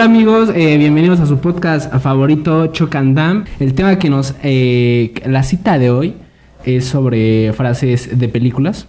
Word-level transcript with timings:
Hola 0.00 0.08
amigos, 0.08 0.48
eh, 0.54 0.78
bienvenidos 0.78 1.20
a 1.20 1.26
su 1.26 1.40
podcast 1.40 1.94
favorito 1.96 2.68
Chocandam. 2.68 3.44
El 3.58 3.74
tema 3.74 3.98
que 3.98 4.08
nos... 4.08 4.34
eh, 4.42 5.12
la 5.26 5.42
cita 5.42 5.78
de 5.78 5.90
hoy 5.90 6.14
es 6.64 6.86
sobre 6.86 7.52
frases 7.52 8.18
de 8.18 8.28
películas. 8.30 8.86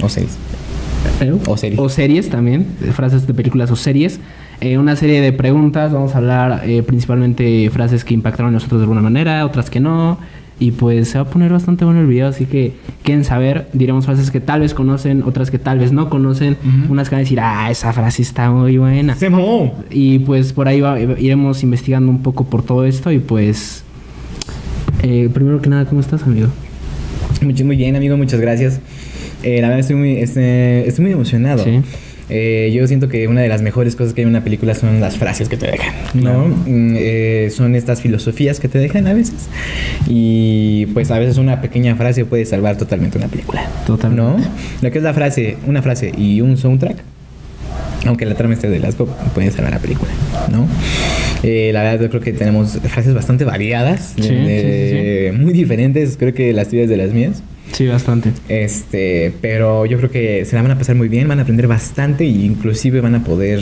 O 0.00 0.08
seis. 0.08 0.38
¿eh? 1.20 1.34
O 1.46 1.58
series. 1.58 1.78
O 1.78 1.90
series 1.90 2.30
también, 2.30 2.66
frases 2.94 3.26
de 3.26 3.34
películas 3.34 3.70
o 3.72 3.76
series. 3.76 4.20
Eh, 4.62 4.78
una 4.78 4.96
serie 4.96 5.20
de 5.20 5.34
preguntas, 5.34 5.92
vamos 5.92 6.14
a 6.14 6.16
hablar 6.16 6.62
eh, 6.64 6.82
principalmente 6.82 7.68
frases 7.68 8.02
que 8.02 8.14
impactaron 8.14 8.48
a 8.48 8.52
nosotros 8.52 8.80
de 8.80 8.84
alguna 8.84 9.02
manera, 9.02 9.44
otras 9.44 9.68
que 9.68 9.80
no. 9.80 10.18
Y 10.60 10.70
pues 10.70 11.08
se 11.08 11.18
va 11.18 11.24
a 11.24 11.28
poner 11.30 11.50
bastante 11.50 11.84
bueno 11.84 12.00
el 12.00 12.06
video, 12.06 12.28
así 12.28 12.44
que 12.46 12.74
quieren 13.02 13.24
saber, 13.24 13.66
diremos 13.72 14.04
frases 14.06 14.30
que 14.30 14.40
tal 14.40 14.60
vez 14.60 14.72
conocen, 14.72 15.22
otras 15.24 15.50
que 15.50 15.58
tal 15.58 15.80
vez 15.80 15.90
no 15.92 16.08
conocen, 16.08 16.56
unas 16.88 17.08
que 17.08 17.16
van 17.16 17.20
a 17.20 17.24
decir, 17.24 17.40
ah, 17.40 17.68
esa 17.70 17.92
frase 17.92 18.22
está 18.22 18.50
muy 18.52 18.78
buena. 18.78 19.16
Se 19.16 19.28
mamó. 19.30 19.74
Y 19.90 20.20
pues 20.20 20.52
por 20.52 20.68
ahí 20.68 20.80
va- 20.80 21.00
iremos 21.00 21.62
investigando 21.64 22.08
un 22.10 22.22
poco 22.22 22.44
por 22.44 22.62
todo 22.62 22.84
esto 22.84 23.10
y 23.10 23.18
pues... 23.18 23.82
eh, 25.02 25.28
primero 25.34 25.60
que 25.60 25.68
nada, 25.68 25.86
¿cómo 25.86 26.00
estás, 26.00 26.22
amigo? 26.22 26.48
Muy, 27.42 27.52
muy 27.64 27.76
bien, 27.76 27.96
amigo, 27.96 28.16
muchas 28.16 28.40
gracias. 28.40 28.80
Eh, 29.42 29.60
la 29.60 29.66
verdad 29.68 29.80
estoy 29.80 29.96
muy, 29.96 30.16
este, 30.18 30.86
estoy 30.88 31.04
muy 31.04 31.12
emocionado. 31.12 31.62
Sí. 31.64 31.80
Eh, 32.30 32.72
yo 32.74 32.86
siento 32.86 33.08
que 33.08 33.28
una 33.28 33.42
de 33.42 33.48
las 33.48 33.60
mejores 33.60 33.96
cosas 33.96 34.14
que 34.14 34.22
hay 34.22 34.24
en 34.24 34.30
una 34.30 34.42
película 34.42 34.74
son 34.74 35.00
las 35.00 35.18
frases 35.18 35.48
que 35.48 35.56
te 35.56 35.66
dejan, 35.66 35.94
¿no? 36.14 36.48
Mm, 36.48 36.94
eh, 36.96 37.48
son 37.54 37.74
estas 37.74 38.00
filosofías 38.00 38.60
que 38.60 38.68
te 38.68 38.78
dejan 38.78 39.06
a 39.06 39.12
veces. 39.12 39.48
Y 40.06 40.86
pues 40.94 41.10
a 41.10 41.18
veces 41.18 41.36
una 41.36 41.60
pequeña 41.60 41.96
frase 41.96 42.24
puede 42.24 42.46
salvar 42.46 42.76
totalmente 42.76 43.18
una 43.18 43.28
película. 43.28 43.68
Totalmente. 43.86 44.22
¿No? 44.22 44.36
Lo 44.80 44.90
que 44.90 44.98
es 44.98 45.04
la 45.04 45.12
frase, 45.12 45.56
una 45.66 45.82
frase 45.82 46.12
y 46.16 46.40
un 46.40 46.56
soundtrack, 46.56 46.96
aunque 48.06 48.24
la 48.24 48.34
trama 48.34 48.54
esté 48.54 48.68
de 48.68 48.78
Lasco, 48.78 49.06
puede 49.34 49.50
salvar 49.50 49.72
la 49.72 49.78
película, 49.78 50.10
¿no? 50.50 50.66
Eh, 51.42 51.70
la 51.74 51.82
verdad, 51.82 52.04
yo 52.04 52.08
creo 52.08 52.22
que 52.22 52.32
tenemos 52.32 52.78
frases 52.82 53.14
bastante 53.14 53.44
variadas, 53.44 54.14
Sí, 54.18 54.30
muy 55.36 55.52
diferentes, 55.52 56.16
creo 56.16 56.32
que 56.32 56.52
las 56.54 56.68
tuyas 56.68 56.88
de 56.88 56.96
las 56.96 57.12
mías. 57.12 57.42
Sí, 57.74 57.86
bastante. 57.88 58.30
Este, 58.48 59.32
pero 59.40 59.84
yo 59.84 59.98
creo 59.98 60.10
que 60.10 60.44
se 60.44 60.54
la 60.56 60.62
van 60.62 60.70
a 60.70 60.78
pasar 60.78 60.94
muy 60.96 61.08
bien, 61.08 61.26
van 61.28 61.40
a 61.40 61.42
aprender 61.42 61.66
bastante 61.66 62.24
e 62.24 62.28
inclusive 62.28 63.00
van 63.00 63.16
a 63.16 63.24
poder 63.24 63.60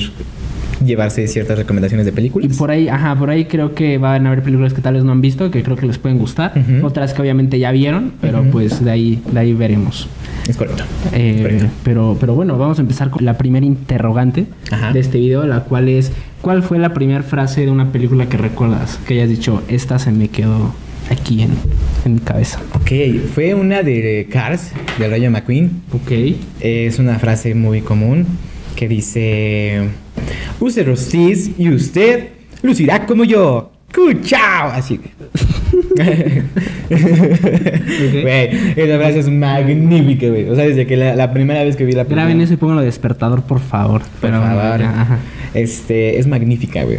llevarse 0.84 1.26
ciertas 1.28 1.56
recomendaciones 1.58 2.04
de 2.06 2.10
Y 2.12 2.14
películas. 2.14 2.56
por 2.56 2.70
ahí, 2.70 2.88
ajá, 2.88 3.14
por 3.16 3.30
ahí 3.30 3.44
creo 3.44 3.74
que 3.74 3.98
van 3.98 4.26
a 4.26 4.30
haber 4.30 4.42
películas 4.42 4.74
que 4.74 4.80
tal 4.82 4.94
vez 4.94 5.04
no 5.04 5.12
han 5.12 5.20
visto, 5.20 5.50
que 5.50 5.62
creo 5.62 5.76
que 5.76 5.86
les 5.86 5.96
pueden 5.98 6.18
gustar. 6.18 6.52
Otras 6.82 7.14
que 7.14 7.22
obviamente 7.22 7.58
ya 7.58 7.70
vieron, 7.72 8.12
pero 8.20 8.42
pues 8.50 8.84
de 8.84 8.90
ahí, 8.90 9.22
de 9.32 9.38
ahí 9.38 9.54
veremos. 9.54 10.08
Es 10.48 10.56
correcto. 10.56 10.82
Eh, 11.12 11.38
Correcto. 11.40 11.66
pero, 11.84 12.16
pero 12.18 12.34
bueno, 12.34 12.58
vamos 12.58 12.78
a 12.78 12.82
empezar 12.82 13.10
con 13.10 13.24
la 13.24 13.38
primera 13.38 13.64
interrogante 13.64 14.46
Ajá. 14.72 14.92
de 14.92 14.98
este 14.98 15.18
video, 15.18 15.46
la 15.46 15.60
cual 15.60 15.88
es, 15.88 16.10
¿cuál 16.40 16.64
fue 16.64 16.78
la 16.80 16.92
primera 16.92 17.22
frase 17.22 17.60
de 17.64 17.70
una 17.70 17.92
película 17.92 18.26
que 18.28 18.36
recuerdas? 18.36 18.98
Que 19.06 19.14
hayas 19.14 19.28
dicho, 19.28 19.62
esta 19.68 20.00
se 20.00 20.10
me 20.10 20.28
quedó 20.28 20.74
aquí 21.10 21.42
en, 21.42 21.50
en 22.04 22.14
mi 22.14 22.20
cabeza. 22.20 22.60
Ok, 22.74 22.90
fue 23.34 23.54
una 23.54 23.82
de 23.82 24.26
Cars, 24.30 24.72
de 24.98 25.08
Rayo 25.08 25.30
McQueen. 25.30 25.82
Ok. 25.92 26.10
Es 26.60 26.98
una 26.98 27.18
frase 27.18 27.54
muy 27.54 27.80
común 27.80 28.26
que 28.76 28.88
dice: 28.88 29.82
Use 30.60 30.82
Rostis 30.84 31.50
y 31.58 31.70
usted 31.70 32.28
lucirá 32.62 33.06
como 33.06 33.24
yo. 33.24 33.70
¡Cuchao! 33.94 34.70
Así. 34.70 34.98
Güey, 36.92 38.50
esa 38.76 38.98
frase 38.98 39.18
es 39.20 39.28
magnífica, 39.30 40.28
güey. 40.28 40.48
O 40.48 40.54
sea, 40.54 40.64
desde 40.64 40.86
que 40.86 40.96
la, 40.96 41.14
la 41.14 41.32
primera 41.32 41.62
vez 41.62 41.76
que 41.76 41.84
vi 41.84 41.92
la 41.92 42.04
película. 42.04 42.22
Graben 42.22 42.40
eso 42.40 42.54
y 42.54 42.56
pónganlo 42.56 42.80
de 42.80 42.86
despertador, 42.86 43.42
por 43.42 43.60
favor. 43.60 44.00
Por 44.02 44.10
Pero, 44.20 44.40
favor. 44.40 44.82
ajá. 44.82 45.18
Este, 45.54 46.18
es 46.18 46.26
magnífica, 46.26 46.84
güey. 46.84 46.98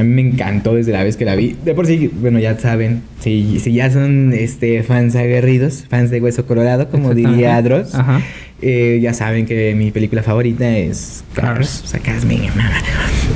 A 0.00 0.02
mí 0.02 0.22
me 0.22 0.22
encantó 0.22 0.74
desde 0.76 0.92
la 0.92 1.04
vez 1.04 1.18
que 1.18 1.26
la 1.26 1.34
vi. 1.34 1.54
De 1.62 1.74
por 1.74 1.86
sí, 1.86 2.10
bueno, 2.12 2.38
ya 2.38 2.58
saben, 2.58 3.02
si, 3.20 3.60
si 3.60 3.74
ya 3.74 3.90
son 3.90 4.32
este, 4.32 4.82
fans 4.82 5.14
aguerridos, 5.14 5.84
fans 5.90 6.10
de 6.10 6.22
Hueso 6.22 6.46
Colorado, 6.46 6.88
como 6.88 7.12
diría. 7.14 7.60
Dross, 7.60 7.94
Ajá. 7.94 8.22
Eh, 8.62 8.98
ya 9.02 9.14
saben 9.14 9.46
que 9.46 9.74
mi 9.74 9.90
película 9.90 10.22
favorita 10.22 10.76
es 10.76 11.24
Cars. 11.34 11.82
O 11.84 11.86
sea, 11.86 12.00
Cars 12.00 12.24
me 12.24 12.36
mama. 12.38 12.70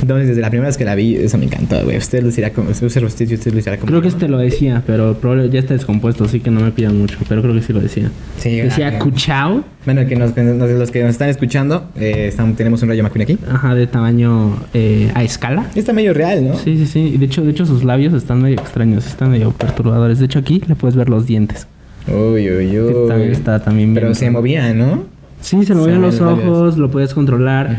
Entonces, 0.01 0.27
desde 0.29 0.41
la 0.41 0.49
primera 0.49 0.67
vez 0.67 0.77
que 0.77 0.85
la 0.85 0.95
vi, 0.95 1.15
eso 1.15 1.37
me 1.37 1.45
encantó, 1.45 1.83
güey. 1.83 1.97
Usted 1.97 2.21
lucirá 2.23 2.51
como... 2.51 2.69
Usted 2.69 2.87
usted 2.87 3.03
usted 3.31 3.53
lucirá 3.53 3.77
como... 3.77 3.87
Creo 3.87 4.01
que 4.01 4.07
este 4.07 4.27
lo 4.27 4.37
decía, 4.37 4.83
pero 4.85 5.15
probablemente 5.17 5.55
ya 5.55 5.59
está 5.61 5.73
descompuesto, 5.73 6.25
así 6.25 6.39
que 6.39 6.51
no 6.51 6.61
me 6.61 6.71
pidan 6.71 6.97
mucho. 6.97 7.17
Pero 7.27 7.41
creo 7.41 7.53
que 7.53 7.61
sí 7.61 7.73
lo 7.73 7.79
decía. 7.79 8.11
Sí, 8.37 8.57
decía 8.57 8.93
ah, 8.95 8.99
Cuchao, 8.99 9.63
Bueno, 9.85 10.05
que 10.05 10.15
nos, 10.15 10.31
que 10.33 10.43
nos- 10.43 10.69
los 10.69 10.91
que 10.91 11.01
nos 11.01 11.11
están 11.11 11.29
escuchando, 11.29 11.89
eh, 11.95 12.33
tenemos 12.57 12.81
un 12.83 12.89
Rayo 12.89 13.03
McQueen 13.03 13.21
aquí. 13.23 13.37
ajá, 13.49 13.75
de 13.75 13.87
tamaño 13.87 14.57
eh, 14.73 15.11
a 15.13 15.23
escala. 15.23 15.65
Está 15.75 15.93
medio 15.93 16.13
real, 16.13 16.47
¿no? 16.47 16.57
Sí, 16.57 16.77
sí, 16.77 16.85
sí. 16.85 16.99
Y 17.15 17.17
de 17.17 17.25
hecho, 17.25 17.43
de 17.43 17.51
hecho 17.51 17.65
sus 17.65 17.83
labios 17.83 18.13
están 18.13 18.41
medio 18.41 18.59
extraños, 18.59 19.05
están 19.07 19.31
medio 19.31 19.51
perturbadores. 19.51 20.19
De 20.19 20.25
hecho, 20.25 20.39
aquí 20.39 20.61
le 20.67 20.75
puedes 20.75 20.95
ver 20.95 21.09
los 21.09 21.25
dientes. 21.25 21.67
Uy, 22.07 22.49
uy, 22.51 22.79
uy. 22.79 23.07
también 23.07 23.31
está 23.31 23.59
también 23.63 23.93
Pero 23.95 24.07
bien 24.07 24.15
se 24.15 24.29
movía, 24.29 24.73
¿no? 24.73 25.05
Sí, 25.45 25.63
se 25.63 25.75
movían 25.75 26.01
los 26.01 26.19
ojos, 26.21 26.75
lo 26.75 26.89
puedes 26.89 27.13
controlar. 27.13 27.77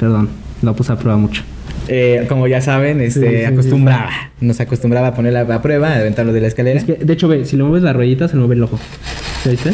Perdón, 0.00 0.30
lo 0.62 0.74
puse 0.74 0.90
a 0.90 0.96
prueba 0.96 1.18
mucho. 1.18 1.42
Eh, 1.86 2.24
como 2.30 2.46
ya 2.46 2.62
saben, 2.62 3.02
este, 3.02 3.20
Sí, 3.20 3.26
sí, 3.26 3.36
sí, 3.40 3.44
acostumbraba. 3.44 4.08
Nos 4.40 4.58
acostumbraba 4.58 5.08
a 5.08 5.14
ponerla 5.14 5.42
a 5.42 5.60
prueba, 5.60 5.90
a 5.90 5.96
aventarlo 5.96 6.32
de 6.32 6.40
la 6.40 6.46
escalera. 6.46 6.78
Es 6.78 6.84
que, 6.84 6.94
de 6.94 7.12
hecho, 7.12 7.28
ve, 7.28 7.44
si 7.44 7.58
le 7.58 7.62
mueves 7.62 7.82
la 7.82 7.92
ruedita, 7.92 8.26
se 8.26 8.36
le 8.36 8.40
mueve 8.40 8.54
el 8.54 8.62
ojo. 8.62 8.78
¿Se 9.42 9.50
viste? 9.50 9.72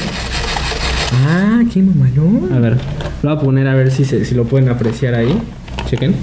Ah, 1.29 1.63
qué 1.73 1.81
mamalón. 1.85 2.53
A 2.53 2.59
ver, 2.59 2.79
lo 3.23 3.31
voy 3.31 3.39
a 3.39 3.41
poner 3.41 3.69
a 3.69 3.77
ver 3.77 3.93
si, 3.93 4.05
se, 4.05 4.25
si 4.25 4.35
lo 4.35 4.43
pueden 4.47 4.69
apreciar 4.69 5.15
ahí. 5.15 5.33
Chequen. 5.89 6.17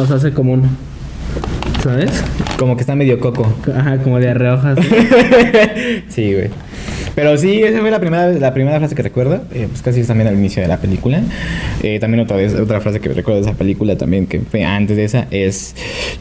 O 0.00 0.04
sea, 0.04 0.16
hace 0.16 0.32
como 0.32 0.52
un... 0.52 0.68
¿Sabes? 1.80 2.24
Como 2.58 2.74
que 2.74 2.80
está 2.80 2.96
medio 2.96 3.20
coco. 3.20 3.54
Ajá, 3.72 3.98
como 3.98 4.18
de 4.18 4.34
reojas. 4.34 4.76
sí, 6.08 6.32
güey. 6.32 6.50
Pero 7.14 7.36
sí, 7.38 7.62
esa 7.62 7.80
fue 7.80 7.90
la 7.90 8.00
primera, 8.00 8.28
la 8.32 8.52
primera 8.52 8.78
frase 8.78 8.94
que 8.94 9.02
recuerdo. 9.02 9.44
Eh, 9.52 9.68
pues 9.68 9.82
casi 9.82 10.00
es 10.00 10.06
también 10.06 10.28
al 10.28 10.34
inicio 10.34 10.62
de 10.62 10.68
la 10.68 10.78
película. 10.78 11.22
Eh, 11.82 11.98
también 12.00 12.22
otra 12.22 12.36
vez, 12.36 12.54
otra 12.54 12.80
frase 12.80 13.00
que 13.00 13.08
recuerdo 13.10 13.40
de 13.40 13.48
esa 13.48 13.56
película 13.56 13.96
también, 13.96 14.26
que 14.26 14.40
fue 14.40 14.64
antes 14.64 14.96
de 14.96 15.04
esa, 15.04 15.26
es 15.30 15.74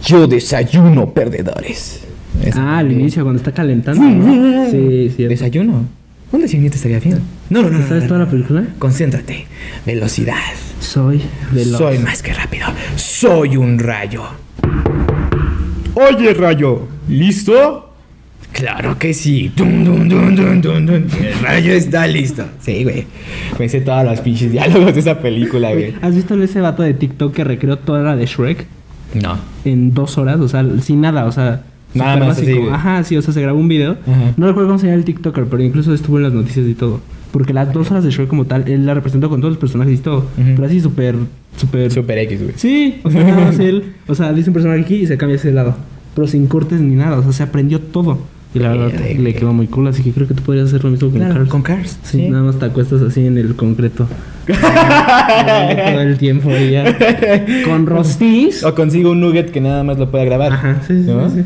Yo 0.06 0.28
desayuno 0.28 1.14
perdedores. 1.14 2.02
Esa 2.44 2.62
ah, 2.62 2.78
al 2.80 2.92
inicio, 2.92 3.24
cuando 3.24 3.38
está 3.38 3.52
calentando. 3.52 4.04
¿no? 4.04 4.70
Sí, 4.70 5.12
sí. 5.16 5.24
¿Desayuno? 5.24 5.86
Un 6.32 6.42
desayunito 6.42 6.76
estaría 6.76 7.00
bien. 7.00 7.20
No, 7.50 7.62
no, 7.62 7.70
no. 7.70 7.80
no, 7.80 7.88
¿Sabes 7.88 8.04
no, 8.04 8.08
toda 8.10 8.20
no. 8.20 8.26
la 8.26 8.32
película? 8.32 8.66
Concéntrate. 8.80 9.46
Velocidad. 9.86 10.36
Soy 10.80 11.22
veloz. 11.52 11.78
Soy 11.78 12.00
más 12.00 12.22
que 12.24 12.34
rápido. 12.34 12.68
Soy 12.96 13.56
un 13.56 13.80
rayo. 13.80 14.24
Oye, 15.94 16.34
rayo. 16.34 16.88
¿Listo? 17.08 17.93
Claro 18.54 18.98
que 18.98 19.14
sí. 19.14 19.52
Dun, 19.56 19.84
dun, 19.84 20.08
dun, 20.08 20.36
dun, 20.36 20.62
dun, 20.62 20.86
dun. 20.86 21.08
El 21.22 21.40
rayo 21.42 21.74
está 21.74 22.08
listo. 22.08 22.44
Sí, 22.62 22.84
güey. 22.84 23.06
Me 23.60 23.68
sé 23.68 23.82
todos 23.82 24.06
los 24.06 24.20
pinches 24.22 24.52
diálogos 24.52 24.94
de 24.94 25.00
esa 25.00 25.20
película, 25.20 25.74
güey. 25.74 25.94
¿Has 26.02 26.16
visto 26.16 26.42
ese 26.42 26.62
vato 26.62 26.84
de 26.84 26.94
TikTok 26.94 27.34
que 27.34 27.44
recreó 27.44 27.78
toda 27.78 28.02
la 28.04 28.16
de 28.16 28.26
Shrek 28.26 28.66
No. 29.22 29.38
en 29.66 29.94
dos 29.94 30.18
horas? 30.18 30.40
O 30.40 30.48
sea, 30.48 30.66
sin 30.82 31.02
nada, 31.02 31.26
o 31.26 31.32
sea. 31.32 31.64
Nada 31.96 32.14
súper 32.14 32.28
más 32.28 32.38
así. 32.40 32.60
Ajá, 32.72 33.04
sí, 33.04 33.18
o 33.18 33.22
sea, 33.22 33.34
se 33.34 33.42
grabó 33.42 33.60
un 33.60 33.68
video. 33.68 33.98
Ajá. 34.08 34.34
No 34.38 34.48
recuerdo 34.48 34.70
cómo 34.70 34.80
se 34.80 34.86
llama 34.88 34.98
el 34.98 35.06
TikToker, 35.06 35.46
pero 35.46 35.62
incluso 35.64 35.94
estuvo 35.94 36.18
en 36.18 36.24
las 36.24 36.34
noticias 36.34 36.68
y 36.68 36.74
todo. 36.76 37.02
Porque 37.32 37.54
las 37.54 37.74
dos 37.74 37.90
horas 37.90 38.04
de 38.04 38.12
Shrek 38.12 38.28
como 38.28 38.46
tal, 38.46 38.68
él 38.68 38.86
la 38.86 38.94
representó 38.94 39.28
con 39.30 39.42
todos 39.42 39.54
los 39.54 39.60
personajes 39.60 40.00
y 40.00 40.02
todo. 40.02 40.28
Pero 40.36 40.66
así 40.66 40.80
súper, 40.80 41.16
súper... 41.58 41.92
Super 41.92 42.18
X, 42.20 42.40
güey. 42.44 42.54
Sí, 42.56 43.00
o 43.04 43.10
sea, 43.10 43.24
nada 43.24 43.46
más 43.46 43.58
él. 43.60 43.94
O 44.08 44.14
sea, 44.14 44.32
dice 44.34 44.52
un 44.52 44.54
personaje 44.54 44.82
aquí 44.82 44.96
y 44.98 45.08
se 45.08 45.18
cambia 45.18 45.40
el 45.44 45.56
lado. 45.56 45.76
Pero 46.14 46.28
sin 46.28 46.46
cortes 46.46 46.80
ni 46.80 46.94
nada, 46.96 47.18
o 47.18 47.24
sea, 47.24 47.32
se 47.32 47.42
aprendió 47.44 47.80
todo. 47.80 48.20
Y 48.56 48.60
la 48.60 48.70
verdad 48.70 48.92
le 49.18 49.34
quedó 49.34 49.52
muy 49.54 49.68
cool, 49.68 49.88
así 49.88 50.04
que 50.04 50.12
creo 50.12 50.28
que 50.28 50.34
tú 50.36 50.44
podrías 50.44 50.68
hacer 50.68 50.84
lo 50.84 50.92
mismo 50.92 51.10
con 51.10 51.18
Claro, 51.20 51.34
Cars. 51.36 51.50
con 51.50 51.62
Cars. 51.64 51.98
Sí, 52.04 52.30
nada 52.30 52.44
más 52.44 52.60
te 52.60 52.66
acuestas 52.66 53.02
así 53.02 53.26
en 53.26 53.38
el 53.38 53.56
concreto. 53.56 54.08
todo 54.48 56.02
el 56.02 56.18
tiempo 56.18 56.52
y 56.52 56.72
ya. 56.72 56.96
Con 57.66 57.86
rostis. 57.86 58.64
O 58.64 58.76
consigo 58.76 59.12
un 59.12 59.22
nugget 59.22 59.52
que 59.52 59.62
nada 59.62 59.84
más 59.84 59.98
lo 59.98 60.12
pueda 60.12 60.26
grabar. 60.26 60.54
Ajá, 60.54 60.82
sí, 60.88 61.04
sí, 61.04 61.10
¿No? 61.12 61.30
sí, 61.30 61.44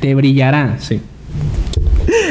Te 0.00 0.14
brillará, 0.14 0.76
sí. 0.78 1.00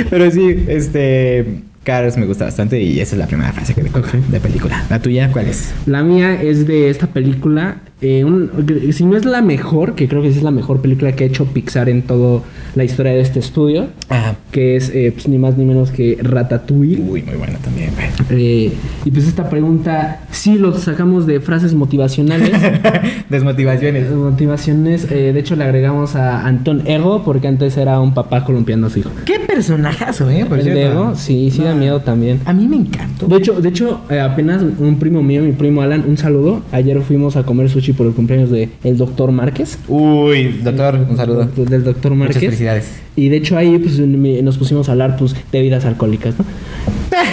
Pero 0.09 0.29
sí, 0.31 0.65
este. 0.67 1.61
Cars 1.83 2.17
me 2.17 2.25
gusta 2.25 2.45
bastante 2.45 2.81
y 2.81 2.99
esa 2.99 3.13
es 3.15 3.19
la 3.19 3.27
primera 3.27 3.53
frase 3.53 3.75
que 3.75 3.83
recuerdo 3.83 4.07
Ok. 4.09 4.15
de 4.29 4.39
película. 4.39 4.83
¿La 4.89 4.99
tuya 4.99 5.29
cuál 5.31 5.45
es? 5.45 5.71
La 5.85 6.01
mía 6.01 6.41
es 6.41 6.65
de 6.65 6.89
esta 6.89 7.05
película. 7.05 7.77
Eh, 8.01 8.23
un- 8.25 8.49
si 8.91 9.05
no 9.05 9.15
es 9.17 9.25
la 9.25 9.41
mejor, 9.41 9.95
que 9.95 10.07
creo 10.07 10.21
que 10.21 10.31
sí 10.31 10.37
es 10.39 10.43
la 10.43 10.51
mejor 10.51 10.81
película 10.81 11.13
que 11.13 11.23
ha 11.23 11.27
hecho 11.27 11.45
Pixar 11.45 11.87
en 11.89 12.01
toda 12.01 12.41
la 12.75 12.83
historia 12.83 13.13
de 13.13 13.21
este 13.21 13.39
estudio, 13.39 13.87
Ajá. 14.09 14.35
que 14.51 14.75
es 14.75 14.89
eh, 14.93 15.11
pues, 15.13 15.27
ni 15.29 15.37
más 15.37 15.57
ni 15.57 15.63
menos 15.65 15.91
que 15.91 16.17
Ratatouille. 16.21 16.97
Uy, 17.01 17.21
muy 17.21 17.35
buena 17.35 17.57
también. 17.59 17.91
Eh, 18.29 18.71
y 19.05 19.11
pues 19.11 19.27
esta 19.27 19.49
pregunta, 19.49 20.21
sí 20.31 20.55
lo 20.57 20.73
sacamos 20.77 21.25
de 21.25 21.39
frases 21.39 21.73
motivacionales. 21.73 22.51
Desmotivaciones. 23.29 24.11
motivaciones, 24.11 25.09
eh, 25.11 25.31
de 25.33 25.39
hecho 25.39 25.55
le 25.55 25.63
agregamos 25.63 26.15
a 26.15 26.45
Antón 26.45 26.87
Ego, 26.87 27.23
porque 27.23 27.47
antes 27.47 27.77
era 27.77 27.99
un 27.99 28.13
papá 28.13 28.43
colombiano 28.43 28.87
a 28.87 28.89
su 28.89 28.99
hijo. 28.99 29.09
Qué 29.25 29.39
personajazo, 29.39 30.29
¿eh? 30.29 30.45
Por 30.47 30.59
El 30.59 30.65
de 30.65 30.73
cierto. 30.73 30.91
Ego, 30.91 31.15
sí, 31.15 31.49
sí 31.51 31.61
da 31.63 31.73
No. 31.73 31.79
miedo 31.79 32.01
también. 32.01 32.39
A 32.45 32.53
mí 32.53 32.67
me 32.67 32.75
encantó. 32.75 33.27
De 33.27 33.37
hecho, 33.37 33.61
de 33.61 33.69
hecho 33.69 34.01
apenas 34.23 34.61
un 34.79 34.97
primo 34.99 35.23
mío, 35.23 35.41
mi 35.41 35.53
primo 35.53 35.81
Alan, 35.81 36.03
un 36.07 36.17
saludo. 36.17 36.61
Ayer 36.71 37.01
fuimos 37.01 37.35
a 37.37 37.43
comer 37.43 37.69
sushi 37.69 37.84
Yoshi 37.85 37.93
por 37.93 38.07
el 38.07 38.13
cumpleaños 38.13 38.49
de 38.49 38.69
el 38.83 38.97
doctor 38.97 39.31
Márquez. 39.31 39.77
Uy, 39.87 40.59
doctor, 40.63 40.99
un 41.09 41.17
saludo. 41.17 41.45
Del 41.55 41.83
doctor 41.83 42.15
Márquez. 42.15 42.37
Muchas 42.37 42.49
felicidades. 42.49 42.91
Y 43.15 43.29
de 43.29 43.37
hecho 43.37 43.57
ahí 43.57 43.77
pues 43.77 43.99
nos 43.99 44.57
pusimos 44.57 44.89
a 44.89 44.93
hablar 44.93 45.17
pues 45.17 45.33
de 45.33 45.39
bebidas 45.51 45.85
alcohólicas, 45.85 46.35
¿no? 46.37 46.45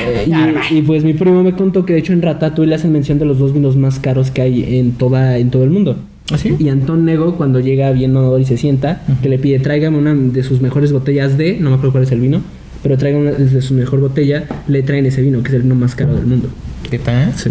Eh, 0.05 0.29
y, 0.71 0.79
y, 0.79 0.83
pues 0.83 1.05
mi 1.05 1.13
primo 1.13 1.43
me 1.43 1.53
contó 1.53 1.85
que 1.85 1.93
de 1.93 2.01
hecho 2.01 2.13
en 2.13 2.23
Ratatouille 2.23 2.69
le 2.69 2.75
hacen 2.75 2.93
mención 2.93 3.19
de 3.19 3.25
los 3.25 3.39
dos 3.39 3.53
vinos 3.53 3.77
más 3.77 3.99
caros 3.99 4.31
que 4.31 4.43
hay 4.43 4.79
en 4.79 4.93
toda 4.93 5.39
en 5.39 5.51
todo 5.51 5.65
el 5.65 5.71
mundo. 5.71 5.97
¿Ah, 6.33 6.39
sí? 6.39 6.55
Y 6.59 6.69
Antón 6.69 7.05
Nego 7.05 7.37
cuando 7.37 7.61
llega 7.61 7.91
bien 7.93 8.13
mamador 8.13 8.41
y 8.41 8.45
se 8.45 8.57
sienta, 8.57 9.03
que 9.23 9.29
le 9.29 9.39
pide 9.39 9.59
tráigame 9.59 9.99
una 9.99 10.15
de 10.15 10.43
sus 10.43 10.61
mejores 10.61 10.93
botellas 10.93 11.37
de, 11.37 11.59
no 11.59 11.71
me 11.71 11.77
acuerdo 11.77 11.93
cuál 11.93 12.05
es 12.05 12.13
el 12.13 12.21
vino, 12.21 12.43
pero 12.83 12.97
traiga 12.97 13.19
una 13.19 13.33
de 13.33 13.63
su 13.63 13.75
mejor 13.75 14.01
botella, 14.01 14.45
le 14.67 14.83
traen 14.83 15.07
ese 15.07 15.23
vino 15.23 15.43
que 15.43 15.49
es 15.49 15.55
el 15.55 15.63
vino 15.63 15.75
más 15.75 15.95
caro 15.95 16.15
del 16.15 16.27
mundo. 16.27 16.49
¿Qué 16.91 16.99
tal? 16.99 17.33
Sí. 17.37 17.51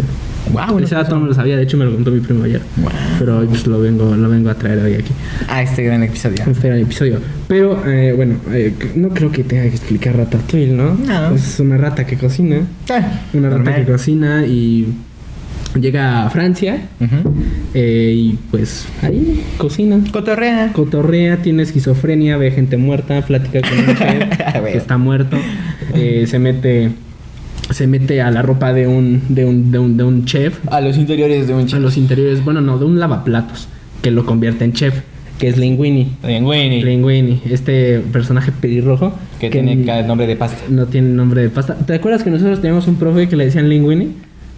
Wow, 0.50 0.78
Ese 0.80 0.94
dato 0.94 1.18
no 1.18 1.26
lo 1.26 1.34
sabía, 1.34 1.56
de 1.56 1.62
hecho 1.62 1.76
me 1.76 1.84
lo 1.84 1.92
contó 1.92 2.10
mi 2.10 2.20
primo 2.20 2.44
ayer. 2.44 2.60
Wow. 2.76 2.90
Pero 3.18 3.38
hoy 3.38 3.46
pues 3.46 3.66
lo 3.66 3.80
vengo, 3.80 4.14
lo 4.16 4.28
vengo 4.28 4.50
a 4.50 4.54
traer 4.54 4.80
hoy 4.80 4.94
aquí. 4.94 5.12
Ah, 5.48 5.62
este 5.62 5.82
gran 5.84 6.02
episodio. 6.02 6.44
Este 6.50 6.68
el 6.68 6.82
episodio. 6.82 7.20
Pero, 7.48 7.82
eh, 7.86 8.12
bueno, 8.12 8.36
eh, 8.50 8.74
no 8.96 9.10
creo 9.10 9.30
que 9.30 9.44
tenga 9.44 9.62
que 9.62 9.68
explicar 9.68 10.16
Ratatouille, 10.16 10.72
¿no? 10.72 10.94
No. 10.94 11.34
Es 11.34 11.60
una 11.60 11.76
rata 11.76 12.06
que 12.06 12.16
cocina. 12.16 12.62
Ah, 12.90 13.20
Una 13.32 13.50
rata 13.50 13.74
que 13.76 13.84
cocina 13.84 14.44
y 14.44 14.88
llega 15.80 16.26
a 16.26 16.30
Francia 16.30 16.82
eh, 17.74 18.12
y 18.14 18.38
pues 18.50 18.86
ahí 19.02 19.42
cocina. 19.56 20.00
Cotorrea. 20.12 20.72
Cotorrea, 20.72 21.38
tiene 21.38 21.62
esquizofrenia, 21.62 22.36
ve 22.36 22.50
gente 22.50 22.76
muerta, 22.76 23.22
platica 23.22 23.60
con 23.60 23.78
un 23.78 23.86
chef 23.96 24.64
que 24.64 24.76
está 24.76 24.98
muerto, 24.98 25.36
eh, 25.94 26.26
se 26.26 26.38
mete 26.38 26.90
se 27.70 27.86
mete 27.86 28.20
a 28.20 28.30
la 28.30 28.42
ropa 28.42 28.72
de 28.72 28.86
un, 28.86 29.22
de 29.28 29.44
un, 29.44 29.70
de 29.70 29.78
un, 29.78 29.96
de 29.96 30.04
un 30.04 30.24
chef, 30.24 30.58
A 30.70 30.80
los 30.80 30.96
interiores 30.98 31.46
de 31.46 31.54
un 31.54 31.60
a 31.60 31.66
chico. 31.66 31.80
los 31.80 31.96
interiores, 31.96 32.44
bueno, 32.44 32.60
no, 32.60 32.78
de 32.78 32.84
un 32.84 32.98
lavaplatos, 32.98 33.68
que 34.02 34.10
lo 34.10 34.26
convierte 34.26 34.64
en 34.64 34.72
chef, 34.72 35.00
que 35.38 35.48
es 35.48 35.56
Linguini. 35.56 36.12
Linguini. 36.26 36.82
Linguini, 36.82 37.40
este 37.50 38.00
personaje 38.12 38.52
pelirrojo 38.52 39.12
Que 39.40 39.48
tiene 39.50 39.84
cada 39.84 40.02
nombre 40.02 40.26
de 40.26 40.36
pasta. 40.36 40.58
no 40.68 40.86
tiene 40.86 41.08
nombre 41.10 41.42
de 41.42 41.48
pasta. 41.50 41.74
¿Te 41.74 41.94
acuerdas 41.94 42.22
que 42.22 42.30
nosotros 42.30 42.60
teníamos 42.60 42.86
un 42.88 42.96
profe 42.96 43.28
que 43.28 43.36
le 43.36 43.46
decían 43.46 43.68
Linguini? 43.68 44.08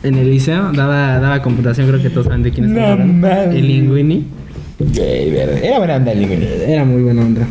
En 0.03 0.17
el 0.17 0.31
liceo, 0.31 0.71
daba, 0.73 1.19
daba 1.21 1.41
computación, 1.41 1.87
creo 1.89 2.03
que 2.03 2.11
todos 2.11 2.27
saben 2.27 2.43
de 2.43 2.50
quién 2.50 2.75
No 2.75 2.85
hablando. 2.85 3.27
mames. 3.29 3.55
El 3.55 3.67
Linguini. 3.69 4.25
Era 5.62 5.79
buena 5.79 5.97
onda 5.97 6.12
el 6.12 6.21
Linguini. 6.21 6.47
Era 6.67 6.85
muy 6.85 7.03
buena 7.03 7.23
onda. 7.23 7.47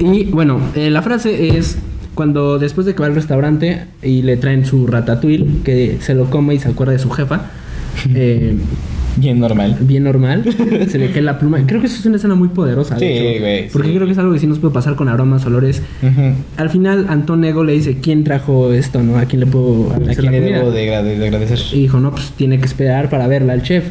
Y 0.00 0.24
bueno, 0.24 0.60
eh, 0.74 0.90
la 0.90 1.02
frase 1.02 1.56
es 1.56 1.78
cuando 2.16 2.58
después 2.58 2.84
de 2.86 2.94
que 2.96 3.00
va 3.00 3.06
al 3.06 3.14
restaurante 3.14 3.84
y 4.02 4.22
le 4.22 4.36
traen 4.36 4.66
su 4.66 4.88
ratatouille, 4.88 5.46
que 5.62 5.98
se 6.00 6.14
lo 6.14 6.24
come 6.30 6.54
y 6.54 6.58
se 6.58 6.68
acuerda 6.68 6.92
de 6.94 6.98
su 6.98 7.10
jefa, 7.10 7.42
eh, 8.14 8.56
Bien 9.18 9.40
normal. 9.40 9.78
bien 9.80 10.04
normal, 10.04 10.44
se 10.90 10.98
le 10.98 11.10
cae 11.10 11.22
la 11.22 11.38
pluma. 11.38 11.58
Creo 11.66 11.80
que 11.80 11.86
eso 11.86 11.96
es 11.98 12.04
una 12.04 12.16
escena 12.16 12.34
muy 12.34 12.48
poderosa. 12.48 12.96
de 12.96 13.00
Sí, 13.36 13.38
güey, 13.40 13.68
Porque 13.70 13.88
sí. 13.88 13.94
creo 13.94 14.06
que 14.06 14.12
es 14.12 14.18
algo 14.18 14.32
que 14.34 14.38
sí 14.38 14.46
nos 14.46 14.58
puede 14.58 14.74
pasar 14.74 14.94
con 14.94 15.08
aromas, 15.08 15.46
olores. 15.46 15.80
Al 16.58 16.68
final, 16.68 17.06
Antón 17.08 17.42
Ego 17.44 17.64
le 17.64 17.72
dice, 17.72 17.96
¿quién 18.02 18.24
trajo 18.24 18.74
esto, 18.74 19.02
no? 19.02 19.16
¿A 19.16 19.24
quién 19.24 19.40
le 19.40 19.46
puedo 19.46 19.90
¿A 19.92 19.96
hacer 19.96 20.16
quién 20.18 20.24
la 20.26 20.30
le 20.32 20.38
comida?" 20.40 20.58
debo 20.58 20.70
de, 20.70 21.16
de 21.16 21.24
agradecer? 21.26 21.58
Y 21.72 21.80
dijo, 21.82 21.98
no, 21.98 22.10
pues 22.10 22.32
tiene 22.36 22.58
que 22.58 22.66
esperar 22.66 23.08
para 23.08 23.26
verla 23.26 23.54
al 23.54 23.62
chef. 23.62 23.84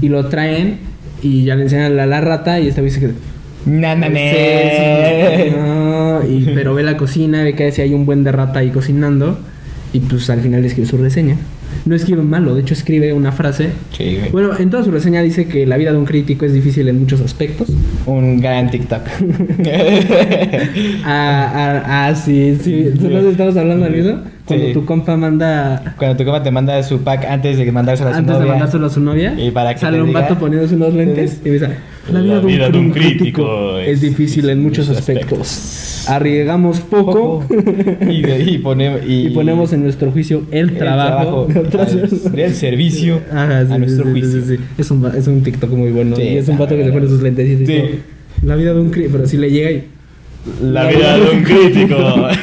Y 0.00 0.08
lo 0.10 0.26
traen 0.26 0.76
y 1.24 1.42
ya 1.42 1.56
le 1.56 1.62
enseñan 1.64 1.98
a 1.98 2.06
la 2.06 2.20
rata 2.20 2.60
y 2.60 2.68
esta 2.68 2.80
vez 2.80 2.94
dice 2.94 3.12
que... 3.68 3.76
Na, 3.76 3.94
na, 3.94 4.08
na. 4.08 4.18
Sí, 4.18 5.44
sí, 5.44 5.50
no, 5.56 6.20
y, 6.26 6.50
pero 6.54 6.74
ve 6.74 6.82
la 6.82 6.96
cocina, 6.96 7.42
ve 7.42 7.54
que 7.54 7.70
si 7.72 7.82
hay 7.82 7.94
un 7.94 8.06
buen 8.06 8.24
de 8.24 8.32
rata 8.32 8.60
ahí 8.60 8.70
cocinando 8.70 9.38
y 9.92 10.00
pues 10.00 10.28
al 10.30 10.40
final 10.40 10.64
escribe 10.64 10.88
su 10.88 10.96
reseña. 10.98 11.36
No 11.84 11.94
escribe 11.94 12.22
malo, 12.22 12.54
de 12.54 12.62
hecho 12.62 12.74
escribe 12.74 13.12
una 13.12 13.30
frase. 13.32 13.70
Sí, 13.96 14.16
güey. 14.18 14.30
Bueno, 14.32 14.50
en 14.58 14.68
toda 14.68 14.84
su 14.84 14.90
reseña 14.90 15.22
dice 15.22 15.46
que 15.46 15.64
la 15.66 15.76
vida 15.76 15.92
de 15.92 15.98
un 15.98 16.04
crítico 16.06 16.44
es 16.44 16.52
difícil 16.52 16.88
en 16.88 16.98
muchos 17.00 17.20
aspectos. 17.20 17.68
Un 18.06 18.40
gran 18.40 18.70
TikTok. 18.70 19.02
Ah, 21.04 21.52
ah, 21.54 22.06
ah, 22.08 22.14
sí, 22.14 22.56
sí. 22.62 22.90
¿Nos 23.00 23.24
estamos 23.24 23.56
hablando 23.56 23.86
de 23.88 24.00
eso? 24.00 24.18
Cuando 24.46 24.66
Sí. 24.66 24.72
tu 24.72 24.84
compa 24.84 25.16
manda 25.16 25.94
Cuando 25.98 26.16
tu 26.16 26.24
compa 26.24 26.42
te 26.42 26.50
manda 26.50 26.82
su 26.82 27.00
pack 27.02 27.24
antes 27.26 27.58
de 27.58 27.70
mandárselo 27.72 28.10
a 28.10 28.12
su 28.12 28.18
antes 28.18 28.34
de 28.34 28.40
novia. 28.40 28.52
mandárselo 28.52 28.86
a 28.86 28.90
su 28.90 29.00
novia, 29.00 29.34
Y 29.38 29.50
para 29.50 29.74
que 29.74 29.80
sale 29.80 30.00
un 30.02 30.10
diga- 30.10 30.20
vato 30.22 30.38
poniéndose 30.38 30.74
unos 30.74 30.94
lentes 30.94 31.40
y 31.44 31.50
dice, 31.50 31.68
la 32.12 32.40
vida, 32.40 32.70
de, 32.70 32.78
un 32.78 32.90
crítico 32.90 33.78
es 33.78 34.00
difícil 34.00 34.48
en 34.50 34.62
muchos 34.62 34.88
aspectos. 34.88 36.04
Arriesgamos 36.08 36.80
poco, 36.80 37.44
y, 38.08 38.22
de- 38.22 38.44
y 38.50 38.58
ponemos, 38.58 39.00
y, 39.06 39.26
y 39.26 39.30
ponemos 39.30 39.72
en 39.72 39.82
nuestro 39.82 40.10
juicio 40.10 40.44
el, 40.50 40.70
el 40.70 40.78
trabajo, 40.78 41.46
personas. 41.46 42.32
del 42.32 42.54
servicio 42.54 43.20
Ajá, 43.30 43.66
sí, 43.66 43.72
a 43.72 43.74
sí, 43.74 43.80
nuestro 43.80 44.04
sí, 44.04 44.10
juicio. 44.12 44.58
Es, 44.78 44.90
un, 44.90 45.06
es 45.14 45.26
un 45.26 45.42
TikTok 45.42 45.70
muy 45.70 45.90
bueno. 45.90 46.16
Y 46.18 46.36
es 46.38 46.48
un 46.48 46.52
está 46.54 46.64
vato 46.64 46.76
que 46.76 46.84
se 46.84 46.92
pone 46.92 47.06
sus 47.08 47.22
lentes 47.22 47.46
y 47.48 47.54
dice, 47.56 47.88
Sí. 48.40 48.46
la 48.46 48.56
vida 48.56 48.72
de 48.72 48.80
un 48.80 48.90
crítico, 48.90 49.12
pero 49.16 49.28
si 49.28 49.36
le 49.36 49.50
llega 49.50 49.70
y... 49.70 49.84
La 50.62 50.86
vida 50.88 51.16
de 51.18 51.30
un 51.30 51.42
crítico. 51.42 51.96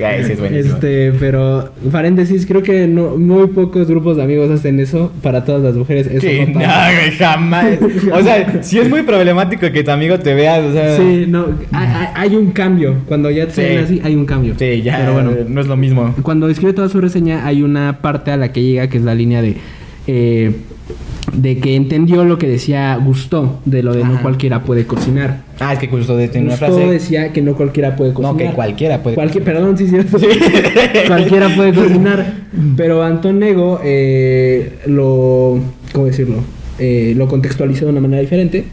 Es 0.00 0.38
buenísimo. 0.38 0.46
Este, 0.76 1.12
pero 1.18 1.70
paréntesis, 1.92 2.46
creo 2.46 2.62
que 2.62 2.86
no, 2.86 3.16
muy 3.16 3.48
pocos 3.48 3.86
grupos 3.88 4.16
de 4.16 4.22
amigos 4.22 4.50
hacen 4.50 4.80
eso 4.80 5.12
para 5.22 5.44
todas 5.44 5.62
las 5.62 5.74
mujeres. 5.74 6.06
Eso 6.06 6.20
Que 6.20 6.46
no 6.46 6.54
pasa. 6.60 6.90
jamás. 7.18 7.66
O 8.12 8.22
sea, 8.22 8.62
si 8.62 8.78
es 8.78 8.88
muy 8.88 9.02
problemático 9.02 9.70
que 9.72 9.82
tu 9.84 9.90
amigo 9.90 10.18
te 10.18 10.34
vea, 10.34 10.58
o 10.60 10.72
sea. 10.72 10.96
Sí, 10.96 11.26
no, 11.28 11.46
hay, 11.72 11.86
hay- 11.88 12.08
hay 12.30 12.36
un 12.36 12.50
cambio. 12.52 12.96
Cuando 13.06 13.30
ya 13.30 13.46
te 13.46 13.52
Sí. 13.52 13.60
ven 13.62 13.78
así, 13.84 14.00
hay 14.02 14.14
un 14.14 14.24
cambio. 14.26 14.54
Sí, 14.58 14.82
ya. 14.82 14.98
Pero 14.98 15.12
bueno, 15.14 15.32
no 15.48 15.60
es 15.60 15.66
lo 15.66 15.76
mismo. 15.76 16.14
cuando 16.22 16.48
escribe 16.48 16.72
toda 16.72 16.88
su 16.88 17.00
reseña, 17.00 17.46
hay 17.46 17.62
una 17.62 17.98
parte 18.00 18.30
a 18.30 18.36
la 18.36 18.52
que 18.52 18.62
llega 18.62 18.88
que 18.88 18.98
es 18.98 19.04
la 19.04 19.14
línea 19.14 19.42
de. 19.42 19.56
eh, 20.06 20.52
de 21.32 21.58
que 21.58 21.76
entendió 21.76 22.24
lo 22.24 22.38
que 22.38 22.48
decía 22.48 22.96
Gusto, 22.96 23.60
de 23.64 23.82
lo 23.82 23.92
de 23.94 24.04
no 24.04 24.20
cualquiera 24.22 24.62
puede 24.64 24.86
cocinar. 24.86 25.42
Ah, 25.58 25.72
es 25.74 25.78
que 25.78 25.88
justo 25.88 26.16
de 26.16 26.26
una 26.38 26.50
Gusto 26.50 26.56
frase. 26.66 26.86
decía 26.86 27.32
que 27.32 27.42
no 27.42 27.54
cualquiera 27.54 27.96
puede 27.96 28.10
No, 28.12 28.16
cocinar. 28.16 28.36
que 28.50 28.54
cualquiera 28.54 29.02
puede 29.02 29.14
Cualquier, 29.16 29.44
cocinar. 29.44 29.62
perdón, 29.62 29.78
sí, 29.78 29.88
cierto. 29.88 30.18
cualquiera 31.06 31.54
puede 31.54 31.72
cocinar. 31.72 32.34
Pero 32.76 33.02
Antonego 33.02 33.80
eh, 33.84 34.78
lo. 34.86 35.58
¿Cómo 35.92 36.06
decirlo? 36.06 36.36
Eh, 36.78 37.12
lo 37.16 37.28
contextualizó 37.28 37.84
de 37.86 37.92
una 37.92 38.00
manera 38.00 38.20
diferente. 38.22 38.64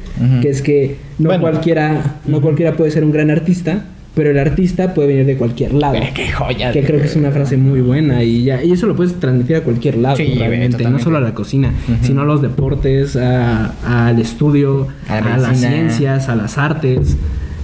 Que 0.41 0.49
es 0.49 0.61
que 0.61 0.95
no 1.19 1.29
Bueno. 1.29 1.41
cualquiera. 1.41 2.19
No 2.25 2.41
cualquiera 2.41 2.73
puede 2.73 2.91
ser 2.91 3.03
un 3.03 3.11
gran 3.11 3.29
artista. 3.29 3.85
Pero 4.17 4.31
el 4.31 4.37
artista 4.39 4.93
puede 4.93 5.07
venir 5.09 5.25
de 5.25 5.37
cualquier 5.37 5.73
lado. 5.73 5.97
Qué 6.13 6.29
joya. 6.31 6.71
Que 6.73 6.83
creo 6.83 6.99
que 6.99 7.05
es 7.05 7.15
una 7.15 7.31
frase 7.31 7.55
muy 7.55 7.79
buena 7.79 8.23
y 8.23 8.43
ya 8.43 8.61
y 8.63 8.73
eso 8.73 8.85
lo 8.87 8.95
puedes 8.97 9.17
transmitir 9.19 9.55
a 9.55 9.61
cualquier 9.61 9.95
lado 9.97 10.17
Sí, 10.17 10.33
realmente, 10.37 10.83
no 10.89 10.99
solo 10.99 11.17
a 11.17 11.21
la 11.21 11.33
cocina, 11.33 11.71
sino 12.01 12.23
a 12.23 12.25
los 12.25 12.41
deportes, 12.41 13.15
a- 13.15 14.07
al 14.09 14.19
estudio, 14.19 14.87
A 15.07 15.19
a, 15.19 15.21
la 15.21 15.37
las 15.37 15.59
ciencias, 15.59 16.27
a 16.27 16.35
las 16.35 16.57
artes. 16.57 17.15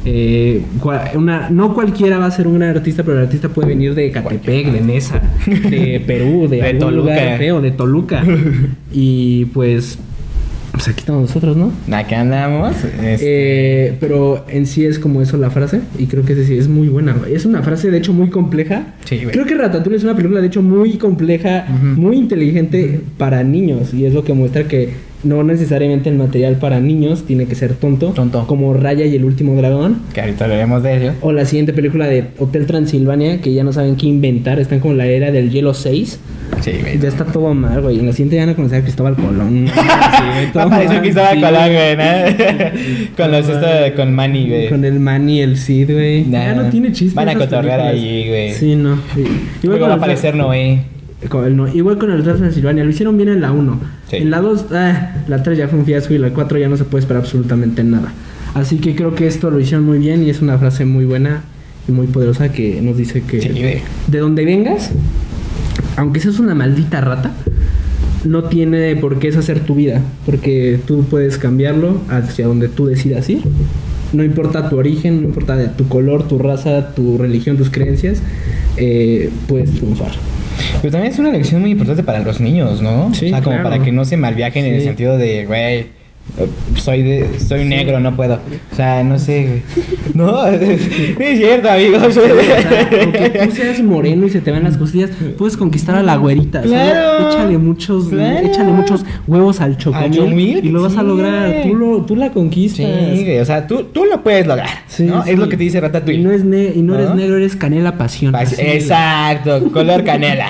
Eh, 0.05 0.61
una, 1.15 1.49
no 1.49 1.73
cualquiera 1.73 2.17
va 2.19 2.25
a 2.25 2.31
ser 2.31 2.45
un 2.47 2.59
gran 2.59 2.75
artista, 2.75 3.03
pero 3.03 3.17
el 3.19 3.23
artista 3.25 3.49
puede 3.49 3.69
venir 3.69 3.95
de 3.95 4.11
Catepec, 4.11 4.67
de 4.73 4.81
Nesa, 4.81 5.21
de 5.47 6.03
Perú, 6.05 6.47
de, 6.49 6.57
De 6.57 6.63
algún 6.63 6.79
Toluca. 6.79 6.97
lugar 7.13 7.37
feo, 7.37 7.61
de 7.61 7.71
Toluca. 7.71 8.23
y 8.93 9.45
pues, 9.45 9.97
pues 10.83 10.93
aquí 10.95 10.99
estamos 11.01 11.21
nosotros, 11.21 11.55
¿no? 11.55 11.71
Acá 11.95 12.19
andamos. 12.21 12.75
este, 13.01 13.17
Eh, 13.21 13.97
pero 13.99 14.45
en 14.49 14.65
sí 14.65 14.85
es 14.85 14.99
como 14.99 15.21
eso 15.21 15.37
la 15.37 15.49
frase 15.49 15.79
y 15.97 16.07
creo 16.07 16.25
que 16.25 16.33
es, 16.33 16.49
es 16.49 16.67
muy 16.67 16.89
buena. 16.89 17.15
Es 17.31 17.45
una 17.45 17.61
frase 17.63 17.89
de 17.89 17.97
hecho 17.99 18.11
muy 18.11 18.29
compleja. 18.29 18.87
Sí, 19.05 19.17
güey. 19.17 19.31
creo 19.31 19.45
que 19.45 19.55
Ratatouille 19.55 19.97
es 19.97 20.03
una 20.03 20.15
película 20.15 20.41
de 20.41 20.47
hecho 20.47 20.61
muy 20.61 20.97
compleja, 20.97 21.65
muy 21.95 22.17
inteligente 22.17 22.99
para 23.17 23.43
niños 23.43 23.93
y 23.93 24.05
es 24.05 24.13
lo 24.13 24.23
que 24.23 24.33
muestra 24.33 24.67
que 24.67 24.89
no 25.23 25.41
necesariamente 25.43 26.09
el 26.09 26.17
material 26.17 26.57
para 26.57 26.81
niños 26.81 27.23
tiene 27.25 27.45
que 27.45 27.55
ser 27.55 27.75
tonto, 27.75 28.09
Tonto. 28.09 28.45
como 28.45 28.73
Raya 28.73 29.05
y 29.05 29.15
el 29.15 29.23
último 29.23 29.55
dragón. 29.55 29.99
que 30.13 30.19
ahorita 30.19 30.43
hablaremos 30.43 30.83
de 30.83 30.97
ello. 30.97 31.11
O 31.21 31.31
la 31.31 31.45
siguiente 31.45 31.71
película 31.71 32.07
de 32.07 32.25
Hotel 32.39 32.65
Transilvania, 32.65 33.39
que 33.39 33.53
ya 33.53 33.63
no 33.63 33.71
saben 33.71 33.95
qué 33.95 34.07
inventar, 34.07 34.59
están 34.59 34.81
como 34.81 34.95
la 34.95 35.05
era 35.05 35.31
del 35.31 35.49
hielo 35.49 35.73
6. 35.73 36.19
Sí, 36.63 36.71
güey. 36.79 36.97
Ya 36.97 37.09
está 37.09 37.25
todo 37.25 37.53
mal, 37.53 37.81
güey. 37.81 37.99
En 37.99 38.05
la 38.05 38.13
siguiente 38.13 38.37
ya 38.37 38.45
no 38.45 38.55
conocer 38.55 38.79
a 38.79 38.83
Cristóbal 38.83 39.15
Colón. 39.15 39.67
Apareció 40.55 41.03
sí, 41.03 41.41
Colón, 41.41 41.73
güey, 41.73 41.97
¿no? 41.97 42.03
con 43.17 43.31
los 43.31 43.49
esto 43.49 43.95
con 43.97 44.13
Manny, 44.13 44.47
güey. 44.47 44.69
Con 44.69 44.85
el 44.85 44.99
Manny 44.99 45.39
y 45.39 45.41
el 45.41 45.57
Cid, 45.57 45.91
güey. 45.91 46.29
Ya 46.29 46.53
no 46.53 46.69
tiene 46.69 46.93
chiste. 46.93 47.15
Van 47.15 47.29
a 47.29 47.35
cotorrear 47.35 47.81
ahí, 47.81 48.27
güey. 48.29 48.53
Sí, 48.53 48.75
no. 48.75 48.97
Sí. 49.13 49.25
Con 49.67 49.81
va 49.81 49.93
a 49.93 49.95
aparecer 49.95 50.35
Noé. 50.35 50.83
con 51.27 51.55
no- 51.57 51.67
igual 51.67 51.97
con 51.97 52.11
el 52.11 52.21
Hotel 52.21 52.37
Transilvania. 52.37 52.83
Lo 52.85 52.89
hicieron 52.89 53.17
bien 53.17 53.29
en 53.29 53.41
la 53.41 53.51
1. 53.51 53.79
Sí. 54.09 54.17
En 54.17 54.29
la 54.31 54.39
2, 54.39 54.65
ah, 54.71 55.15
la 55.27 55.43
3 55.43 55.57
ya 55.57 55.67
fue 55.67 55.79
un 55.79 55.85
fiasco 55.85 56.13
y 56.13 56.17
la 56.17 56.29
4 56.29 56.59
ya 56.59 56.69
no 56.69 56.77
se 56.77 56.85
puede 56.85 57.01
esperar 57.01 57.23
absolutamente 57.23 57.83
nada. 57.83 58.13
Así 58.53 58.77
que 58.77 58.95
creo 58.95 59.15
que 59.15 59.27
esto 59.27 59.49
lo 59.49 59.59
hicieron 59.59 59.85
muy 59.85 59.97
bien 59.97 60.23
y 60.23 60.29
es 60.29 60.41
una 60.41 60.57
frase 60.57 60.85
muy 60.85 61.05
buena 61.05 61.41
y 61.87 61.91
muy 61.91 62.07
poderosa 62.07 62.51
que 62.51 62.81
nos 62.81 62.97
dice 62.97 63.23
que 63.23 63.41
Sí, 63.41 63.49
de 64.07 64.17
donde 64.19 64.45
vengas, 64.45 64.91
aunque 65.97 66.19
seas 66.19 66.39
una 66.39 66.55
maldita 66.55 67.01
rata, 67.01 67.31
no 68.23 68.45
tiene 68.45 68.95
por 68.95 69.19
qué 69.19 69.29
hacer 69.29 69.59
tu 69.61 69.75
vida, 69.75 70.01
porque 70.25 70.79
tú 70.85 71.03
puedes 71.09 71.37
cambiarlo 71.37 72.01
hacia 72.09 72.47
donde 72.47 72.69
tú 72.69 72.85
decidas 72.85 73.29
ir. 73.29 73.41
No 74.13 74.23
importa 74.23 74.69
tu 74.69 74.77
origen, 74.77 75.21
no 75.21 75.27
importa 75.27 75.75
tu 75.75 75.87
color, 75.87 76.27
tu 76.27 76.37
raza, 76.37 76.93
tu 76.93 77.17
religión, 77.17 77.57
tus 77.57 77.69
creencias, 77.69 78.21
eh, 78.77 79.29
puedes 79.47 79.71
triunfar. 79.71 80.11
Pero 80.81 80.91
también 80.91 81.11
es 81.13 81.19
una 81.19 81.31
lección 81.31 81.61
muy 81.61 81.71
importante 81.71 82.03
para 82.03 82.19
los 82.19 82.39
niños, 82.39 82.81
¿no? 82.81 83.13
Sí, 83.13 83.25
o 83.25 83.29
sea, 83.29 83.41
como 83.41 83.55
claro. 83.55 83.69
para 83.69 83.83
que 83.83 83.91
no 83.91 84.05
se 84.05 84.17
malviajen 84.17 84.65
en 84.65 84.75
el 84.75 84.83
sentido 84.83 85.17
de, 85.17 85.45
güey, 85.45 85.87
soy 86.77 87.03
de, 87.03 87.39
soy 87.39 87.63
negro, 87.65 87.99
no 87.99 88.15
puedo. 88.15 88.39
O 88.71 88.75
sea, 88.75 89.03
no 89.03 89.19
sé, 89.19 89.43
güey. 89.47 89.61
No, 90.15 90.45
es 90.47 90.81
cierto, 91.37 91.69
amigos. 91.69 92.03
O 92.03 92.11
sea, 92.11 92.23
aunque 93.03 93.29
tú 93.45 93.51
seas 93.55 93.81
moreno 93.83 94.25
y 94.25 94.29
se 94.29 94.41
te 94.41 94.51
ven 94.51 94.63
las 94.63 94.77
costillas, 94.77 95.09
puedes 95.37 95.57
conquistar 95.57 95.95
a 95.95 96.03
la 96.03 96.15
güerita. 96.17 96.61
Claro. 96.61 97.29
Échale 97.29 97.57
muchos, 97.57 98.09
Claro. 98.09 98.47
échale 98.47 98.71
muchos 98.71 99.05
huevos 99.27 99.59
al 99.61 99.77
chocomil, 99.77 100.63
y 100.65 100.69
lo 100.69 100.81
vas 100.83 100.95
a 100.97 101.01
sí, 101.01 101.07
lograr. 101.07 101.63
Tú, 101.63 101.75
lo, 101.75 102.01
tú 102.05 102.15
la 102.15 102.31
conquistas. 102.31 102.85
Sí, 102.85 103.23
güey, 103.23 103.39
o 103.39 103.45
sea, 103.45 103.65
tú, 103.67 103.83
tú 103.85 104.05
lo 104.05 104.21
puedes 104.23 104.45
lograr, 104.47 104.69
Sí, 104.87 105.03
¿no? 105.03 105.23
sí. 105.23 105.31
Es 105.31 105.37
lo 105.39 105.49
que 105.49 105.57
te 105.57 105.63
dice 105.63 105.79
Ratatouille. 105.81 106.19
Y 106.19 106.23
no, 106.23 106.31
es 106.31 106.43
ne- 106.43 106.71
y 106.75 106.81
no, 106.81 106.93
¿No? 106.93 106.99
eres 106.99 107.15
negro, 107.15 107.37
eres 107.37 107.55
canela 107.55 107.97
pasión. 107.97 108.33
Pas- 108.33 108.55
Exacto, 108.57 109.71
color 109.71 110.03
canela, 110.03 110.49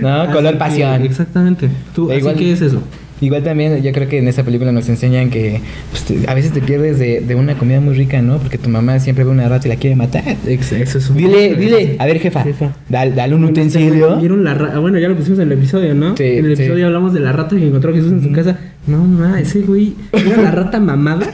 ¿no? 0.00 0.22
así 0.22 0.32
color 0.32 0.52
que- 0.52 0.58
pasión. 0.58 1.02
Exactamente. 1.02 1.68
Tú, 1.94 2.10
así 2.10 2.18
igual- 2.20 2.36
que 2.36 2.52
es 2.52 2.60
eso. 2.62 2.82
Igual 3.20 3.42
también, 3.42 3.82
yo 3.82 3.92
creo 3.92 4.08
que 4.08 4.18
en 4.18 4.28
esa 4.28 4.44
película 4.44 4.72
nos 4.72 4.88
enseñan 4.88 5.28
que 5.30 5.60
pues, 5.90 6.04
te- 6.04 6.30
a 6.30 6.34
veces 6.34 6.52
te 6.52 6.60
pierdes 6.62 6.98
de, 6.98 7.20
de 7.20 7.34
una 7.34 7.54
comida 7.54 7.80
muy 7.80 7.94
rica, 7.94 8.22
¿no? 8.22 8.38
Porque 8.38 8.56
tu 8.56 8.68
mamá 8.70 8.98
siempre 8.98 9.24
ve 9.24 9.30
una 9.30 9.48
rata 9.48 9.68
y 9.68 9.70
la 9.70 9.76
quiere 9.76 9.94
matar. 9.96 10.24
Eso 10.46 10.76
es 10.98 11.10
un- 11.10 11.16
Dile, 11.18 11.54
dile, 11.54 11.96
a 11.98 12.06
ver, 12.06 12.18
jefa, 12.18 12.42
Jefa. 12.42 12.72
dale, 12.88 13.12
dale 13.12 13.34
un 13.34 13.44
utensilio. 13.44 14.16
¿Vieron 14.16 14.42
la 14.44 14.54
ra- 14.54 14.72
ah, 14.74 14.78
Bueno, 14.78 14.98
ya 14.98 15.08
lo 15.08 15.16
pusimos 15.16 15.38
en 15.38 15.52
el 15.52 15.58
episodio, 15.58 15.94
¿no? 15.94 16.16
Sí, 16.16 16.24
en 16.24 16.46
el 16.46 16.56
sí. 16.56 16.62
episodio 16.62 16.86
hablamos 16.86 17.12
de 17.12 17.20
la 17.20 17.32
rata 17.32 17.56
que 17.56 17.66
encontró 17.66 17.92
Jesús 17.92 18.12
en 18.12 18.22
su 18.22 18.32
casa. 18.32 18.58
No, 18.86 19.06
no, 19.06 19.36
ese 19.36 19.60
güey 19.60 19.92
era 20.12 20.40
la 20.42 20.50
rata 20.50 20.80
mamada 20.80 21.26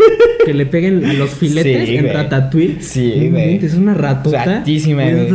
que 0.44 0.52
le 0.54 0.66
peguen 0.66 1.04
a 1.04 1.12
los 1.12 1.30
filetes 1.30 1.88
Sí, 1.88 1.96
en 1.96 2.02
güey. 2.04 2.14
Ratatouille. 2.16 2.76
Sí, 2.80 3.28
güey. 3.30 3.64
Es 3.64 3.74
una 3.74 3.94
ratota. 3.94 4.44
Ratísima, 4.44 5.04
güey. 5.04 5.28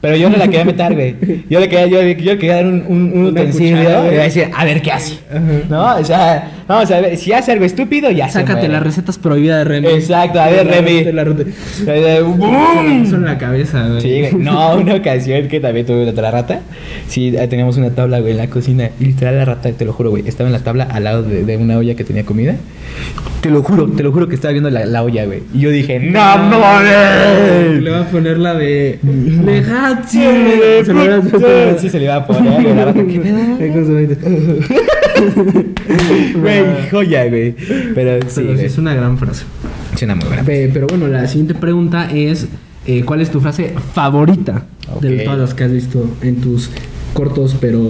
Pero 0.00 0.16
yo 0.16 0.30
no 0.30 0.38
la 0.38 0.46
quería 0.46 0.64
meter, 0.64 0.94
güey. 0.94 1.14
Yo 1.50 1.60
le 1.60 1.68
quería, 1.68 1.86
yo, 1.86 2.00
yo 2.00 2.32
le 2.32 2.38
quería 2.38 2.54
dar 2.56 2.66
un, 2.66 2.84
un, 2.88 3.02
un 3.12 3.18
Una 3.18 3.28
utensilio 3.30 3.76
cuchara, 3.76 4.08
y 4.10 4.14
iba 4.14 4.22
a 4.22 4.24
decir, 4.24 4.48
a 4.56 4.64
ver 4.64 4.80
qué 4.80 4.92
hace. 4.92 5.18
Ajá. 5.30 5.40
¿No? 5.68 5.96
O 5.96 6.04
sea, 6.04 6.50
vamos 6.66 6.90
a 6.90 7.00
ver, 7.00 7.16
si 7.18 7.32
hace 7.34 7.52
algo 7.52 7.66
estúpido, 7.66 8.10
ya 8.10 8.30
Sácate 8.30 8.68
las 8.68 8.82
recetas 8.82 9.18
prohibidas 9.18 9.58
de 9.58 9.64
Remy. 9.64 9.88
Exacto, 9.88 10.40
a 10.40 10.48
ver, 10.48 10.64
La- 10.64 10.72
Remy. 10.72 11.04
la- 11.12 11.24
la- 11.24 12.20
¡Bum! 12.22 12.40
la 12.40 12.98
puso 13.04 13.16
en 13.16 13.24
la 13.26 13.36
cabeza, 13.36 13.88
güey. 13.88 14.00
Sí, 14.00 14.20
güey. 14.20 14.34
No, 14.42 14.76
una 14.76 14.94
ocasión 14.94 15.48
que 15.48 15.60
también 15.60 15.84
tuve 15.84 16.08
otra 16.08 16.30
rata. 16.30 16.60
Sí, 17.06 17.34
teníamos 17.50 17.76
una 17.76 17.90
tabla, 17.90 18.20
güey, 18.20 18.32
en 18.32 18.38
la 18.38 18.46
cocina. 18.48 18.88
Y 19.00 19.04
literal 19.04 19.36
la 19.36 19.44
rata, 19.44 19.70
te 19.70 19.84
lo 19.84 19.92
juro, 19.92 20.08
güey, 20.10 20.26
estaba 20.26 20.48
en 20.48 20.54
la 20.54 20.60
tabla 20.60 20.84
al 20.84 21.04
lado 21.04 21.22
de, 21.22 21.44
de 21.44 21.56
una 21.58 21.76
olla 21.76 21.94
que 21.94 22.04
tenía 22.04 22.24
comida. 22.24 22.54
Te 23.42 23.50
lo 23.50 23.62
juro, 23.62 23.86
te 23.86 24.02
lo 24.02 24.12
juro 24.12 24.28
que 24.28 24.34
estaba 24.34 24.52
viendo 24.52 24.70
la, 24.70 24.84
la 24.86 25.02
olla, 25.02 25.24
güey. 25.26 25.42
Y 25.54 25.60
yo 25.60 25.70
dije, 25.70 25.98
¡No 26.00 26.18
mames! 26.20 27.82
Le 27.82 27.90
va 27.90 28.00
a 28.00 28.04
poner 28.04 28.38
la 28.38 28.54
de. 28.54 28.98
Legatzi. 29.90 30.18
Sí, 30.18 30.84
Se 30.86 30.92
lo 30.92 31.00
voy 31.00 31.08
a 31.08 31.20
puta. 31.20 31.78
Sí, 31.78 31.88
se 31.90 31.98
le 31.98 32.04
iba 32.04 32.16
a 32.16 32.26
poner, 32.26 32.76
la 32.76 32.92
¿qué 32.94 33.20
pedo? 33.20 34.40
Güey, 36.40 36.64
joya, 36.90 37.28
güey. 37.28 37.54
Pero 37.94 38.20
sí, 38.28 38.42
Pero 38.46 38.60
es 38.60 38.78
una 38.78 38.94
gran 38.94 39.18
frase. 39.18 39.44
Suena 39.96 40.14
muy 40.14 40.26
buena. 40.26 40.42
Pe- 40.44 40.70
Pero 40.72 40.86
bueno, 40.86 41.08
la 41.08 41.26
siguiente 41.26 41.54
pregunta 41.54 42.08
es: 42.12 42.46
eh, 42.86 43.02
¿Cuál 43.04 43.20
es 43.20 43.30
tu 43.30 43.40
frase 43.40 43.74
favorita 43.94 44.64
de 45.00 45.16
Ok. 45.18 45.24
todas 45.24 45.38
las 45.38 45.54
que 45.54 45.64
has 45.64 45.72
visto 45.72 46.08
en 46.22 46.36
tus 46.40 46.70
cortos 47.12 47.56
pero 47.60 47.80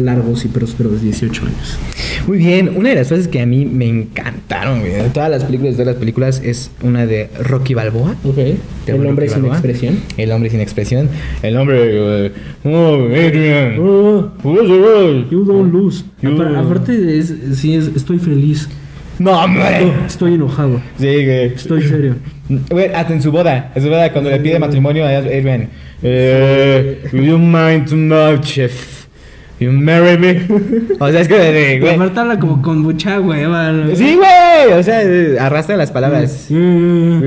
largos 0.00 0.44
y 0.44 0.48
prósperos 0.48 1.00
18 1.02 1.42
años? 1.46 1.78
Muy 2.26 2.38
bien, 2.38 2.72
una 2.76 2.90
de 2.90 2.94
las 2.96 3.08
frases 3.08 3.28
que 3.28 3.40
a 3.40 3.46
mí 3.46 3.64
me 3.66 3.86
encantaron, 3.88 4.80
güey, 4.80 4.92
de 4.92 5.08
todas 5.10 5.30
las 5.30 5.44
películas, 5.44 5.76
de 5.76 5.82
todas 5.84 5.94
las 5.94 6.00
películas, 6.00 6.42
es 6.44 6.70
una 6.82 7.06
de 7.06 7.30
Rocky 7.40 7.74
Balboa. 7.74 8.16
Ok. 8.24 8.36
¿Te 8.84 8.92
El 8.92 9.06
hombre 9.06 9.26
sin 9.28 9.36
Balboa? 9.42 9.54
expresión. 9.54 10.00
El 10.16 10.32
hombre 10.32 10.50
sin 10.50 10.60
expresión. 10.60 11.08
El 11.42 11.56
hombre. 11.56 12.32
oh, 12.64 13.04
Adrian. 13.06 13.76
Oh, 13.80 14.30
the 14.42 14.48
roll? 14.76 15.28
you 15.30 15.44
don't 15.44 15.72
lose. 15.72 16.04
You- 16.22 16.30
Apar- 16.30 16.56
Aparte, 16.56 17.18
es, 17.18 17.32
sí, 17.54 17.74
es, 17.74 17.88
estoy 17.94 18.18
feliz. 18.18 18.68
No, 19.18 19.32
hombre. 19.32 19.92
Estoy 20.06 20.34
enojado. 20.34 20.80
Sí, 20.98 21.06
güey. 21.06 21.44
Estoy 21.54 21.82
serio. 21.82 22.14
Güey, 22.70 22.86
hasta 22.94 23.12
en 23.12 23.20
su 23.20 23.32
boda. 23.32 23.72
En 23.74 23.82
su 23.82 23.88
boda, 23.88 24.12
cuando 24.12 24.30
le 24.30 24.38
pide 24.38 24.58
matrimonio 24.60 25.04
a 25.04 25.08
Adrian. 25.18 25.68
Eh, 26.02 27.02
you 27.12 27.36
mind 27.36 27.88
too 27.88 27.96
much 27.96 28.58
if 28.58 29.07
you 29.60 29.72
marry 29.72 30.16
me? 30.18 30.40
O 31.00 31.10
sea, 31.10 31.20
es 31.20 31.28
que, 31.28 31.74
eh, 31.74 31.80
güey. 31.80 31.94
aparte 31.94 32.20
habla 32.20 32.38
como 32.38 32.62
con 32.62 32.78
mucha 32.80 33.20
hueva. 33.20 33.72
¿no? 33.72 33.94
Sí, 33.96 34.16
güey. 34.16 34.78
O 34.78 34.82
sea, 34.82 35.00
arrastra 35.44 35.76
las 35.76 35.90
palabras. 35.90 36.46
Mm. 36.50 37.22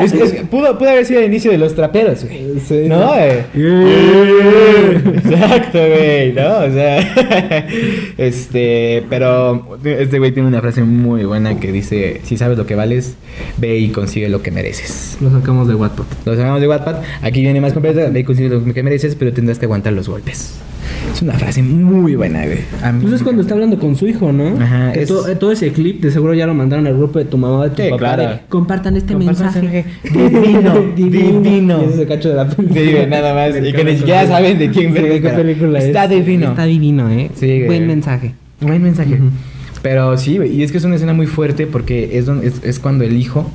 es, 0.00 0.12
es- 0.12 0.32
pudo, 0.50 0.78
pudo 0.78 0.90
haber 0.90 1.04
sido 1.04 1.20
el 1.20 1.26
inicio 1.26 1.50
de 1.50 1.58
los 1.58 1.74
traperos, 1.74 2.24
güey. 2.24 2.58
Sí. 2.66 2.84
¿No? 2.88 3.14
Eh, 3.16 3.44
Exacto, 5.24 5.78
güey, 5.78 6.32
¿no? 6.32 6.58
O 6.58 6.70
sea, 6.72 6.98
este, 8.18 9.04
pero 9.08 9.78
este 9.84 10.18
güey 10.18 10.32
tiene 10.32 10.48
una 10.48 10.60
frase 10.60 10.82
muy 10.82 11.24
buena 11.24 11.58
que 11.58 11.72
dice, 11.72 12.20
si 12.24 12.36
sabes 12.36 12.56
lo 12.58 12.66
que 12.66 12.74
vales, 12.74 13.14
ve 13.58 13.76
y 13.78 13.88
consigue 13.88 14.28
lo 14.28 14.42
que 14.42 14.50
mereces. 14.50 15.18
Lo 15.20 15.30
sacamos 15.30 15.68
de 15.68 15.74
Wattpad. 15.74 16.04
Lo 16.24 16.36
sacamos 16.36 16.60
de 16.60 16.68
Wattpad, 16.68 16.96
aquí 17.22 17.40
viene 17.42 17.60
más 17.60 17.72
completa, 17.72 18.08
ve 18.10 18.20
y 18.20 18.24
consigue 18.24 18.48
lo 18.48 18.64
que 18.72 18.82
mereces, 18.82 19.14
pero 19.14 19.32
tendrás 19.32 19.58
que 19.58 19.64
aguantar 19.66 19.92
los 19.92 20.08
golpes. 20.08 20.58
Es 21.12 21.22
una 21.22 21.32
frase 21.34 21.62
muy 21.62 22.14
buena, 22.16 22.44
güey. 22.44 22.58
Pues 23.00 23.14
es 23.14 23.22
cuando 23.22 23.42
está 23.42 23.54
hablando 23.54 23.78
con 23.78 23.96
su 23.96 24.06
hijo, 24.06 24.32
¿no? 24.32 24.60
Ajá, 24.60 24.92
Que 24.92 25.02
es- 25.02 25.08
to- 25.08 25.26
eh, 25.28 25.36
todo 25.36 25.52
ese 25.52 25.70
clip 25.72 26.02
de 26.02 26.10
seguro 26.10 26.34
ya 26.34 26.46
lo 26.46 26.54
mandaron 26.54 26.86
al 26.86 26.96
grupo 26.96 27.18
de 27.18 27.24
tu 27.24 27.38
mamá 27.38 27.64
de 27.64 27.70
tu 27.70 27.82
Sí, 27.82 27.88
papá. 27.90 27.98
claro. 27.98 28.22
de, 28.22 28.40
Compartan 28.48 28.96
este 28.96 29.12
Compartan 29.14 29.44
mensaje. 29.54 29.84
este 30.04 30.18
mensaje. 30.18 30.40
Divino, 30.46 30.84
divino. 30.96 31.82
Y 31.82 31.84
ese 31.84 31.94
es 31.94 32.00
el 32.00 32.06
cacho 32.08 32.28
de 32.30 32.34
la 32.36 32.48
película. 32.48 32.80
Sí, 32.80 32.92
güey, 32.92 33.06
nada 33.06 33.34
más. 33.34 33.56
Y 33.56 33.72
que 33.72 33.84
ni 33.84 33.96
siquiera 33.96 34.26
saben 34.26 34.58
de 34.58 34.70
quién 34.70 34.94
Sí, 34.94 35.00
qué 35.20 35.30
película 35.30 35.78
es. 35.78 35.84
Está 35.86 36.08
divino. 36.08 36.48
Está 36.50 36.64
divino, 36.64 37.10
¿eh? 37.10 37.30
Sí, 37.34 37.46
güey. 37.46 37.66
Buen 37.66 37.86
mensaje. 37.86 38.34
Buen 38.60 38.82
mensaje. 38.82 39.18
Pero 39.82 40.16
sí, 40.16 40.36
güey, 40.38 40.52
y 40.56 40.62
es 40.62 40.72
que 40.72 40.78
es 40.78 40.84
una 40.84 40.96
escena 40.96 41.12
muy 41.12 41.26
fuerte 41.26 41.66
porque 41.66 42.18
es, 42.18 42.26
donde, 42.26 42.48
es, 42.48 42.62
es 42.64 42.78
cuando 42.80 43.04
el 43.04 43.16
hijo, 43.16 43.48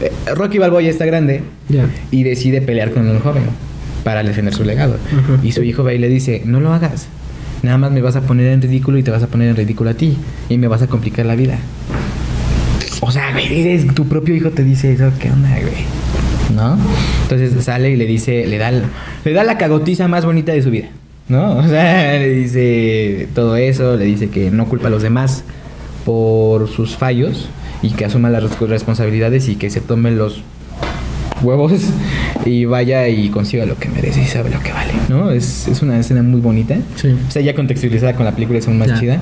eh, 0.00 0.10
Rocky 0.34 0.58
Balboa 0.58 0.82
ya 0.82 0.90
está 0.90 1.04
grande 1.06 1.42
y 2.10 2.22
decide 2.24 2.60
pelear 2.60 2.90
con 2.90 3.08
un 3.08 3.18
joven 3.20 3.42
para 4.04 4.22
defender 4.22 4.54
su 4.54 4.64
legado. 4.64 4.96
Y 5.42 5.52
su 5.52 5.62
hijo 5.62 5.84
va 5.84 5.92
y 5.94 5.98
le 5.98 6.08
dice, 6.08 6.42
no 6.44 6.60
lo 6.60 6.72
hagas, 6.72 7.06
nada 7.62 7.78
más 7.78 7.90
me 7.92 8.00
vas 8.00 8.16
a 8.16 8.22
poner 8.22 8.52
en 8.52 8.62
ridículo 8.62 8.98
y 8.98 9.02
te 9.02 9.10
vas 9.10 9.22
a 9.22 9.26
poner 9.26 9.48
en 9.50 9.56
ridículo 9.56 9.90
a 9.90 9.94
ti 9.94 10.16
y 10.48 10.58
me 10.58 10.68
vas 10.68 10.82
a 10.82 10.86
complicar 10.86 11.26
la 11.26 11.36
vida. 11.36 11.58
O 13.00 13.10
sea, 13.10 13.32
güey, 13.32 13.60
eres- 13.60 13.94
tu 13.94 14.06
propio 14.06 14.34
hijo 14.34 14.50
te 14.50 14.62
dice 14.64 14.92
eso, 14.92 15.10
¿qué 15.18 15.30
onda, 15.30 15.48
güey? 15.50 15.84
¿No? 16.54 16.76
Entonces 17.22 17.64
sale 17.64 17.90
y 17.90 17.96
le 17.96 18.06
dice, 18.06 18.46
le 18.46 18.58
da, 18.58 18.70
le 18.72 19.32
da 19.32 19.44
la 19.44 19.56
cagotiza 19.56 20.08
más 20.08 20.24
bonita 20.24 20.52
de 20.52 20.62
su 20.62 20.70
vida, 20.70 20.88
¿no? 21.28 21.56
O 21.58 21.66
sea, 21.68 22.12
le 22.18 22.28
dice 22.28 23.28
todo 23.34 23.56
eso, 23.56 23.96
le 23.96 24.04
dice 24.04 24.28
que 24.30 24.50
no 24.50 24.66
culpa 24.68 24.88
a 24.88 24.90
los 24.90 25.02
demás 25.02 25.44
por 26.04 26.68
sus 26.68 26.96
fallos 26.96 27.48
y 27.82 27.90
que 27.90 28.04
asuma 28.04 28.30
las 28.30 28.42
res- 28.42 28.58
responsabilidades 28.68 29.48
y 29.48 29.56
que 29.56 29.70
se 29.70 29.80
tome 29.80 30.10
los 30.10 30.42
huevos 31.42 31.72
y 32.44 32.64
vaya 32.64 33.08
y 33.08 33.28
consiga 33.30 33.66
lo 33.66 33.76
que 33.78 33.88
merece 33.88 34.22
y 34.22 34.26
sabe 34.26 34.50
lo 34.50 34.60
que 34.60 34.72
vale, 34.72 34.92
¿no? 35.08 35.30
Es, 35.30 35.68
es 35.68 35.82
una 35.82 35.98
escena 35.98 36.22
muy 36.22 36.40
bonita. 36.40 36.76
Sí. 36.96 37.08
O 37.28 37.30
sea, 37.30 37.42
ya 37.42 37.54
contextualizada 37.54 38.14
con 38.14 38.24
la 38.24 38.32
película 38.32 38.58
es 38.58 38.66
aún 38.68 38.78
más 38.78 38.88
Ya. 38.88 39.00
chida. 39.00 39.18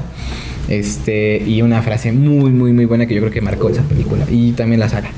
Este, 0.68 1.42
y 1.46 1.62
una 1.62 1.80
frase 1.82 2.12
muy, 2.12 2.50
muy, 2.50 2.72
muy 2.72 2.84
buena 2.84 3.06
que 3.06 3.14
yo 3.14 3.20
creo 3.20 3.32
que 3.32 3.40
marcó 3.40 3.70
esa 3.70 3.82
película. 3.82 4.24
Y 4.30 4.52
también 4.52 4.80
la 4.80 4.88
saga. 4.88 5.08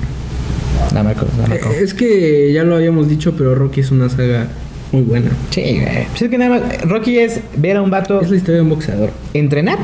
La 0.95 1.02
marcó, 1.02 1.26
la 1.40 1.47
marcó. 1.49 1.71
Eh, 1.71 1.80
Es 1.83 1.95
que 1.95 2.52
ya 2.52 2.62
lo 2.64 2.76
habíamos 2.76 3.09
dicho, 3.09 3.35
pero 3.37 3.54
Rocky 3.54 3.80
es 3.80 3.90
una 3.90 4.09
saga 4.09 4.47
muy 4.92 5.02
buena. 5.02 5.30
Sí, 5.50 5.61
güey. 5.80 6.07
Pues 6.11 6.23
es 6.23 6.28
que 6.30 6.38
nada 6.38 6.59
más, 6.61 6.80
Rocky 6.83 7.19
es 7.19 7.40
ver 7.57 7.76
a 7.76 7.83
un 7.83 7.90
vato 7.90 8.21
Es 8.21 8.30
la 8.30 8.37
historia 8.37 8.57
de 8.57 8.62
un 8.62 8.71
boxeador. 8.71 9.11
entrenar 9.35 9.78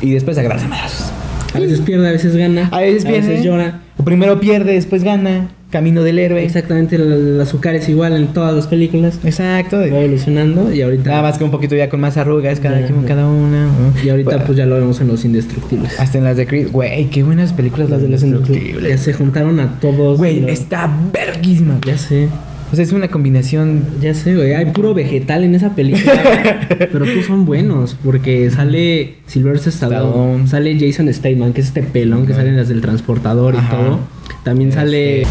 y 0.00 0.12
después 0.12 0.38
agarrarse 0.38 0.66
a 0.66 0.68
madrazos. 0.68 1.10
A 1.54 1.58
veces 1.58 1.80
pierde, 1.80 2.08
a 2.08 2.12
veces 2.12 2.36
gana. 2.36 2.68
A 2.72 2.80
veces 2.80 3.04
pierde. 3.04 3.42
llora. 3.42 3.80
O 3.96 4.04
primero 4.04 4.38
pierde, 4.40 4.72
después 4.74 5.02
gana. 5.02 5.50
Camino 5.70 6.02
del 6.02 6.18
héroe. 6.18 6.44
Exactamente, 6.44 6.96
el, 6.96 7.12
el 7.12 7.40
azúcar 7.40 7.76
es 7.76 7.88
igual 7.88 8.16
en 8.16 8.28
todas 8.28 8.54
las 8.54 8.66
películas. 8.66 9.20
Exacto. 9.22 9.78
Va 9.78 9.86
evolucionando 9.86 10.72
y 10.72 10.82
ahorita. 10.82 11.10
Nada 11.10 11.22
más 11.22 11.38
que 11.38 11.44
un 11.44 11.50
poquito 11.52 11.76
ya 11.76 11.88
con 11.88 12.00
más 12.00 12.16
arrugas 12.16 12.58
cada, 12.60 12.78
una. 12.88 13.66
¿no? 13.66 13.70
Y 14.04 14.08
ahorita 14.08 14.30
Bueno, 14.30 14.44
pues 14.46 14.58
ya 14.58 14.66
lo 14.66 14.74
vemos 14.76 15.00
en 15.00 15.08
los 15.08 15.24
indestructibles. 15.24 15.98
Hasta 16.00 16.18
en 16.18 16.24
las 16.24 16.36
de 16.36 16.46
Creed. 16.46 16.70
Güey, 16.72 17.06
qué 17.10 17.22
buenas 17.22 17.52
películas 17.52 17.88
Las 17.90 18.02
de 18.02 18.08
los 18.08 18.22
indestructibles. 18.22 18.90
Ya 18.90 18.98
se 18.98 19.12
juntaron 19.12 19.60
a 19.60 19.78
todos. 19.80 20.18
Güey, 20.18 20.40
los- 20.40 20.50
está 20.50 20.90
verguísima. 21.12 21.78
Ya 21.86 21.96
sé. 21.96 22.28
O 22.72 22.76
sea, 22.76 22.84
es 22.84 22.92
una 22.92 23.08
combinación. 23.08 23.82
Ya 24.00 24.14
sé, 24.14 24.34
güey. 24.36 24.54
Hay 24.54 24.66
puro 24.66 24.92
vegetal 24.94 25.44
en 25.44 25.54
esa 25.54 25.74
película. 25.76 26.66
pero 26.68 27.04
todos 27.04 27.24
son 27.26 27.44
buenos. 27.44 27.96
Porque 28.04 28.50
sale 28.50 29.14
Sylvester 29.26 29.72
Stallone. 29.72 30.46
Sale 30.48 30.76
Jason 30.78 31.12
Statham, 31.12 31.52
que 31.52 31.60
es 31.60 31.68
este 31.68 31.82
pelón 31.82 32.26
que 32.26 32.34
sale 32.34 32.48
en 32.50 32.56
las 32.56 32.68
del 32.68 32.80
transportador 32.80 33.56
Ajá. 33.56 33.66
y 33.66 33.76
todo. 33.84 33.98
También 34.44 34.70
Este- 34.70 34.80
sale 34.80 35.22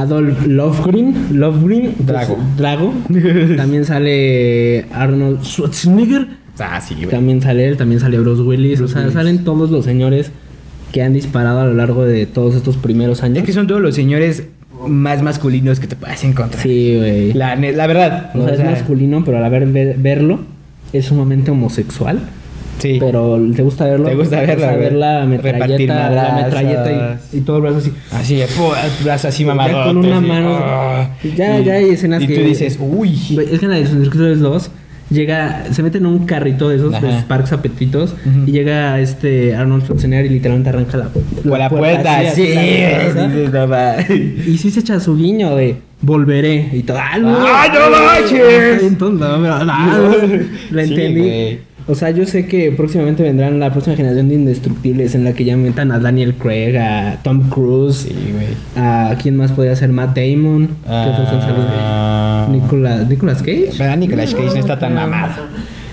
Adolf. 0.00 0.46
Lofgren. 0.46 1.14
pues, 1.96 2.06
Drago. 2.06 2.38
Drago. 2.56 2.94
También 3.56 3.84
sale 3.84 4.86
Arnold 4.92 5.42
Schwarzenegger. 5.42 6.26
Ah, 6.58 6.80
sí, 6.80 6.94
güey. 6.94 7.08
También 7.08 7.40
sale 7.40 7.68
él, 7.68 7.76
también 7.76 8.00
sale 8.00 8.18
Bruce 8.18 8.42
Willis. 8.42 8.78
Bruce 8.78 8.92
o 8.92 8.94
sea, 8.94 9.02
Willis. 9.02 9.14
salen 9.14 9.44
todos 9.44 9.70
los 9.70 9.84
señores 9.84 10.32
que 10.92 11.02
han 11.02 11.12
disparado 11.12 11.60
a 11.60 11.66
lo 11.66 11.74
largo 11.74 12.04
de 12.04 12.26
todos 12.26 12.54
estos 12.56 12.76
primeros 12.76 13.22
años. 13.22 13.38
Es 13.38 13.44
que 13.44 13.52
son 13.52 13.66
todos 13.66 13.80
los 13.80 13.94
señores 13.94 14.44
más 14.86 15.22
masculinos 15.22 15.78
que 15.80 15.86
te 15.86 15.96
puedas 15.96 16.22
encontrar. 16.24 16.62
Sí, 16.62 16.94
güey. 16.96 17.32
La, 17.32 17.54
verdad. 17.56 18.30
O 18.34 18.44
sea, 18.44 18.54
es 18.54 18.64
masculino, 18.64 19.22
pero 19.24 19.44
al 19.44 19.50
ver- 19.50 19.96
verlo 19.98 20.40
es 20.92 21.04
sumamente 21.04 21.50
homosexual. 21.50 22.20
Sí. 22.78 22.96
Pero 23.00 23.38
te 23.54 23.62
gusta 23.62 23.84
verlo. 23.86 24.08
Te 24.08 24.14
gusta 24.14 24.44
güey. 24.44 24.78
ver 24.78 24.92
la 24.92 25.24
metralleta, 25.26 26.10
la 26.10 26.42
metralleta 26.44 27.18
y, 27.32 27.38
y 27.38 27.40
todo 27.40 27.56
el 27.56 27.62
brazo 27.62 27.78
así. 27.78 27.92
Así 28.12 28.36
pu- 28.36 29.04
brazo 29.04 29.28
así 29.28 29.44
mamado. 29.44 29.70
Ya 29.70 29.84
con 29.84 29.96
una 29.98 30.20
mano. 30.20 31.10
Ya- 31.36 31.58
ya 31.60 31.72
hay 31.74 31.90
escenas 31.90 32.22
y 32.22 32.26
que- 32.26 32.34
tú 32.36 32.42
dices, 32.42 32.78
uy. 32.80 33.14
Es 33.50 33.58
que 33.58 33.64
en 33.66 33.70
la 33.70 33.76
de 33.76 33.82
los 33.82 33.92
Indestructibles 33.92 34.40
2 34.40 34.70
llega, 35.10 35.64
se 35.72 35.82
mete 35.82 35.98
en 35.98 36.06
un 36.06 36.26
carrito 36.26 36.68
de 36.68 36.76
esos, 36.76 36.92
de 36.92 37.56
apetitos, 37.56 38.14
y 38.46 38.52
llega 38.52 39.00
este 39.00 39.56
Arnold 39.56 39.84
Schwarzenegger 39.84 40.26
y 40.26 40.34
literalmente 40.34 40.68
arranca 40.70 40.98
la, 40.98 41.08
Con 41.48 41.58
la 41.58 41.70
puerta, 41.70 42.18
así, 42.18 42.46
sí. 42.46 42.54
la 42.54 43.26
no. 43.66 43.96
Y 44.46 44.58
sí 44.58 44.70
se 44.70 44.80
echa 44.80 45.00
su 45.00 45.16
guiño 45.16 45.56
de 45.56 45.76
volveré 46.00 46.68
y 46.72 46.82
todo. 46.82 46.98
¡Ah, 47.00 47.18
no! 47.18 47.36
¡Ay, 47.40 47.70
no 47.72 47.90
manches! 47.90 48.82
Entonces, 48.82 49.18
no, 49.28 49.40
pero, 49.40 49.54
ah, 49.60 49.98
lo 50.70 50.80
entendí. 50.80 51.58
O 51.88 51.94
sea, 51.94 52.10
yo 52.10 52.26
sé 52.26 52.46
que 52.46 52.70
próximamente 52.72 53.22
vendrán 53.22 53.58
la 53.58 53.70
próxima 53.72 53.96
generación 53.96 54.28
de 54.28 54.34
indestructibles 54.34 55.14
en 55.14 55.24
la 55.24 55.32
que 55.32 55.44
ya 55.44 55.56
metan 55.56 55.90
a 55.90 55.98
Daniel 55.98 56.34
Craig, 56.34 56.76
a 56.76 57.18
Tom 57.22 57.48
Cruise, 57.48 57.96
Sí, 58.08 58.14
a 58.76 59.16
quién 59.20 59.36
más 59.36 59.52
podría 59.52 59.74
ser 59.74 59.88
Matt 59.88 60.16
Damon, 60.16 60.66
¿qué? 60.66 60.72
Ah. 60.86 62.48
Nicolas, 62.50 63.08
Nicolas 63.08 63.38
Cage. 63.38 63.70
Pero 63.76 63.96
Nicolas 63.96 64.34
Cage 64.34 64.46
no 64.54 64.56
está 64.56 64.78
tan 64.78 64.94
mamado. 64.94 65.34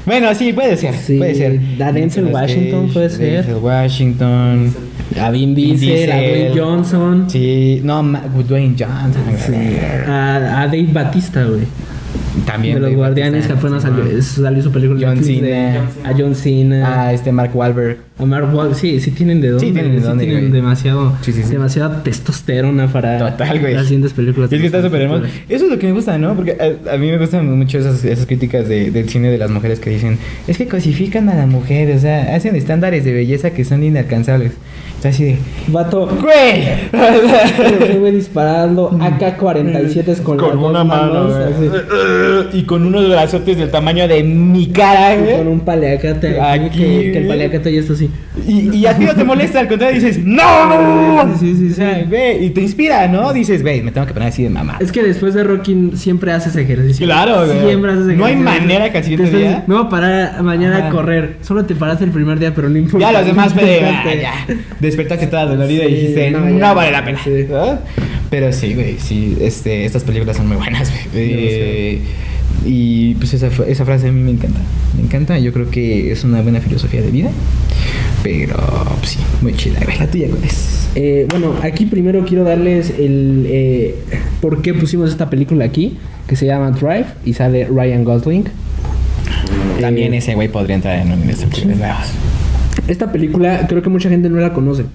Bueno, 0.05 0.33
sí, 0.35 0.53
puede 0.53 0.77
ser. 0.77 0.93
Sí, 0.95 1.17
puede 1.17 1.33
ser. 1.33 1.59
a 1.81 1.91
Denzel 1.91 2.25
Nicolas 2.25 2.43
Washington 2.43 2.81
Cage, 2.81 2.93
puede 2.93 3.09
ser. 3.09 3.31
Denzel 3.45 3.55
Washington. 3.55 4.73
A 5.19 5.31
Vin 5.31 5.55
Diesel, 5.55 6.11
a. 6.11 6.15
Dwayne 6.17 6.51
Johnson, 6.59 7.25
Sí, 7.29 7.81
no, 7.83 8.03
Dwayne 8.47 8.75
Johnson. 8.77 9.23
a, 10.09 10.61
a 10.61 10.65
Dave 10.67 10.89
Batista, 10.91 11.43
güey. 11.45 11.61
También. 12.45 12.75
de 12.75 12.81
los 12.81 12.93
Guardianes 12.95 13.47
que 13.47 13.53
apenas 13.53 13.83
salió, 13.83 14.21
salió 14.21 14.61
su 14.63 14.71
película 14.71 14.99
de 14.99 15.05
John 15.05 15.17
de- 15.17 15.23
Cena. 15.23 15.81
a 16.03 16.13
John 16.17 16.35
Cena, 16.35 17.03
Ah, 17.05 17.13
este 17.13 17.31
Mark 17.31 17.51
Wahlberg. 17.55 17.97
A 18.17 18.25
Mark 18.25 18.47
Wahlberg. 18.53 18.75
Sí, 18.79 18.99
sí 19.01 19.11
tienen 19.11 19.41
de 19.41 19.49
dónde. 19.49 19.65
Sí 19.65 19.73
tienen 19.73 19.95
de 19.95 20.01
dónde, 20.01 20.23
tienen 20.25 20.43
güey. 20.49 20.53
demasiado, 20.61 21.13
Sí, 21.21 21.33
sí, 21.33 21.43
sí. 21.43 21.49
demasiada 21.51 22.01
testosterona 22.03 22.87
para 22.87 23.17
Total, 23.31 23.59
güey. 23.59 23.73
las 23.73 23.83
siguientes 23.83 24.13
películas. 24.13 24.51
Es 24.53 24.59
que 24.61 24.65
está 24.67 24.81
súper 24.81 25.01
hermoso. 25.01 25.23
Eso 25.49 25.65
es 25.65 25.71
lo 25.71 25.77
que 25.79 25.87
me 25.87 25.93
gusta, 25.93 26.17
¿no? 26.17 26.33
Porque 26.35 26.55
a, 26.87 26.93
a 26.93 26.97
mí 26.97 27.07
me 27.11 27.17
gustan 27.17 27.57
mucho 27.57 27.77
esas, 27.77 28.03
esas 28.05 28.25
críticas 28.25 28.67
de- 28.69 28.89
del 28.91 29.09
cine 29.09 29.29
de 29.29 29.37
las 29.37 29.49
mujeres 29.49 29.79
que 29.79 29.89
dicen, 29.89 30.17
es 30.47 30.57
que 30.57 30.67
cosifican 30.67 31.27
a 31.29 31.35
la 31.35 31.45
mujer, 31.45 31.93
o 31.95 31.99
sea, 31.99 32.35
hacen 32.35 32.55
estándares 32.55 33.03
de 33.03 33.13
belleza 33.13 33.51
que 33.51 33.65
son 33.65 33.83
inalcanzables. 33.83 34.53
Está 34.95 35.09
así 35.09 35.23
de, 35.25 35.37
Vato, 35.67 36.07
¡güey! 36.07 36.63
ese 37.83 37.99
güey 37.99 38.13
disparando 38.13 38.89
AK-47 38.91 40.21
con, 40.23 40.37
las 40.37 40.53
dos 40.53 40.85
manos, 40.85 41.33
así, 41.35 42.57
y 42.57 42.63
con 42.63 42.85
unos 42.85 43.07
brazotes 43.09 43.57
del 43.57 43.69
tamaño 43.69 44.07
de 44.07 44.23
mi 44.23 44.67
cara, 44.67 45.15
y 45.15 45.17
con 45.17 45.25
güey. 45.25 45.47
un 45.47 45.59
paliacate 45.59 46.39
aquí, 46.39 46.69
que, 46.69 46.77
que 46.77 47.07
el 47.09 47.25
güey. 47.25 47.27
paliacate 47.27 47.73
ya 47.73 47.79
está 47.81 47.93
así. 47.93 48.04
Y, 48.47 48.69
y 48.75 48.85
a 48.85 48.97
ti 48.97 49.05
no 49.05 49.15
te 49.15 49.23
molesta, 49.23 49.59
al 49.61 49.67
contrario 49.67 49.95
dices, 50.01 50.19
¡No! 50.23 50.43
Sí, 51.39 51.55
sí, 51.55 51.67
sí, 51.67 51.71
O 51.71 51.75
sea, 51.75 51.99
sí. 51.99 52.05
ve, 52.09 52.37
y 52.41 52.49
te 52.49 52.61
inspira, 52.61 53.07
¿no? 53.07 53.31
Dices, 53.33 53.63
ve, 53.63 53.81
me 53.81 53.91
tengo 53.91 54.05
que 54.07 54.13
poner 54.13 54.29
así 54.29 54.43
de 54.43 54.49
mamá. 54.49 54.77
Es 54.79 54.91
que 54.91 55.01
después 55.03 55.33
de 55.33 55.43
Rocky 55.43 55.91
siempre 55.95 56.31
haces 56.33 56.55
ejercicio. 56.55 57.05
Claro, 57.05 57.45
güey. 57.45 57.59
Siempre 57.65 57.91
haces 57.91 58.03
ejercicio. 58.07 58.17
No 58.17 58.25
hay 58.25 58.35
manera 58.35 58.91
que 58.91 58.97
al 58.97 59.03
siguiente 59.03 59.31
Te 59.31 59.37
estás- 59.37 59.51
día- 59.53 59.63
Me 59.67 59.75
voy 59.75 59.85
a 59.85 59.89
parar 59.89 60.43
mañana 60.43 60.77
Ajá. 60.77 60.87
a 60.87 60.91
correr. 60.91 61.37
Solo 61.41 61.65
te 61.65 61.75
paraste 61.75 62.03
el 62.03 62.11
primer 62.11 62.39
día, 62.39 62.53
pero 62.53 62.69
no 62.69 62.77
importa. 62.77 63.11
Ya 63.11 63.17
los 63.17 63.25
demás, 63.27 63.53
ah, 63.57 64.13
ya. 64.13 64.33
Despertaste 64.79 65.27
toda 65.27 65.45
dolorida 65.45 65.85
y 65.85 65.87
Sí, 65.89 65.95
dijiste, 65.95 66.31
no, 66.31 66.39
no, 66.41 66.59
ya, 66.59 66.73
vale 66.73 66.91
la 66.91 67.05
pena. 67.05 67.19
sí. 67.23 67.31
¿Ah? 67.53 67.79
Pero 68.29 68.51
sí, 68.51 68.73
güey, 68.73 68.97
sí, 68.99 69.37
este, 69.39 69.85
estas 69.85 70.03
películas 70.03 70.35
son 70.35 70.47
muy 70.47 70.57
buenas, 70.57 70.91
güey. 71.13 72.01
Y 72.65 73.15
pues 73.15 73.33
esa, 73.33 73.47
esa 73.67 73.85
frase 73.85 74.09
a 74.09 74.11
mí 74.11 74.21
me 74.21 74.31
encanta. 74.31 74.59
Me 74.95 75.03
encanta, 75.03 75.37
yo 75.39 75.53
creo 75.53 75.69
que 75.69 76.11
es 76.11 76.23
una 76.23 76.41
buena 76.41 76.59
filosofía 76.59 77.01
de 77.01 77.11
vida. 77.11 77.29
Pero 78.23 78.55
pues, 78.99 79.11
sí, 79.11 79.19
muy 79.41 79.53
chida, 79.55 79.79
güey. 79.83 79.99
La 79.99 80.07
tuya, 80.07 80.27
¿cuál 80.29 80.43
es? 80.43 80.89
Eh, 80.95 81.27
bueno, 81.29 81.53
aquí 81.61 81.85
primero 81.85 82.25
quiero 82.25 82.43
darles 82.43 82.89
el 82.89 83.45
eh, 83.47 83.95
por 84.41 84.61
qué 84.61 84.73
pusimos 84.73 85.09
esta 85.11 85.29
película 85.29 85.65
aquí, 85.65 85.97
que 86.27 86.35
se 86.35 86.45
llama 86.45 86.71
Drive 86.71 87.07
y 87.25 87.33
sale 87.33 87.65
Ryan 87.65 88.03
Gosling. 88.03 88.45
También 89.79 90.13
Eh, 90.13 90.17
ese 90.17 90.35
güey 90.35 90.47
podría 90.47 90.75
entrar 90.75 90.99
en 90.99 91.11
una 91.11 91.17
de 91.17 91.75
nuevas. 91.75 92.11
Esta 92.87 93.11
película 93.11 93.65
creo 93.67 93.81
que 93.81 93.89
mucha 93.89 94.09
gente 94.09 94.29
no 94.29 94.39
la 94.39 94.53
conoce. 94.53 94.85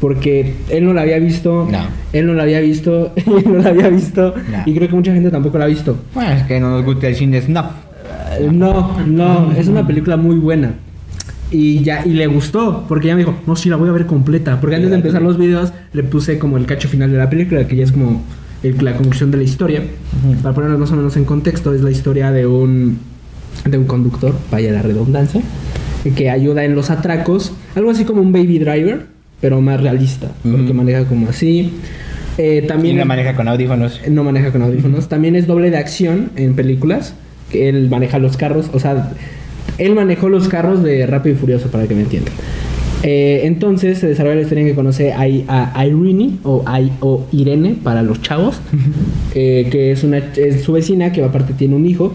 Porque 0.00 0.54
él 0.70 0.84
no 0.84 0.92
la 0.94 1.02
había 1.02 1.18
visto. 1.18 1.68
No. 1.70 1.78
Él 2.12 2.26
no 2.26 2.34
la 2.34 2.44
había 2.44 2.60
visto. 2.60 3.12
él 3.16 3.44
no 3.46 3.58
la 3.58 3.68
había 3.70 3.88
visto. 3.88 4.34
No. 4.50 4.62
Y 4.66 4.74
creo 4.74 4.88
que 4.88 4.94
mucha 4.94 5.12
gente 5.12 5.30
tampoco 5.30 5.58
la 5.58 5.64
ha 5.64 5.68
visto. 5.68 5.96
Bueno, 6.14 6.32
es 6.32 6.42
que 6.44 6.58
no 6.60 6.70
nos 6.70 6.84
gusta 6.84 7.08
el 7.08 7.14
cine 7.14 7.40
snuff. 7.42 7.66
Eh, 8.38 8.48
No, 8.50 8.98
no, 9.06 9.52
es 9.52 9.68
una 9.68 9.86
película 9.86 10.16
muy 10.16 10.36
buena. 10.36 10.74
Y 11.52 11.80
ya, 11.82 12.06
y 12.06 12.10
le 12.10 12.28
gustó, 12.28 12.84
porque 12.88 13.08
ella 13.08 13.16
me 13.16 13.22
dijo, 13.24 13.34
no, 13.46 13.56
sí, 13.56 13.68
la 13.68 13.76
voy 13.76 13.88
a 13.88 13.92
ver 13.92 14.06
completa. 14.06 14.60
Porque 14.60 14.76
antes 14.76 14.90
de 14.90 14.96
empezar 14.96 15.20
los 15.20 15.36
videos, 15.36 15.72
le 15.92 16.04
puse 16.04 16.38
como 16.38 16.56
el 16.56 16.64
cacho 16.64 16.88
final 16.88 17.10
de 17.10 17.18
la 17.18 17.28
película, 17.28 17.66
que 17.66 17.74
ya 17.76 17.82
es 17.84 17.90
como 17.92 18.22
el- 18.62 18.76
la 18.84 18.94
conclusión 18.94 19.30
de 19.32 19.38
la 19.38 19.42
historia. 19.42 19.82
Para 20.42 20.54
ponernos 20.54 20.78
más 20.78 20.92
o 20.92 20.96
menos 20.96 21.16
en 21.16 21.24
contexto, 21.24 21.74
es 21.74 21.82
la 21.82 21.90
historia 21.90 22.30
de 22.30 22.46
un, 22.46 22.98
de 23.68 23.76
un 23.78 23.84
conductor, 23.86 24.32
vaya 24.52 24.70
la 24.70 24.82
redundancia, 24.82 25.42
que 26.14 26.30
ayuda 26.30 26.64
en 26.64 26.76
los 26.76 26.88
atracos, 26.88 27.52
algo 27.74 27.90
así 27.90 28.04
como 28.04 28.22
un 28.22 28.30
baby 28.32 28.60
driver, 28.60 29.06
pero 29.40 29.60
más 29.60 29.80
realista, 29.80 30.28
porque 30.42 30.62
Ujú. 30.64 30.74
maneja 30.74 31.04
como 31.04 31.28
así. 31.28 31.72
Eh, 32.38 32.64
también 32.66 32.96
Y 32.96 33.00
es- 33.00 33.06
maneja 33.06 33.34
con 33.34 33.48
audífonos. 33.48 34.00
no 34.08 34.24
maneja 34.24 34.50
con 34.52 34.62
audífonos. 34.62 35.08
También 35.08 35.36
es 35.36 35.46
doble 35.46 35.70
de 35.70 35.76
acción 35.78 36.30
en 36.36 36.54
películas. 36.54 37.14
Que 37.50 37.68
él 37.68 37.88
maneja 37.90 38.18
los 38.20 38.36
carros. 38.36 38.70
O 38.72 38.78
sea, 38.78 39.12
él 39.78 39.94
manejó 39.94 40.28
los 40.28 40.48
carros 40.48 40.82
de 40.84 41.04
Rápido 41.06 41.34
y 41.34 41.38
Furioso, 41.38 41.68
para 41.68 41.86
que 41.88 41.94
me 41.96 42.02
entiendan. 42.02 42.32
Eh, 43.02 43.40
entonces 43.44 43.98
se 43.98 44.06
desarrolla 44.06 44.36
la 44.36 44.42
historia 44.42 44.62
en 44.62 44.68
que 44.68 44.74
conoce 44.74 45.12
a, 45.12 45.22
a 45.74 45.86
Irene 45.86 46.32
o 46.44 47.26
Irene 47.32 47.76
para 47.82 48.02
los 48.02 48.20
chavos, 48.22 48.60
eh, 49.34 49.68
que 49.70 49.90
es, 49.90 50.04
una, 50.04 50.18
es 50.18 50.62
su 50.62 50.72
vecina 50.74 51.10
que 51.10 51.24
aparte 51.24 51.54
tiene 51.54 51.74
un 51.74 51.86
hijo, 51.86 52.12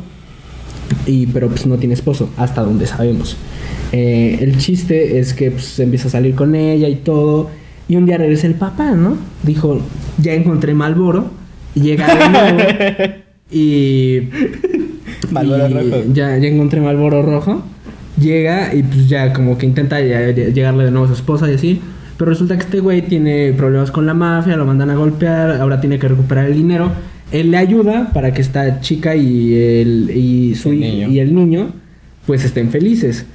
y, 1.08 1.26
pero 1.28 1.48
pues 1.50 1.66
no 1.66 1.78
tiene 1.78 1.96
esposo, 1.96 2.30
hasta 2.38 2.62
donde 2.62 2.86
sabemos. 2.86 3.36
Eh, 3.98 4.38
el 4.42 4.58
chiste 4.58 5.20
es 5.20 5.34
que 5.34 5.52
pues, 5.52 5.80
empieza 5.80 6.08
a 6.10 6.12
salir 6.12 6.36
con 6.36 6.54
ella 6.54 6.90
y 6.90 6.96
todo, 6.96 7.50
y 7.88 7.96
un 7.96 8.06
día 8.06 8.18
regresa 8.18 8.46
el 8.48 8.56
papá, 8.56 8.92
¿no? 8.92 9.16
Dijo, 9.44 9.80
ya 10.22 10.34
encontré 10.34 10.74
Malboro, 10.74 11.30
y 11.76 11.80
llega 11.82 12.08
de 12.14 12.30
nuevo, 12.30 13.14
y... 13.52 14.20
Marlboro 15.32 15.68
y 15.70 15.74
rojo. 15.74 16.04
Ya, 16.14 16.38
ya 16.38 16.48
encontré 16.48 16.82
Malboro 16.82 17.22
rojo. 17.22 17.64
Llega 18.20 18.74
y 18.74 18.84
pues 18.84 19.08
ya 19.10 19.34
como 19.34 19.58
que 19.58 19.66
intenta 19.66 20.00
ya- 20.02 20.30
ya- 20.32 20.50
llegarle 20.50 20.86
de 20.86 20.92
nuevo 20.92 21.06
a 21.06 21.10
su 21.10 21.14
esposa 21.16 21.50
y 21.50 21.56
así. 21.56 21.80
Pero 22.18 22.30
resulta 22.32 22.56
que 22.58 22.64
este 22.64 22.80
güey 22.80 23.02
tiene 23.02 23.54
problemas 23.54 23.92
con 23.92 24.06
la 24.06 24.14
mafia, 24.14 24.56
lo 24.56 24.66
mandan 24.66 24.90
a 24.90 24.96
golpear, 24.96 25.52
ahora 25.62 25.80
tiene 25.82 26.00
que 26.00 26.08
recuperar 26.08 26.46
el 26.46 26.54
dinero. 26.54 26.92
Él 27.32 27.52
le 27.52 27.58
ayuda 27.58 28.12
para 28.14 28.34
que 28.34 28.42
esta 28.42 28.80
chica 28.80 29.16
y 29.16 29.54
el, 29.56 30.12
y 30.16 30.56
su 30.56 30.70
El 30.72 30.76
hij- 30.78 30.80
niño. 30.92 31.10
y 31.10 31.20
el 31.20 31.36
niño 31.36 31.72
pues 32.26 32.44
estén 32.46 32.70
felices. 32.72 33.26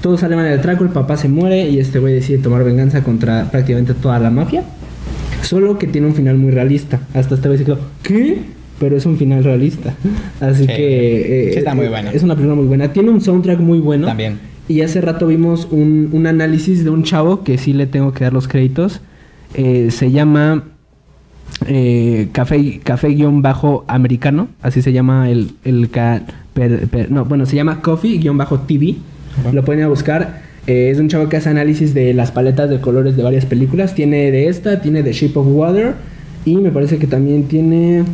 Todos 0.00 0.20
salen 0.20 0.38
mal 0.38 0.48
del 0.48 0.60
traco, 0.60 0.84
el 0.84 0.90
papá 0.90 1.16
se 1.16 1.28
muere 1.28 1.68
y 1.68 1.78
este 1.80 1.98
güey 1.98 2.14
decide 2.14 2.38
tomar 2.38 2.62
venganza 2.64 3.02
contra 3.02 3.50
prácticamente 3.50 3.94
toda 3.94 4.18
la 4.18 4.30
mafia. 4.30 4.62
Solo 5.42 5.78
que 5.78 5.86
tiene 5.86 6.06
un 6.06 6.14
final 6.14 6.36
muy 6.36 6.50
realista. 6.50 7.00
Hasta 7.14 7.34
este 7.34 7.48
güey 7.48 7.58
se 7.58 7.64
quedó, 7.64 7.78
¿qué? 8.02 8.38
Pero 8.78 8.96
es 8.96 9.06
un 9.06 9.16
final 9.16 9.42
realista. 9.42 9.94
Así 10.40 10.62
Sí. 10.62 10.66
que... 10.68 11.48
eh, 11.48 11.52
Sí, 11.52 11.58
está 11.58 11.74
muy 11.74 11.86
eh, 11.86 11.88
bueno. 11.88 12.10
Es 12.12 12.22
una 12.22 12.34
película 12.34 12.54
muy 12.56 12.66
buena. 12.66 12.92
Tiene 12.92 13.10
un 13.10 13.20
soundtrack 13.20 13.58
muy 13.58 13.80
bueno. 13.80 14.06
También. 14.06 14.38
Y 14.68 14.82
hace 14.82 15.00
rato 15.00 15.26
vimos 15.26 15.66
un, 15.70 16.10
un 16.12 16.26
análisis 16.26 16.84
de 16.84 16.90
un 16.90 17.02
chavo 17.02 17.42
que 17.42 17.58
sí 17.58 17.72
le 17.72 17.86
tengo 17.86 18.12
que 18.12 18.24
dar 18.24 18.32
los 18.32 18.46
créditos. 18.46 19.00
Eh, 19.54 19.88
se 19.90 20.10
llama 20.12 20.64
eh, 21.66 22.28
Café, 22.32 22.80
Café 22.84 23.08
guion 23.08 23.42
bajo 23.42 23.84
americano. 23.88 24.48
Así 24.62 24.82
se 24.82 24.92
llama 24.92 25.30
el, 25.30 25.52
el 25.64 25.90
ca- 25.90 26.22
per- 26.54 26.86
per- 26.88 27.10
no, 27.10 27.24
bueno, 27.24 27.46
se 27.46 27.56
llama 27.56 27.80
Coffee 27.80 28.18
guion 28.18 28.36
bajo 28.36 28.60
TV. 28.60 28.96
Lo 29.52 29.64
pueden 29.64 29.80
ir 29.80 29.84
a 29.86 29.88
buscar. 29.88 30.40
Eh, 30.66 30.90
es 30.90 30.98
un 30.98 31.08
chavo 31.08 31.28
que 31.28 31.36
hace 31.36 31.48
análisis 31.48 31.94
de 31.94 32.12
las 32.12 32.30
paletas 32.30 32.68
de 32.68 32.80
colores 32.80 33.16
de 33.16 33.22
varias 33.22 33.46
películas. 33.46 33.94
Tiene 33.94 34.30
de 34.30 34.48
esta, 34.48 34.80
tiene 34.80 35.02
de 35.02 35.12
Shape 35.12 35.38
of 35.38 35.46
Water. 35.48 35.94
Y 36.44 36.56
me 36.56 36.70
parece 36.70 36.98
que 36.98 37.06
también 37.06 37.44
tiene 37.44 38.04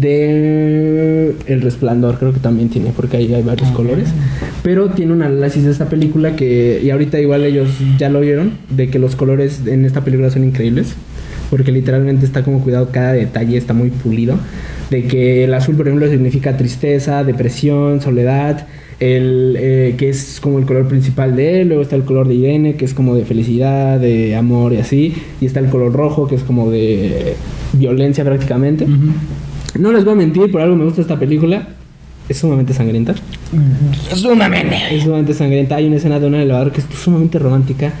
de 0.00 1.34
El 1.46 1.60
Resplandor, 1.60 2.18
creo 2.18 2.32
que 2.32 2.40
también 2.40 2.68
tiene, 2.70 2.92
porque 2.94 3.18
ahí 3.18 3.32
hay 3.34 3.42
varios 3.42 3.70
colores. 3.70 4.08
Pero 4.62 4.90
tiene 4.90 5.12
un 5.12 5.22
análisis 5.22 5.64
de 5.64 5.70
esta 5.70 5.88
película 5.88 6.36
que, 6.36 6.80
y 6.82 6.90
ahorita 6.90 7.20
igual 7.20 7.44
ellos 7.44 7.68
ya 7.98 8.08
lo 8.08 8.20
vieron, 8.20 8.52
de 8.70 8.88
que 8.88 8.98
los 8.98 9.16
colores 9.16 9.66
en 9.66 9.84
esta 9.84 10.02
película 10.02 10.30
son 10.30 10.44
increíbles, 10.44 10.94
porque 11.50 11.70
literalmente 11.72 12.24
está 12.24 12.42
como 12.42 12.62
cuidado 12.62 12.88
cada 12.90 13.12
detalle, 13.12 13.56
está 13.56 13.74
muy 13.74 13.90
pulido. 13.90 14.36
de 14.90 15.04
que 15.04 15.44
el 15.44 15.54
azul, 15.54 15.76
por 15.76 15.86
ejemplo, 15.86 16.08
significa 16.08 16.56
tristeza, 16.56 17.22
depresión, 17.22 18.00
soledad, 18.00 18.66
el 19.00 19.56
eh, 19.58 19.94
que 19.96 20.10
es 20.10 20.40
como 20.40 20.58
el 20.58 20.66
color 20.66 20.86
principal 20.86 21.34
de 21.34 21.62
él, 21.62 21.68
luego 21.68 21.82
está 21.82 21.96
el 21.96 22.04
color 22.04 22.28
de 22.28 22.34
Irene, 22.34 22.76
que 22.76 22.84
es 22.84 22.92
como 22.92 23.16
de 23.16 23.24
felicidad, 23.24 23.98
de 23.98 24.36
amor 24.36 24.74
y 24.74 24.76
así, 24.76 25.14
y 25.40 25.46
está 25.46 25.60
el 25.60 25.70
color 25.70 25.92
rojo, 25.92 26.28
que 26.28 26.34
es 26.34 26.42
como 26.42 26.70
de 26.70 27.34
violencia 27.72 28.24
prácticamente. 28.24 28.86
No 29.78 29.92
les 29.92 30.04
voy 30.04 30.12
a 30.12 30.16
mentir, 30.16 30.50
por 30.50 30.60
algo 30.60 30.76
me 30.76 30.84
gusta 30.84 31.00
esta 31.00 31.18
película. 31.18 31.68
Es 32.28 32.38
sumamente 32.38 32.74
sangrienta. 32.74 33.14
Sumamente. 34.14 34.76
Es 34.92 35.02
sumamente 35.02 35.34
sangrienta. 35.34 35.76
Hay 35.76 35.86
una 35.86 35.96
escena 35.96 36.20
de 36.20 36.26
un 36.26 36.34
elevador 36.36 36.70
que 36.70 36.80
es 36.80 36.86
sumamente 36.94 37.38
romántica. 37.40 37.92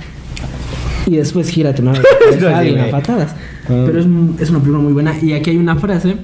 Y 1.06 1.16
después 1.16 1.48
gira 1.48 1.74
tu 1.74 1.82
nave. 1.82 2.00
Patadas. 2.90 3.34
Ah. 3.68 3.82
Pero 3.86 3.98
es, 3.98 4.06
es 4.40 4.50
una 4.50 4.60
película 4.60 4.78
muy 4.78 4.92
buena. 4.92 5.16
Y 5.20 5.32
aquí 5.32 5.50
hay 5.50 5.56
una 5.56 5.74
frase 5.76 6.14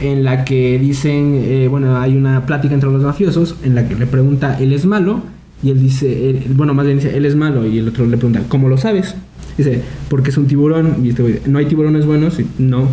en 0.00 0.24
la 0.24 0.44
que 0.44 0.78
dicen, 0.78 1.40
eh, 1.44 1.68
bueno, 1.68 1.96
hay 1.98 2.16
una 2.16 2.46
plática 2.46 2.74
entre 2.74 2.90
los 2.90 3.02
mafiosos 3.02 3.56
en 3.64 3.74
la 3.74 3.88
que 3.88 3.94
le 3.94 4.06
pregunta, 4.06 4.58
¿él 4.60 4.72
es 4.72 4.84
malo? 4.86 5.22
Y 5.62 5.70
él 5.70 5.80
dice, 5.80 6.30
él- 6.30 6.44
bueno, 6.54 6.74
más 6.74 6.84
bien 6.86 6.98
dice, 6.98 7.16
él 7.16 7.24
es 7.26 7.36
malo. 7.36 7.66
Y 7.66 7.78
el 7.78 7.88
otro 7.88 8.04
le 8.06 8.16
pregunta, 8.16 8.42
¿cómo 8.48 8.68
lo 8.68 8.76
sabes? 8.76 9.14
Dice, 9.56 9.80
porque 10.08 10.30
es 10.30 10.36
un 10.36 10.46
tiburón. 10.46 10.96
Y 11.04 11.10
este 11.10 11.22
güey, 11.22 11.34
¿no 11.46 11.58
hay 11.58 11.66
tiburones 11.66 12.04
buenos? 12.06 12.38
Y, 12.40 12.46
no. 12.58 12.88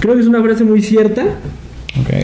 Creo 0.00 0.14
que 0.14 0.20
es 0.20 0.26
una 0.26 0.42
frase 0.42 0.64
muy 0.64 0.82
cierta. 0.82 1.24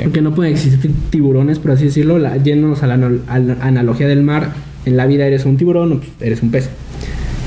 Porque 0.03 0.21
no 0.21 0.35
pueden 0.35 0.53
existir 0.53 0.91
tiburones, 1.11 1.59
por 1.59 1.71
así 1.71 1.85
decirlo. 1.85 2.19
La, 2.19 2.37
yéndonos 2.37 2.83
a 2.83 2.87
la, 2.89 2.95
ano- 2.95 3.21
a 3.29 3.39
la 3.39 3.55
analogía 3.63 4.09
del 4.09 4.23
mar, 4.23 4.53
en 4.85 4.97
la 4.97 5.07
vida 5.07 5.27
eres 5.27 5.45
un 5.45 5.57
tiburón 5.57 5.93
o 5.93 5.97
pues, 5.99 6.11
eres 6.21 6.43
un 6.43 6.51
pez. 6.51 6.69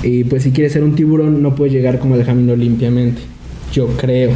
Y 0.03 0.23
pues 0.23 0.43
si 0.43 0.51
quieres 0.51 0.73
ser 0.73 0.83
un 0.83 0.95
tiburón, 0.95 1.41
no 1.43 1.53
puedes 1.53 1.73
llegar 1.73 1.99
como 1.99 2.15
al 2.15 2.25
camino 2.25 2.55
limpiamente. 2.55 3.21
Yo 3.73 3.87
creo. 3.97 4.31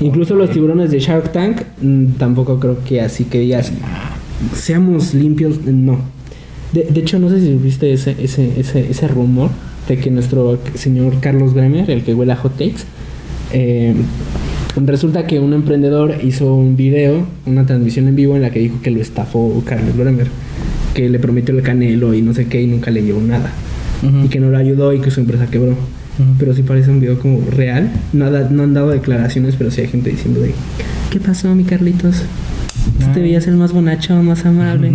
Incluso 0.00 0.34
los 0.34 0.50
tiburones 0.50 0.90
de 0.90 0.98
Shark 0.98 1.32
Tank, 1.32 1.62
mm, 1.80 2.12
tampoco 2.18 2.60
creo 2.60 2.82
que 2.84 3.00
así 3.00 3.24
que 3.24 3.40
digas, 3.40 3.72
seamos 4.54 5.14
limpios, 5.14 5.64
no. 5.64 5.98
De, 6.72 6.84
de 6.84 7.00
hecho, 7.00 7.18
no 7.18 7.30
sé 7.30 7.40
si 7.40 7.54
viste 7.54 7.92
ese, 7.92 8.16
ese, 8.18 8.60
ese, 8.60 8.90
ese 8.90 9.08
rumor 9.08 9.50
de 9.88 9.98
que 9.98 10.10
nuestro 10.10 10.58
señor 10.74 11.20
Carlos 11.20 11.54
Bremer, 11.54 11.90
el 11.90 12.02
que 12.02 12.14
huele 12.14 12.32
a 12.32 12.36
hot 12.36 12.52
takes, 12.52 12.82
eh, 13.52 13.94
resulta 14.76 15.26
que 15.26 15.40
un 15.40 15.52
emprendedor 15.54 16.16
hizo 16.22 16.54
un 16.54 16.76
video, 16.76 17.26
una 17.46 17.64
transmisión 17.64 18.08
en 18.08 18.16
vivo 18.16 18.36
en 18.36 18.42
la 18.42 18.50
que 18.50 18.58
dijo 18.58 18.80
que 18.82 18.90
lo 18.90 19.00
estafó 19.00 19.62
Carlos 19.64 19.96
Bremer, 19.96 20.26
que 20.94 21.08
le 21.08 21.18
prometió 21.18 21.56
el 21.56 21.62
canelo 21.62 22.14
y 22.14 22.22
no 22.22 22.34
sé 22.34 22.46
qué 22.46 22.60
y 22.60 22.66
nunca 22.66 22.90
le 22.90 23.02
llevó 23.02 23.20
nada. 23.20 23.50
Y 24.24 24.28
que 24.28 24.40
no 24.40 24.50
lo 24.50 24.58
ayudó 24.58 24.92
y 24.92 25.00
que 25.00 25.10
su 25.10 25.20
empresa 25.20 25.46
quebró. 25.46 25.74
Pero 26.38 26.54
sí 26.54 26.62
parece 26.62 26.90
un 26.90 27.00
video 27.00 27.18
como 27.18 27.40
real. 27.50 27.90
Nada, 28.12 28.48
no 28.50 28.62
han 28.62 28.72
dado 28.74 28.90
declaraciones, 28.90 29.54
pero 29.56 29.70
sí 29.70 29.82
hay 29.82 29.88
gente 29.88 30.10
diciendo 30.10 30.40
de 30.40 30.52
¿Qué 31.10 31.20
pasó, 31.20 31.54
mi 31.54 31.64
Carlitos? 31.64 32.22
Tú 33.00 33.06
te 33.12 33.20
veías 33.20 33.46
el 33.46 33.56
más 33.56 33.72
bonacho, 33.72 34.14
más 34.22 34.44
amable. 34.46 34.90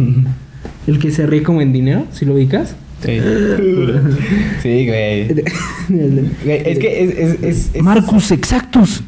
el 0.87 0.99
que 0.99 1.11
se 1.11 1.25
ríe 1.27 1.43
como 1.43 1.61
en 1.61 1.71
dinero, 1.73 2.05
si 2.11 2.25
lo 2.25 2.33
ubicas. 2.33 2.75
Sí. 3.05 3.17
Sí, 4.61 4.85
güey. 4.87 5.27
Güey, 5.89 6.61
Es 6.65 6.79
que 6.79 7.03
es. 7.03 7.17
es, 7.17 7.43
es, 7.43 7.69
es- 7.75 7.81
Marcus 7.83 8.31
Exactus. 8.31 9.01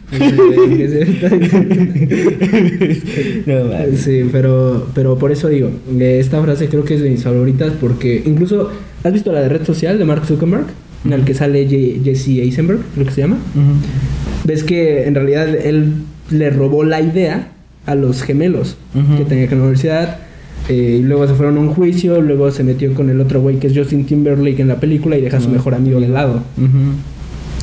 No, 3.46 3.66
mames. 3.66 4.00
Sí, 4.02 4.28
pero, 4.32 4.88
pero 4.94 5.18
por 5.18 5.32
eso 5.32 5.48
digo, 5.50 5.70
esta 6.00 6.42
frase 6.42 6.68
creo 6.68 6.84
que 6.84 6.96
es 6.96 7.02
de 7.02 7.10
mis 7.10 7.24
favoritas 7.24 7.74
porque 7.80 8.22
incluso, 8.26 8.72
¿has 9.04 9.14
visto 9.14 9.32
la 9.32 9.42
de 9.42 9.50
red 9.50 9.64
social 9.66 9.98
de 9.98 10.06
Mark 10.06 10.26
Zuckerberg? 10.26 10.66
En 11.06 11.14
el 11.14 11.24
que 11.26 11.34
sale 11.34 11.68
Je- 11.68 12.02
Jesse 12.04 12.40
Eisenberg, 12.40 12.80
creo 12.94 13.06
que 13.06 13.12
se 13.12 13.22
llama. 13.22 13.38
Ves 14.46 14.64
que 14.64 15.06
en 15.06 15.16
realidad 15.16 15.48
él 15.54 15.94
le 16.32 16.50
robó 16.50 16.84
la 16.84 17.02
idea 17.02 17.50
a 17.86 17.96
los 17.96 18.22
gemelos 18.24 18.78
Ujú. 18.96 19.18
que 19.18 19.26
tenía 19.26 19.48
que 19.48 19.54
en 19.54 19.60
la 19.60 19.66
universidad. 19.66 20.18
eh, 20.70 21.00
y 21.02 21.04
luego 21.04 21.28
se 21.28 21.34
fueron 21.34 21.58
a 21.58 21.60
un 21.60 21.74
juicio, 21.74 22.22
luego 22.22 22.50
se 22.50 22.64
metió 22.64 22.94
con 22.94 23.10
el 23.10 23.20
otro 23.20 23.42
güey 23.42 23.58
que 23.60 23.68
es 23.68 23.78
Justin 23.78 24.06
Timberlake 24.06 24.62
en 24.62 24.70
la 24.70 24.80
película 24.80 25.18
y 25.18 25.22
deja 25.22 25.36
a 25.38 25.42
su 25.42 25.50
mejor 25.50 25.74
amigo 25.76 26.00
de 26.00 26.08
lado. 26.08 26.42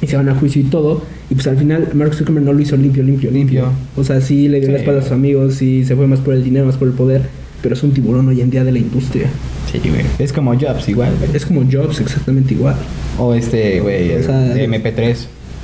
Y 0.03 0.07
se 0.07 0.17
van 0.17 0.29
a 0.29 0.35
juicio 0.35 0.61
y 0.61 0.65
todo. 0.65 1.03
Y 1.31 1.35
pues 1.35 1.47
al 1.47 1.57
final 1.57 1.89
Mark 1.95 2.13
Zuckerberg 2.15 2.45
no 2.45 2.53
lo 2.53 2.61
hizo 2.61 2.77
limpio, 2.77 3.03
limpio, 3.03 3.31
limpio. 3.31 3.65
O 3.97 4.05
sea, 4.05 4.21
sí 4.21 4.49
le 4.49 4.61
dio 4.61 4.69
la 4.71 4.75
Sí. 4.77 4.81
espalda 4.81 5.01
a 5.01 5.03
sus 5.03 5.13
amigos, 5.13 5.55
sí 5.55 5.83
se 5.87 5.97
fue 5.97 6.07
más 6.07 6.21
por 6.21 6.35
el 6.35 6.45
dinero, 6.45 6.67
más 6.67 6.77
por 6.77 6.89
el 6.89 6.95
poder. 6.95 7.23
Pero 7.63 7.75
es 7.75 7.83
un 7.83 7.93
tiburón 7.93 8.29
hoy 8.29 8.41
en 8.43 8.51
día 8.51 8.65
de 8.65 8.73
la 8.73 8.79
industria. 8.79 9.29
Sí, 9.71 9.79
güey. 9.89 10.03
Es 10.19 10.33
como 10.33 10.53
Jobs, 10.59 10.89
igual, 10.89 11.13
güey. 11.19 11.31
Es 11.35 11.47
como 11.47 11.63
Jobs, 11.71 12.01
exactamente 12.01 12.55
igual. 12.55 12.77
O 13.19 13.35
este, 13.35 13.81
güey, 13.81 14.13
O 14.17 14.23
sea, 14.23 14.41
de 14.41 14.69
MP3. 14.69 15.17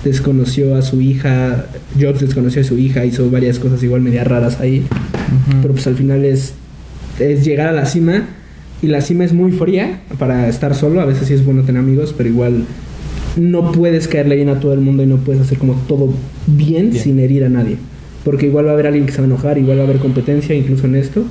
Desconoció 0.04 0.76
a 0.76 0.82
su 0.82 1.00
hija, 1.00 1.66
Jobs 2.00 2.20
desconoció 2.20 2.60
a 2.60 2.64
su 2.64 2.78
hija, 2.78 3.04
hizo 3.04 3.28
varias 3.30 3.58
cosas 3.58 3.82
igual 3.82 4.02
media 4.02 4.22
raras 4.24 4.60
ahí. 4.60 4.86
Pero 5.62 5.74
pues 5.74 5.86
al 5.88 5.96
final 5.96 6.24
es, 6.24 6.54
es 7.18 7.44
llegar 7.44 7.68
a 7.68 7.72
la 7.72 7.86
cima. 7.86 8.28
Y 8.82 8.88
la 8.88 9.00
cima 9.00 9.24
es 9.24 9.32
muy 9.32 9.52
fría 9.52 10.00
para 10.18 10.48
estar 10.48 10.74
solo. 10.74 11.00
A 11.00 11.06
veces 11.06 11.26
sí 11.28 11.34
es 11.34 11.44
bueno 11.44 11.62
tener 11.62 11.80
amigos, 11.80 12.14
pero 12.16 12.28
igual 12.28 12.64
no 13.36 13.72
puedes 13.72 14.06
caerle 14.06 14.36
bien 14.36 14.48
a 14.50 14.60
todo 14.60 14.74
el 14.74 14.80
mundo 14.80 15.02
y 15.02 15.06
no 15.06 15.16
puedes 15.16 15.42
hacer 15.42 15.58
como 15.58 15.74
todo 15.88 16.12
bien, 16.46 16.90
Bien. 16.90 17.02
sin 17.02 17.18
herir 17.18 17.44
a 17.44 17.48
nadie. 17.48 17.76
Porque 18.24 18.46
igual 18.46 18.66
va 18.66 18.70
a 18.70 18.74
haber 18.74 18.86
alguien 18.86 19.06
que 19.06 19.12
se 19.12 19.18
va 19.18 19.24
a 19.24 19.28
enojar, 19.28 19.58
igual 19.58 19.78
va 19.78 19.82
a 19.82 19.84
haber 19.86 19.98
competencia, 19.98 20.54
incluso 20.54 20.86
en 20.86 20.96
esto. 20.96 21.24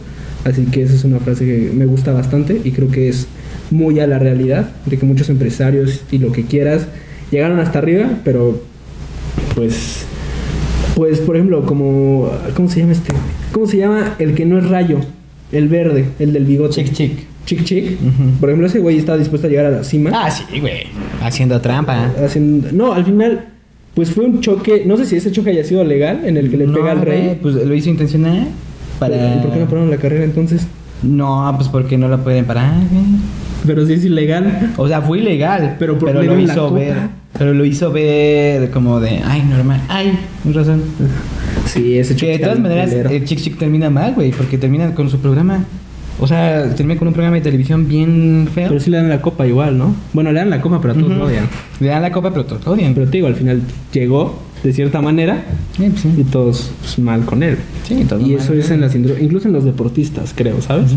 Así 0.45 0.63
que 0.65 0.83
esa 0.83 0.93
es 0.93 1.03
una 1.03 1.19
frase 1.19 1.45
que 1.45 1.71
me 1.73 1.85
gusta 1.85 2.13
bastante 2.13 2.61
y 2.63 2.71
creo 2.71 2.89
que 2.89 3.09
es 3.09 3.27
muy 3.71 3.99
a 3.99 4.07
la 4.07 4.19
realidad 4.19 4.69
de 4.85 4.97
que 4.97 5.05
muchos 5.05 5.27
empresarios 5.29 6.03
y 6.11 6.19
lo 6.19 6.31
que 6.31 6.43
quieras 6.45 6.87
llegaron 7.31 7.59
hasta 7.59 7.79
arriba, 7.79 8.09
pero 8.23 8.61
pues 9.55 10.05
pues 10.95 11.19
por 11.19 11.35
ejemplo, 11.35 11.65
como 11.65 12.31
¿cómo 12.55 12.69
se 12.69 12.79
llama 12.79 12.93
este? 12.93 13.13
¿Cómo 13.51 13.67
se 13.67 13.77
llama 13.77 14.15
el 14.19 14.33
que 14.35 14.45
no 14.45 14.57
es 14.57 14.69
rayo? 14.69 14.99
El 15.51 15.67
verde, 15.67 16.05
el 16.19 16.31
del 16.33 16.45
bigote. 16.45 16.83
Chic, 16.83 16.93
chic. 16.93 17.11
Chic 17.45 17.63
chic. 17.63 17.91
Ujú. 18.01 18.39
Por 18.39 18.49
ejemplo, 18.49 18.67
ese 18.67 18.79
güey 18.79 18.97
estaba 18.97 19.17
dispuesto 19.17 19.47
a 19.47 19.49
llegar 19.49 19.65
a 19.65 19.69
la 19.71 19.83
cima. 19.83 20.11
Ah, 20.13 20.31
sí, 20.31 20.59
güey. 20.59 20.83
Haciendo 21.21 21.59
trampa. 21.61 22.11
haciendo- 22.23 22.71
no, 22.71 22.93
al 22.93 23.05
final 23.05 23.45
pues 23.93 24.09
fue 24.11 24.25
un 24.25 24.41
choque, 24.41 24.83
no 24.85 24.97
sé 24.97 25.05
si 25.05 25.15
ese 25.15 25.31
choque 25.31 25.51
haya 25.51 25.63
sido 25.63 25.83
legal 25.85 26.21
en 26.25 26.35
el 26.37 26.49
que 26.51 26.57
le 26.57 26.67
No, 26.67 26.73
pega 26.73 26.91
al 26.91 27.01
rey. 27.01 27.37
Pues 27.41 27.55
lo 27.55 27.73
hizo 27.73 27.89
intencional. 27.89 28.47
Para... 28.99 29.15
¿Y 29.35 29.39
por 29.39 29.51
qué 29.51 29.59
no 29.59 29.65
pararon 29.65 29.89
la 29.89 29.97
carrera 29.97 30.23
entonces? 30.23 30.67
No, 31.03 31.53
pues 31.57 31.69
porque 31.69 31.97
no 31.97 32.07
lo 32.07 32.23
pueden 32.23 32.45
parar. 32.45 32.73
Pero 33.65 33.85
sí 33.85 33.93
es 33.93 34.05
ilegal. 34.05 34.73
O 34.77 34.87
sea, 34.87 35.01
fue 35.01 35.19
ilegal, 35.19 35.75
Pero 35.79 35.97
pero, 35.99 36.21
lo 36.23 36.35
la 36.35 36.41
hizo 36.41 36.71
ver. 36.71 36.95
Pero 37.37 37.53
lo 37.53 37.65
hizo 37.65 37.91
ver 37.91 38.69
como 38.71 38.99
de, 38.99 39.21
ay, 39.25 39.43
normal, 39.43 39.81
ay, 39.89 40.17
razón. 40.53 40.81
Sí, 41.65 41.97
ese 41.97 42.15
choque. 42.15 42.33
Que 42.33 42.37
de 42.37 42.43
todas 42.43 42.59
maneras, 42.59 42.89
culero. 42.91 43.09
el 43.09 43.25
Chick 43.25 43.39
Chick 43.39 43.57
termina 43.57 43.89
mal, 43.89 44.13
güey, 44.13 44.31
porque 44.31 44.57
termina 44.57 44.93
con 44.93 45.09
su 45.09 45.19
programa. 45.19 45.65
O 46.19 46.27
sea, 46.27 46.73
termina 46.75 46.97
con 46.97 47.09
un 47.09 47.13
programa 47.13 47.35
de 47.35 47.41
televisión 47.41 47.89
bien 47.89 48.47
feo. 48.53 48.69
Pero 48.69 48.79
sí 48.79 48.89
le 48.89 48.97
dan 48.97 49.09
la 49.09 49.21
copa 49.21 49.45
igual, 49.45 49.77
¿no? 49.77 49.93
Bueno, 50.13 50.31
le 50.31 50.39
dan 50.39 50.49
la 50.49 50.61
copa, 50.61 50.79
pero 50.79 50.93
todos 50.93 51.09
Ujú. 51.09 51.17
lo 51.19 51.25
odian. 51.25 51.49
Le 51.81 51.87
dan 51.87 52.01
la 52.03 52.11
copa, 52.11 52.29
pero 52.31 52.45
todos 52.45 52.65
lo 52.65 52.71
odian. 52.71 52.93
Pero 52.93 53.07
te 53.07 53.17
digo, 53.17 53.27
al 53.27 53.35
final 53.35 53.61
llegó 53.91 54.39
de 54.65 54.73
cierta 54.73 55.01
manera 55.01 55.43
Sí, 55.77 55.89
pues, 55.89 56.05
y 56.17 56.23
todos 56.23 56.71
pues, 56.81 56.97
mal 56.99 57.23
con 57.25 57.43
él. 57.43 57.57
Sí, 57.87 58.03
todos 58.07 58.21
y 58.23 58.31
mal, 58.31 58.41
eso 58.41 58.53
es 58.53 58.71
en 58.71 58.81
las 58.81 58.95
incluso 58.95 59.47
en 59.47 59.53
los 59.53 59.63
deportistas, 59.63 60.33
creo, 60.35 60.61
¿sabes? 60.61 60.91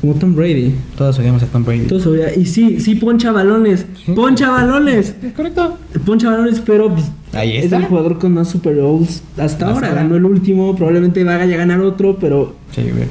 Como 0.00 0.14
Tom 0.14 0.34
Brady. 0.34 0.74
Todos 0.96 1.18
odiamos 1.18 1.42
a 1.42 1.46
Tom 1.46 1.64
Brady. 1.64 1.86
Todos 1.86 2.06
odia- 2.06 2.34
Y 2.36 2.44
sí, 2.46 2.80
sí 2.80 2.96
poncha 2.96 3.32
balones. 3.32 3.86
Poncha 4.14 4.50
balones. 4.50 5.14
¿Es 5.22 5.32
correcto? 5.32 5.78
Poncha 6.04 6.30
balones, 6.30 6.60
pero 6.64 6.92
pues, 6.92 7.06
Ahí 7.32 7.56
es 7.56 7.72
el 7.72 7.84
jugador 7.86 8.18
con 8.18 8.34
más 8.34 8.48
Super 8.48 8.76
Bowls 8.76 9.22
hasta 9.32 9.44
Hasta 9.44 9.66
ahora. 9.70 9.88
ahora. 9.88 10.02
Ganó 10.02 10.16
el 10.16 10.24
último, 10.24 10.76
probablemente 10.76 11.24
vaya 11.24 11.42
a 11.54 11.56
ganar 11.58 11.80
otro, 11.80 12.16
pero 12.20 12.54
Sí, 12.74 12.82
güey. 12.82 13.04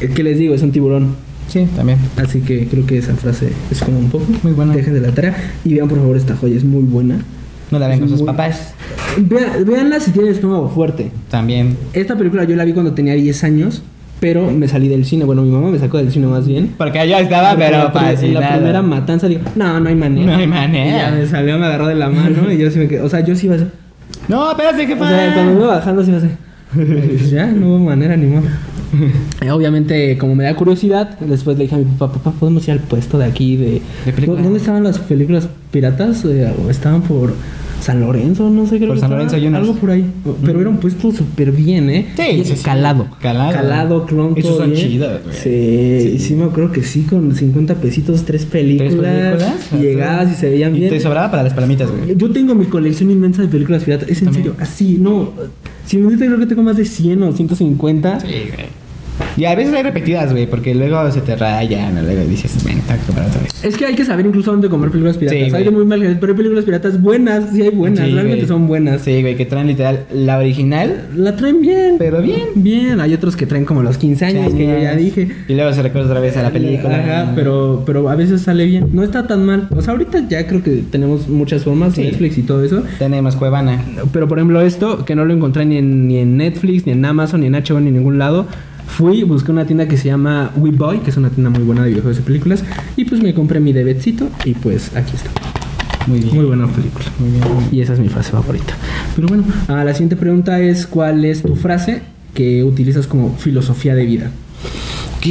es 0.00 0.10
que 0.14 0.22
les 0.22 0.38
digo, 0.38 0.54
es 0.54 0.62
un 0.62 0.70
tiburón. 0.72 1.14
Sí, 1.48 1.64
también. 1.76 1.98
Así 2.16 2.40
que 2.40 2.66
creo 2.66 2.84
que 2.86 2.98
esa 2.98 3.14
frase 3.14 3.50
es 3.70 3.80
como 3.80 3.98
un 4.00 4.10
poco. 4.10 4.24
Muy 4.42 4.52
buena. 4.52 4.74
Dejen 4.74 4.94
de 4.94 5.00
la 5.00 5.12
tarea 5.12 5.36
y 5.64 5.74
vean 5.74 5.88
por 5.88 5.98
favor 5.98 6.16
esta 6.16 6.34
joya, 6.36 6.56
es 6.56 6.64
muy 6.64 6.82
buena. 6.82 7.20
No 7.70 7.78
la 7.78 7.88
ven 7.88 7.98
con 8.00 8.08
sus 8.08 8.18
muy- 8.20 8.26
papás. 8.26 8.74
Vea- 9.18 9.56
Veanla 9.66 9.98
si 10.00 10.10
tienen 10.12 10.32
estómago 10.32 10.68
fuerte. 10.68 11.10
También. 11.30 11.76
Esta 11.92 12.16
película 12.16 12.44
yo 12.44 12.54
la 12.56 12.64
vi 12.64 12.72
cuando 12.72 12.92
tenía 12.92 13.14
10 13.14 13.42
años, 13.44 13.82
pero 14.20 14.50
me 14.50 14.68
salí 14.68 14.88
del 14.88 15.04
cine. 15.04 15.24
Bueno, 15.24 15.42
mi 15.42 15.50
mamá 15.50 15.70
me 15.70 15.78
sacó 15.78 15.96
del 15.98 16.10
cine 16.12 16.26
más 16.26 16.46
bien. 16.46 16.74
Porque 16.78 16.98
allá 16.98 17.20
estaba, 17.20 17.50
Porque 17.50 17.64
pero 17.66 17.78
la, 17.92 18.12
en 18.12 18.34
la 18.34 18.52
primera 18.56 18.82
matanza 18.82 19.26
digo, 19.28 19.40
no, 19.56 19.80
no 19.80 19.88
hay 19.88 19.94
manera. 19.96 20.32
No 20.32 20.38
hay 20.38 20.44
Y 20.44 20.46
manera. 20.46 21.10
ya 21.10 21.16
me 21.16 21.26
salió, 21.26 21.58
me 21.58 21.66
agarró 21.66 21.86
de 21.88 21.94
la 21.96 22.08
mano 22.08 22.50
y 22.52 22.58
yo 22.58 22.70
sí 22.70 22.78
me 22.78 22.88
quedé. 22.88 23.00
O 23.02 23.08
sea, 23.08 23.20
yo 23.20 23.34
sí 23.34 23.46
iba 23.46 23.54
a 23.54 23.58
hacer. 23.58 23.70
No, 24.28 24.50
espérate, 24.50 24.84
O 24.84 24.86
jefa. 24.86 25.08
sea, 25.08 25.34
cuando 25.34 25.52
me 25.52 25.58
iba 25.60 25.66
bajando 25.74 26.02
sí 26.04 26.10
iba 26.10 26.18
a 26.18 26.22
hacer. 26.22 26.36
Pues 26.74 27.30
ya, 27.30 27.46
no 27.46 27.68
hubo 27.68 27.78
manera 27.78 28.16
ni 28.16 28.26
modo. 28.26 28.44
Eh, 29.42 29.50
Obviamente, 29.50 30.16
como 30.18 30.34
me 30.34 30.44
da 30.44 30.54
curiosidad, 30.56 31.18
después 31.20 31.56
le 31.58 31.64
dije 31.64 31.74
a 31.74 31.78
mi 31.78 31.84
papá, 31.84 32.14
papá, 32.14 32.32
¿podemos 32.38 32.64
ir 32.68 32.72
al 32.72 32.80
puesto 32.80 33.18
de 33.18 33.24
aquí? 33.24 33.56
De, 33.56 33.82
¿De 34.04 34.12
películas? 34.12 34.42
¿Dónde 34.44 34.58
estaban 34.58 34.82
las 34.84 34.98
películas 34.98 35.48
piratas? 35.70 36.24
Eh, 36.24 36.50
estaban 36.70 37.02
por 37.02 37.34
San 37.80 38.00
Lorenzo, 38.00 38.48
no 38.50 38.66
sé, 38.66 38.76
creo 38.78 38.88
Por 38.88 38.98
San 38.98 39.10
Lorenzo. 39.10 39.36
Algo 39.36 39.74
por 39.74 39.90
ahí. 39.90 40.04
Pero 40.44 40.60
era 40.60 40.70
un 40.70 40.78
puesto 40.78 41.12
súper 41.12 41.52
bien, 41.52 41.90
¿eh? 41.90 42.06
Sí, 42.16 42.42
sí, 42.44 42.56
sí. 42.56 42.62
Calado. 42.64 43.06
Calado. 43.20 43.52
Calado, 43.52 44.00
todo 44.02 44.34
son 44.56 44.70
bien. 44.72 44.88
chidos, 44.88 45.22
güey. 45.22 45.36
Sí, 45.36 46.00
Sí. 46.00 46.12
y 46.16 46.18
sí 46.18 46.34
me 46.34 46.44
acuerdo 46.44 46.72
que 46.72 46.82
sí, 46.82 47.02
con 47.02 47.34
50 47.34 47.74
pesitos, 47.76 48.24
tres 48.24 48.46
películas. 48.46 48.94
películas? 48.94 49.68
Y 49.74 49.76
llegabas 49.76 50.32
y 50.32 50.34
se 50.36 50.48
veían 50.48 50.74
Y 50.74 50.80
bien. 50.80 50.90
te 50.90 51.00
sobraba 51.00 51.30
para 51.30 51.42
las 51.42 51.52
palomitas, 51.52 51.90
güey. 51.90 52.16
Yo 52.16 52.30
tengo 52.30 52.54
mi 52.54 52.64
colección 52.66 53.10
inmensa 53.10 53.42
de 53.42 53.48
películas 53.48 53.84
piratas. 53.84 54.08
Es 54.08 54.22
en 54.22 54.32
serio, 54.32 54.54
así, 54.58 54.96
no. 54.98 55.32
Si 55.86 55.96
no, 55.98 56.08
creo 56.16 56.38
que 56.38 56.46
tengo 56.46 56.62
más 56.62 56.76
de 56.76 56.84
100 56.84 57.22
o 57.22 57.32
150. 57.32 58.20
Sí, 58.20 58.26
güey. 58.26 58.85
Y 59.36 59.44
a 59.44 59.54
veces 59.54 59.74
hay 59.74 59.82
repetidas, 59.82 60.32
güey, 60.32 60.46
porque 60.46 60.74
luego 60.74 61.10
se 61.10 61.20
te 61.20 61.36
rayan, 61.36 61.94
luego 62.04 62.24
dices, 62.24 62.64
ven, 62.64 62.80
tengo 62.80 63.00
que 63.00 63.06
comprar 63.06 63.28
otra 63.28 63.42
vez. 63.42 63.64
Es 63.64 63.76
que 63.76 63.84
hay 63.86 63.94
que 63.94 64.04
saber 64.04 64.24
incluso 64.26 64.50
dónde 64.52 64.68
comer 64.68 64.90
películas 64.90 65.16
piratas. 65.18 65.38
Sí, 65.50 65.54
hay 65.54 65.64
de 65.64 65.70
muy 65.70 65.84
mal, 65.84 66.00
pero 66.20 66.32
hay 66.32 66.36
películas 66.36 66.64
piratas 66.64 67.00
buenas, 67.02 67.44
sí 67.52 67.62
hay 67.62 67.70
buenas, 67.70 68.06
Sí, 68.06 68.12
realmente 68.12 68.36
güey. 68.38 68.48
son 68.48 68.66
buenas. 68.66 69.02
Sí, 69.02 69.20
güey, 69.20 69.36
que 69.36 69.44
traen 69.46 69.66
literal 69.66 70.04
la 70.12 70.38
original, 70.38 71.06
La 71.16 71.36
traen 71.36 71.60
bien. 71.60 71.96
pero 71.98 72.22
bien. 72.22 72.40
Bien, 72.54 73.00
hay 73.00 73.12
otros 73.14 73.36
que 73.36 73.46
traen 73.46 73.64
como 73.64 73.82
los 73.82 73.98
15 73.98 74.24
años, 74.24 74.54
que 74.54 74.66
yo 74.66 74.78
ya 74.78 74.94
dije. 74.96 75.28
Y 75.48 75.54
luego 75.54 75.72
se 75.72 75.82
recuerda 75.82 76.08
otra 76.08 76.20
vez 76.20 76.36
a 76.36 76.42
la 76.42 76.50
película. 76.50 76.96
Ajá, 76.96 77.32
pero, 77.34 77.82
pero 77.84 78.08
a 78.08 78.14
veces 78.16 78.42
sale 78.42 78.64
bien. 78.64 78.88
No 78.92 79.02
está 79.02 79.26
tan 79.26 79.44
mal. 79.44 79.68
O 79.76 79.82
sea, 79.82 79.92
ahorita 79.92 80.26
ya 80.28 80.46
creo 80.46 80.62
que 80.62 80.82
tenemos 80.90 81.28
muchas 81.28 81.64
formas, 81.64 81.94
Sí. 81.94 82.02
Netflix 82.02 82.38
y 82.38 82.42
todo 82.42 82.64
eso. 82.64 82.82
Tenemos 82.98 83.36
Cuevana. 83.36 83.82
Pero 84.12 84.28
por 84.28 84.38
ejemplo 84.38 84.60
esto, 84.60 85.04
que 85.04 85.14
no 85.14 85.24
lo 85.24 85.34
encontré 85.34 85.64
ni 85.66 85.76
en, 85.78 86.08
ni 86.08 86.18
en 86.18 86.36
Netflix, 86.36 86.86
ni 86.86 86.92
en 86.92 87.04
Amazon, 87.04 87.40
ni 87.40 87.46
en 87.48 87.52
HBO, 87.54 87.80
ni 87.80 87.88
en 87.88 87.94
ningún 87.94 88.18
lado. 88.18 88.46
Fui, 88.96 89.24
busqué 89.24 89.52
una 89.52 89.66
tienda 89.66 89.86
que 89.86 89.98
se 89.98 90.08
llama 90.08 90.52
WeBoy, 90.56 91.00
que 91.00 91.10
es 91.10 91.18
una 91.18 91.28
tienda 91.28 91.50
muy 91.50 91.62
buena 91.64 91.82
de 91.82 91.90
videojuegos 91.90 92.18
y 92.18 92.22
películas. 92.22 92.64
Y 92.96 93.04
pues 93.04 93.22
me 93.22 93.34
compré 93.34 93.60
mi 93.60 93.74
debetcito 93.74 94.30
y 94.46 94.54
pues 94.54 94.96
aquí 94.96 95.12
está. 95.14 95.28
Muy 96.06 96.20
bien. 96.20 96.34
Muy 96.34 96.46
buena 96.46 96.66
película. 96.66 97.04
Muy 97.18 97.32
bien. 97.32 97.42
Y 97.72 97.82
esa 97.82 97.92
es 97.92 97.98
mi 97.98 98.08
frase 98.08 98.30
favorita. 98.30 98.72
Pero 99.14 99.28
bueno, 99.28 99.44
ah, 99.68 99.84
la 99.84 99.92
siguiente 99.92 100.16
pregunta 100.16 100.60
es 100.60 100.86
¿cuál 100.86 101.26
es 101.26 101.42
tu 101.42 101.56
frase 101.56 102.00
que 102.32 102.64
utilizas 102.64 103.06
como 103.06 103.36
filosofía 103.36 103.94
de 103.94 104.06
vida? 104.06 104.30
Ok, 105.18 105.26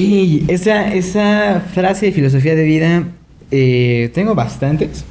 esa, 0.47 0.93
esa 0.93 1.63
frase 1.73 2.05
de 2.05 2.11
filosofía 2.11 2.53
de 2.53 2.65
vida, 2.65 3.03
eh, 3.49 4.11
tengo 4.13 4.35
bastantes, 4.35 5.05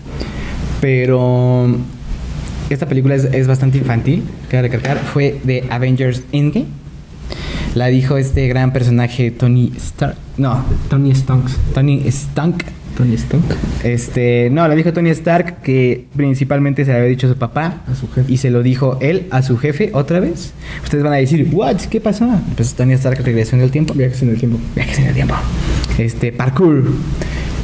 pero 0.80 1.74
esta 2.70 2.86
película 2.86 3.16
es, 3.16 3.24
es 3.24 3.48
bastante 3.48 3.78
infantil, 3.78 4.22
cabe 4.48 4.68
recalcar, 4.68 4.98
fue 4.98 5.40
de 5.42 5.64
Avengers 5.70 6.22
Endgame. 6.30 6.83
La 7.74 7.88
dijo 7.88 8.16
este 8.16 8.46
gran 8.46 8.72
personaje 8.72 9.30
Tony 9.30 9.72
Stark. 9.76 10.16
No, 10.38 10.64
Tony 10.88 11.14
Stonks. 11.14 11.56
Tony 11.74 12.02
Stark. 12.06 12.64
Tony 12.96 13.16
Stonk. 13.18 13.44
Este, 13.82 14.48
no, 14.52 14.68
la 14.68 14.76
dijo 14.76 14.92
Tony 14.92 15.10
Stark 15.10 15.62
que 15.62 16.04
principalmente 16.14 16.84
se 16.84 16.92
le 16.92 16.98
había 16.98 17.08
dicho 17.10 17.26
a 17.26 17.30
su 17.30 17.36
papá 17.36 17.82
A 17.90 17.96
su 17.96 18.08
jefe. 18.08 18.32
y 18.32 18.36
se 18.36 18.50
lo 18.50 18.62
dijo 18.62 18.98
él 19.00 19.26
a 19.32 19.42
su 19.42 19.56
jefe 19.58 19.90
otra 19.94 20.20
vez. 20.20 20.52
Ustedes 20.84 21.02
van 21.02 21.12
a 21.12 21.16
decir, 21.16 21.48
"What? 21.50 21.76
¿Qué 21.90 22.00
pasó?" 22.00 22.28
Pues 22.54 22.74
Tony 22.74 22.92
Stark 22.92 23.20
regresó 23.24 23.56
en 23.56 23.62
el 23.62 23.72
tiempo. 23.72 23.94
Viajes 23.94 24.22
en 24.22 24.28
el 24.30 24.38
tiempo. 24.38 24.58
Viajes 24.76 24.98
en 25.00 25.06
el 25.06 25.14
tiempo. 25.14 25.34
Este, 25.98 26.30
parkour. 26.30 26.84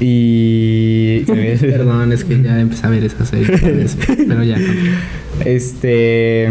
Y. 0.00 1.20
Perdón, 1.60 2.12
es 2.12 2.24
que 2.24 2.42
ya 2.42 2.58
empecé 2.58 2.86
a 2.86 2.90
ver 2.90 3.04
esa 3.04 3.24
serie. 3.24 3.56
pero 4.26 4.42
ya. 4.42 4.58
Este. 5.44 6.48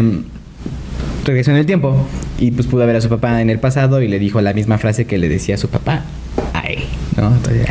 Regresó 1.24 1.50
en 1.50 1.58
el 1.58 1.66
tiempo. 1.66 2.06
Y 2.38 2.50
pues 2.52 2.66
pudo 2.66 2.86
ver 2.86 2.96
a 2.96 3.00
su 3.00 3.08
papá 3.08 3.40
en 3.42 3.50
el 3.50 3.58
pasado 3.58 4.00
y 4.02 4.08
le 4.08 4.18
dijo 4.18 4.40
la 4.40 4.52
misma 4.52 4.78
frase 4.78 5.04
que 5.06 5.18
le 5.18 5.28
decía 5.28 5.54
a 5.56 5.58
su 5.58 5.68
papá. 5.68 6.02
Ay, 6.54 6.78
¿no? 7.16 7.34
Entonces, 7.34 7.66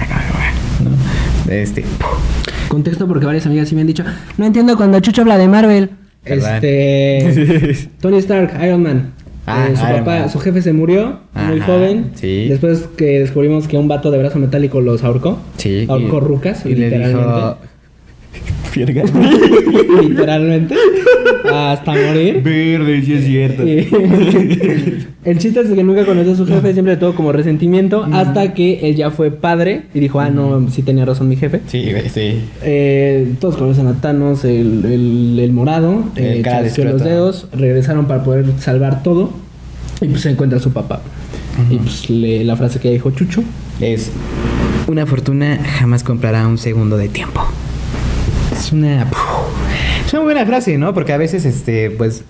¿no? 1.48 1.52
Este. 1.54 1.84
Contexto 2.68 3.08
porque 3.08 3.26
varias 3.26 3.46
amigas 3.48 3.68
sí 3.70 3.76
me 3.76 3.82
han 3.82 3.88
dicho, 3.88 4.04
no 4.38 4.46
entiendo 4.46 4.78
cuando 4.78 5.00
Chucho 5.00 5.22
habla 5.22 5.38
de 5.38 5.48
Marvel. 5.48 5.90
¿Verdad? 6.24 6.64
Este 6.64 7.90
Tony 8.02 8.18
Stark, 8.18 8.52
Iron 8.64 8.84
Man. 8.84 9.14
Ah, 9.48 9.68
Eh, 9.72 9.76
su 9.76 9.84
Iron 9.84 10.00
papá, 10.00 10.20
Man. 10.20 10.30
su 10.30 10.40
jefe 10.40 10.62
se 10.62 10.74
murió 10.74 11.22
muy 11.34 11.60
joven. 11.62 12.12
sí. 12.14 12.48
Después 12.50 12.88
que 12.98 13.20
descubrimos 13.20 13.68
que 13.68 13.78
un 13.78 13.88
vato 13.88 14.12
de 14.12 14.20
brazo 14.20 14.38
metálico 14.38 14.80
los 14.82 15.04
ahorcó. 15.04 15.40
Sí. 15.58 15.86
Ahorcó 15.90 16.18
y- 16.18 16.20
rucas, 16.20 16.66
Y 16.66 16.76
le 16.76 16.90
literalmente. 16.92 17.18
dijo. 17.20 17.58
Literalmente. 20.02 20.76
hasta 21.52 21.92
morir. 21.94 22.42
Verde, 22.44 23.02
sí 23.04 23.13
es 23.13 23.26
cierto. 23.26 23.63
El 25.26 25.38
chiste 25.38 25.60
es 25.62 25.68
que 25.70 25.84
nunca 25.84 26.06
conoció 26.06 26.34
a 26.34 26.36
su 26.36 26.46
jefe, 26.46 26.74
siempre 26.74 26.94
le 26.94 27.00
tuvo 27.00 27.13
como 27.13 27.32
resentimiento, 27.32 28.06
hasta 28.12 28.54
que 28.54 28.89
él 28.89 28.96
ya 28.96 29.12
fue 29.12 29.32
padre 29.32 29.84
y 29.94 30.00
dijo, 30.00 30.20
ah, 30.20 30.30
no, 30.30 30.70
sí 30.70 30.82
tenía 30.82 31.06
razón 31.06 31.28
mi 31.28 31.36
jefe. 31.36 31.62
Sí, 31.68 31.89
güey, 31.92 32.10
sí. 32.10 32.39
Eh, 32.63 33.34
todos 33.39 33.58
conocen 33.58 33.88
a 33.88 34.00
Thanos, 34.00 34.46
el, 34.46 34.84
el, 34.86 35.39
el 35.39 35.52
morado, 35.52 36.04
El 36.15 36.39
eh, 36.39 36.42
cara 36.42 36.62
los 36.62 37.04
dedos, 37.04 37.48
regresaron 37.54 38.06
para 38.08 38.24
poder 38.24 38.46
salvar 38.60 39.04
todo 39.04 39.32
y 40.02 40.06
pues 40.08 40.22
se 40.22 40.30
encuentra 40.32 40.60
su 40.60 40.72
papá. 40.72 41.02
Y 41.70 41.76
pues 41.78 42.10
le- 42.10 42.46
la 42.46 42.56
frase 42.56 42.80
que 42.80 42.89
dijo 42.92 43.12
Chucho, 43.12 43.44
Es. 43.82 44.12
Una 44.88 45.06
fortuna 45.06 45.60
jamás 45.80 46.04
comprará 46.04 46.48
un 46.48 46.58
segundo 46.58 46.98
de 46.98 47.10
tiempo. 47.10 47.42
Es 48.60 48.72
una. 48.72 49.08
Es 50.06 50.13
una 50.13 50.24
buena 50.24 50.45
frase, 50.45 50.78
¿no? 50.78 50.93
Porque 50.93 51.13
a 51.13 51.17
veces, 51.17 51.45
este, 51.45 51.91
pues, 51.91 52.24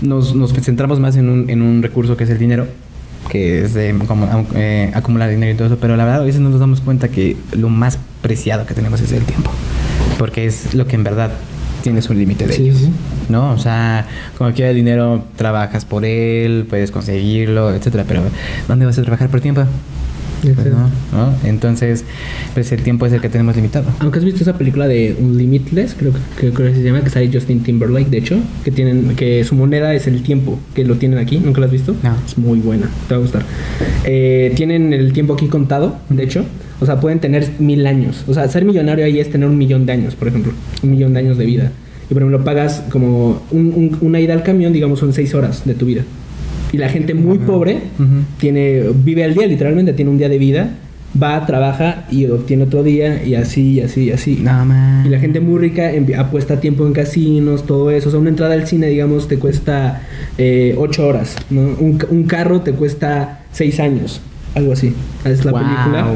nos, 0.00 0.34
nos 0.34 0.52
centramos 0.52 0.98
más 1.00 1.16
en 1.16 1.28
un, 1.28 1.50
en 1.50 1.62
un 1.62 1.82
recurso 1.82 2.16
que 2.16 2.24
es 2.24 2.30
el 2.30 2.38
dinero, 2.38 2.66
que 3.28 3.64
es 3.64 3.74
de 3.74 3.94
como, 4.06 4.26
eh, 4.54 4.90
acumular 4.94 5.30
dinero 5.30 5.52
y 5.52 5.54
todo 5.54 5.66
eso, 5.68 5.78
pero 5.78 5.96
la 5.96 6.04
verdad 6.04 6.22
a 6.22 6.24
veces 6.24 6.40
no 6.40 6.48
nos 6.48 6.60
damos 6.60 6.80
cuenta 6.80 7.08
que 7.08 7.36
lo 7.52 7.68
más 7.68 7.98
preciado 8.22 8.66
que 8.66 8.74
tenemos 8.74 9.00
es 9.00 9.12
el 9.12 9.22
tiempo, 9.24 9.50
porque 10.18 10.46
es 10.46 10.74
lo 10.74 10.86
que 10.86 10.96
en 10.96 11.04
verdad 11.04 11.30
tienes 11.82 12.08
un 12.10 12.18
límite 12.18 12.46
de 12.46 12.52
Sí, 12.54 12.62
ellos, 12.64 12.78
sí. 12.78 12.92
¿no? 13.28 13.52
O 13.52 13.58
sea, 13.58 14.06
como 14.38 14.52
quiera 14.52 14.70
el 14.70 14.76
dinero, 14.76 15.24
trabajas 15.36 15.84
por 15.84 16.04
él, 16.04 16.66
puedes 16.68 16.90
conseguirlo, 16.90 17.72
etcétera, 17.74 18.04
pero 18.08 18.22
¿dónde 18.66 18.86
vas 18.86 18.98
a 18.98 19.02
trabajar 19.02 19.28
por 19.28 19.40
tiempo? 19.40 19.62
Pues 20.42 20.56
no, 20.66 20.88
¿no? 21.12 21.34
Entonces, 21.44 22.04
pues 22.54 22.72
el 22.72 22.82
tiempo 22.82 23.06
es 23.06 23.12
el 23.12 23.20
que 23.20 23.28
tenemos 23.28 23.54
limitado. 23.56 23.84
Aunque 23.98 24.18
has 24.18 24.24
visto 24.24 24.42
esa 24.42 24.56
película 24.56 24.88
de 24.88 25.16
Unlimitless, 25.20 25.94
creo 25.98 26.12
que, 26.38 26.50
creo 26.50 26.70
que 26.70 26.74
se 26.74 26.82
llama, 26.82 27.02
que 27.02 27.10
sale 27.10 27.30
Justin 27.32 27.62
Timberlake, 27.62 28.08
de 28.10 28.18
hecho, 28.18 28.38
que 28.64 28.70
tienen, 28.70 29.14
que 29.16 29.44
su 29.44 29.54
moneda 29.54 29.94
es 29.94 30.06
el 30.06 30.22
tiempo, 30.22 30.58
que 30.74 30.84
lo 30.84 30.96
tienen 30.96 31.18
aquí, 31.18 31.38
¿nunca 31.38 31.60
lo 31.60 31.66
has 31.66 31.72
visto? 31.72 31.94
No. 32.02 32.16
Es 32.26 32.38
muy 32.38 32.58
buena, 32.60 32.88
te 33.08 33.14
va 33.14 33.18
a 33.18 33.22
gustar. 33.22 33.42
Eh, 34.04 34.52
tienen 34.56 34.92
el 34.92 35.12
tiempo 35.12 35.34
aquí 35.34 35.46
contado, 35.48 35.96
de 36.08 36.22
hecho, 36.22 36.44
o 36.80 36.86
sea, 36.86 36.98
pueden 37.00 37.20
tener 37.20 37.46
mil 37.58 37.86
años. 37.86 38.24
O 38.26 38.34
sea, 38.34 38.48
ser 38.48 38.64
millonario 38.64 39.04
ahí 39.04 39.20
es 39.20 39.30
tener 39.30 39.48
un 39.48 39.58
millón 39.58 39.84
de 39.86 39.92
años, 39.92 40.14
por 40.14 40.28
ejemplo, 40.28 40.52
un 40.82 40.90
millón 40.90 41.12
de 41.12 41.18
años 41.20 41.36
de 41.38 41.44
vida. 41.44 41.72
Y 42.10 42.14
por 42.14 42.22
ejemplo, 42.22 42.42
pagas 42.44 42.82
como 42.90 43.42
un- 43.52 43.72
un- 43.74 43.96
una 44.00 44.18
ida 44.18 44.32
al 44.32 44.42
camión, 44.42 44.72
digamos, 44.72 44.98
son 44.98 45.12
seis 45.12 45.34
horas 45.34 45.62
de 45.64 45.74
tu 45.74 45.86
vida. 45.86 46.02
Y 46.72 46.78
la 46.78 46.88
gente 46.88 47.14
muy 47.14 47.38
pobre 47.38 47.78
tiene 48.38 48.82
vive 49.04 49.24
al 49.24 49.34
día 49.34 49.46
literalmente 49.46 49.92
tiene 49.92 50.10
un 50.10 50.18
día 50.18 50.28
de 50.28 50.38
vida 50.38 50.70
va 51.20 51.44
trabaja 51.44 52.04
y 52.10 52.26
obtiene 52.26 52.62
otro 52.62 52.84
día 52.84 53.24
y 53.24 53.34
así 53.34 53.72
y 53.72 53.80
así 53.80 54.04
y 54.04 54.10
así 54.12 54.38
No, 54.44 54.64
man. 54.64 55.02
y 55.04 55.08
la 55.08 55.18
gente 55.18 55.40
muy 55.40 55.58
rica 55.58 55.90
apuesta 56.16 56.60
tiempo 56.60 56.86
en 56.86 56.92
casinos 56.92 57.66
todo 57.66 57.90
eso 57.90 58.08
o 58.08 58.12
sea 58.12 58.20
una 58.20 58.28
entrada 58.30 58.54
al 58.54 58.64
cine 58.68 58.86
digamos 58.86 59.26
te 59.26 59.36
cuesta 59.36 60.02
eh, 60.38 60.76
ocho 60.78 61.08
horas 61.08 61.34
¿no? 61.50 61.62
un, 61.62 61.98
un 62.10 62.22
carro 62.24 62.60
te 62.60 62.70
cuesta 62.72 63.40
seis 63.50 63.80
años 63.80 64.20
algo 64.54 64.72
así 64.72 64.92
es 65.24 65.44
la 65.44 65.50
Wow. 65.50 65.60
película 65.60 66.06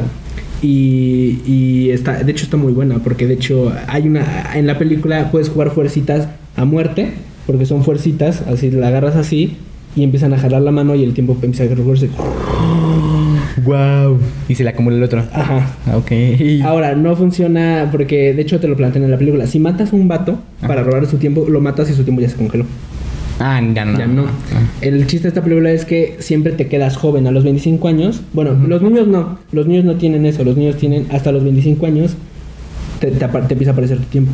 y, 0.63 1.41
y 1.47 1.91
está 1.91 2.23
de 2.23 2.31
hecho 2.31 2.45
está 2.45 2.57
muy 2.57 2.73
buena 2.73 2.99
porque 3.01 3.27
de 3.27 3.35
hecho 3.35 3.73
hay 3.89 4.07
una 4.07 4.25
en 4.55 4.67
la 4.69 4.79
película 4.79 5.31
puedes 5.33 5.49
jugar 5.49 5.71
fuercitas 5.71 6.29
a 6.57 6.65
muerte 6.65 7.11
porque 7.49 7.67
son 7.67 7.83
fuercitas 7.85 8.43
así 8.43 8.71
la 8.71 8.89
agarras 8.89 9.17
así 9.17 9.57
y 9.97 10.03
empiezan 10.05 10.33
a 10.35 10.39
jalar 10.39 10.63
la 10.63 10.71
mano 10.71 10.95
y 10.95 11.05
el 11.05 11.15
tiempo 11.15 11.37
empieza 11.43 11.65
a 11.65 11.69
correrse 11.69 12.09
Wow. 13.65 14.19
Y 14.49 14.55
se 14.55 14.65
le 14.65 14.71
acumula 14.71 14.97
el 14.97 15.03
otro. 15.03 15.21
Ajá. 15.33 15.77
Ah, 15.87 15.97
Ok. 15.97 16.11
Ahora, 16.65 16.95
no 16.95 17.15
funciona 17.17 17.89
porque 17.91 18.35
de 18.35 18.43
hecho 18.43 18.59
te 18.61 18.69
lo 18.69 18.77
plantean 18.77 19.05
en 19.05 19.11
la 19.11 19.17
película. 19.19 19.47
Si 19.47 19.59
matas 19.61 19.93
a 19.93 19.97
un 19.97 20.09
vato 20.09 20.39
para 20.67 20.83
robar 20.83 21.07
su 21.07 21.19
tiempo, 21.19 21.47
lo 21.49 21.61
matas 21.61 21.89
y 21.91 21.95
su 21.95 22.03
tiempo 22.03 22.21
ya 22.21 22.29
se 22.29 22.37
congeló. 22.37 22.67
Ah, 23.41 23.61
ya 23.75 23.85
no. 23.85 23.99
Ya 23.99 24.07
no. 24.07 24.25
El 24.81 25.07
chiste 25.07 25.25
de 25.25 25.29
esta 25.29 25.43
película 25.43 25.71
es 25.71 25.85
que 25.85 26.17
siempre 26.19 26.53
te 26.53 26.67
quedas 26.67 26.97
joven 26.97 27.27
a 27.27 27.31
los 27.31 27.45
25 27.45 27.89
años. 27.89 28.23
Bueno, 28.33 28.55
los 28.67 28.83
niños 28.83 29.07
no. 29.09 29.39
Los 29.53 29.67
niños 29.67 29.85
no 29.85 29.95
tienen 29.97 30.27
eso. 30.27 30.45
Los 30.45 30.57
niños 30.57 30.77
tienen 30.77 31.07
hasta 31.13 31.33
los 31.33 31.43
25 31.45 31.87
años. 31.87 32.15
Te, 33.01 33.11
te 33.13 33.25
apa- 33.25 33.47
te 33.47 33.55
empieza 33.55 33.71
a 33.71 33.73
aparecer 33.73 33.99
tu 33.99 34.05
tiempo. 34.05 34.33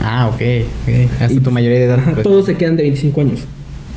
Ah, 0.00 0.28
ok. 0.28 0.34
ok. 0.34 1.10
Hasta 1.20 1.32
Y- 1.34 1.40
tu 1.40 1.50
mayoría 1.50 1.78
de 1.78 1.84
edad. 1.86 1.98
pues. 2.12 2.22
Todos 2.22 2.46
se 2.46 2.54
quedan 2.56 2.76
de 2.76 2.82
25 2.84 3.20
años. 3.22 3.40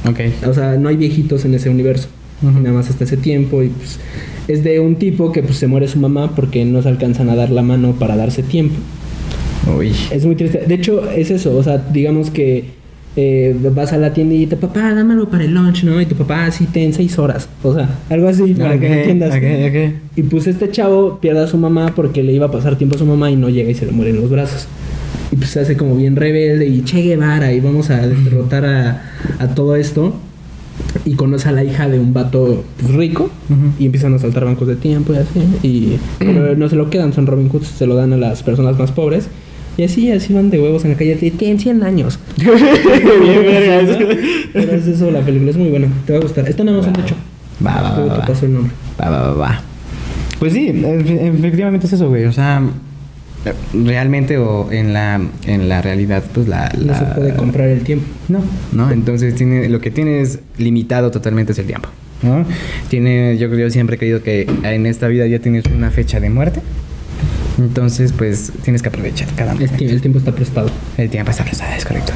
Ok. 0.08 0.48
O 0.48 0.54
sea, 0.54 0.78
no 0.78 0.90
hay 0.90 0.98
viejitos 0.98 1.46
en 1.46 1.54
ese 1.56 1.70
universo. 1.70 2.08
Nada 2.42 2.72
más 2.72 2.90
hasta 2.90 3.04
ese 3.04 3.18
tiempo. 3.18 3.62
Y 3.64 3.68
pues 3.70 4.00
es 4.48 4.64
de 4.64 4.80
un 4.80 4.96
tipo 4.96 5.32
que 5.32 5.44
pues 5.44 5.58
se 5.58 5.68
muere 5.68 5.88
su 5.88 6.00
mamá 6.00 6.36
porque 6.36 6.64
no 6.66 6.82
se 6.82 6.88
alcanzan 6.90 7.30
a 7.30 7.36
dar 7.36 7.50
la 7.50 7.62
mano 7.62 7.94
para 7.94 8.16
darse 8.16 8.44
tiempo. 8.44 8.76
Uy. 9.78 9.92
Es 10.12 10.26
muy 10.26 10.36
triste. 10.36 10.64
De 10.66 10.76
hecho, 10.76 11.10
es 11.12 11.32
eso. 11.32 11.56
O 11.58 11.64
sea, 11.64 11.78
digamos 11.92 12.32
que 12.32 12.80
eh, 13.16 13.56
vas 13.76 13.92
a 13.92 13.98
la 13.98 14.14
tiendita, 14.14 14.56
papá, 14.56 14.94
dámelo 14.94 15.28
para 15.30 15.44
el 15.44 15.54
lunch, 15.54 15.84
¿no? 15.84 16.00
Y 16.00 16.06
tu 16.06 16.16
papá, 16.16 16.46
así, 16.46 16.66
ten 16.66 16.94
seis 16.94 17.20
horas. 17.20 17.50
O 17.62 17.74
sea, 17.74 17.90
algo 18.10 18.30
así, 18.30 18.54
para 18.54 18.80
que 18.80 18.86
Ok, 18.86 18.92
me 18.92 18.98
entiendas. 19.00 19.36
ok, 19.36 19.44
ok. 19.68 19.94
Y 20.16 20.24
pues 20.24 20.48
este 20.48 20.72
chavo 20.72 21.20
pierde 21.20 21.42
a 21.44 21.48
su 21.48 21.58
mamá 21.58 21.94
porque 21.94 22.24
le 22.24 22.32
iba 22.32 22.46
a 22.46 22.52
pasar 22.52 22.78
tiempo 22.78 22.96
a 22.96 23.00
su 23.00 23.06
mamá 23.06 23.30
y 23.30 23.36
no 23.36 23.50
llega 23.50 23.70
y 23.70 23.76
se 23.76 23.86
le 23.86 23.92
muere 23.92 24.12
en 24.12 24.22
los 24.22 24.30
brazos. 24.30 24.68
Y 25.32 25.36
pues 25.36 25.50
se 25.52 25.60
hace 25.60 25.78
como 25.78 25.96
bien 25.96 26.16
rebelde 26.16 26.68
y 26.68 26.84
Che 26.84 27.02
Guevara 27.02 27.54
y 27.54 27.60
vamos 27.60 27.90
a 27.90 27.98
derrotar 28.08 28.66
a, 28.66 29.02
a 29.40 29.48
todo 29.50 29.76
esto. 29.76 30.16
Y 31.06 31.14
conoce 31.16 31.50
a 31.50 31.52
la 31.52 31.64
hija 31.64 31.90
de 31.90 32.00
un 32.00 32.14
vato 32.14 32.64
pues, 32.80 32.94
rico 32.94 33.30
y 33.78 33.86
empiezan 33.86 34.14
a 34.14 34.20
saltar 34.20 34.46
bancos 34.46 34.68
de 34.68 34.76
tiempo 34.78 35.14
y 35.14 35.18
así. 35.18 35.40
Y 35.62 36.00
pero 36.20 36.56
no 36.56 36.70
se 36.70 36.76
lo 36.78 36.90
quedan, 36.90 37.12
son 37.14 37.28
Robin 37.28 37.50
Hoods, 37.50 37.68
se 37.68 37.86
lo 37.86 37.96
dan 37.96 38.14
a 38.14 38.18
las 38.18 38.44
personas 38.44 38.80
más 38.80 38.92
pobres. 38.92 39.28
Y 39.78 39.84
así, 39.84 40.12
así 40.12 40.34
van 40.34 40.50
de 40.50 40.60
huevos 40.60 40.84
en 40.86 40.92
la 40.92 40.98
calle. 40.98 41.16
Tienen 41.16 41.60
100 41.60 41.84
años. 41.84 42.18
Bien. 42.38 42.50
Pero 44.54 44.72
es 44.74 44.88
eso, 44.88 45.12
la 45.12 45.22
película 45.22 45.52
es 45.52 45.58
muy 45.58 45.70
buena. 45.70 45.88
Te 46.06 46.14
va 46.14 46.20
a 46.20 46.22
gustar. 46.22 46.48
Está 46.48 46.64
en 46.64 46.70
Amazon, 46.70 46.94
de 46.94 47.02
hecho. 47.02 47.16
Va, 47.66 47.82
va, 47.82 47.90
va, 47.92 48.06
va, 48.06 49.32
va. 49.32 49.34
Va. 49.34 49.62
Pues 50.40 50.54
sí, 50.54 50.70
efe- 50.70 51.38
efectivamente 51.38 51.88
es 51.88 51.94
eso, 51.94 52.08
güey. 52.10 52.26
O 52.26 52.32
sea, 52.32 52.62
realmente 53.74 54.38
o 54.38 54.72
en 54.72 54.94
la, 54.94 55.22
en 55.46 55.70
la 55.70 55.82
realidad, 55.82 56.24
pues 56.34 56.48
la... 56.48 56.72
No 56.78 56.98
se 56.98 57.06
puede 57.06 57.36
comprar 57.36 57.70
el 57.70 57.82
tiempo. 57.82 58.06
No, 58.28 58.44
no, 58.72 58.92
entonces 58.92 59.36
tiene, 59.36 59.70
lo 59.70 59.80
que 59.80 59.92
tiene 59.92 60.22
es 60.22 60.40
limitado 60.58 61.12
totalmente 61.12 61.54
es 61.54 61.60
el 61.60 61.66
tiempo. 61.66 61.90
¿no? 62.22 62.46
Tiene, 62.90 63.38
yo 63.38 63.50
creo, 63.50 63.70
siempre 63.70 63.96
he 63.96 64.00
creído 64.00 64.22
que 64.22 64.48
en 64.64 64.86
esta 64.86 65.08
vida 65.08 65.26
ya 65.28 65.40
tienes 65.40 65.66
una 65.66 65.92
fecha 65.92 66.20
de 66.20 66.30
muerte. 66.30 66.62
Entonces, 67.58 68.14
pues 68.14 68.54
tienes 68.64 68.82
que 68.82 68.88
aprovechar 68.88 69.28
cada 69.36 69.54
momento. 69.54 69.84
el 69.84 70.02
tiempo 70.02 70.20
está 70.20 70.32
prestado. 70.32 70.70
El 70.98 71.10
tiempo 71.10 71.32
está 71.32 71.44
prestado, 71.44 71.76
es 71.76 71.84
correcto. 71.84 72.14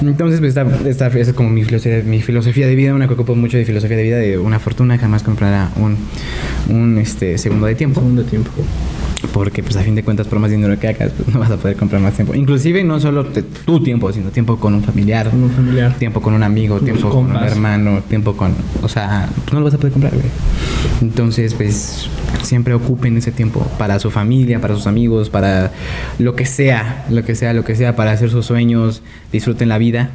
Entonces, 0.00 0.40
pues 0.40 0.56
esta, 0.86 1.08
es 1.08 1.32
como 1.34 1.50
mi 1.50 1.64
filosofía, 1.64 2.02
mi 2.02 2.22
filosofía 2.22 2.66
de 2.66 2.74
vida, 2.74 2.94
una 2.94 3.06
que 3.06 3.14
ocupo 3.14 3.34
mucho 3.34 3.58
de 3.58 3.66
filosofía 3.66 3.98
de 3.98 4.02
vida, 4.02 4.16
de 4.16 4.38
una 4.38 4.58
fortuna, 4.58 4.96
jamás 4.96 5.22
comprará 5.22 5.70
un, 5.76 5.96
un 6.74 6.98
este, 6.98 7.36
segundo 7.36 7.66
de 7.66 7.74
tiempo. 7.74 8.00
Segundo 8.00 8.24
tiempo. 8.24 8.50
Porque, 9.32 9.62
pues, 9.62 9.76
a 9.76 9.82
fin 9.82 9.94
de 9.94 10.02
cuentas, 10.02 10.26
por 10.26 10.38
más 10.38 10.50
dinero 10.50 10.78
que 10.78 10.88
hagas, 10.88 11.12
pues, 11.16 11.28
no 11.34 11.40
vas 11.40 11.50
a 11.50 11.56
poder 11.56 11.76
comprar 11.76 12.00
más 12.00 12.14
tiempo. 12.14 12.34
Inclusive, 12.34 12.82
no 12.84 12.98
solo 13.00 13.26
te- 13.26 13.42
tu 13.42 13.82
tiempo, 13.82 14.12
sino 14.12 14.30
tiempo 14.30 14.56
con 14.58 14.74
un 14.74 14.82
familiar, 14.82 15.30
Con 15.30 15.42
un 15.42 15.50
familiar. 15.50 15.94
tiempo 15.98 16.20
con 16.22 16.34
un 16.34 16.42
amigo, 16.42 16.80
tiempo 16.80 17.10
con 17.10 17.26
un 17.30 17.36
hermano, 17.36 18.02
tiempo 18.08 18.34
con... 18.36 18.54
O 18.82 18.88
sea, 18.88 19.28
pues, 19.44 19.52
no 19.52 19.60
lo 19.60 19.64
vas 19.66 19.74
a 19.74 19.78
poder 19.78 19.92
comprar, 19.92 20.12
güey. 20.14 20.26
Entonces, 21.02 21.54
pues, 21.54 22.08
siempre 22.42 22.74
ocupen 22.74 23.16
ese 23.16 23.32
tiempo 23.32 23.60
para 23.78 23.98
su 23.98 24.10
familia, 24.10 24.60
para 24.60 24.74
sus 24.74 24.86
amigos, 24.86 25.30
para 25.30 25.70
lo 26.18 26.34
que 26.34 26.46
sea, 26.46 27.04
lo 27.10 27.24
que 27.24 27.34
sea, 27.34 27.52
lo 27.52 27.64
que 27.64 27.74
sea, 27.76 27.96
para 27.96 28.12
hacer 28.12 28.30
sus 28.30 28.46
sueños, 28.46 29.02
disfruten 29.32 29.68
la 29.68 29.78
vida. 29.78 30.10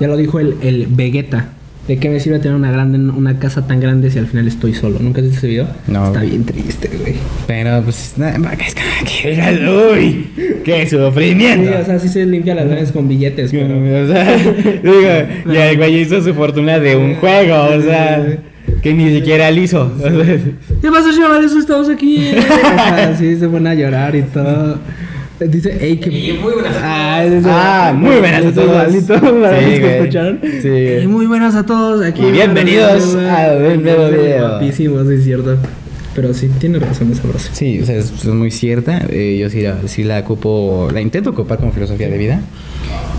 Ya 0.00 0.08
lo 0.08 0.16
dijo 0.16 0.40
el, 0.40 0.56
el 0.62 0.86
Vegeta. 0.88 1.50
¿De 1.88 1.98
qué 1.98 2.08
me 2.08 2.20
sirve 2.20 2.38
tener 2.38 2.56
una 2.56 2.70
grande 2.70 2.98
una 2.98 3.38
casa 3.38 3.66
tan 3.66 3.80
grande 3.80 4.10
si 4.10 4.18
al 4.18 4.26
final 4.26 4.46
estoy 4.46 4.74
solo? 4.74 4.98
¿Nunca 5.00 5.20
has 5.20 5.24
visto 5.26 5.38
ese 5.38 5.48
video? 5.48 5.66
No. 5.88 6.06
Está 6.06 6.20
bien 6.20 6.44
triste, 6.44 6.88
güey. 7.00 7.09
Pero, 7.46 7.82
pues, 7.82 8.14
nada, 8.16 8.36
es 8.64 8.74
que... 9.04 9.68
¡Uy! 9.94 10.26
¡Qué 10.64 10.86
Sí, 10.86 10.96
sufrimiento! 10.96 11.70
o 11.80 11.84
sea, 11.84 11.98
sí 11.98 12.08
se 12.08 12.24
limpia 12.26 12.54
las 12.54 12.68
veces 12.68 12.92
con 12.92 13.08
billetes, 13.08 13.50
pero... 13.50 13.74
O 14.04 14.06
sea, 14.06 14.36
digo, 14.82 15.52
ya 15.54 15.70
el 15.70 15.76
güey 15.76 16.00
hizo 16.00 16.22
su 16.22 16.32
fortuna 16.34 16.78
de 16.78 16.96
un 16.96 17.14
juego, 17.16 17.64
o 17.76 17.80
sea, 17.82 18.24
que 18.82 18.92
ni 18.94 19.12
siquiera 19.12 19.48
él 19.48 19.58
hizo. 19.58 19.92
¿Qué 20.80 20.90
pasa, 20.90 21.08
chaval? 21.16 21.44
Eso 21.44 21.58
estamos 21.58 21.88
aquí. 21.88 22.30
o 22.38 22.42
sea, 22.42 23.16
sí, 23.18 23.36
se 23.36 23.48
pone 23.48 23.70
a 23.70 23.74
llorar 23.74 24.14
y 24.14 24.22
todo. 24.22 24.78
Dice, 25.40 25.74
ey, 25.80 25.96
que... 25.96 26.34
muy 26.40 26.52
buenas 26.52 26.76
a 26.76 26.80
Ah, 26.82 27.22
todos. 27.24 27.32
es- 27.38 27.44
Ah, 27.48 27.94
muy 27.96 28.16
buenas 28.16 28.44
a 28.44 28.52
todos. 28.52 28.68
igualito, 28.94 29.40
para 29.40 29.58
Sí, 29.58 29.64
los 29.70 29.78
que 29.80 29.96
escucharon. 29.98 30.38
Sí. 30.62 30.68
Ey, 30.68 31.06
muy 31.06 31.26
buenas 31.26 31.54
a 31.54 31.64
todos. 31.64 32.04
Aquí 32.04 32.22
Y 32.26 32.30
bienvenidos 32.30 33.16
a 33.16 33.54
un 33.74 33.82
nuevo 33.82 34.08
video. 34.10 34.48
Guapísimo, 34.50 35.02
sí, 35.04 35.14
es 35.14 35.24
cierto. 35.24 35.56
Pero 36.20 36.34
sí, 36.34 36.50
tiene 36.58 36.78
razón 36.78 37.10
esa 37.10 37.22
frase. 37.22 37.48
Sí, 37.54 37.80
o 37.80 37.86
sea, 37.86 37.96
es, 37.96 38.12
es 38.12 38.26
muy 38.26 38.50
cierta. 38.50 39.06
Eh, 39.08 39.38
yo 39.40 39.48
sí 39.48 39.62
la, 39.62 39.88
sí 39.88 40.04
la 40.04 40.18
ocupo, 40.18 40.90
la 40.92 41.00
intento 41.00 41.30
ocupar 41.30 41.58
como 41.58 41.72
filosofía 41.72 42.10
de 42.10 42.18
vida. 42.18 42.42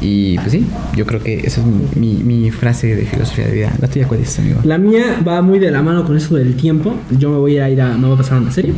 Y 0.02 0.36
pues 0.36 0.52
sí, 0.52 0.68
yo 0.96 1.08
creo 1.08 1.20
que 1.20 1.40
esa 1.40 1.62
es 1.62 1.68
mi, 1.96 2.18
mi, 2.18 2.24
mi 2.24 2.52
frase 2.52 2.96
de 2.96 3.06
filosofía 3.08 3.48
de 3.48 3.54
vida. 3.54 3.74
¿La 3.82 3.88
tuya 3.88 4.08
cuál 4.08 4.20
es, 4.20 4.38
amigo? 4.38 4.60
La 4.64 4.78
mía 4.78 5.20
va 5.28 5.42
muy 5.42 5.58
de 5.58 5.72
la 5.72 5.82
mano 5.82 6.06
con 6.06 6.16
eso 6.16 6.36
del 6.36 6.56
tiempo. 6.56 6.94
Yo 7.18 7.32
me 7.32 7.38
voy 7.38 7.58
a 7.58 7.72
ir 7.72 7.82
a. 7.82 7.98
Me 7.98 8.06
voy 8.06 8.14
a 8.14 8.18
pasar 8.18 8.38
a 8.38 8.42
una 8.42 8.52
serie. 8.52 8.74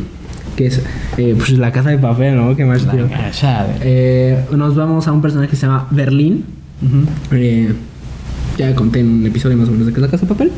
Que 0.56 0.68
es 0.68 0.80
eh, 1.18 1.34
pues 1.36 1.50
la 1.50 1.70
casa 1.70 1.90
de 1.90 1.98
papel, 1.98 2.34
¿no? 2.34 2.56
¿Qué 2.56 2.64
más 2.64 2.90
tío? 2.90 3.06
Eh, 3.82 4.42
nos 4.56 4.74
vamos 4.74 5.06
a 5.06 5.12
un 5.12 5.20
personaje 5.20 5.50
que 5.50 5.56
se 5.56 5.66
llama 5.66 5.86
Berlín. 5.90 6.46
Eh, 7.30 7.74
ya 8.58 8.74
conté 8.74 9.00
en 9.00 9.08
un 9.10 9.26
episodio 9.26 9.56
más 9.56 9.68
o 9.68 9.72
menos 9.72 9.86
de 9.86 9.92
que 9.92 9.98
es 9.98 10.02
la 10.02 10.08
casa 10.08 10.26
de 10.26 10.32
papel. 10.32 10.50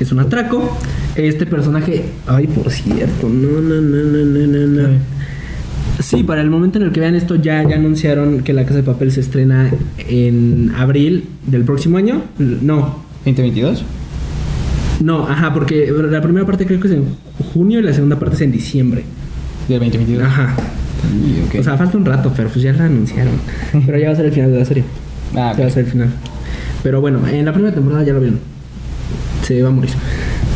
Es 0.00 0.12
un 0.12 0.20
atraco. 0.20 0.76
Este 1.16 1.46
personaje. 1.46 2.04
Ay, 2.26 2.46
por 2.46 2.70
cierto. 2.70 3.28
No, 3.28 3.60
no, 3.60 3.80
no, 3.80 4.04
no, 4.04 4.24
no, 4.24 4.46
no, 4.46 4.82
no. 4.88 4.88
Sí, 6.00 6.22
para 6.22 6.40
el 6.42 6.50
momento 6.50 6.78
en 6.78 6.84
el 6.84 6.92
que 6.92 7.00
vean 7.00 7.16
esto, 7.16 7.34
ya, 7.34 7.68
ya 7.68 7.74
anunciaron 7.74 8.42
que 8.42 8.52
la 8.52 8.62
casa 8.62 8.76
de 8.76 8.82
papel 8.84 9.10
se 9.10 9.20
estrena 9.20 9.68
en 9.98 10.72
abril 10.76 11.24
del 11.46 11.62
próximo 11.64 11.98
año. 11.98 12.22
No, 12.38 13.02
¿2022? 13.26 13.82
no, 15.00 15.26
ajá, 15.28 15.52
porque 15.54 15.92
la 16.10 16.20
primera 16.22 16.44
parte 16.46 16.66
creo 16.66 16.78
que 16.80 16.88
es 16.88 16.94
en 16.94 17.04
junio 17.52 17.80
y 17.80 17.82
la 17.82 17.92
segunda 17.92 18.16
parte 18.18 18.36
es 18.36 18.42
en 18.42 18.52
diciembre. 18.52 19.02
¿Del 19.68 19.80
2022? 19.80 20.24
Ajá. 20.24 20.54
O 21.58 21.62
sea, 21.62 21.76
falta 21.76 21.96
un 21.98 22.04
rato, 22.04 22.32
pero 22.36 22.48
pues 22.48 22.62
ya 22.62 22.72
la 22.72 22.84
anunciaron. 22.84 23.34
Pero 23.86 23.98
ya 23.98 24.06
va 24.08 24.12
a 24.12 24.16
ser 24.16 24.26
el 24.26 24.32
final 24.32 24.52
de 24.52 24.58
la 24.58 24.64
serie. 24.64 24.84
Ah, 25.34 25.52
Ya 25.56 25.62
va 25.64 25.66
a 25.66 25.70
ser 25.70 25.84
el 25.84 25.90
final. 25.90 26.08
Pero 26.82 27.00
bueno, 27.00 27.20
en 27.30 27.44
la 27.44 27.52
primera 27.52 27.74
temporada 27.74 28.04
ya 28.04 28.12
lo 28.12 28.20
vieron. 28.20 28.38
Se 29.42 29.62
va 29.62 29.68
a 29.68 29.72
morir. 29.72 29.90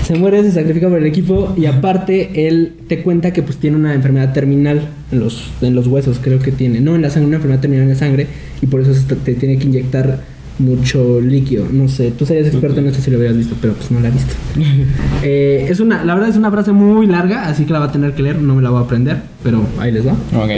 Se 0.06 0.14
muere, 0.16 0.42
se 0.42 0.50
sacrifica 0.52 0.88
por 0.88 0.98
el 0.98 1.06
equipo 1.06 1.54
y 1.56 1.66
aparte 1.66 2.46
él 2.48 2.72
te 2.88 3.02
cuenta 3.02 3.32
que 3.32 3.42
pues 3.42 3.56
tiene 3.58 3.76
una 3.76 3.94
enfermedad 3.94 4.32
terminal 4.32 4.88
en 5.12 5.20
los, 5.20 5.50
en 5.62 5.74
los 5.74 5.86
huesos, 5.86 6.18
creo 6.20 6.38
que 6.40 6.50
tiene. 6.52 6.80
No, 6.80 6.94
en 6.96 7.02
la 7.02 7.10
sangre, 7.10 7.28
una 7.28 7.36
enfermedad 7.36 7.60
terminal 7.60 7.84
en 7.84 7.90
la 7.90 7.94
sangre 7.98 8.26
y 8.60 8.66
por 8.66 8.80
eso 8.80 8.92
se 8.94 9.02
te- 9.04 9.14
te 9.16 9.34
tiene 9.34 9.58
que 9.58 9.66
inyectar 9.66 10.20
mucho 10.58 11.20
líquido. 11.20 11.66
No 11.72 11.88
sé, 11.88 12.10
tú 12.10 12.26
serías 12.26 12.48
experto 12.48 12.80
en 12.80 12.88
esto 12.88 13.00
si 13.00 13.10
lo 13.10 13.18
hubieras 13.18 13.36
visto, 13.36 13.56
pero 13.60 13.74
pues 13.74 13.90
no 13.90 14.00
la 14.00 14.08
he 14.08 14.10
visto. 14.10 14.34
Eh, 15.24 15.66
es 15.70 15.78
una, 15.78 16.04
la 16.04 16.14
verdad 16.14 16.30
es 16.30 16.36
una 16.36 16.50
frase 16.50 16.72
muy 16.72 17.06
larga, 17.06 17.46
así 17.46 17.64
que 17.64 17.72
la 17.72 17.78
va 17.78 17.84
a 17.86 17.92
tener 17.92 18.12
que 18.12 18.22
leer, 18.24 18.38
no 18.42 18.56
me 18.56 18.62
la 18.62 18.70
voy 18.70 18.80
a 18.80 18.84
aprender, 18.84 19.18
pero 19.44 19.64
ahí 19.78 19.92
les 19.92 20.04
va. 20.04 20.12
Ok. 20.12 20.50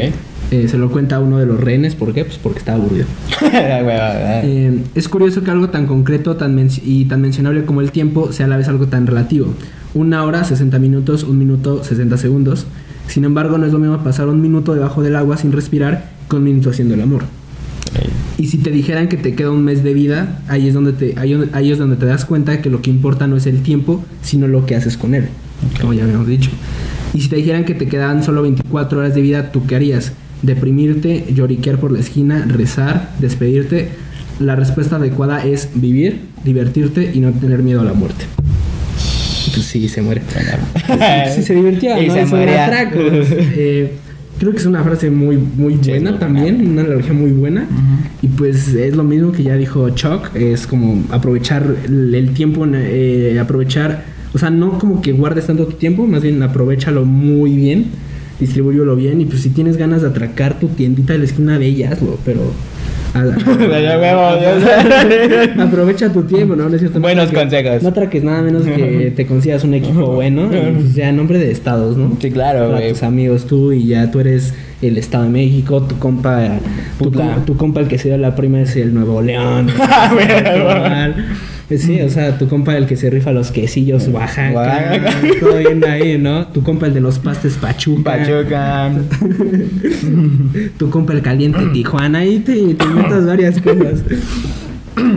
Eh, 0.50 0.68
se 0.68 0.78
lo 0.78 0.90
cuenta 0.90 1.16
a 1.16 1.20
uno 1.20 1.38
de 1.38 1.46
los 1.46 1.59
rehenes, 1.61 1.94
¿por 1.94 2.12
qué? 2.12 2.24
Pues 2.24 2.38
porque 2.38 2.59
está 2.61 2.74
aburrido. 2.74 3.07
Eh, 4.44 4.78
es 4.94 5.09
curioso 5.09 5.42
que 5.42 5.50
algo 5.50 5.70
tan 5.70 5.87
concreto 5.87 6.37
tan 6.37 6.54
men- 6.54 6.68
y 6.85 7.07
tan 7.07 7.20
mencionable 7.22 7.64
como 7.64 7.80
el 7.80 7.90
tiempo 7.90 8.30
sea 8.33 8.46
a 8.46 8.48
la 8.48 8.57
vez 8.57 8.68
algo 8.68 8.87
tan 8.87 9.07
relativo. 9.07 9.54
Una 9.94 10.22
hora, 10.24 10.44
60 10.44 10.78
minutos, 10.78 11.22
un 11.24 11.38
minuto, 11.38 11.83
60 11.83 12.16
segundos. 12.18 12.66
Sin 13.09 13.24
embargo, 13.24 13.59
no 13.59 13.66
es 13.66 13.72
lo 13.72 13.78
mismo 13.78 13.98
pasar 14.04 14.28
un 14.28 14.40
minuto 14.40 14.74
debajo 14.74 15.02
del 15.02 15.16
agua 15.16 15.37
sin 15.37 15.52
respirar 15.52 16.11
que 16.28 16.37
un 16.37 16.44
minuto 16.44 16.70
haciendo 16.70 16.94
el 16.94 17.00
amor. 17.02 17.22
Y 18.38 18.48
si 18.48 18.59
te 18.59 18.70
dijeran 18.70 19.09
que 19.09 19.16
te 19.16 19.35
queda 19.35 19.50
un 19.50 19.62
mes 19.64 19.85
de 19.85 19.94
vida, 19.94 20.40
ahí 20.48 20.66
es 20.68 20.74
donde 20.74 20.92
te, 20.92 21.14
ahí, 21.18 21.38
ahí 21.52 21.70
es 21.70 21.78
donde 21.78 21.96
te 21.96 22.07
das 22.07 22.24
cuenta 22.24 22.61
que 22.61 22.68
lo 22.70 22.83
que 22.83 22.90
importa 22.90 23.26
no 23.26 23.37
es 23.37 23.46
el 23.46 23.62
tiempo, 23.62 24.02
sino 24.22 24.48
lo 24.48 24.66
que 24.66 24.74
haces 24.74 24.96
con 24.96 25.14
él, 25.14 25.28
como 25.80 25.92
ya 25.92 26.02
habíamos 26.04 26.26
dicho. 26.26 26.50
Y 27.12 27.20
si 27.20 27.28
te 27.28 27.37
dijeran 27.37 27.64
que 27.64 27.74
te 27.74 27.87
quedaban 27.87 28.24
solo 28.24 28.42
24 28.42 28.98
horas 28.98 29.14
de 29.14 29.20
vida, 29.20 29.52
¿tú 29.52 29.66
qué 29.66 29.76
harías? 29.76 30.12
Deprimirte, 30.44 31.24
lloriquear 31.33 31.78
por 31.78 31.92
la 31.92 32.00
esquina, 32.00 32.44
rezar, 32.46 33.12
despedirte. 33.18 33.88
La 34.40 34.57
respuesta 34.57 34.96
adecuada 34.96 35.44
es 35.44 35.70
vivir, 35.74 36.20
divertirte 36.44 37.11
y 37.14 37.20
no 37.20 37.33
tener 37.33 37.62
miedo 37.62 37.80
a 37.80 37.85
la 37.85 37.92
muerte. 37.92 38.24
Pues 39.52 39.66
sí, 39.66 39.88
se 39.88 40.02
muere. 40.02 40.22
Sí, 41.35 41.42
se 41.42 41.54
divertía, 41.54 41.96
¿no? 41.96 42.12
se 42.12 42.59
atracos. 42.59 43.26
Eh, 43.57 43.92
creo 44.38 44.52
que 44.52 44.59
es 44.59 44.66
una 44.66 44.83
frase 44.83 45.11
muy, 45.11 45.37
muy 45.37 45.74
buena 45.74 46.18
también, 46.18 46.68
una 46.68 46.83
analogía 46.83 47.12
muy 47.12 47.30
buena. 47.30 47.66
Y 48.22 48.28
pues 48.28 48.74
es 48.74 48.96
lo 48.96 49.04
mismo 49.04 49.33
que 49.33 49.42
ya 49.42 49.57
dijo 49.57 49.88
Chuck, 49.90 50.35
es 50.35 50.66
como 50.66 51.02
aprovechar 51.11 51.64
el, 51.85 52.14
el 52.14 52.35
tiempo, 52.35 52.66
eh, 52.74 53.38
aprovechar, 53.40 54.04
o 54.33 54.38
sea, 54.38 54.50
no 54.50 54.78
como 54.78 55.00
que 55.00 55.12
guardes 55.12 55.46
tanto 55.46 55.66
tu 55.66 55.76
tiempo, 55.76 56.07
más 56.07 56.22
bien 56.22 56.42
aprovechalo 56.42 57.04
muy 57.04 57.54
bien, 57.54 57.87
distribúyelo 58.40 58.97
bien. 58.97 59.20
Y 59.20 59.27
pues 59.27 59.42
si 59.42 59.51
tienes 59.51 59.77
ganas 59.77 60.03
de 60.03 60.09
atracar 60.09 60.59
tu 60.59 60.68
tiendita 60.68 61.12
de 61.12 61.20
la 61.20 61.25
esquina 61.25 61.59
de 61.59 61.66
ella, 61.66 61.90
hazlo, 61.92 62.18
pero... 62.25 62.40
a- 63.14 63.25
Ya 63.81 63.99
huevo, 63.99 64.40
ya. 65.57 65.62
Aprovecha 65.64 66.12
tu 66.12 66.23
tiempo, 66.25 66.57
¿no? 66.57 66.68
No 66.68 66.75
es 66.75 66.81
cierto, 66.81 66.99
no 66.99 67.03
Buenos 67.03 67.31
consejos. 67.31 67.83
No 67.83 67.88
atraques 67.90 68.25
nada 68.25 68.42
menos 68.42 68.62
que 68.64 69.12
te 69.16 69.27
consigas 69.27 69.62
un 69.64 69.75
equipo 69.75 70.07
bueno 70.14 70.47
y 70.53 70.73
pues 70.73 70.94
ya 70.94 71.12
nombre 71.12 71.38
de 71.38 71.51
estados, 71.51 71.97
¿no? 71.97 72.16
Sí, 72.20 72.31
claro, 72.31 72.73
Para 72.73 72.88
tus 72.88 73.03
amigos 73.03 73.47
tú 73.47 73.73
y 73.73 73.87
ya 73.87 74.11
tú 74.11 74.20
eres 74.20 74.55
el 74.83 74.99
Estado 74.99 75.25
de 75.25 75.31
México, 75.31 75.81
tu 75.83 75.99
compa, 75.99 76.59
tu, 76.99 77.11
tu 77.47 77.57
compa 77.57 77.81
el 77.81 77.88
que 77.88 77.97
se 77.99 78.09
dio 78.09 78.18
la 78.18 78.35
prima 78.37 78.61
es 78.61 78.77
el 78.77 78.92
Nuevo 78.92 79.23
León. 79.23 79.68
Igual. 81.74 81.98
Sí, 81.98 82.02
o 82.02 82.08
sea, 82.08 82.38
tu 82.38 82.48
compa 82.48 82.76
el 82.76 82.87
que 82.87 82.96
se 82.96 83.10
rifa 83.10 83.32
los 83.32 83.50
quesillos 83.50 84.08
Oaxaca. 84.08 84.52
Oaxaca. 84.52 85.10
Todo 85.40 85.58
bien 85.58 85.84
ahí, 85.84 86.18
¿no? 86.18 86.46
Tu 86.48 86.62
compa 86.62 86.87
el 86.87 86.94
de 86.94 87.00
los 87.00 87.18
pastes 87.18 87.54
Pachuca. 87.54 88.16
Pachuca. 88.16 88.90
Tu 90.78 90.90
compa 90.90 91.12
el 91.12 91.22
caliente 91.22 91.60
Tijuana 91.72 92.24
y 92.24 92.38
te, 92.40 92.52
te 92.74 92.84
inventas 92.84 93.26
varias 93.26 93.60
cosas. 93.60 94.02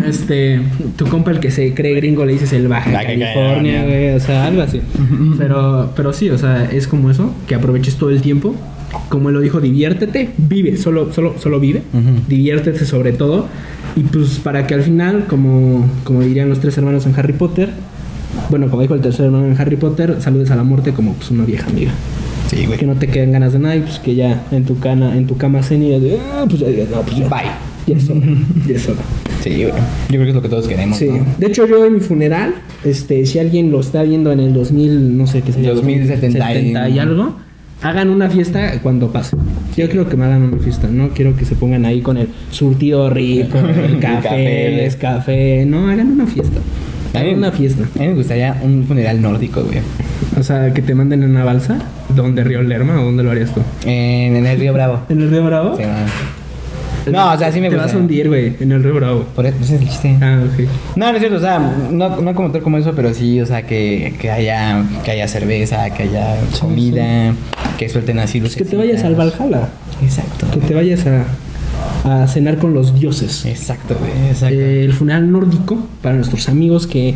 Este, 0.07 0.59
tu 0.95 1.05
compa 1.05 1.31
el 1.31 1.39
que 1.39 1.51
se 1.51 1.73
cree 1.73 1.93
gringo 1.95 2.25
le 2.25 2.33
dices 2.33 2.51
el 2.53 2.67
Baja 2.67 2.91
California. 2.91 3.83
güey, 3.83 4.09
o 4.15 4.19
sea, 4.19 4.45
algo 4.47 4.61
así. 4.61 4.81
Pero, 5.37 5.91
pero 5.95 6.13
sí, 6.13 6.29
o 6.29 6.37
sea, 6.37 6.65
es 6.71 6.87
como 6.87 7.11
eso, 7.11 7.33
que 7.47 7.55
aproveches 7.55 7.95
todo 7.97 8.09
el 8.09 8.21
tiempo. 8.21 8.55
Como 9.09 9.29
él 9.29 9.35
lo 9.35 9.41
dijo, 9.41 9.59
diviértete, 9.61 10.29
vive, 10.37 10.77
solo, 10.77 11.11
solo, 11.13 11.35
solo 11.39 11.59
vive, 11.59 11.81
diviértete 12.27 12.85
sobre 12.85 13.13
todo. 13.13 13.47
Y 13.95 14.01
pues 14.01 14.39
para 14.43 14.67
que 14.67 14.73
al 14.73 14.83
final, 14.83 15.25
como, 15.27 15.89
como 16.03 16.21
dirían 16.21 16.49
los 16.49 16.59
tres 16.59 16.77
hermanos 16.77 17.05
en 17.05 17.15
Harry 17.17 17.33
Potter, 17.33 17.69
bueno, 18.49 18.69
como 18.69 18.81
dijo 18.81 18.93
el 18.93 19.01
tercer 19.01 19.25
hermano 19.25 19.47
en 19.47 19.59
Harry 19.59 19.75
Potter, 19.77 20.17
saludes 20.19 20.51
a 20.51 20.55
la 20.55 20.63
muerte 20.63 20.91
como 20.91 21.13
pues 21.13 21.31
una 21.31 21.45
vieja 21.45 21.67
amiga. 21.69 21.91
Sí, 22.49 22.65
güey. 22.65 22.77
Que 22.77 22.85
no 22.85 22.95
te 22.95 23.07
queden 23.07 23.31
ganas 23.31 23.53
de 23.53 23.59
nada 23.59 23.75
y 23.75 23.81
pues 23.81 23.99
que 23.99 24.15
ya 24.15 24.43
en 24.51 24.63
tu 24.65 24.79
cana, 24.79 25.17
en 25.17 25.25
tu 25.27 25.35
cama 25.37 25.61
y 25.69 25.75
de, 25.99 26.17
ah, 26.33 26.45
pues 26.47 26.61
ya 26.61 26.67
digas, 26.67 26.89
no, 26.89 27.01
pues 27.01 27.17
ya. 27.17 27.27
Bye. 27.27 27.41
Ya 27.87 27.95
es 27.95 28.09
hora, 28.09 28.19
ya 28.67 28.75
es 28.75 28.89
hora. 28.89 28.99
Sí, 29.41 29.49
güey. 29.55 29.67
Yo 29.67 29.71
creo 30.09 30.23
que 30.23 30.29
es 30.29 30.35
lo 30.35 30.41
que 30.41 30.49
todos 30.49 30.67
queremos. 30.67 30.97
Sí. 30.97 31.07
¿no? 31.07 31.25
De 31.37 31.47
hecho, 31.47 31.65
yo 31.65 31.85
en 31.85 31.93
mi 31.95 31.99
funeral, 32.01 32.53
este, 32.83 33.25
si 33.25 33.39
alguien 33.39 33.71
lo 33.71 33.79
está 33.79 34.03
viendo 34.03 34.31
en 34.31 34.41
el 34.41 34.53
2000, 34.53 35.17
no 35.17 35.25
sé 35.25 35.41
qué 35.41 35.53
sería. 35.53 35.73
2070 35.73 36.37
y- 36.51 36.55
70 36.55 36.89
y 36.89 36.99
algo, 36.99 37.37
hagan 37.81 38.09
una 38.09 38.29
fiesta 38.29 38.79
cuando 38.81 39.11
pase. 39.11 39.35
Yo 39.75 39.87
quiero 39.87 40.09
que 40.09 40.17
me 40.17 40.25
hagan 40.25 40.43
una 40.43 40.57
fiesta, 40.57 40.87
no 40.87 41.09
quiero 41.09 41.35
que 41.35 41.45
se 41.45 41.55
pongan 41.55 41.85
ahí 41.85 42.01
con 42.01 42.17
el 42.17 42.29
surtido 42.51 43.09
rico, 43.09 43.57
el 43.85 43.99
café, 43.99 44.85
es 44.85 44.95
café. 44.95 45.65
No, 45.65 45.87
hagan 45.89 46.11
una 46.11 46.27
fiesta. 46.27 46.59
Hagan 47.13 47.35
una 47.35 47.51
fiesta. 47.51 47.83
A 47.95 47.99
mí 47.99 48.07
me 48.07 48.13
gustaría 48.13 48.59
un 48.63 48.85
funeral 48.85 49.21
nórdico, 49.21 49.63
güey. 49.63 49.79
O 50.39 50.43
sea, 50.43 50.73
que 50.73 50.81
te 50.81 50.93
manden 50.93 51.23
en 51.23 51.31
una 51.31 51.43
balsa. 51.43 51.79
¿Dónde 52.15 52.43
Río 52.43 52.61
Lerma 52.61 53.01
o 53.01 53.05
dónde 53.05 53.23
lo 53.23 53.31
harías 53.31 53.53
tú? 53.53 53.61
En, 53.85 54.35
en 54.35 54.45
el 54.45 54.59
Río 54.59 54.73
Bravo. 54.73 55.01
¿En 55.09 55.21
el 55.21 55.29
Río 55.29 55.45
Bravo? 55.45 55.77
Sí, 55.77 55.83
man. 55.83 56.05
No, 57.11 57.33
o 57.33 57.37
sea, 57.37 57.51
sí 57.51 57.59
me 57.61 57.69
Te 57.69 57.75
gusta. 57.75 57.87
vas 57.87 57.95
a 57.95 57.97
hundir, 57.97 58.27
güey, 58.27 58.53
en 58.59 58.71
el 58.71 58.83
Río 58.83 58.95
Bravo. 58.95 59.25
Por 59.35 59.45
eso 59.45 59.57
ese 59.61 59.75
es 59.75 59.81
el 59.81 59.87
chiste. 59.89 60.17
Ah, 60.21 60.41
ok. 60.45 60.67
No, 60.95 61.07
no 61.09 61.13
es 61.13 61.19
cierto, 61.19 61.37
o 61.37 61.41
sea, 61.41 61.59
no, 61.91 62.21
no 62.21 62.33
como 62.35 62.51
tal 62.51 62.61
como 62.61 62.77
eso, 62.77 62.93
pero 62.95 63.13
sí, 63.13 63.39
o 63.41 63.45
sea, 63.45 63.63
que, 63.65 64.13
que 64.19 64.29
haya 64.31 64.83
que 65.03 65.11
haya 65.11 65.27
cerveza, 65.27 65.89
que 65.91 66.03
haya 66.03 66.35
comida, 66.59 67.33
que 67.77 67.89
suelten 67.89 68.19
así 68.19 68.39
los 68.39 68.55
Que 68.55 68.65
te 68.65 68.75
vayas 68.77 69.03
al 69.03 69.15
Valhalla. 69.15 69.69
Exacto. 70.03 70.47
Que 70.51 70.59
te 70.59 70.73
vayas 70.73 71.05
a, 71.07 72.23
a 72.23 72.27
cenar 72.27 72.57
con 72.57 72.73
los 72.73 72.99
dioses. 72.99 73.45
Exacto, 73.45 73.95
exacto. 74.29 74.55
Eh, 74.55 74.83
el 74.83 74.93
funeral 74.93 75.31
nórdico, 75.31 75.77
para 76.01 76.15
nuestros 76.15 76.47
amigos 76.49 76.87
que 76.87 77.09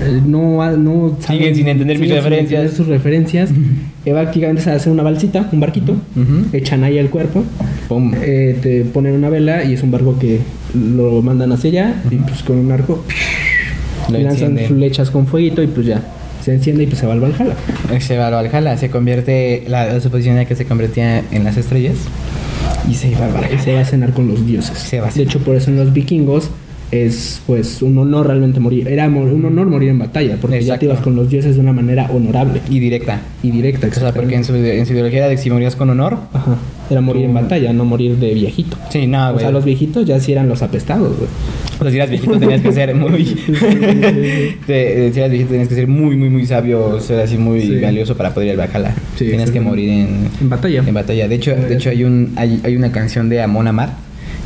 eh, 0.00 0.20
no, 0.24 0.64
no 0.76 1.16
Siguen 1.26 1.54
sin 1.56 1.66
entender 1.68 1.98
mis 1.98 2.08
siguen 2.08 2.22
sin 2.22 2.30
referencias. 2.30 2.60
entender 2.60 2.76
sus 2.76 2.86
referencias, 2.86 3.50
eh, 4.04 4.12
prácticamente 4.12 4.62
se 4.62 4.70
hace 4.70 4.90
una 4.90 5.02
balsita, 5.02 5.48
un 5.50 5.60
barquito, 5.60 5.96
echan 6.52 6.84
ahí 6.84 6.98
el 6.98 7.10
cuerpo. 7.10 7.44
Eh, 8.22 8.56
te 8.62 8.82
ponen 8.84 9.14
una 9.14 9.28
vela 9.30 9.64
y 9.64 9.74
es 9.74 9.82
un 9.82 9.90
barco 9.90 10.18
que 10.18 10.40
lo 10.74 11.22
mandan 11.22 11.52
hacia 11.52 11.70
allá 11.70 12.02
y 12.10 12.16
pues 12.16 12.42
con 12.42 12.58
un 12.58 12.70
arco 12.72 13.04
Lo 14.10 14.18
lanzan 14.18 14.56
flechas 14.58 15.10
con 15.10 15.26
fueguito 15.26 15.62
y 15.62 15.66
pues 15.66 15.86
ya 15.86 16.02
se 16.42 16.54
enciende 16.54 16.84
y 16.84 16.86
pues 16.86 16.98
se 16.98 17.06
va 17.06 17.12
al 17.14 17.20
Valhalla. 17.20 17.54
Se 18.00 18.16
va 18.16 18.28
al 18.28 18.34
Valhalla, 18.34 18.76
se 18.76 18.90
convierte, 18.90 19.64
la, 19.68 19.86
la 19.92 20.00
suposición 20.00 20.36
era 20.36 20.44
que 20.46 20.54
se 20.54 20.64
convertía 20.64 21.22
en 21.30 21.44
las 21.44 21.56
estrellas 21.56 21.96
y 22.88 22.94
se 22.94 23.08
iba 23.10 23.26
al 23.26 23.32
Valhalla. 23.32 23.58
se 23.60 23.74
va 23.74 23.80
a 23.80 23.84
cenar 23.84 24.12
con 24.12 24.28
los 24.28 24.46
dioses. 24.46 24.78
Se 24.78 25.00
va 25.00 25.08
a 25.08 25.10
de 25.10 25.22
hecho, 25.22 25.40
por 25.40 25.56
eso 25.56 25.70
en 25.70 25.76
los 25.76 25.92
vikingos 25.92 26.50
es 26.90 27.42
pues 27.46 27.82
un 27.82 27.98
honor 27.98 28.28
realmente 28.28 28.60
morir. 28.60 28.88
Era 28.88 29.08
un 29.08 29.44
honor 29.44 29.66
morir 29.66 29.90
en 29.90 29.98
batalla, 29.98 30.36
porque 30.40 30.56
ya 30.56 30.74
Exacto. 30.74 30.80
te 30.80 30.86
ibas 30.86 31.00
con 31.00 31.16
los 31.16 31.28
dioses 31.28 31.56
de 31.56 31.60
una 31.60 31.72
manera 31.74 32.08
honorable 32.10 32.62
Y 32.70 32.78
directa. 32.78 33.20
y 33.42 33.50
directa. 33.50 33.88
O 33.88 33.92
sea, 33.92 34.12
porque 34.12 34.36
en 34.36 34.44
su, 34.44 34.54
en 34.54 34.86
su 34.86 34.92
ideología 34.94 35.18
era 35.18 35.28
de 35.28 35.36
que 35.36 35.42
si 35.42 35.50
morías 35.50 35.76
con 35.76 35.90
honor. 35.90 36.16
Ajá. 36.32 36.56
Era 36.90 37.00
morir 37.00 37.24
en 37.26 37.34
batalla, 37.34 37.72
no 37.72 37.84
morir 37.84 38.16
de 38.16 38.32
viejito. 38.34 38.76
Sí, 38.90 39.06
no, 39.06 39.28
o 39.28 39.32
güey. 39.32 39.42
sea, 39.44 39.50
los 39.50 39.64
viejitos 39.64 40.06
ya 40.06 40.18
sí 40.20 40.32
eran 40.32 40.48
los 40.48 40.62
apestados, 40.62 41.16
güey. 41.16 41.28
O 41.78 41.82
sea, 41.82 41.90
si 41.90 41.96
eras 41.96 42.10
viejito 42.10 42.38
tenías 42.38 42.60
que 42.62 42.72
ser 42.72 42.94
muy... 42.94 43.24
Te- 44.66 45.12
si 45.12 45.18
eras 45.18 45.30
viejito 45.30 45.50
tenías 45.50 45.68
que 45.68 45.74
ser 45.74 45.86
muy, 45.88 46.16
muy, 46.16 46.30
muy 46.30 46.46
sabio, 46.46 47.00
ser 47.00 47.20
así 47.20 47.36
muy 47.36 47.60
Sí. 47.62 47.80
valioso 47.80 48.16
para 48.16 48.32
poder 48.32 48.54
ir 48.54 48.60
al 48.60 48.66
Valhalla. 48.68 48.94
Sí, 49.16 49.26
Tienes 49.26 49.50
que 49.50 49.60
morir 49.60 49.88
en, 49.90 50.28
En 50.40 50.48
batalla. 50.48 50.82
en 50.86 50.94
batalla. 50.94 51.28
De 51.28 51.34
hecho, 51.34 51.54
de 51.54 51.74
hecho 51.74 51.90
hay, 51.90 52.04
un, 52.04 52.32
hay, 52.36 52.60
hay 52.64 52.76
una 52.76 52.90
canción 52.92 53.28
de 53.28 53.42
Amon 53.42 53.66
Amar 53.68 53.90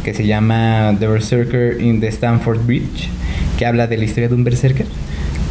que 0.05 0.12
se 0.14 0.26
llama 0.26 0.97
The 0.99 1.07
Berserker 1.07 1.80
in 1.80 2.01
the 2.01 2.09
Stanford 2.09 2.66
Bridge, 2.66 3.09
que 3.59 3.66
habla 3.66 3.86
de 3.86 3.97
la 3.99 4.05
historia 4.05 4.28
de 4.28 4.34
un 4.34 4.43
berserker 4.45 4.86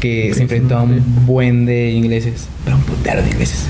que 0.01 0.33
se 0.33 0.41
enfrentó 0.41 0.77
a 0.77 0.81
un 0.83 1.01
buen 1.27 1.65
de 1.65 1.91
ingleses, 1.91 2.47
pero 2.65 2.75
un 2.75 2.81
putero 2.83 3.21
de 3.21 3.29
ingleses, 3.29 3.65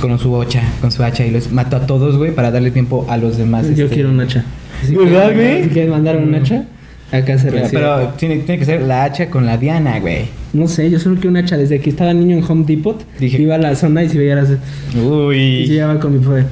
con 0.00 0.18
su 0.18 0.40
hacha, 0.40 0.62
con 0.80 0.90
su 0.92 1.02
hacha 1.02 1.24
y 1.26 1.30
los 1.30 1.50
mató 1.52 1.76
a 1.76 1.86
todos, 1.86 2.16
güey, 2.16 2.34
para 2.34 2.50
darle 2.50 2.70
tiempo 2.70 3.06
a 3.08 3.16
los 3.16 3.36
demás. 3.36 3.66
Yo 3.74 3.84
este, 3.84 3.96
quiero 3.96 4.10
un 4.10 4.20
hacha. 4.20 4.44
Si 4.86 4.94
¿Verdad, 4.94 5.34
güey? 5.34 5.64
Si 5.64 5.70
quieren 5.70 5.90
mandar 5.90 6.16
un 6.16 6.34
hacha, 6.34 6.64
acá 7.10 7.38
se 7.38 7.50
Pero, 7.50 7.62
recibe. 7.62 7.80
pero 7.82 8.08
tiene, 8.16 8.36
tiene 8.38 8.58
que 8.58 8.64
ser 8.64 8.82
la 8.82 9.04
hacha 9.04 9.28
con 9.30 9.44
la 9.46 9.56
diana, 9.56 9.98
güey. 10.00 10.26
No 10.52 10.68
sé, 10.68 10.90
yo 10.90 10.98
solo 10.98 11.16
quiero 11.16 11.30
un 11.30 11.36
hacha. 11.38 11.56
Desde 11.56 11.80
que 11.80 11.90
estaba 11.90 12.14
niño 12.14 12.36
en 12.38 12.44
Home 12.44 12.64
Depot, 12.66 13.04
Dije- 13.18 13.40
iba 13.42 13.56
a 13.56 13.58
la 13.58 13.74
zona 13.74 14.04
y 14.04 14.08
si 14.08 14.18
veía 14.18 14.36
las... 14.36 14.48
Y 14.50 14.92
se 14.92 15.00
Uy. 15.00 15.66
llevaba 15.66 15.98
con 16.00 16.12
mi 16.12 16.24
poder. 16.24 16.46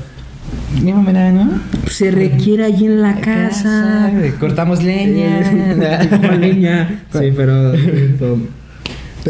Da, 0.83 1.33
¿no? 1.33 1.61
Se 1.89 2.11
requiere 2.11 2.65
allí 2.65 2.87
en 2.87 3.01
la 3.03 3.21
casa. 3.21 4.11
güey, 4.13 4.33
Cortamos 4.33 4.83
leña. 4.83 5.41
Eh, 5.53 6.39
leña. 6.39 7.03
Sí, 7.13 7.33
pero. 7.35 7.73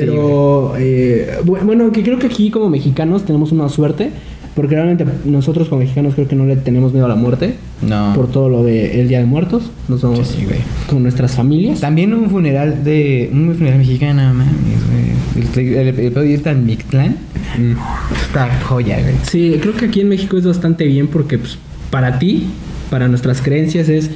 Pero, 0.01 0.75
eh, 0.79 1.39
bu- 1.45 1.65
bueno, 1.65 1.91
que 1.93 2.03
creo 2.03 2.19
que 2.19 2.27
aquí 2.27 2.51
como 2.51 2.69
mexicanos 2.71 3.25
tenemos 3.25 3.53
una 3.53 3.69
suerte. 3.69 4.11
Porque 4.55 4.75
realmente 4.75 5.05
nosotros 5.27 5.69
como 5.69 5.81
mexicanos 5.83 6.15
creo 6.15 6.29
que 6.29 6.35
no 6.35 6.47
le 6.47 6.57
tenemos 6.57 6.95
miedo 6.95 7.05
a 7.05 7.11
la 7.11 7.15
muerte. 7.15 7.57
No. 7.87 8.15
Por 8.15 8.29
todo 8.29 8.49
lo 8.49 8.65
del 8.65 9.07
Día 9.07 9.19
de 9.19 9.27
Muertos. 9.27 9.71
Nos 9.87 10.01
vamos 10.01 10.27
Sí, 10.29 10.47
con 10.89 11.03
nuestras 11.03 11.35
familias. 11.35 11.81
También 11.83 12.15
un 12.15 12.31
funeral 12.31 12.83
de. 12.83 13.29
Un 13.35 13.55
funeral 13.55 13.77
mexicano, 13.79 14.23
mames, 14.33 14.47
güey. 14.89 15.67
El, 15.69 15.75
el, 15.89 15.89
el 16.01 16.11
pedo 16.11 16.23
de 16.23 16.31
irte 16.31 16.49
al 16.49 16.63
Mictlán. 16.63 17.17
Está 18.23 18.49
joya, 18.65 18.99
güey. 19.03 19.15
Sí, 19.25 19.59
creo 19.61 19.75
que 19.77 19.85
aquí 19.87 20.01
en 20.01 20.09
México 20.09 20.39
es 20.39 20.47
bastante 20.47 20.87
bien 20.87 21.09
porque 21.09 21.37
pues, 21.37 21.59
para 21.91 22.19
ti, 22.19 22.47
para 22.91 23.09
nuestras 23.09 23.43
creencias 23.43 23.91
es, 23.91 24.11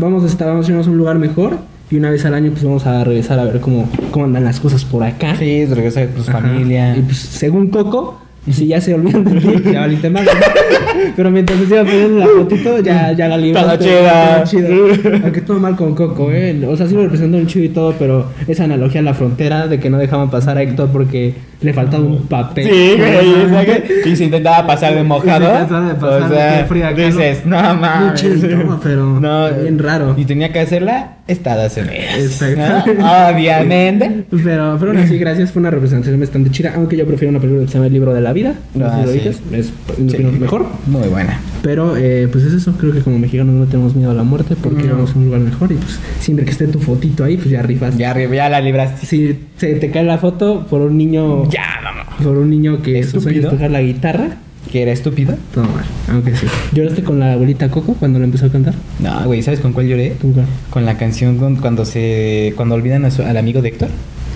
vamos 0.00 0.24
a 0.24 0.26
estar, 0.26 0.48
vamos 0.48 0.66
a 0.66 0.70
irnos 0.72 0.88
a 0.88 0.90
un 0.90 0.98
lugar 0.98 1.18
mejor 1.20 1.58
y 1.92 1.96
una 1.98 2.10
vez 2.10 2.24
al 2.24 2.32
año 2.32 2.50
pues 2.52 2.64
vamos 2.64 2.86
a 2.86 3.04
regresar 3.04 3.38
a 3.38 3.44
ver 3.44 3.60
cómo, 3.60 3.86
cómo 4.10 4.24
andan 4.24 4.44
las 4.44 4.60
cosas 4.60 4.82
por 4.82 5.04
acá. 5.04 5.36
Sí, 5.36 5.66
regresa 5.66 6.06
con 6.06 6.14
tu 6.14 6.22
familia. 6.22 6.96
Y 6.96 7.02
pues 7.02 7.18
según 7.18 7.68
Coco, 7.68 8.18
si 8.50 8.66
ya 8.66 8.80
se 8.80 8.94
olvidan 8.94 9.24
de 9.24 9.38
ti, 9.38 9.70
ya 9.70 9.80
valiste 9.80 10.08
más. 10.08 10.26
Pero 11.16 11.30
mientras 11.30 11.58
se 11.58 11.66
iba 11.66 11.84
poniendo 11.84 12.18
la 12.18 12.26
fotito, 12.26 12.78
ya, 12.80 13.12
ya 13.12 13.28
la 13.28 13.36
libraste. 13.36 13.84
Todo 13.84 14.44
chida. 14.46 15.20
Aunque 15.22 15.42
todo 15.42 15.60
mal 15.60 15.76
con 15.76 15.94
Coco, 15.94 16.32
¿eh? 16.32 16.66
O 16.66 16.74
sea, 16.78 16.86
sí 16.86 16.94
lo 16.94 17.02
representó 17.02 17.36
un 17.36 17.46
chido 17.46 17.66
y 17.66 17.68
todo, 17.68 17.94
pero 17.98 18.30
esa 18.48 18.64
analogía 18.64 19.02
a 19.02 19.04
la 19.04 19.12
frontera 19.12 19.66
de 19.66 19.78
que 19.78 19.90
no 19.90 19.98
dejaban 19.98 20.30
pasar 20.30 20.56
a 20.56 20.62
Héctor 20.62 20.88
porque 20.90 21.34
le 21.62 21.72
faltaba 21.72 22.02
un 22.04 22.22
papel. 22.26 22.64
Sí, 22.68 22.94
güey. 22.96 24.12
Y 24.12 24.16
se 24.16 24.24
intentaba 24.24 24.66
pasar 24.66 24.94
de 24.94 25.02
mojado. 25.02 25.46
Se 25.68 25.74
de 25.74 25.94
pasar 25.94 26.22
o 26.22 26.28
sea, 26.28 26.58
que 26.58 26.64
fría 26.66 26.88
acá, 26.88 27.06
dices, 27.06 27.46
no 27.46 27.56
mames. 27.74 28.22
todo, 28.22 28.80
pero 28.82 29.20
bien 29.62 29.78
raro. 29.78 30.14
Y 30.16 30.24
tenía 30.24 30.52
que 30.52 30.60
hacerla 30.60 31.16
estadas 31.28 31.76
Unidas. 31.76 32.18
Exacto. 32.18 32.92
¿no? 32.98 33.28
Obviamente. 33.28 34.24
Pero, 34.42 34.76
pero 34.78 34.90
aún 34.92 34.98
así, 34.98 35.18
gracias. 35.18 35.52
Fue 35.52 35.60
una 35.60 35.70
representación 35.70 36.18
bastante 36.18 36.50
chida. 36.50 36.72
Aunque 36.74 36.96
yo 36.96 37.06
prefiero 37.06 37.30
una 37.30 37.38
película 37.40 37.64
que 37.64 37.68
se 37.68 37.74
llama 37.74 37.86
El 37.86 37.92
libro 37.92 38.12
de 38.12 38.20
la 38.20 38.32
vida. 38.32 38.54
No 38.74 38.86
Ah, 38.86 38.90
sé 38.90 38.96
si 39.00 39.06
lo 39.06 39.12
sí. 39.12 39.18
dices. 39.18 39.42
Es 39.52 39.72
Sí. 40.10 40.18
mejor. 40.18 40.66
Muy 40.86 41.08
buena. 41.08 41.38
Pero, 41.62 41.96
eh, 41.96 42.28
pues 42.30 42.44
es 42.44 42.54
eso. 42.54 42.72
Creo 42.78 42.92
que 42.92 43.00
como 43.00 43.18
mexicanos 43.18 43.54
no 43.54 43.64
tenemos 43.66 43.94
miedo 43.94 44.10
a 44.10 44.14
la 44.14 44.24
muerte 44.24 44.56
porque 44.60 44.82
No. 44.84 44.94
vamos 44.96 45.14
a 45.14 45.18
un 45.18 45.26
lugar 45.26 45.40
mejor. 45.40 45.70
Y 45.72 45.76
pues 45.76 45.98
siempre 46.20 46.44
que 46.44 46.50
esté 46.50 46.66
tu 46.66 46.80
fotito 46.80 47.24
ahí, 47.24 47.36
pues 47.36 47.50
ya 47.50 47.62
rifas. 47.62 47.96
Ya, 47.96 48.16
ya 48.18 48.48
la 48.48 48.60
libraste. 48.60 49.06
Si 49.06 49.38
se 49.56 49.74
te 49.74 49.90
cae 49.90 50.02
la 50.04 50.18
foto 50.18 50.66
por 50.68 50.80
un 50.80 50.98
niño. 50.98 51.44
Ya, 51.52 51.80
vamos. 51.84 52.06
Por 52.22 52.38
un 52.38 52.50
niño 52.50 52.82
que 52.82 53.02
su 53.04 53.20
sueño 53.20 53.40
es 53.42 53.48
tocar 53.50 53.70
la 53.70 53.82
guitarra. 53.82 54.36
¿Que 54.70 54.82
era 54.82 54.92
estúpido? 54.92 55.36
Todo 55.52 55.64
mal. 55.64 55.84
Aunque 56.08 56.34
sí. 56.36 56.46
¿Lloraste 56.72 57.02
con 57.02 57.18
la 57.18 57.32
abuelita 57.34 57.68
Coco 57.68 57.94
cuando 57.94 58.18
le 58.20 58.24
empezó 58.24 58.46
a 58.46 58.48
cantar? 58.48 58.74
No, 59.00 59.24
güey, 59.24 59.42
¿sabes 59.42 59.60
con 59.60 59.72
cuál 59.72 59.86
lloré? 59.88 60.12
¿Con 60.20 60.32
cuál? 60.32 60.46
Con 60.70 60.86
la 60.86 60.96
canción 60.96 61.36
con- 61.36 61.56
cuando 61.56 61.84
se 61.84 62.54
cuando 62.56 62.74
olvidan 62.76 63.04
a 63.04 63.10
su- 63.10 63.22
al 63.22 63.36
amigo 63.36 63.60
de 63.60 63.68
Héctor. 63.68 63.88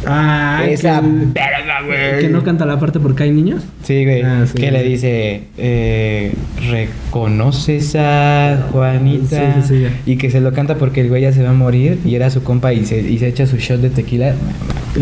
Ah, 0.07 0.64
Esa 0.68 1.00
que, 1.00 1.07
verga, 1.34 1.82
güey. 1.84 2.20
que 2.22 2.28
no 2.28 2.44
canta 2.44 2.64
la 2.64 2.78
parte 2.78 3.00
porque 3.00 3.24
hay 3.24 3.30
niños. 3.32 3.62
Sí, 3.82 4.04
güey. 4.04 4.22
Ah, 4.22 4.44
sí. 4.46 4.54
que 4.54 4.70
le 4.70 4.82
dice, 4.82 5.42
eh, 5.59 6.32
¿reconoces 6.70 7.96
a 7.98 8.66
Juanita? 8.70 9.54
Sí, 9.54 9.62
sí, 9.62 9.68
sí, 9.68 9.82
ya. 9.82 9.90
Y 10.07 10.16
que 10.16 10.30
se 10.30 10.40
lo 10.40 10.52
canta 10.52 10.76
porque 10.76 11.00
el 11.00 11.09
güey 11.09 11.22
ya 11.22 11.32
se 11.32 11.42
va 11.42 11.50
a 11.50 11.54
morir 11.54 11.98
y 12.04 12.14
era 12.14 12.30
su 12.30 12.42
compa 12.42 12.72
y 12.72 12.84
se, 12.86 13.00
y 13.00 13.18
se 13.18 13.28
echa 13.28 13.46
su 13.46 13.57
shot 13.57 13.80
de 13.80 13.90
tequila. 13.90 14.34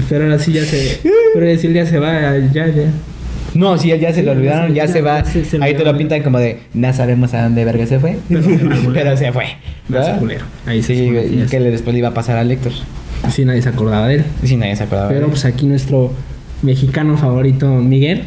Pero 0.08 0.24
ahora 0.24 0.38
sí 0.38 0.52
ya 0.52 0.64
se. 0.64 1.00
Pero 1.34 1.46
el 1.46 1.72
día 1.72 1.86
se 1.86 1.98
va, 1.98 2.38
ya, 2.52 2.66
ya. 2.68 2.90
No, 3.54 3.78
sí, 3.78 3.88
ya 3.96 4.12
se 4.12 4.24
lo 4.24 4.32
olvidaron, 4.32 4.74
ya, 4.74 4.86
ya, 4.86 4.92
se 4.92 5.00
va. 5.00 5.22
ya 5.22 5.30
se- 5.30 5.44
se 5.44 5.62
Ahí 5.62 5.74
te 5.74 5.84
lo 5.84 5.96
pintan 5.96 6.22
como 6.24 6.38
de, 6.40 6.58
no 6.74 6.92
sabemos 6.92 7.34
a 7.34 7.44
dónde 7.44 7.64
verga 7.64 7.86
se 7.86 8.00
fue. 8.00 8.16
Pero 8.28 8.42
se 8.42 8.56
güey. 8.58 8.92
Pero 8.94 9.16
se 9.16 9.32
fue. 9.32 10.38
Ahí 10.66 10.82
sí 10.82 11.08
fue, 11.12 11.26
y 11.26 11.36
ya 11.38 11.46
que 11.46 11.60
le- 11.60 11.70
después 11.70 11.92
le 11.94 11.98
iba 12.00 12.08
a 12.08 12.14
pasar 12.14 12.36
al 12.36 12.50
Héctor. 12.50 12.72
Sí, 13.30 13.44
nadie 13.44 13.62
se 13.62 13.68
acordaba 13.70 14.08
de 14.08 14.16
él. 14.16 14.24
Sí, 14.44 14.56
nadie 14.56 14.76
se 14.76 14.84
acordaba. 14.84 15.08
de 15.08 15.14
Pero 15.14 15.28
pues 15.28 15.44
aquí 15.44 15.66
nuestro 15.66 16.12
mexicano 16.62 17.16
favorito, 17.16 17.66
Miguel, 17.68 18.22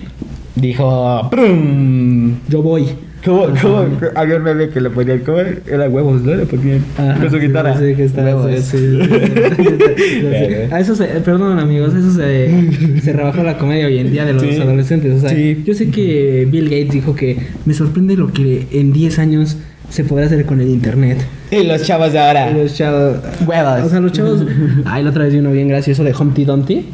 Dijo, 0.56 1.30
¡prum! 1.30 2.36
yo 2.50 2.64
voy. 2.64 2.86
¿Cómo, 3.24 3.48
cómo? 3.62 3.86
Había 4.16 4.38
un 4.38 4.44
meme 4.44 4.70
que 4.70 4.80
le 4.82 4.90
ponían, 4.90 5.20
¿cómo 5.20 5.38
era? 5.40 5.54
Era 5.70 5.90
huevos, 5.90 6.22
¿no? 6.24 6.34
Le 6.34 6.46
ponían 6.46 6.84
Ajá, 6.98 7.20
con 7.20 7.30
su 7.30 7.40
sí, 7.40 7.46
guitarra. 7.48 7.78
Sí, 7.78 7.94
que 7.96 8.06
está. 8.06 8.24
Huevos. 8.24 8.52
sí, 8.64 8.78
sí, 8.78 8.78
sí, 8.78 9.10
sí, 9.10 9.64
sí, 9.98 10.04
sí. 10.18 10.22
Verga. 10.24 10.76
A 10.76 10.80
eso 10.80 10.96
se, 10.96 11.06
perdón 11.06 11.60
amigos, 11.60 11.94
eso 11.94 12.12
se, 12.12 13.02
se 13.02 13.14
rebajó 13.14 13.44
la 13.44 13.58
comedia 13.58 13.86
hoy 13.88 14.00
en 14.00 14.12
día 14.12 14.26
de 14.26 14.34
los 14.34 14.42
Sí. 14.44 14.60
adolescentes. 14.60 15.14
O 15.16 15.20
sea, 15.20 15.30
Sí. 15.30 15.62
yo 15.66 15.74
sé 15.76 15.90
que 15.90 16.48
Bill 16.50 16.66
Gates 16.66 16.92
dijo 16.92 17.16
que 17.16 17.38
me 17.66 17.74
sorprende 17.74 18.16
lo 18.16 18.32
que 18.34 18.66
en 18.72 18.94
10 18.94 19.20
años 19.20 19.58
se 19.90 20.04
podrá 20.06 20.26
hacer 20.26 20.46
con 20.46 20.60
el 20.62 20.70
internet. 20.70 21.18
Y 21.52 21.64
los 21.64 21.84
chavos 21.84 22.12
de 22.12 22.20
ahora. 22.20 22.52
Y 22.52 22.56
los 22.56 22.76
chavos. 22.76 23.18
Huevos. 23.46 23.84
O 23.86 23.90
sea, 23.90 24.00
los 24.00 24.12
chavos. 24.12 24.44
Ay, 24.86 25.04
la 25.04 25.10
otra 25.12 25.24
vez 25.24 25.34
vi 25.34 25.40
uno 25.40 25.52
bien 25.52 25.68
gracioso 25.68 26.04
de 26.04 26.14
Humpty 26.14 26.46
Dumpty. 26.46 26.86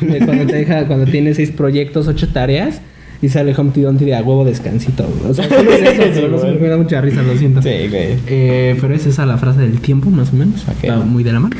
De 0.00 0.18
cuando 0.24 0.46
te 0.46 0.56
deja, 0.56 0.86
cuando 0.86 1.04
tienes 1.06 1.36
seis 1.36 1.50
proyectos, 1.50 2.08
ocho 2.08 2.28
tareas. 2.28 2.80
Y 3.22 3.30
sale 3.30 3.54
Humpty 3.56 3.80
Dumpty 3.80 4.04
de 4.04 4.14
a 4.14 4.22
huevo 4.22 4.44
descansito. 4.44 5.08
O 5.26 5.32
sea, 5.32 5.48
solo 5.48 5.72
es 5.72 5.98
eso, 5.98 6.28
no 6.28 6.38
qué 6.38 6.58
me 6.60 6.68
da 6.68 6.76
mucha 6.76 7.00
risa, 7.00 7.22
lo 7.22 7.34
siento. 7.36 7.62
Sí, 7.62 7.70
güey. 7.88 8.18
Eh, 8.26 8.76
pero 8.78 8.94
es 8.94 9.06
esa 9.06 9.24
la 9.24 9.38
frase 9.38 9.60
del 9.60 9.80
tiempo, 9.80 10.10
más 10.10 10.34
o 10.34 10.36
menos. 10.36 10.66
Está 10.68 10.96
muy 10.98 11.24
de 11.24 11.32
la 11.32 11.40
mano. 11.40 11.56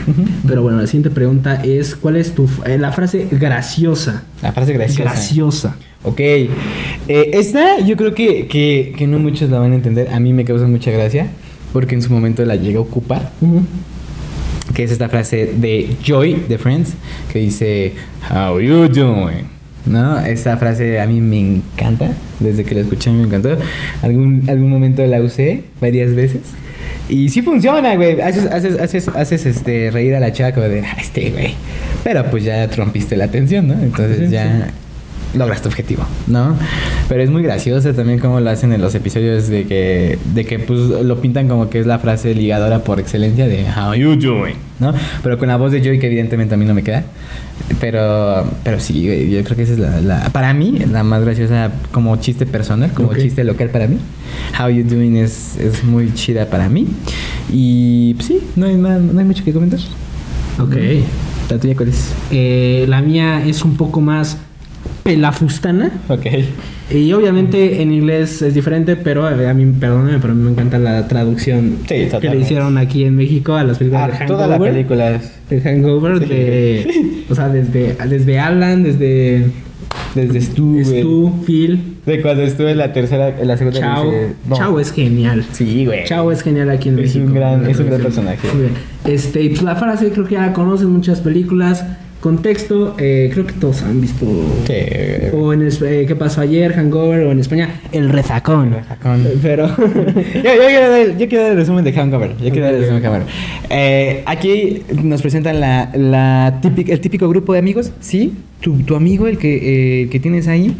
Pero 0.47 0.61
bueno, 0.63 0.79
la 0.79 0.87
siguiente 0.87 1.09
pregunta 1.11 1.63
es: 1.65 1.97
¿Cuál 1.97 2.17
es 2.17 2.35
tu. 2.35 2.49
eh, 2.67 2.77
la 2.79 2.93
frase 2.93 3.27
graciosa? 3.31 4.25
La 4.43 4.53
frase 4.53 4.75
graciosa. 4.75 5.03
Graciosa. 5.11 5.77
Ok. 6.03 6.21
Eh, 6.21 6.51
esta 7.09 7.81
yo 7.81 7.97
creo 7.97 8.15
que, 8.15 8.47
que, 8.49 8.95
que 8.97 9.07
no 9.07 9.19
muchos 9.19 9.49
la 9.51 9.59
van 9.59 9.73
a 9.73 9.77
entender. 9.77 10.09
A 10.13 10.21
mí 10.21 10.35
me 10.35 10.45
causa 10.45 10.67
mucha 10.67 10.91
gracia. 10.91 11.29
Porque 11.77 11.95
en 11.95 12.01
su 12.01 12.11
momento 12.11 12.43
la 12.47 12.57
llegué 12.57 12.79
a 12.79 12.81
ocupar. 12.81 13.33
Que 14.73 14.85
es 14.85 14.91
esta 14.91 15.11
frase 15.11 15.53
de 15.59 15.91
Joy 16.03 16.45
de 16.49 16.57
Friends. 16.57 16.95
Que 17.31 17.41
dice, 17.41 17.93
How 18.31 18.59
you 18.61 18.89
doing? 18.89 19.45
¿No? 19.85 20.19
Esta 20.21 20.57
frase 20.57 20.99
a 20.99 21.07
mí 21.07 21.21
me 21.21 21.39
encanta. 21.39 22.13
Desde 22.41 22.65
que 22.65 22.75
la 22.77 22.81
escuché 22.81 23.11
me 23.11 23.25
encantó. 23.25 23.59
Algún, 24.01 24.45
algún 24.49 24.71
momento 24.71 25.05
la 25.05 25.21
usé 25.21 25.65
varias 25.79 26.15
veces. 26.15 26.41
Y 27.11 27.29
sí 27.29 27.43
funciona, 27.43 27.95
güey. 27.95 28.23
Haces, 28.23 28.47
haces, 28.47 28.81
haces, 28.81 29.09
haces 29.09 29.45
este, 29.45 29.91
reír 29.91 30.15
a 30.15 30.21
la 30.21 30.33
como 30.55 30.67
de, 30.69 30.81
"Ah, 30.81 30.97
este, 30.99 31.29
güey. 31.29 31.57
Pero 32.05 32.25
pues 32.31 32.43
ya 32.43 32.67
rompiste 32.69 33.19
la 33.19 33.27
atención, 33.27 33.69
¿no? 33.69 33.75
Entonces 33.75 34.31
Sí, 34.31 34.33
ya 34.33 34.71
logras 35.37 35.63
tu 35.63 35.69
objetivo, 35.69 36.05
¿no? 36.27 36.57
Pero 37.09 37.23
es 37.23 37.31
muy 37.31 37.43
gracioso 37.43 37.93
también 37.95 38.19
como 38.19 38.41
lo 38.41 38.51
hacen 38.51 38.73
en 38.73 38.81
los 38.81 38.95
episodios 38.95 39.49
de 39.49 39.65
que, 39.65 40.19
de 40.35 40.45
que 40.45 40.59
pues 40.59 40.81
lo 40.81 41.21
pintan 41.21 41.49
como 41.49 41.69
que 41.71 41.81
es 41.81 41.87
la 41.87 41.99
frase 41.99 42.35
ligadora 42.35 42.81
por 42.81 42.99
excelencia 43.01 43.47
de 43.47 43.65
How 43.71 43.95
you 43.95 44.17
doing, 44.17 44.57
¿no? 44.81 44.93
Pero 45.23 45.39
con 45.39 45.49
la 45.49 45.57
voz 45.57 45.73
de 45.73 45.81
Joey 45.81 45.99
que 45.99 46.07
evidentemente 46.07 46.55
a 46.55 46.59
mí 46.59 46.65
no 46.65 46.75
me 46.75 46.83
queda. 46.83 47.05
Pero, 47.81 48.45
pero 48.65 48.79
sí, 48.81 49.03
yo 49.31 49.43
creo 49.45 49.57
que 49.57 49.63
esa 49.63 49.73
es 49.73 49.79
la, 49.79 50.01
la- 50.01 50.29
para 50.31 50.53
mí, 50.55 50.79
la 50.91 51.03
más 51.03 51.23
graciosa 51.25 51.71
como 51.91 52.17
chiste 52.17 52.47
personal, 52.47 52.93
como 52.93 53.09
Ok. 53.09 53.19
chiste 53.19 53.45
local 53.45 53.71
para 53.71 53.87
mí. 53.89 53.97
How 54.61 54.69
you 54.69 54.85
doing 54.85 55.17
es, 55.17 55.57
es 55.59 55.83
muy 55.85 56.13
chida 56.15 56.47
para 56.47 56.69
mí. 56.69 56.87
Y 57.53 58.15
pues, 58.15 58.27
sí, 58.27 58.41
no 58.57 58.67
hay, 58.67 58.75
nada- 58.77 58.99
no 58.99 59.19
hay 59.19 59.25
mucho 59.25 59.43
que 59.45 59.53
comentar. 59.53 59.81
Ok. 60.61 60.77
¿La 61.51 61.59
tuya 61.59 61.75
cuál 61.77 61.89
es? 61.91 62.13
Eh, 62.31 62.85
la 62.89 63.01
mía 63.03 63.45
es 63.47 63.63
un 63.63 63.77
poco 63.77 64.01
más 64.01 64.37
pelafustana. 65.07 65.91
Ok. 66.09 66.27
Y 66.91 67.13
obviamente 67.13 67.83
en 67.83 67.93
inglés 67.93 68.43
es 68.43 68.55
diferente, 68.55 68.95
pero 68.97 69.29
eh, 69.29 69.49
a 69.49 69.55
mí, 69.55 69.67
perdóname, 69.79 70.19
pero 70.21 70.33
a 70.33 70.37
mí 70.37 70.43
me 70.43 70.51
encanta 70.53 70.79
la 70.79 71.09
traducción 71.09 71.79
Sí, 71.89 72.07
que 72.21 72.29
le 72.31 72.39
hicieron 72.41 72.79
aquí 72.79 73.05
en 73.05 73.17
México 73.17 73.55
a 73.55 73.65
las 73.65 73.79
películas 73.79 74.07
de 74.09 74.13
Ah, 74.13 74.17
Hangover. 74.19 74.29
toda 74.29 74.47
la 74.47 74.59
película 74.59 75.11
es 75.17 75.33
El 75.51 75.63
Hangover 75.63 76.19
Sí. 76.21 76.25
de... 76.27 77.25
O 77.29 77.35
sea, 77.35 77.49
desde, 77.49 77.97
desde 78.09 78.39
Alan, 78.39 78.83
desde 78.85 79.47
desde 80.15 80.41
Stu. 80.41 80.83
Stu, 80.85 81.33
Phil, 81.45 81.97
De 82.07 82.23
cuando 82.23 82.43
estuve 82.43 82.71
en 82.71 82.79
la 82.79 82.93
tercera, 82.93 83.39
en 83.39 83.49
la 83.49 83.57
segunda 83.59 83.81
Chao. 83.81 84.05
dice- 84.05 84.33
no. 84.49 84.57
Chao 84.57 84.81
es 84.81 84.93
genial. 84.93 85.45
Sí, 85.53 85.85
güey. 85.85 86.05
Chao 86.05 86.31
es 86.33 86.43
genial 86.43 86.71
aquí 86.71 86.89
en 86.89 86.95
Es 86.99 87.03
México. 87.15 87.27
un 87.27 87.35
gran- 87.35 87.67
es 87.69 87.79
un 87.81 87.87
gran 87.87 88.01
personaje. 88.01 88.49
Muy 88.55 88.63
bien. 88.63 88.73
Este, 89.05 89.47
pues 89.51 89.63
la 89.63 89.75
frase 89.77 90.11
creo 90.11 90.25
que 90.25 90.35
ya 90.35 90.47
la 90.47 90.53
conocen 90.55 90.89
muchas 90.91 91.21
películas. 91.21 91.85
Contexto, 92.21 92.97
eh, 92.99 93.31
creo 93.33 93.47
que 93.47 93.53
todos 93.53 93.83
han 93.83 94.01
visto. 94.01 94.27
Sí. 94.67 94.75
O 95.33 95.53
en 95.53 95.63
eh, 95.63 96.05
¿Qué 96.09 96.17
pasó 96.17 96.41
ayer? 96.41 96.73
Hangover 96.73 97.27
o 97.27 97.33
en 97.33 97.39
España, 97.39 97.81
El 97.93 98.09
Rezacón. 98.09 98.73
Rezacón. 98.73 99.25
Pero. 99.43 99.69
yo, 99.77 99.85
yo 99.85 100.67
quiero 100.67 100.91
dar, 100.91 101.19
yo 101.19 101.29
quiero 101.29 101.43
dar 101.45 101.53
el 101.53 101.59
resumen 101.59 101.85
de 101.85 101.93
Hangover. 101.93 102.31
Yo 102.43 102.51
quiero 102.51 102.67
dar 102.67 102.75
el 102.75 102.81
resumen 102.81 103.03
de 103.03 103.09
Hangover. 103.09 103.27
Eh, 103.71 104.23
aquí 104.27 104.83
nos 105.03 105.21
presentan 105.23 105.61
la, 105.61 105.91
la 105.95 106.59
típica, 106.63 106.93
el 106.93 107.01
típico 107.01 107.29
grupo 107.29 107.53
de 107.53 107.59
amigos. 107.59 107.93
Sí, 108.01 108.33
tu, 108.61 108.79
tu 108.79 108.97
amigo, 108.97 109.27
el 109.27 109.39
que, 109.39 110.03
eh, 110.03 110.09
que 110.09 110.19
tienes 110.19 110.49
ahí. 110.49 110.75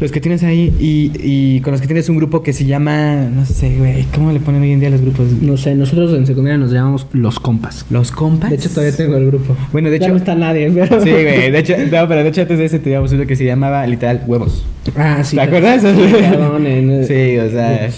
Los 0.00 0.12
que 0.12 0.20
tienes 0.20 0.42
ahí 0.42 0.74
y, 0.78 1.10
y 1.14 1.60
con 1.62 1.72
los 1.72 1.80
que 1.80 1.86
tienes 1.86 2.08
un 2.10 2.16
grupo 2.18 2.42
que 2.42 2.52
se 2.52 2.66
llama, 2.66 3.14
no 3.34 3.46
sé, 3.46 3.76
güey, 3.78 4.04
¿cómo 4.14 4.30
le 4.30 4.40
ponen 4.40 4.60
hoy 4.62 4.72
en 4.72 4.80
día 4.80 4.88
a 4.88 4.92
los 4.92 5.00
grupos? 5.00 5.26
no 5.40 5.56
sé, 5.56 5.74
nosotros 5.74 6.12
en 6.14 6.26
secundaria 6.26 6.58
nos 6.58 6.70
llamamos 6.70 7.06
Los 7.12 7.40
Compas. 7.40 7.86
Los 7.88 8.12
compas. 8.12 8.50
De 8.50 8.56
hecho, 8.56 8.68
todavía 8.68 8.94
tengo 8.94 9.16
el 9.16 9.26
grupo. 9.26 9.56
Bueno, 9.72 9.88
de 9.90 9.98
Ya 9.98 10.06
hecho- 10.06 10.12
no 10.12 10.18
está 10.18 10.34
nadie, 10.34 10.70
pero. 10.70 11.02
Sí, 11.02 11.10
güey, 11.10 11.50
de 11.50 11.58
hecho, 11.58 11.74
no, 11.78 12.08
pero 12.08 12.22
de 12.22 12.28
hecho 12.28 12.42
antes 12.42 12.58
de 12.58 12.64
ese 12.66 12.78
teníamos 12.78 13.10
uno 13.12 13.26
que 13.26 13.36
se 13.36 13.44
llamaba 13.46 13.86
literal 13.86 14.22
huevos. 14.26 14.66
Ah, 14.96 15.22
sí. 15.24 15.36
¿Te 15.36 15.42
acuerdas? 15.42 15.82
En- 16.66 17.06
Sí, 17.06 17.38
o 17.38 17.50
sea, 17.50 17.88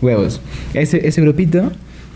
huevos. 0.00 0.40
Ese, 0.74 1.06
ese 1.08 1.20
grupito, 1.20 1.72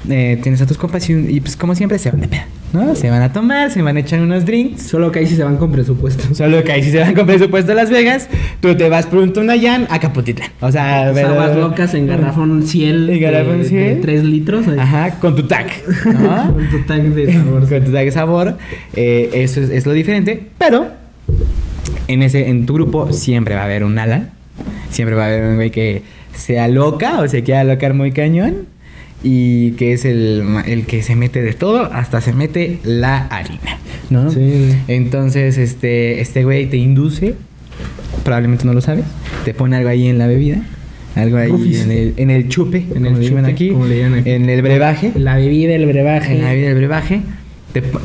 eh, 0.09 0.38
tienes 0.43 0.61
a 0.62 0.66
tus 0.66 0.78
compas 0.78 1.09
y, 1.11 1.14
y, 1.14 1.40
pues 1.40 1.57
como 1.57 1.74
siempre 1.74 1.99
se 1.99 2.11
van 2.11 2.20
de 2.20 2.28
peda, 2.28 2.47
¿no? 2.72 2.94
Se 2.94 3.10
van 3.10 3.22
a 3.22 3.32
tomar, 3.32 3.70
se 3.70 3.82
van 3.82 3.96
a 3.96 4.00
echar 4.00 4.20
unos 4.20 4.44
drinks. 4.44 4.82
Solo 4.82 5.10
que 5.12 5.20
ahí 5.20 5.26
sí 5.26 5.36
se 5.36 5.44
van 5.44 5.56
con 5.56 5.70
presupuesto. 5.72 6.34
Solo 6.34 6.62
que 6.64 6.72
ahí 6.72 6.82
si 6.82 6.90
se 6.90 7.00
van 7.00 7.14
con 7.14 7.26
presupuesto 7.26 7.72
a 7.72 7.74
Las 7.74 7.90
Vegas, 7.90 8.28
tú 8.60 8.74
te 8.76 8.88
vas 8.88 9.06
por 9.06 9.18
un 9.20 9.32
Tonayán 9.32 9.86
a 9.90 9.98
Caputitlán. 10.00 10.50
O 10.60 10.70
sea, 10.72 11.06
Las 11.06 11.14
pero- 11.14 11.28
aguas 11.28 11.56
locas 11.56 11.94
en 11.94 12.06
garrafón 12.06 12.62
ciel. 12.64 13.10
En 13.10 13.20
garrafón 13.20 13.64
Ciel. 13.64 14.00
3 14.00 14.24
litros. 14.24 14.68
ahí. 14.68 14.78
Ajá, 14.78 15.18
con 15.20 15.36
tu 15.36 15.44
tag, 15.44 15.66
¿no? 16.06 16.54
Con 16.54 16.70
tu 16.70 16.78
tanque 16.86 17.08
de 17.10 17.32
sabor. 17.32 17.60
con 17.68 17.84
tu 17.84 17.92
tag 17.92 18.04
de 18.04 18.10
sabor. 18.12 18.58
eh, 18.94 19.30
eso 19.34 19.60
es, 19.60 19.70
es 19.70 19.86
lo 19.86 19.92
diferente. 19.92 20.48
Pero 20.58 20.86
en 22.08 22.22
ese, 22.22 22.48
en 22.48 22.66
tu 22.66 22.74
grupo 22.74 23.12
siempre 23.12 23.54
va 23.54 23.62
a 23.62 23.64
haber 23.64 23.84
un 23.84 23.98
Alan. 23.98 24.30
Siempre 24.90 25.14
va 25.16 25.24
a 25.24 25.26
haber 25.28 25.44
un 25.44 25.54
güey 25.56 25.70
que 25.70 26.02
sea 26.34 26.68
loca 26.68 27.20
o 27.20 27.28
se 27.28 27.42
quiera 27.42 27.60
alocar 27.60 27.94
muy 27.94 28.12
cañón. 28.12 28.66
Y 29.24 29.72
que 29.72 29.92
es 29.92 30.04
el, 30.04 30.42
el 30.66 30.84
que 30.86 31.02
se 31.02 31.14
mete 31.14 31.42
de 31.42 31.52
todo, 31.52 31.84
hasta 31.92 32.20
se 32.20 32.32
mete 32.32 32.78
la 32.84 33.26
harina, 33.28 33.78
¿no? 34.10 34.30
Sí. 34.30 34.74
Entonces, 34.88 35.58
este, 35.58 36.20
este 36.20 36.42
güey 36.44 36.66
te 36.66 36.76
induce, 36.76 37.34
probablemente 38.24 38.64
no 38.64 38.72
lo 38.72 38.80
sabes, 38.80 39.04
te 39.44 39.54
pone 39.54 39.76
algo 39.76 39.88
ahí 39.90 40.08
en 40.08 40.18
la 40.18 40.26
bebida, 40.26 40.62
algo 41.14 41.36
ahí 41.36 41.76
en 41.76 41.90
el, 41.92 42.14
en 42.16 42.30
el 42.30 42.48
chupe, 42.48 42.84
En 42.94 43.06
el 43.06 43.20
chupe, 43.28 43.40
aquí, 43.46 43.68
en 44.24 44.50
el 44.50 44.62
brebaje, 44.62 45.12
La 45.14 45.36
bebida, 45.36 45.74
el 45.74 45.86
brebaje. 45.86 46.32
en 46.32 46.42
la 46.42 46.50
bebida 46.50 46.68
del 46.68 46.76
brebaje, 46.78 47.20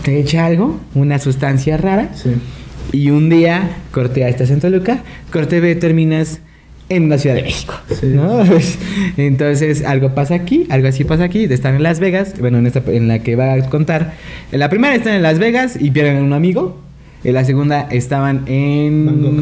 te, 0.03 0.19
echa 0.19 0.45
algo, 0.45 0.79
una 0.93 1.17
sustancia 1.17 1.77
rara, 1.77 2.11
Sí. 2.13 2.29
y 2.91 3.09
un 3.09 3.29
día, 3.29 3.71
corte 3.91 4.23
A, 4.23 4.29
estás 4.29 4.51
en 4.51 4.59
Toluca, 4.59 5.03
corte 5.31 5.59
B, 5.61 5.73
terminas 5.75 6.41
en 6.89 7.09
la 7.09 7.17
Ciudad 7.17 7.35
de 7.35 7.43
México. 7.43 7.73
Sí. 7.99 8.07
¿no? 8.07 8.43
Entonces, 9.17 9.83
algo 9.83 10.13
pasa 10.15 10.35
aquí, 10.35 10.65
algo 10.69 10.87
así 10.87 11.03
pasa 11.03 11.23
aquí. 11.25 11.43
Están 11.45 11.75
en 11.75 11.83
Las 11.83 11.99
Vegas, 11.99 12.35
bueno, 12.39 12.57
en, 12.57 12.67
esta, 12.67 12.81
en 12.87 13.07
la 13.07 13.19
que 13.19 13.35
va 13.35 13.53
a 13.53 13.69
contar. 13.69 14.13
En 14.51 14.59
la 14.59 14.69
primera 14.69 14.95
están 14.95 15.13
en 15.13 15.23
Las 15.23 15.39
Vegas 15.39 15.77
y 15.79 15.91
pierden 15.91 16.17
a 16.17 16.21
un 16.23 16.33
amigo. 16.33 16.79
En 17.23 17.33
la 17.33 17.43
segunda 17.43 17.87
estaban 17.91 18.43
en. 18.47 19.05
Bangkok. 19.05 19.33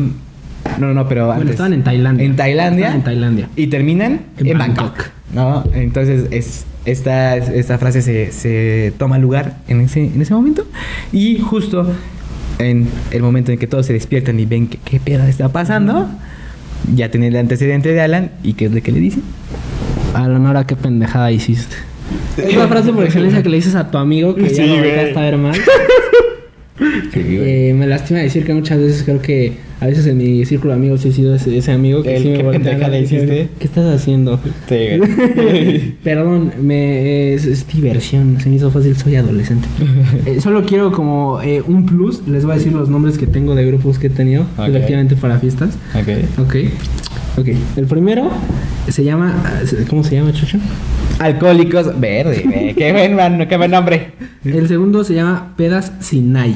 No, 0.80 0.88
no, 0.88 0.94
no, 0.94 1.08
pero 1.08 1.28
Bueno, 1.28 1.42
antes. 1.42 1.52
estaban 1.52 1.74
en 1.74 1.84
Tailandia. 1.84 2.26
En 2.26 2.36
Tailandia. 2.36 2.86
Estaban 2.88 3.00
en 3.00 3.04
Tailandia. 3.04 3.50
Y 3.56 3.68
terminan 3.68 4.22
En 4.38 4.48
en, 4.48 4.58
Bangkok. 4.58 4.98
Bangkok. 4.98 5.10
¿no? 5.34 5.64
Entonces, 5.74 6.26
es, 6.32 6.66
esta, 6.86 7.38
esta 7.38 7.78
frase 7.78 8.02
se, 8.02 8.32
se 8.32 8.94
toma 8.98 9.20
lugar 9.20 9.58
en 9.68 9.82
ese, 9.82 10.06
en 10.06 10.22
ese 10.22 10.34
momento. 10.34 10.66
Y 11.12 11.40
justo 11.40 11.88
en 12.60 12.88
el 13.12 13.22
momento 13.22 13.52
en 13.52 13.58
que 13.60 13.68
todos 13.68 13.86
se 13.86 13.94
despiertan 13.94 14.40
y 14.40 14.46
ven 14.46 14.68
que, 14.68 14.78
qué 14.78 15.00
pedo 15.00 15.24
está 15.26 15.50
pasando, 15.50 16.08
ya 16.94 17.10
tienen 17.10 17.34
el 17.34 17.40
antecedente 17.40 17.90
de 17.94 18.02
Alan. 18.02 18.32
¿Y 18.44 18.54
qué 18.54 18.66
es 18.66 18.72
lo 18.72 18.82
que 18.82 18.92
le 18.92 19.00
dice? 19.00 19.20
A 20.14 20.28
la 20.28 20.40
Nora, 20.40 20.66
qué 20.68 20.76
pendejada 20.76 21.32
hiciste. 21.32 21.76
Es 22.38 22.56
la 22.56 22.68
frase 22.68 22.92
por 22.94 23.04
excelencia 23.04 23.42
que 23.42 23.50
le 23.50 23.56
dices 23.56 23.76
a 23.76 23.90
tu 23.90 23.98
amigo 23.98 24.36
que 24.36 24.44
ya 24.50 24.50
Sí, 24.50 24.62
lo 24.68 24.76
güey. 24.76 24.82
volteaste 24.90 25.18
a 25.20 25.22
ver 25.22 25.38
mal. 25.38 25.56
Eh, 27.14 27.74
me 27.78 27.88
lastima 27.88 28.20
decir 28.20 28.46
que 28.46 28.54
muchas 28.54 28.80
veces 28.80 29.04
creo 29.04 29.22
que 29.22 29.54
a 29.80 29.88
veces 29.88 30.06
en 30.08 30.18
mi 30.18 30.46
círculo 30.46 30.74
de 30.74 30.80
amigos 30.80 31.04
he 31.06 31.12
sido 31.12 31.36
ese, 31.36 31.58
ese 31.58 31.72
amigo 31.72 32.02
que 32.02 32.16
El 32.16 32.24
sí 32.24 32.30
me 32.30 32.44
voltea 32.44 32.88
le 32.88 33.02
hiciste. 33.02 33.50
¿Qué 33.60 33.66
estás 33.66 33.94
haciendo? 33.94 34.40
Perdón, 36.04 36.52
me, 36.62 37.34
es, 37.34 37.46
es 37.46 37.68
diversión, 37.68 38.40
se 38.40 38.50
me 38.50 38.56
hizo 38.56 38.72
fácil, 38.72 38.96
soy 38.96 39.16
adolescente. 39.16 39.68
Eh, 40.26 40.40
solo 40.42 40.64
quiero 40.66 40.92
como 40.92 41.40
eh, 41.42 41.62
un 41.66 41.86
plus, 41.86 42.28
les 42.28 42.44
voy 42.46 42.54
a 42.54 42.58
decir 42.58 42.72
los 42.74 42.90
nombres 42.90 43.18
que 43.18 43.28
tengo 43.28 43.54
de 43.54 43.66
grupos 43.66 44.00
que 44.00 44.08
he 44.08 44.10
tenido, 44.10 44.44
Ok. 44.58 44.70
efectivamente 44.70 45.16
para 45.16 45.40
fiestas. 45.40 45.78
ok. 45.96 46.40
Ok, 46.46 46.56
ok. 47.38 47.48
El 47.78 47.86
primero 47.86 48.30
se 48.88 49.04
llama, 49.04 49.36
¿cómo 49.90 50.04
se 50.04 50.16
llama, 50.16 50.32
Chucho? 50.34 50.58
Alcohólicos 51.20 52.00
verde. 52.00 52.74
Qué 52.78 52.92
buen, 52.92 53.16
man- 53.16 53.46
qué 53.48 53.58
buen 53.58 53.72
nombre. 53.72 54.12
El 54.44 54.68
segundo 54.68 55.04
se 55.04 55.14
llama 55.16 55.54
Pedas 55.58 55.92
Sinai. 56.00 56.56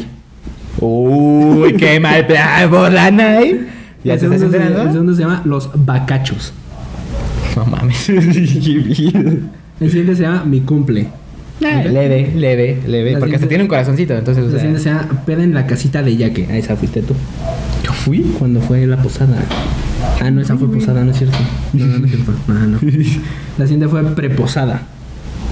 Uy, 0.79 1.73
qué 1.75 1.99
mal 1.99 2.25
plan 2.25 2.69
por 2.69 2.91
la 2.91 3.11
night. 3.11 3.57
¿Ya 4.03 4.13
el 4.13 4.19
te 4.19 4.25
estás 4.25 4.39
segundo 4.39 4.49
se- 4.51 4.57
El 4.57 4.63
enterando? 4.69 4.91
segundo 4.93 5.13
se 5.15 5.21
llama 5.21 5.41
Los 5.45 5.69
Bacachos. 5.73 6.53
No 7.55 7.65
mames. 7.65 8.09
El 8.09 9.89
siguiente 9.89 10.15
se 10.15 10.21
llama 10.23 10.43
Mi 10.45 10.61
Cumple. 10.61 11.07
Ah, 11.63 11.81
Leve, 11.83 12.31
leve, 12.35 12.79
leve. 12.87 13.11
La 13.13 13.19
Porque 13.19 13.35
hasta 13.35 13.47
tiene 13.47 13.63
un 13.63 13.67
corazoncito, 13.69 14.13
entonces. 14.17 14.43
o 14.45 14.49
sea, 14.49 14.59
siguiente 14.59 14.81
se 14.81 14.89
llama 14.89 15.23
Peda 15.25 15.43
en 15.43 15.53
la 15.53 15.67
casita 15.67 16.01
de 16.01 16.15
Yaque. 16.15 16.47
Ah, 16.49 16.55
esa 16.57 16.77
fuiste 16.77 17.01
tú. 17.01 17.13
¿Yo 17.83 17.91
fui? 17.91 18.19
Cuando 18.39 18.61
fue 18.61 18.85
la 18.87 19.01
posada. 19.01 19.43
Ah, 20.21 20.31
no, 20.31 20.39
esa 20.41 20.55
fue 20.57 20.71
posada, 20.71 21.03
no 21.03 21.11
es 21.11 21.17
cierto. 21.17 21.37
No, 21.73 21.85
no, 21.85 21.99
no 21.99 22.05
es 22.05 22.11
cierto. 22.13 22.33
No, 22.47 22.53
no. 22.53 22.79
La 23.57 23.65
siguiente 23.65 23.87
fue 23.89 24.03
preposada. 24.15 24.83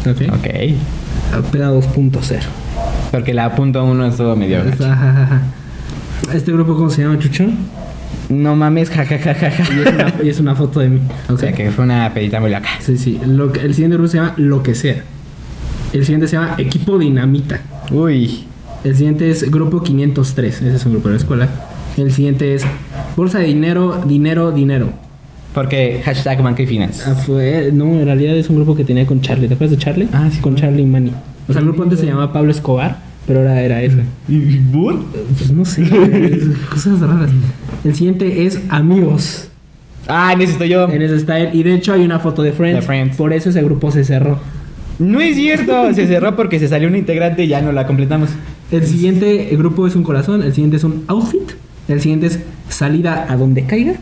¿Ok? 0.05 0.22
Ok. 0.34 1.51
Peda 1.51 1.72
2.0. 1.74 2.39
Porque 3.12 3.34
la 3.34 3.55
punto 3.55 3.84
uno 3.84 4.05
estuvo 4.05 4.36
medio. 4.36 4.62
Este 6.34 6.51
grupo, 6.51 6.76
¿cómo 6.76 6.89
se 6.89 7.03
llama, 7.03 7.18
Chucho? 7.20 7.45
No 8.30 8.55
mames, 8.55 8.89
jajajaja. 8.89 9.49
Y 9.74 9.80
es 9.80 9.93
una, 9.93 10.14
y 10.24 10.30
es 10.30 10.39
una 10.39 10.55
foto 10.55 10.80
de 10.82 10.89
mí. 10.89 10.99
O 11.30 11.38
sea, 11.38 11.53
que 11.53 11.72
fue 11.72 11.86
una 11.86 12.14
pedita 12.14 12.39
muy 12.39 12.51
loca. 12.51 12.68
Sí, 12.80 12.97
sí. 12.97 13.20
Lo 13.26 13.53
el 13.53 13.74
siguiente 13.74 13.95
grupo 13.95 14.10
se 14.10 14.18
llama 14.18 14.34
Lo 14.38 14.62
que 14.64 14.76
sea. 14.76 15.03
El 15.93 16.03
siguiente 16.03 16.28
se 16.28 16.36
llama 16.36 16.55
Equipo 16.58 16.97
Dinamita. 16.97 17.62
Uy. 17.91 18.45
El 18.84 18.95
siguiente 18.95 19.30
es 19.30 19.49
Grupo 19.49 19.82
503. 19.82 20.62
Ese 20.62 20.76
es 20.76 20.86
un 20.86 20.93
grupo 20.93 21.08
de 21.08 21.16
la 21.16 21.20
escuela. 21.20 21.49
El 21.97 22.12
siguiente 22.12 22.53
es 22.53 22.64
Bolsa 23.16 23.39
de 23.39 23.45
Dinero, 23.45 24.03
Dinero, 24.05 24.51
Dinero. 24.51 24.89
Porque 25.53 26.01
hashtag 26.05 26.41
Monkey 26.43 26.68
Finance. 26.68 27.03
Ah, 27.05 27.16
fue, 27.16 27.72
no, 27.74 27.86
en 27.86 28.05
realidad 28.05 28.36
es 28.36 28.49
un 28.49 28.58
grupo 28.58 28.76
que 28.76 28.84
tenía 28.84 29.05
con 29.08 29.22
Charlie. 29.22 29.47
¿Te 29.47 29.55
acuerdas 29.55 29.78
de 29.78 29.84
Charlie? 29.84 30.08
Ah, 30.14 30.30
sí, 30.32 30.39
Con. 30.39 30.55
Charlie 30.55 30.84
y 30.84 30.86
Manny. 30.86 31.12
O 31.48 31.54
sea, 31.54 31.62
el 31.62 31.68
grupo 31.68 31.84
antes 31.84 32.00
se 32.00 32.06
llamaba 32.06 32.34
Pablo 32.34 32.52
Escobar, 32.52 32.98
pero 33.26 33.39
ahora 33.39 33.62
era 33.62 33.82
ese. 33.82 34.04
¿Y 34.28 34.58
Bur? 34.58 35.04
Pues 35.38 35.52
no 35.52 35.66
sé, 35.66 35.84
cosas 36.70 37.00
raras. 37.00 37.30
El 37.84 37.95
siguiente 37.95 38.45
es 38.45 38.62
Amigos. 38.70 39.50
Ah, 40.08 40.34
en 40.34 40.41
ese 40.41 40.54
estoy 40.54 40.70
yo. 40.70 40.89
En 40.89 41.02
ese 41.02 41.20
style. 41.20 41.50
Y 41.54 41.64
de 41.64 41.74
hecho 41.76 41.93
hay 41.93 42.04
una 42.04 42.20
foto 42.20 42.41
de 42.41 42.54
Friends. 42.54 42.82
De 42.82 42.86
Friends. 42.86 43.18
Por 43.18 43.34
eso 43.34 43.50
ese 43.50 43.62
grupo 43.62 43.91
se 43.91 44.04
cerró. 44.04 44.39
No 45.00 45.20
es 45.20 45.36
cierto. 45.36 45.93
Se 45.93 46.08
cerró 46.08 46.36
porque 46.36 46.60
se 46.60 46.68
salió 46.68 46.88
un 46.88 46.95
integrante 46.95 47.43
y 47.43 47.48
ya 47.48 47.62
no 47.62 47.72
la 47.72 47.86
completamos. 47.86 48.30
El 48.72 48.86
siguiente 48.86 49.50
grupo 49.54 49.88
es 49.88 49.95
un 49.95 50.04
corazón. 50.04 50.41
El 50.43 50.54
siguiente 50.54 50.78
es 50.78 50.84
un 50.84 51.04
outfit. 51.08 51.52
El 51.88 52.02
siguiente 52.02 52.28
es 52.28 52.40
salida 52.70 53.26
a 53.30 53.36
donde 53.38 53.64
caiga. 53.66 53.94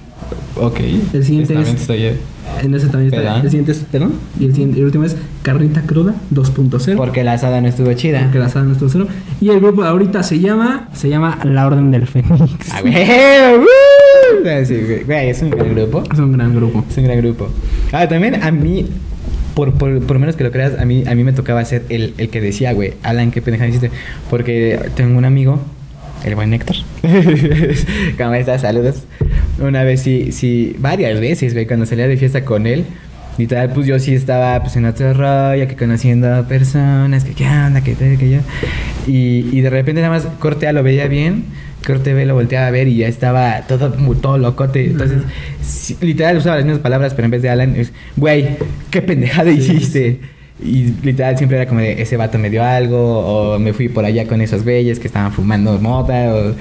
Ok. 0.59 0.79
El 1.13 1.23
siguiente 1.23 1.53
es- 1.59 1.87
yo. 1.87 2.09
En 2.63 2.73
ese 2.73 2.87
también 2.87 3.13
está. 3.13 3.37
El 3.37 3.49
siguiente 3.49 3.71
es 3.73 3.79
Pedón. 3.79 4.13
Y 4.39 4.45
el, 4.45 4.51
siguiente, 4.53 4.79
el 4.79 4.85
último 4.85 5.03
es 5.03 5.15
Carnita 5.41 5.81
Cruda 5.81 6.15
2.0. 6.33 6.95
Porque 6.95 7.23
la 7.23 7.33
asada 7.33 7.59
no 7.59 7.67
estuvo 7.67 7.91
chida. 7.93 8.21
Porque 8.23 8.39
la 8.39 8.49
sala 8.49 8.65
no 8.65 8.71
estuvo 8.73 8.89
cero. 8.89 9.07
Y 9.41 9.49
el 9.49 9.59
grupo 9.59 9.83
de 9.83 9.89
ahorita 9.89 10.23
se 10.23 10.39
llama. 10.39 10.89
Se 10.93 11.09
llama 11.09 11.39
La 11.43 11.67
Orden 11.67 11.91
del 11.91 12.07
Fénix. 12.07 12.71
Ah. 12.71 12.81
¡Woo! 13.57 14.65
Sí, 14.65 14.75
güey. 14.85 15.03
Güey, 15.03 15.29
es 15.29 15.41
un 15.41 15.49
gran 15.49 15.73
grupo. 15.75 16.03
Es 16.11 16.19
un 16.19 16.31
gran 16.31 16.55
grupo. 16.55 16.85
Es 16.89 16.97
un 16.97 17.03
gran 17.03 17.17
grupo. 17.21 17.49
Ah, 17.91 18.07
también 18.07 18.41
a 18.41 18.51
mí, 18.51 18.87
por, 19.53 19.73
por, 19.73 19.99
por 20.05 20.19
menos 20.19 20.35
que 20.35 20.43
lo 20.43 20.51
creas, 20.51 20.79
a 20.79 20.85
mí, 20.85 21.03
a 21.07 21.15
mí 21.15 21.23
me 21.23 21.33
tocaba 21.33 21.63
ser 21.65 21.83
el, 21.89 22.13
el 22.17 22.29
que 22.29 22.41
decía, 22.41 22.71
güey, 22.73 22.93
Alan, 23.03 23.31
qué 23.31 23.41
pendejada 23.41 23.69
hiciste. 23.69 23.91
Porque 24.29 24.79
tengo 24.95 25.17
un 25.17 25.25
amigo, 25.25 25.59
el 26.25 26.35
buen 26.35 26.53
Héctor. 26.53 26.75
¿Cómo 28.17 28.33
estás? 28.33 28.61
Saludos. 28.61 29.03
Una 29.59 29.83
vez 29.83 30.01
sí, 30.01 30.31
sí, 30.31 30.75
varias 30.79 31.19
veces, 31.19 31.53
güey, 31.53 31.67
cuando 31.67 31.85
salía 31.85 32.07
de 32.07 32.17
fiesta 32.17 32.43
con 32.43 32.65
él. 32.67 32.85
Literal, 33.37 33.71
pues 33.73 33.85
yo 33.85 33.99
sí 33.99 34.15
estaba 34.15 34.61
pues 34.61 34.75
en 34.77 34.85
otro 34.85 35.13
rollo, 35.13 35.67
que 35.67 35.75
conociendo 35.75 36.33
a 36.33 36.47
personas, 36.47 37.25
que 37.25 37.33
qué 37.33 37.45
onda, 37.45 37.81
que 37.81 37.93
tal, 37.93 38.17
que 38.17 38.29
yo. 38.29 38.39
Y, 39.07 39.49
y 39.51 39.61
de 39.61 39.69
repente 39.69 40.01
nada 40.01 40.13
más 40.13 40.25
corte 40.39 40.67
A 40.67 40.73
lo 40.73 40.83
veía 40.83 41.07
bien, 41.07 41.45
corte 41.85 42.13
B 42.13 42.25
lo 42.25 42.33
volteaba 42.33 42.67
a 42.67 42.71
ver 42.71 42.87
y 42.87 42.97
ya 42.97 43.07
estaba 43.07 43.61
todo, 43.67 43.91
todo 44.15 44.37
locote. 44.37 44.85
Entonces, 44.85 45.21
sí, 45.61 45.97
literal 46.01 46.37
usaba 46.37 46.55
las 46.55 46.65
mismas 46.65 46.81
palabras, 46.81 47.13
pero 47.13 47.25
en 47.25 47.31
vez 47.31 47.41
de 47.41 47.49
Alan, 47.49 47.75
es, 47.75 47.91
güey, 48.15 48.57
qué 48.89 49.01
pendejada 49.01 49.51
Sí, 49.51 49.57
hiciste. 49.57 50.19
Y 50.59 50.93
literal 51.03 51.37
siempre 51.37 51.57
era 51.57 51.67
como 51.67 51.81
de, 51.81 52.01
ese 52.01 52.15
vato 52.17 52.37
me 52.37 52.49
dio 52.49 52.63
algo, 52.63 53.55
o 53.55 53.59
me 53.59 53.73
fui 53.73 53.89
por 53.89 54.05
allá 54.05 54.25
con 54.27 54.41
esos 54.41 54.63
güeyes 54.63 54.99
que 54.99 55.07
estaban 55.07 55.31
fumando 55.31 55.77
mota, 55.79 56.33
o... 56.33 56.55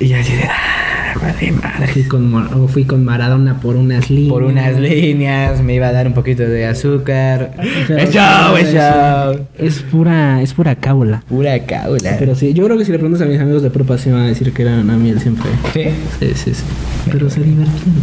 Y 0.00 0.12
así 0.12 0.32
de, 0.32 0.44
ah, 0.44 0.87
vale 1.20 1.52
madre. 1.52 1.86
Fui 1.88 2.02
con, 2.04 2.68
fui 2.68 2.84
con 2.84 3.04
Maradona 3.04 3.60
por 3.60 3.76
unas 3.76 4.10
líneas. 4.10 4.32
Por 4.32 4.42
unas 4.42 4.78
líneas, 4.78 5.62
me 5.62 5.74
iba 5.74 5.88
a 5.88 5.92
dar 5.92 6.06
un 6.06 6.14
poquito 6.14 6.42
de 6.42 6.66
azúcar. 6.66 7.52
¡Es 7.88 8.12
show, 8.12 8.56
es 8.56 8.72
show! 8.72 9.46
Es 9.58 9.80
pura, 9.82 10.42
es 10.42 10.52
pura 10.54 10.74
cábula. 10.76 11.22
Pura 11.28 11.58
caula. 11.66 12.16
Pero 12.18 12.34
sí, 12.34 12.52
yo 12.54 12.64
creo 12.64 12.76
que 12.78 12.84
si 12.84 12.92
le 12.92 12.98
preguntas 12.98 13.26
a 13.26 13.30
mis 13.30 13.40
amigos 13.40 13.62
de 13.62 13.70
prepa 13.70 13.98
se 13.98 14.10
van 14.12 14.22
a 14.22 14.26
decir 14.28 14.52
que 14.52 14.62
eran 14.62 14.88
a 14.90 14.96
miel 14.96 15.20
siempre. 15.20 15.50
Sí. 15.72 15.84
Sí, 16.20 16.32
sí, 16.34 16.54
sí. 16.54 16.62
Pero 17.10 17.30
se 17.30 17.40
divertían. 17.42 17.94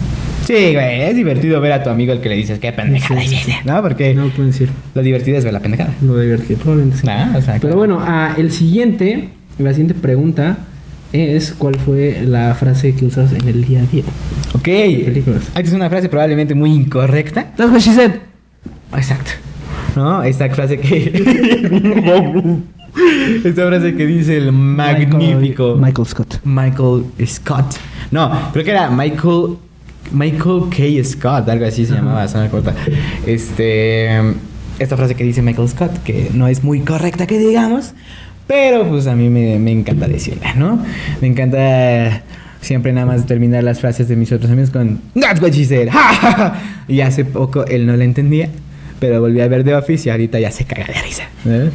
Sí, 0.45 0.74
güey, 0.74 1.01
es 1.01 1.16
divertido 1.16 1.60
ver 1.60 1.72
a 1.72 1.82
tu 1.84 1.89
amigo 1.89 2.14
el 2.14 2.22
que 2.22 2.30
le 2.30 2.36
dices, 2.36 2.60
qué 2.60 2.72
pendejada 2.72 3.20
Sí, 3.22 3.36
sí. 3.36 3.51
¿No? 3.66 3.82
Porque 3.82 4.14
No 4.14 4.28
pueden 4.30 4.51
decir 4.51 4.70
lo 4.93 5.01
divertido 5.01 5.38
es 5.39 5.43
ver 5.43 5.53
la 5.53 5.60
pendejada. 5.60 5.93
lo 6.01 6.20
divertido, 6.20 6.60
probablemente 6.60 6.97
sí. 7.01 7.08
Ah, 7.10 7.34
o 7.36 7.41
sea, 7.41 7.53
Pero 7.56 7.60
claro. 7.62 7.78
bueno, 7.78 7.97
ah, 8.01 8.36
el 8.38 8.51
siguiente, 8.51 9.30
la 9.58 9.72
siguiente 9.72 9.95
pregunta 9.95 10.58
es 11.16 11.53
cuál 11.57 11.76
fue 11.76 12.22
la 12.26 12.53
frase 12.55 12.93
que 12.93 13.05
usas 13.05 13.32
en 13.34 13.47
el 13.47 13.63
día 13.66 13.82
a 13.82 13.86
día. 13.86 14.03
Ok. 14.53 14.63
Películas. 14.63 15.43
Esta 15.47 15.61
es 15.61 15.74
una 15.74 15.89
frase 15.89 16.09
probablemente 16.09 16.53
muy 16.55 16.72
incorrecta. 16.72 17.51
That's 17.55 17.72
what 17.72 17.80
she 17.80 17.93
said. 17.93 18.20
Exacto. 18.93 19.32
¿No? 19.95 20.24
Esta 20.24 20.49
frase 20.49 20.78
que. 20.78 21.05
Esta 23.43 23.68
frase 23.68 23.95
que 23.95 24.05
dice 24.05 24.38
el 24.38 24.51
magnífico. 24.51 25.76
Michael, 25.76 25.76
Michael 25.80 26.07
Scott. 26.07 26.39
Michael 26.43 27.05
Scott. 27.26 27.76
No, 28.11 28.32
creo 28.53 28.66
que 28.66 28.72
era 28.72 28.89
Michael. 28.89 29.57
Michael 30.11 30.70
K. 30.70 31.03
Scott, 31.03 31.49
algo 31.49 31.66
así 31.66 31.84
se 31.86 31.95
llamaba, 31.95 32.28
se 32.28 32.38
me 32.38 32.45
acuerda. 32.45 32.76
Este. 33.26 34.36
Esta 34.78 34.97
frase 34.97 35.16
que 35.16 35.24
dice 35.24 35.41
Michael 35.41 35.70
Scott, 35.70 36.03
que 36.03 36.30
no 36.34 36.47
es 36.47 36.63
muy 36.63 36.82
correcta 36.82 37.26
que 37.28 37.39
digamos, 37.39 37.93
pero 38.47 38.87
pues 38.87 39.07
a 39.07 39.15
mí 39.15 39.29
me, 39.29 39.57
me 39.59 39.71
encanta 39.71 40.07
decirla, 40.07 40.53
¿no? 40.55 40.83
Me 41.21 41.27
encanta 41.27 42.23
siempre 42.61 42.93
nada 42.93 43.05
más 43.07 43.25
terminar 43.25 43.63
las 43.63 43.79
frases 43.79 44.07
de 44.07 44.15
mis 44.15 44.31
otros 44.31 44.51
amigos 44.51 44.71
con 44.71 44.99
That's 45.19 45.41
what 45.41 45.51
she 45.51 45.65
said. 45.65 45.89
y 46.87 47.01
hace 47.01 47.25
poco 47.25 47.65
él 47.65 47.85
no 47.85 47.95
la 47.95 48.03
entendía, 48.03 48.49
pero 48.99 49.21
volví 49.21 49.41
a 49.41 49.47
ver 49.47 49.63
The 49.63 49.75
Office 49.75 50.07
y 50.07 50.11
ahorita 50.11 50.39
ya 50.39 50.51
se 50.51 50.65
caga 50.65 50.85
de 50.85 51.01
risa. 51.01 51.23
¿eh? 51.47 51.69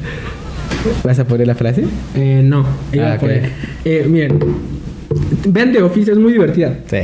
¿Vas 1.04 1.18
a 1.18 1.24
poner 1.26 1.46
la 1.46 1.54
frase? 1.54 1.84
Eh, 2.16 2.40
no. 2.44 2.64
iba 2.92 3.12
Ah, 3.12 3.14
a 3.14 3.18
poner- 3.18 3.50
eh, 3.84 4.06
miren, 4.08 4.38
vean 5.46 5.72
The 5.72 5.82
Office, 5.82 6.12
es 6.12 6.18
muy 6.18 6.32
divertida. 6.32 6.78
Sí. 6.88 6.96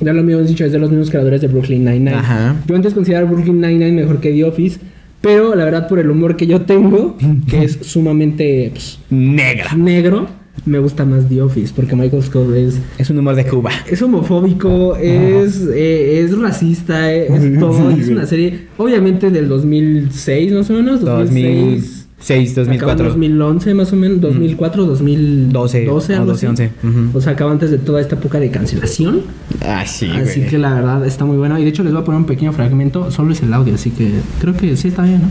Ya 0.00 0.12
lo 0.12 0.20
habíamos 0.20 0.48
dicho, 0.48 0.64
es 0.64 0.72
de 0.72 0.78
los 0.78 0.90
mismos 0.90 1.10
creadores 1.10 1.40
de 1.40 1.48
Brooklyn 1.48 1.84
Nine-Nine. 1.84 2.14
Ajá. 2.14 2.56
Yo 2.66 2.74
antes 2.74 2.92
consideraba 2.94 3.30
Brooklyn 3.30 3.60
Nine-Nine 3.60 3.92
mejor 3.92 4.20
que 4.20 4.32
The 4.32 4.44
Office, 4.44 4.80
pero 5.20 5.54
la 5.54 5.64
verdad 5.64 5.88
por 5.88 5.98
el 5.98 6.10
humor 6.10 6.36
que 6.36 6.46
yo 6.46 6.62
tengo, 6.62 7.16
que 7.48 7.64
es 7.64 7.78
sumamente 7.82 8.70
pues, 8.72 8.98
Negra. 9.10 9.74
negro, 9.74 10.26
me 10.66 10.78
gusta 10.78 11.04
más 11.04 11.28
The 11.28 11.42
Office, 11.42 11.72
porque 11.74 11.96
Michael 11.96 12.22
Scott 12.22 12.54
es, 12.54 12.78
Es 12.98 13.08
un 13.10 13.18
humor 13.18 13.34
de 13.34 13.46
Cuba. 13.46 13.70
es 13.90 14.00
homofóbico, 14.02 14.96
es, 14.96 15.66
eh, 15.74 16.20
es 16.22 16.36
racista, 16.38 17.12
eh, 17.12 17.28
es 17.32 17.58
todo. 17.58 17.92
Sí, 17.94 18.00
es 18.00 18.08
una 18.08 18.26
serie, 18.26 18.66
obviamente 18.76 19.30
del 19.30 19.48
2006 19.48 20.52
más 20.52 20.70
o 20.70 20.74
menos, 20.74 21.00
2006. 21.00 21.56
2006, 21.64 21.99
Acabó 22.20 22.38
en 22.40 22.54
2004. 22.54 23.06
2011 23.08 23.74
más 23.74 23.92
o 23.92 23.96
menos, 23.96 24.20
2004, 24.20 24.84
2012, 24.86 25.84
12, 25.86 26.14
algo 26.14 26.24
o 26.24 26.26
12, 26.32 26.46
así. 26.46 26.62
11, 26.62 26.70
ujú. 26.82 27.18
O 27.18 27.20
sea, 27.20 27.32
acaba 27.32 27.50
antes 27.50 27.70
de 27.70 27.78
toda 27.78 28.00
esta 28.00 28.16
época 28.16 28.38
de 28.38 28.50
cancelación. 28.50 29.22
Ah, 29.62 29.84
sí, 29.86 30.06
así 30.10 30.40
güey. 30.40 30.50
que 30.50 30.58
la 30.58 30.74
verdad 30.74 31.06
está 31.06 31.24
muy 31.24 31.38
bueno. 31.38 31.58
Y 31.58 31.62
de 31.62 31.70
hecho 31.70 31.82
les 31.82 31.92
voy 31.92 32.02
a 32.02 32.04
poner 32.04 32.20
un 32.20 32.26
pequeño 32.26 32.52
fragmento, 32.52 33.10
solo 33.10 33.32
es 33.32 33.42
el 33.42 33.52
audio, 33.52 33.74
así 33.74 33.90
que 33.90 34.10
creo 34.40 34.54
que 34.54 34.76
sí 34.76 34.88
está 34.88 35.02
bien, 35.02 35.22
¿no? 35.22 35.28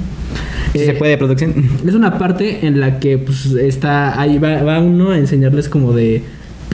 ¿Sí 0.74 0.80
Eh, 0.80 0.86
se 0.86 0.94
puede 0.94 1.18
producción? 1.18 1.54
Es 1.88 1.94
una 1.94 2.18
parte 2.18 2.66
en 2.66 2.80
la 2.80 3.00
que 3.00 3.18
pues 3.18 3.46
está, 3.46 4.20
ahí 4.20 4.38
va, 4.38 4.64
va 4.64 4.80
uno 4.80 5.12
a 5.12 5.18
enseñarles 5.18 5.70
como 5.70 5.94
de 5.94 6.24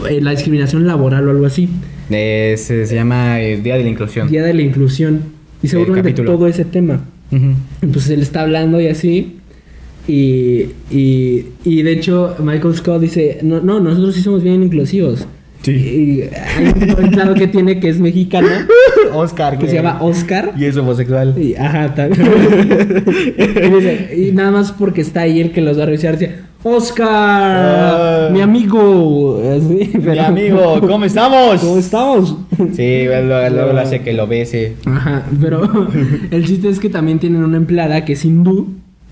eh, 0.10 0.22
la 0.22 0.32
discriminación 0.32 0.88
laboral 0.88 1.28
o 1.28 1.32
algo 1.32 1.46
así. 1.46 1.70
Eh, 2.10 2.56
se, 2.58 2.86
se 2.86 2.96
llama 2.96 3.42
eh, 3.42 3.60
Día 3.62 3.76
de 3.76 3.84
la 3.84 3.90
Inclusión. 3.90 4.30
Día 4.30 4.44
de 4.44 4.54
la 4.54 4.62
inclusión. 4.62 5.22
Y 5.64 5.68
se 5.68 5.78
burlan 5.78 6.04
de 6.04 6.14
todo 6.14 6.48
ese 6.48 6.66
tema. 6.66 7.02
Entonces 7.82 8.12
él 8.12 8.22
está 8.22 8.42
hablando 8.42 8.80
y 8.80 8.88
así. 8.88 9.35
Y, 10.08 10.66
y, 10.92 11.46
y 11.64 11.82
de 11.82 11.92
hecho 11.94 12.36
Michael 12.40 12.76
Scott 12.76 13.02
dice, 13.02 13.40
no, 13.42 13.60
no, 13.62 13.80
nosotros 13.80 14.16
sí 14.16 14.22
somos 14.22 14.44
bien 14.44 14.62
inclusivos. 14.64 15.26
Sí. 15.64 15.72
Y 15.72 16.22
hay 16.36 16.68
un 16.76 16.90
invitado 17.04 17.34
que 17.34 17.48
tiene 17.48 17.80
que 17.80 17.90
es 17.90 18.00
mexicano, 18.00 18.48
Oscar, 19.16 19.58
que 19.58 19.68
se 19.68 19.74
llama 19.78 19.98
Oscar. 20.02 20.54
Y 20.56 20.66
es 20.66 20.78
homosexual. 20.78 21.34
Y, 21.42 21.56
ajá, 21.56 21.96
también. 21.96 22.24
y, 23.38 23.70
dice- 23.76 24.10
y 24.16 24.32
nada 24.32 24.52
más 24.52 24.72
porque 24.72 25.02
está 25.02 25.22
ahí 25.22 25.42
el 25.42 25.52
que 25.52 25.62
los 25.62 25.80
va 25.80 25.84
a 25.84 25.86
revisar, 25.88 26.20
dice, 26.20 26.36
Oscar, 26.62 27.08
Ah. 27.10 28.30
mi 28.32 28.42
amigo. 28.42 29.42
Así, 29.58 29.92
Mi 29.98 30.20
amigo, 30.20 30.80
¿cómo 30.82 31.06
estamos? 31.06 31.62
¿Cómo 31.62 31.78
estamos? 31.80 32.38
Sí, 32.74 33.06
luego, 33.06 33.50
luego 33.56 33.74
lo 33.74 33.80
hace 33.80 34.02
que 34.02 34.14
lo 34.14 34.28
bese. 34.28 34.74
Ajá, 34.86 35.26
pero 35.42 35.64
el 36.32 36.46
chiste 36.46 36.70
es 36.70 36.80
que 36.80 36.90
también 36.90 37.18
tienen 37.18 37.44
una 37.44 37.58
empleada 37.58 38.06
que 38.06 38.14
es 38.14 38.24
hindú, 38.24 38.68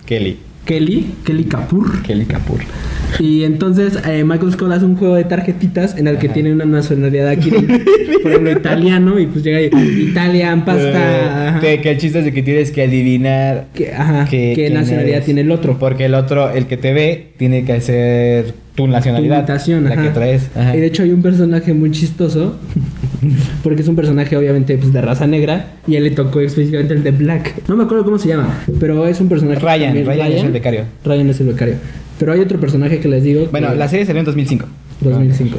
Kelly. 0.06 0.38
Kelly, 0.66 1.14
Kelly 1.26 1.44
Kapoor. 1.46 2.02
Kelly 2.04 2.26
Kapoor. 2.26 2.60
Y 3.20 3.44
entonces 3.44 4.00
eh, 4.08 4.24
Michael 4.24 4.54
Scott 4.54 4.72
hace 4.72 4.86
un 4.86 4.96
juego 4.96 5.16
de 5.16 5.24
tarjetitas 5.26 5.96
en 5.98 6.08
el 6.08 6.18
que 6.18 6.28
Ajá. 6.28 6.34
tiene 6.34 6.52
una 6.54 6.66
nacionalidad 6.66 7.28
aquí, 7.28 7.52
por 7.52 8.32
ejemplo, 8.32 8.52
italiano, 8.52 9.20
y 9.20 9.28
pues 9.28 9.44
llega 9.44 9.58
ahí, 9.60 9.70
Italian, 10.10 10.66
pasta. 10.66 11.60
Eh, 11.62 11.80
que 11.82 11.92
el 11.92 11.98
chiste 11.98 12.20
es 12.20 12.26
de 12.26 12.34
que 12.34 12.42
tienes 12.42 12.72
que 12.72 12.84
adivinar 12.84 13.68
Que- 13.74 13.94
ajá, 13.94 14.26
que- 14.26 14.54
qué 14.56 14.70
nacionalidad 14.70 15.16
eres. 15.18 15.26
tiene 15.26 15.42
el 15.42 15.52
otro. 15.52 15.78
Porque 15.78 16.06
el 16.06 16.16
otro, 16.16 16.50
el 16.52 16.66
que 16.66 16.78
te 16.78 16.94
ve, 16.94 17.28
tiene 17.38 17.66
que 17.66 17.74
hacer 17.74 18.54
tu 18.76 18.88
nacionalidad. 18.88 19.48
La 19.48 19.54
ajá. 19.94 20.02
que 20.02 20.10
traes. 20.10 20.50
Ajá. 20.56 20.76
Y 20.76 20.80
de 20.80 20.88
hecho 20.88 21.04
hay 21.04 21.12
un 21.12 21.22
personaje 21.22 21.74
muy 21.74 21.92
chistoso, 21.92 22.56
porque 23.64 23.82
es 23.82 23.88
un 23.88 23.96
personaje 23.96 24.36
obviamente 24.38 24.78
pues, 24.78 24.92
de 24.94 25.02
raza 25.02 25.28
negra, 25.28 25.74
y 25.88 25.96
a 25.96 25.98
él 26.00 26.04
le 26.06 26.12
tocó 26.12 26.40
específicamente 26.42 26.94
el 26.94 27.04
de 27.04 27.12
Black. 27.12 27.68
No 27.68 27.76
me 27.76 27.84
acuerdo 27.84 28.04
cómo 28.06 28.18
se 28.18 28.28
llama, 28.30 28.64
pero 28.80 29.06
es 29.08 29.20
un 29.22 29.30
personaje... 29.30 29.60
Ryan, 29.60 30.06
Ryan 30.06 30.32
es 30.32 30.44
el 30.44 30.52
becario. 30.52 30.84
Ryan 31.06 31.30
es 31.30 31.40
el 31.40 31.48
becario. 31.48 31.76
Pero 32.20 32.32
hay 32.34 32.40
otro 32.40 32.60
personaje 32.60 33.00
que 33.00 33.08
les 33.08 33.24
digo... 33.24 33.48
Bueno, 33.52 33.72
que- 33.72 33.76
la 33.76 33.88
serie 33.88 34.06
salió 34.06 34.20
en 34.20 34.26
2005. 34.26 34.66
2005. 35.02 35.58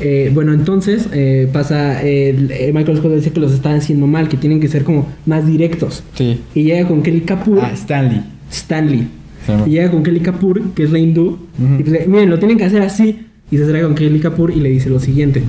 Eh, 0.00 0.30
bueno, 0.32 0.54
entonces 0.54 1.06
eh, 1.12 1.46
pasa, 1.52 2.00
eh, 2.02 2.70
Michael 2.72 2.96
Scott 2.96 3.12
dice 3.14 3.30
que 3.30 3.40
los 3.40 3.52
están 3.52 3.74
haciendo 3.76 4.06
mal, 4.06 4.28
que 4.28 4.38
tienen 4.38 4.60
que 4.60 4.68
ser 4.68 4.82
como 4.84 5.08
más 5.26 5.46
directos. 5.46 6.02
Sí. 6.14 6.40
Y 6.54 6.62
llega 6.62 6.88
con 6.88 7.02
Kelly 7.02 7.20
Kapoor, 7.22 7.58
Ah, 7.62 7.70
Stanley. 7.74 8.22
Stanley. 8.50 9.08
Sí, 9.46 9.52
y 9.66 9.70
llega 9.70 9.90
con 9.90 10.02
Kelly 10.02 10.20
Kapoor, 10.20 10.62
que 10.74 10.84
es 10.84 10.90
la 10.92 10.98
hindú, 11.00 11.38
y 11.78 11.82
pues, 11.82 12.06
miren, 12.08 12.30
lo 12.30 12.38
tienen 12.38 12.56
que 12.56 12.64
hacer 12.64 12.80
así. 12.80 13.26
Y 13.50 13.58
se 13.58 13.64
acerca 13.64 13.82
con 13.82 13.94
Kelly 13.94 14.20
Kapoor 14.20 14.52
y 14.52 14.60
le 14.60 14.70
dice 14.70 14.88
lo 14.88 15.00
siguiente. 15.00 15.42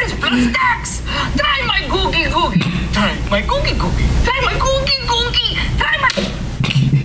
99 0.00 0.08
cents 0.08 0.14
plus 0.20 0.52
tax. 0.52 1.02
Try 1.36 1.66
my 1.66 1.80
cookie 1.88 2.24
cookie. 2.30 2.60
Try 2.92 3.12
my 3.30 3.42
cookie 3.42 3.74
cookie. 3.78 4.04
Try 4.24 4.40
my 4.44 4.54
cookie 4.58 5.00
cookie. 5.06 5.56
Try 5.78 5.94
my... 6.02 6.08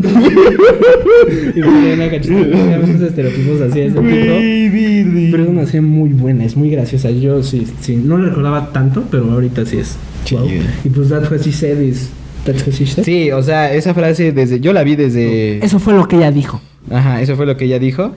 Y 1.55 1.61
hay 1.61 1.93
una 1.93 2.09
cachita- 2.09 2.79
muchos 2.85 3.01
estereotipos 3.01 3.61
así 3.61 3.79
de 3.79 3.85
ese 3.87 3.95
tipo. 3.95 5.31
Pero 5.31 5.43
es 5.43 5.49
una 5.49 5.65
serie 5.65 5.81
muy 5.81 6.09
buena, 6.09 6.45
es 6.45 6.55
muy 6.55 6.69
graciosa. 6.69 7.09
Yo 7.09 7.41
sí, 7.43 7.65
sí, 7.81 7.95
no 7.95 8.17
la 8.17 8.29
recordaba 8.29 8.71
tanto, 8.71 9.03
pero 9.09 9.31
ahorita 9.31 9.65
sí 9.65 9.77
es. 9.77 9.97
Wow. 10.31 10.47
Y 10.83 10.89
pues 10.89 11.09
that's 11.09 11.29
what 11.31 11.41
she 11.41 11.51
said 11.51 11.79
is. 11.81 12.09
That's 12.45 12.65
what 12.65 12.75
she 12.75 12.85
said. 12.85 13.03
Sí, 13.03 13.31
o 13.31 13.41
sea, 13.41 13.73
esa 13.73 13.93
frase 13.93 14.31
desde. 14.31 14.59
Yo 14.59 14.73
la 14.73 14.83
vi 14.83 14.95
desde. 14.95 15.63
Eso 15.65 15.79
fue 15.79 15.93
lo 15.93 16.07
que 16.07 16.17
ella 16.17 16.31
dijo. 16.31 16.61
Ajá, 16.91 17.21
eso 17.21 17.35
fue 17.35 17.45
lo 17.45 17.57
que 17.57 17.65
ella 17.65 17.79
dijo. 17.79 18.15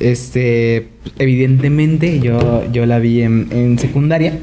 Este, 0.00 0.88
evidentemente 1.18 2.20
yo, 2.20 2.64
yo 2.72 2.84
la 2.86 2.98
vi 2.98 3.22
en, 3.22 3.48
en 3.50 3.78
secundaria 3.78 4.34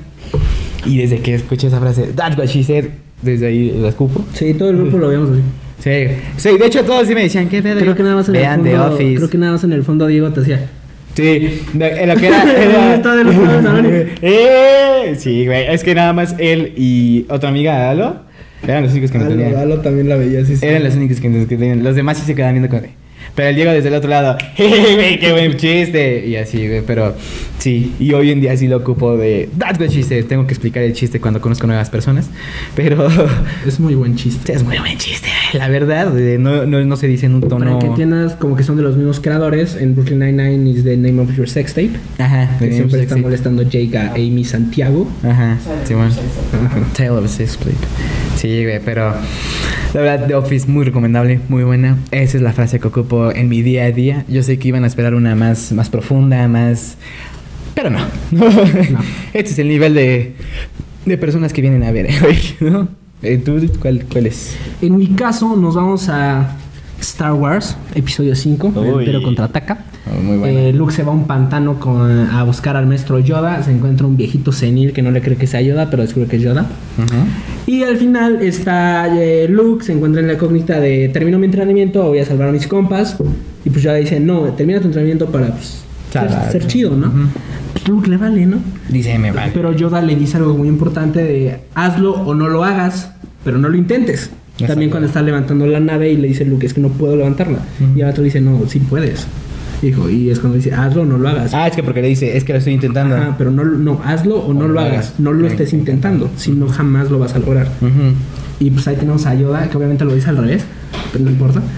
y 0.85 0.97
desde 0.97 1.19
que 1.19 1.35
escuché 1.35 1.67
esa 1.67 1.79
frase, 1.79 2.07
that's 2.15 2.37
what 2.37 2.47
she 2.47 2.63
said, 2.63 2.85
desde 3.21 3.47
ahí 3.47 3.71
la 3.79 3.89
escupo. 3.89 4.25
Sí, 4.33 4.53
todo 4.53 4.69
el 4.71 4.77
grupo 4.77 4.97
lo 4.97 5.07
veíamos 5.09 5.29
así. 5.31 5.41
Sí, 5.79 6.15
sí, 6.37 6.57
de 6.57 6.65
hecho 6.65 6.83
todos 6.85 7.07
sí 7.07 7.13
me 7.13 7.23
decían, 7.23 7.49
¿qué 7.49 7.61
pedo? 7.61 7.79
Creo 7.79 7.95
que 7.95 8.03
nada 8.03 8.15
más 8.15 8.27
en 8.27 8.33
Vean 8.33 8.59
el 8.61 8.65
The 8.65 8.71
fondo. 8.77 8.95
Office. 8.95 9.15
Creo 9.15 9.29
que 9.29 9.37
nada 9.37 9.51
más 9.51 9.63
en 9.63 9.73
el 9.73 9.83
fondo 9.83 10.07
Diego 10.07 10.29
te 10.31 10.41
hacía. 10.41 10.69
Sí, 11.15 11.61
de- 11.73 12.01
en 12.03 12.09
lo 12.09 12.15
que 12.15 12.27
era... 12.27 12.43
era-. 13.01 14.05
¡Eh! 14.21 15.15
Sí, 15.17 15.45
güey, 15.45 15.67
es 15.67 15.83
que 15.83 15.93
nada 15.93 16.13
más 16.13 16.35
él 16.39 16.73
y 16.77 17.25
otra 17.29 17.49
amiga, 17.49 17.89
Alo, 17.91 18.15
eran 18.63 18.83
los 18.83 18.91
únicos 18.93 19.11
que 19.11 19.19
me 19.19 19.25
tenían. 19.25 19.53
Lalo 19.53 19.79
también 19.81 20.09
la 20.09 20.15
veía 20.15 20.41
así. 20.41 20.55
sí. 20.55 20.65
Eran 20.65 20.83
los 20.85 20.95
únicos 20.95 21.19
que 21.19 21.29
nos 21.29 21.47
que 21.47 21.57
tenían. 21.57 21.83
Los 21.83 21.95
demás 21.95 22.17
sí 22.17 22.25
se 22.25 22.33
quedaban 22.33 22.55
viendo 22.55 22.69
como 22.69 22.81
de. 22.81 22.89
Pero 23.35 23.49
el 23.49 23.55
Diego 23.55 23.71
desde 23.71 23.87
el 23.89 23.95
otro 23.95 24.09
lado, 24.09 24.37
¡Hey, 24.55 24.91
güey, 24.95 25.19
qué 25.19 25.31
buen 25.31 25.57
chiste! 25.57 26.25
Y 26.27 26.35
así, 26.35 26.67
güey, 26.67 26.81
pero 26.85 27.15
sí. 27.57 27.93
Y 27.99 28.13
hoy 28.13 28.31
en 28.31 28.41
día 28.41 28.55
sí 28.57 28.67
lo 28.67 28.77
ocupo 28.77 29.17
de. 29.17 29.49
That's 29.57 29.79
she 29.93 30.03
said. 30.03 30.25
Tengo 30.25 30.45
que 30.45 30.53
explicar 30.53 30.83
el 30.83 30.93
chiste 30.93 31.19
cuando 31.19 31.41
conozco 31.41 31.65
nuevas 31.67 31.89
personas. 31.89 32.29
Pero. 32.75 33.07
Es 33.67 33.79
muy 33.79 33.95
buen 33.95 34.15
chiste. 34.15 34.53
Es 34.53 34.63
muy 34.63 34.77
buen 34.77 34.97
chiste, 34.97 35.29
la 35.53 35.67
verdad. 35.69 36.11
No, 36.37 36.65
no, 36.65 36.83
no 36.83 36.95
se 36.97 37.07
dice 37.07 37.25
en 37.25 37.35
un 37.35 37.41
Para 37.41 37.49
tono. 37.49 37.79
que 37.79 37.85
entiendas, 37.87 38.33
como 38.33 38.55
que 38.55 38.63
son 38.63 38.75
de 38.77 38.83
los 38.83 38.97
mismos 38.97 39.19
creadores, 39.19 39.75
en 39.75 39.95
Brooklyn 39.95 40.19
Nine-Nine 40.19 40.69
is 40.69 40.83
the 40.83 40.97
name 40.97 41.21
of 41.21 41.35
your 41.35 41.47
sex 41.47 41.73
tape. 41.73 41.91
Ajá, 42.19 42.57
Que 42.59 42.71
siempre 42.71 42.99
sí, 42.99 43.03
está 43.03 43.15
sí. 43.15 43.21
molestando 43.21 43.63
Jake 43.63 43.97
a 43.97 44.13
Amy 44.13 44.43
Santiago. 44.43 45.09
Ajá, 45.23 45.57
sí, 45.85 45.93
bueno. 45.93 46.13
Tale 46.95 47.09
of 47.11 47.25
a 47.25 47.27
Sex 47.27 47.57
Tape. 47.57 47.71
Sí, 48.35 48.63
güey, 48.63 48.79
pero 48.83 49.13
la 49.93 50.01
verdad, 50.01 50.27
The 50.27 50.35
Office 50.35 50.67
muy 50.67 50.85
recomendable, 50.85 51.39
muy 51.49 51.63
buena. 51.63 51.97
Esa 52.11 52.37
es 52.37 52.43
la 52.43 52.51
frase 52.51 52.79
que 52.79 52.87
ocupo 52.87 53.31
en 53.31 53.47
mi 53.47 53.61
día 53.61 53.83
a 53.83 53.91
día. 53.91 54.25
Yo 54.27 54.41
sé 54.41 54.57
que 54.57 54.67
iban 54.69 54.83
a 54.83 54.87
esperar 54.87 55.13
una 55.13 55.35
más, 55.35 55.71
más 55.71 55.89
profunda, 55.89 56.47
más. 56.47 56.97
Pero 57.75 57.89
no. 57.91 57.99
Este 59.33 59.51
es 59.51 59.59
el 59.59 59.67
nivel 59.67 59.93
de, 59.93 60.35
de 61.05 61.17
personas 61.17 61.53
que 61.53 61.61
vienen 61.61 61.83
a 61.83 61.91
ver 61.91 62.07
hoy, 62.25 62.37
¿no? 62.59 62.87
Eh, 63.21 63.37
¿Tú 63.37 63.61
cuál, 63.79 64.05
cuál 64.11 64.25
es? 64.27 64.55
En 64.81 64.97
mi 64.97 65.07
caso, 65.07 65.55
nos 65.55 65.75
vamos 65.75 66.09
a 66.09 66.57
Star 66.99 67.33
Wars, 67.33 67.77
episodio 67.93 68.35
5, 68.35 68.73
el 68.75 68.77
Uy. 68.77 68.89
Imperio 68.99 69.21
contraataca. 69.21 69.85
Muy 70.21 70.37
buena. 70.37 70.59
Eh, 70.59 70.73
Luke 70.73 70.93
se 70.93 71.03
va 71.03 71.11
a 71.11 71.15
un 71.15 71.25
pantano 71.25 71.79
con, 71.79 72.09
a 72.09 72.43
buscar 72.43 72.75
al 72.75 72.87
maestro 72.87 73.19
Yoda. 73.19 73.61
Se 73.63 73.71
encuentra 73.71 74.05
un 74.05 74.17
viejito 74.17 74.51
senil 74.51 74.93
que 74.93 75.01
no 75.01 75.11
le 75.11 75.21
cree 75.21 75.37
que 75.37 75.47
sea 75.47 75.61
Yoda, 75.61 75.89
pero 75.89 76.03
descubre 76.03 76.27
que 76.27 76.37
es 76.37 76.41
Yoda. 76.41 76.65
Y 77.65 77.83
al 77.83 77.97
final 77.97 78.41
está 78.41 79.07
eh, 79.17 79.47
Luke, 79.49 79.83
se 79.83 79.93
encuentra 79.93 80.21
en 80.21 80.27
la 80.27 80.37
cógnita 80.37 80.79
de 80.79 81.09
termino 81.09 81.39
mi 81.39 81.45
entrenamiento, 81.45 82.03
voy 82.03 82.19
a 82.19 82.25
salvar 82.25 82.49
a 82.49 82.51
mis 82.51 82.67
compas. 82.67 83.17
Y 83.65 83.69
pues 83.69 83.83
Yoda 83.83 83.95
dice, 83.95 84.19
no, 84.19 84.41
termina 84.53 84.79
tu 84.79 84.87
entrenamiento 84.87 85.27
para 85.27 85.47
pues, 85.47 85.83
ser, 86.51 86.67
chido, 86.67 86.95
¿no? 86.95 87.11
Pues 87.71 87.87
Luke 87.87 88.09
le 88.09 88.17
vale, 88.17 88.45
¿no? 88.45 88.57
Dice, 88.89 89.17
me 89.17 89.31
vale. 89.31 89.51
Pero 89.53 89.71
Yoda 89.71 90.01
le 90.01 90.15
dice 90.15 90.37
algo 90.37 90.55
muy 90.55 90.67
importante 90.67 91.23
de 91.23 91.59
hazlo 91.73 92.13
o 92.13 92.35
no 92.35 92.49
lo 92.49 92.63
hagas, 92.63 93.11
pero 93.43 93.57
no 93.57 93.69
lo 93.69 93.77
intentes. 93.77 94.31
También 94.67 94.91
cuando 94.91 95.07
está 95.07 95.21
levantando 95.21 95.65
la 95.65 95.79
nave 95.79 96.11
y 96.11 96.17
le 96.17 96.27
dice 96.27 96.45
Luke, 96.45 96.65
es 96.65 96.73
que 96.73 96.81
no 96.81 96.89
puedo 96.89 97.15
levantarla. 97.15 97.59
Y 97.95 98.01
el 98.01 98.07
otro 98.07 98.23
dice, 98.23 98.39
no, 98.39 98.61
sí 98.67 98.79
puedes. 98.79 99.25
Dijo, 99.83 100.09
y 100.09 100.29
es 100.29 100.39
cuando 100.39 100.55
dice, 100.55 100.73
hazlo 100.73 101.01
o 101.01 101.05
no 101.05 101.17
lo 101.17 101.27
hagas. 101.27 101.53
Ah, 101.53 101.67
es 101.67 101.75
que 101.75 101.83
porque 101.83 102.01
le 102.01 102.07
dice, 102.07 102.37
es 102.37 102.45
que 102.45 102.53
lo 102.53 102.59
estoy 102.59 102.73
intentando. 102.73 103.15
Ajá, 103.15 103.35
pero 103.37 103.51
no, 103.51 103.65
no, 103.65 103.99
hazlo 104.05 104.37
o 104.37 104.53
no 104.53 104.69
lo 104.69 104.79
hagas. 104.79 105.15
No 105.19 105.33
lo 105.33 105.45
estés 105.45 105.73
intentando, 105.73 106.29
si 106.37 106.51
no 106.51 106.69
jamás 106.69 107.11
lo 107.11 107.19
vas 107.19 107.35
a 107.35 107.39
lograr. 107.39 107.67
Ujú. 107.81 108.13
Y 108.61 108.71
pues 108.71 108.87
ahí 108.87 108.95
tenemos 108.95 109.25
a 109.25 109.35
Yoda, 109.35 109.69
que 109.69 109.75
obviamente 109.75 110.05
lo 110.05 110.15
dice 110.15 110.29
al 110.29 110.37
revés, 110.37 110.63
pero 111.11 111.25
no 111.25 111.31
importa. 111.31 111.61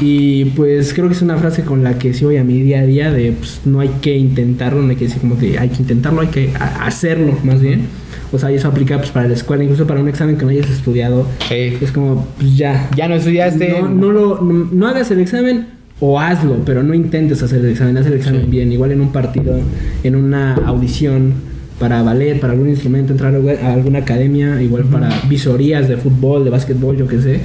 Y 0.00 0.44
pues 0.44 0.94
creo 0.94 1.08
que 1.08 1.14
es 1.14 1.22
una 1.22 1.38
frase 1.38 1.64
con 1.64 1.82
la 1.82 1.98
que 1.98 2.14
sí 2.14 2.24
voy 2.24 2.36
a 2.36 2.44
mi 2.44 2.62
día 2.62 2.78
a 2.78 2.86
día 2.86 3.10
de 3.10 3.32
pues 3.32 3.62
no 3.64 3.80
hay 3.80 3.88
que 4.00 4.16
intentarlo, 4.16 4.80
no 4.80 4.90
hay 4.90 4.94
que 4.94 5.06
decir 5.06 5.20
como 5.20 5.36
que 5.36 5.58
hay 5.58 5.70
que 5.70 5.82
intentarlo, 5.82 6.20
hay 6.20 6.28
que 6.28 6.52
hacerlo 6.80 7.36
más 7.42 7.60
bien. 7.60 7.86
O 8.30 8.38
sea, 8.38 8.52
y 8.52 8.54
eso 8.54 8.68
aplica 8.68 8.96
pues 8.98 9.10
para 9.10 9.26
la 9.26 9.34
escuela, 9.34 9.64
incluso 9.64 9.88
para 9.88 10.00
un 10.00 10.08
examen 10.08 10.36
que 10.36 10.44
no 10.44 10.52
hayas 10.52 10.70
estudiado. 10.70 11.26
Sí. 11.48 11.78
Es 11.80 11.90
como, 11.90 12.28
pues 12.38 12.56
ya. 12.56 12.88
Ya 12.94 13.08
no 13.08 13.16
estudiaste. 13.16 13.80
No, 13.80 13.88
no, 13.88 14.12
lo, 14.12 14.40
no, 14.40 14.68
no 14.70 14.86
hagas 14.86 15.10
el 15.10 15.18
examen 15.18 15.77
o 16.00 16.20
hazlo, 16.20 16.56
pero 16.64 16.82
no 16.82 16.94
intentes 16.94 17.42
hacer 17.42 17.58
el 17.60 17.70
examen, 17.70 17.96
haz 17.98 18.06
el 18.06 18.14
examen 18.14 18.42
Sí. 18.42 18.50
bien. 18.50 18.70
Igual 18.72 18.92
en 18.92 19.00
un 19.00 19.10
partido, 19.12 19.58
en 20.04 20.14
una 20.16 20.54
audición 20.54 21.32
para 21.80 22.02
ballet, 22.02 22.38
para 22.40 22.52
algún 22.52 22.68
instrumento, 22.68 23.12
entrar 23.12 23.34
a 23.62 23.72
alguna 23.72 24.00
academia, 24.00 24.60
igual 24.62 24.84
para 24.84 25.10
visorías 25.28 25.88
de 25.88 25.96
fútbol, 25.96 26.44
de 26.44 26.50
básquetbol, 26.50 26.96
yo 26.96 27.06
qué 27.06 27.20
sé, 27.20 27.40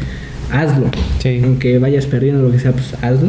hazlo. 0.52 0.86
Sí. 1.20 1.40
Aunque 1.44 1.78
vayas 1.80 2.06
perdiendo 2.06 2.42
lo 2.44 2.52
que 2.52 2.60
sea, 2.60 2.72
pues 2.74 2.94
hazlo. 3.02 3.28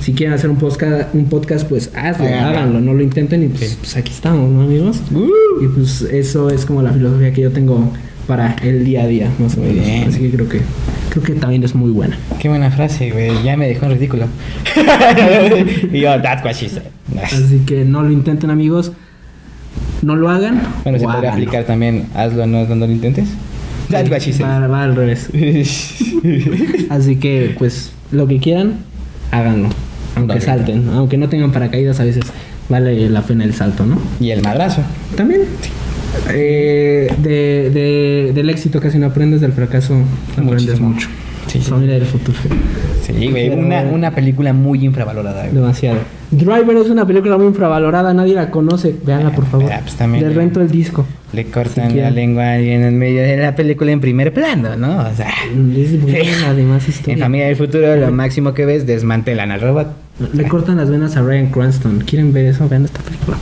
Si 0.00 0.12
quieren 0.14 0.34
hacer 0.34 0.50
un 0.50 0.56
podcast, 0.56 1.14
un 1.14 1.24
podcast 1.26 1.68
pues 1.68 1.90
hazlo, 1.94 2.26
Háganlo. 2.26 2.48
háganlo, 2.48 2.80
no 2.80 2.94
lo 2.94 3.02
intenten 3.02 3.42
y 3.44 3.48
pues, 3.48 3.70
Sí. 3.70 3.76
pues 3.80 3.96
aquí 3.96 4.12
estamos, 4.12 4.50
¿no, 4.50 4.62
amigos? 4.62 5.00
Uh. 5.14 5.64
Y 5.64 5.68
pues 5.68 6.02
eso 6.02 6.48
es 6.50 6.64
como 6.64 6.82
la 6.82 6.92
filosofía 6.92 7.32
que 7.32 7.42
yo 7.42 7.50
tengo 7.50 7.92
para 8.26 8.54
el 8.62 8.84
día 8.84 9.02
a 9.02 9.06
día, 9.06 9.30
más 9.38 9.56
o 9.56 9.60
menos. 9.60 9.84
bien. 9.84 10.08
Así 10.08 10.20
que 10.20 10.30
creo 10.30 10.48
que 10.48 10.60
creo 11.10 11.22
que 11.22 11.32
también 11.34 11.62
es 11.62 11.74
muy 11.74 11.90
buena. 11.90 12.16
Qué 12.38 12.48
buena 12.48 12.70
frase, 12.70 13.10
güey. 13.10 13.42
Ya 13.42 13.56
me 13.56 13.68
dejó 13.68 13.86
en 13.86 13.92
ridículo. 13.92 14.26
y 15.92 16.00
yo, 16.00 16.20
that's 16.22 16.44
what 16.44 16.54
she 16.54 16.68
said. 16.68 16.84
Así 17.22 17.60
que 17.66 17.84
no 17.84 18.02
lo 18.02 18.10
intenten, 18.10 18.50
amigos. 18.50 18.92
No 20.02 20.16
lo 20.16 20.30
hagan. 20.30 20.62
Bueno, 20.84 20.98
se 20.98 21.04
podría 21.04 21.32
aplicar 21.32 21.64
también, 21.64 22.06
hazlo, 22.14 22.46
no 22.46 22.64
cuando 22.66 22.86
lo 22.86 22.92
intentes. 22.92 23.28
That's 23.90 24.08
what 24.08 24.20
she 24.20 24.32
said. 24.32 24.46
Va, 24.46 24.66
va 24.66 24.84
al 24.84 24.96
revés. 24.96 25.28
Así 26.90 27.16
que, 27.16 27.54
pues, 27.58 27.92
lo 28.12 28.26
que 28.26 28.38
quieran, 28.38 28.78
háganlo. 29.30 29.68
Aunque 30.16 30.40
salten. 30.40 30.88
Aunque 30.90 31.18
no 31.18 31.28
tengan 31.28 31.52
paracaídas, 31.52 32.00
a 32.00 32.04
veces 32.04 32.24
vale 32.68 33.10
la 33.10 33.22
pena 33.22 33.44
el 33.44 33.52
salto, 33.52 33.84
¿no? 33.84 33.98
y 34.20 34.30
el 34.30 34.42
madrazo. 34.42 34.82
También. 35.16 35.42
Eh, 36.28 37.12
de, 37.18 37.70
de- 37.70 38.32
del 38.34 38.50
éxito 38.50 38.80
casi 38.80 38.98
no 38.98 39.06
aprendes, 39.06 39.40
del 39.40 39.52
fracaso 39.52 39.94
aprendes 40.32 40.62
Muchísimo. 40.62 40.88
mucho. 40.90 41.08
Sí, 41.46 41.58
sí. 41.60 41.70
Familia 41.70 41.94
del 41.94 42.04
futuro. 42.06 42.38
Sí, 43.02 43.28
güey. 43.28 43.48
Una, 43.50 43.82
una 43.82 44.10
película 44.14 44.52
muy 44.52 44.84
infravalorada, 44.84 45.42
güey. 45.42 45.54
Demasiado. 45.54 45.98
Driver 46.30 46.76
es 46.76 46.88
una 46.90 47.04
película 47.06 47.36
muy 47.38 47.46
infravalorada, 47.46 48.14
nadie 48.14 48.34
la 48.34 48.50
conoce. 48.52 48.94
Veanla, 49.04 49.32
por 49.32 49.46
favor. 49.46 49.72
Ah, 49.72 49.80
pues 49.82 49.96
también, 49.96 50.22
güey. 50.24 50.36
rento 50.36 50.60
el 50.60 50.70
disco. 50.70 51.04
Le 51.32 51.46
cortan 51.46 51.90
Si 51.90 51.96
la 51.96 52.10
lengua 52.10 52.44
a 52.44 52.54
alguien 52.54 52.82
en 52.84 52.98
medio 52.98 53.22
de 53.22 53.36
la 53.36 53.56
película 53.56 53.90
en 53.90 54.00
primer 54.00 54.32
plano, 54.32 54.76
¿no? 54.76 54.98
O 55.00 55.14
sea. 55.16 55.28
Es 55.76 56.00
buena, 56.00 56.50
además, 56.50 56.84
En 56.84 56.90
historia. 56.90 57.24
Familia 57.24 57.46
del 57.48 57.56
Futuro, 57.56 57.96
lo 57.96 58.12
máximo 58.12 58.54
que 58.54 58.64
ves, 58.66 58.86
desmantelan 58.86 59.50
al 59.50 59.60
robot. 59.60 59.88
Le 60.34 60.44
cortan 60.46 60.76
las 60.76 60.88
venas 60.90 61.16
a 61.16 61.22
Ryan 61.22 61.46
Cranston. 61.50 62.04
¿Quieren 62.06 62.32
ver 62.32 62.46
eso? 62.46 62.68
Vean 62.68 62.84
esta 62.84 63.00
película. 63.00 63.36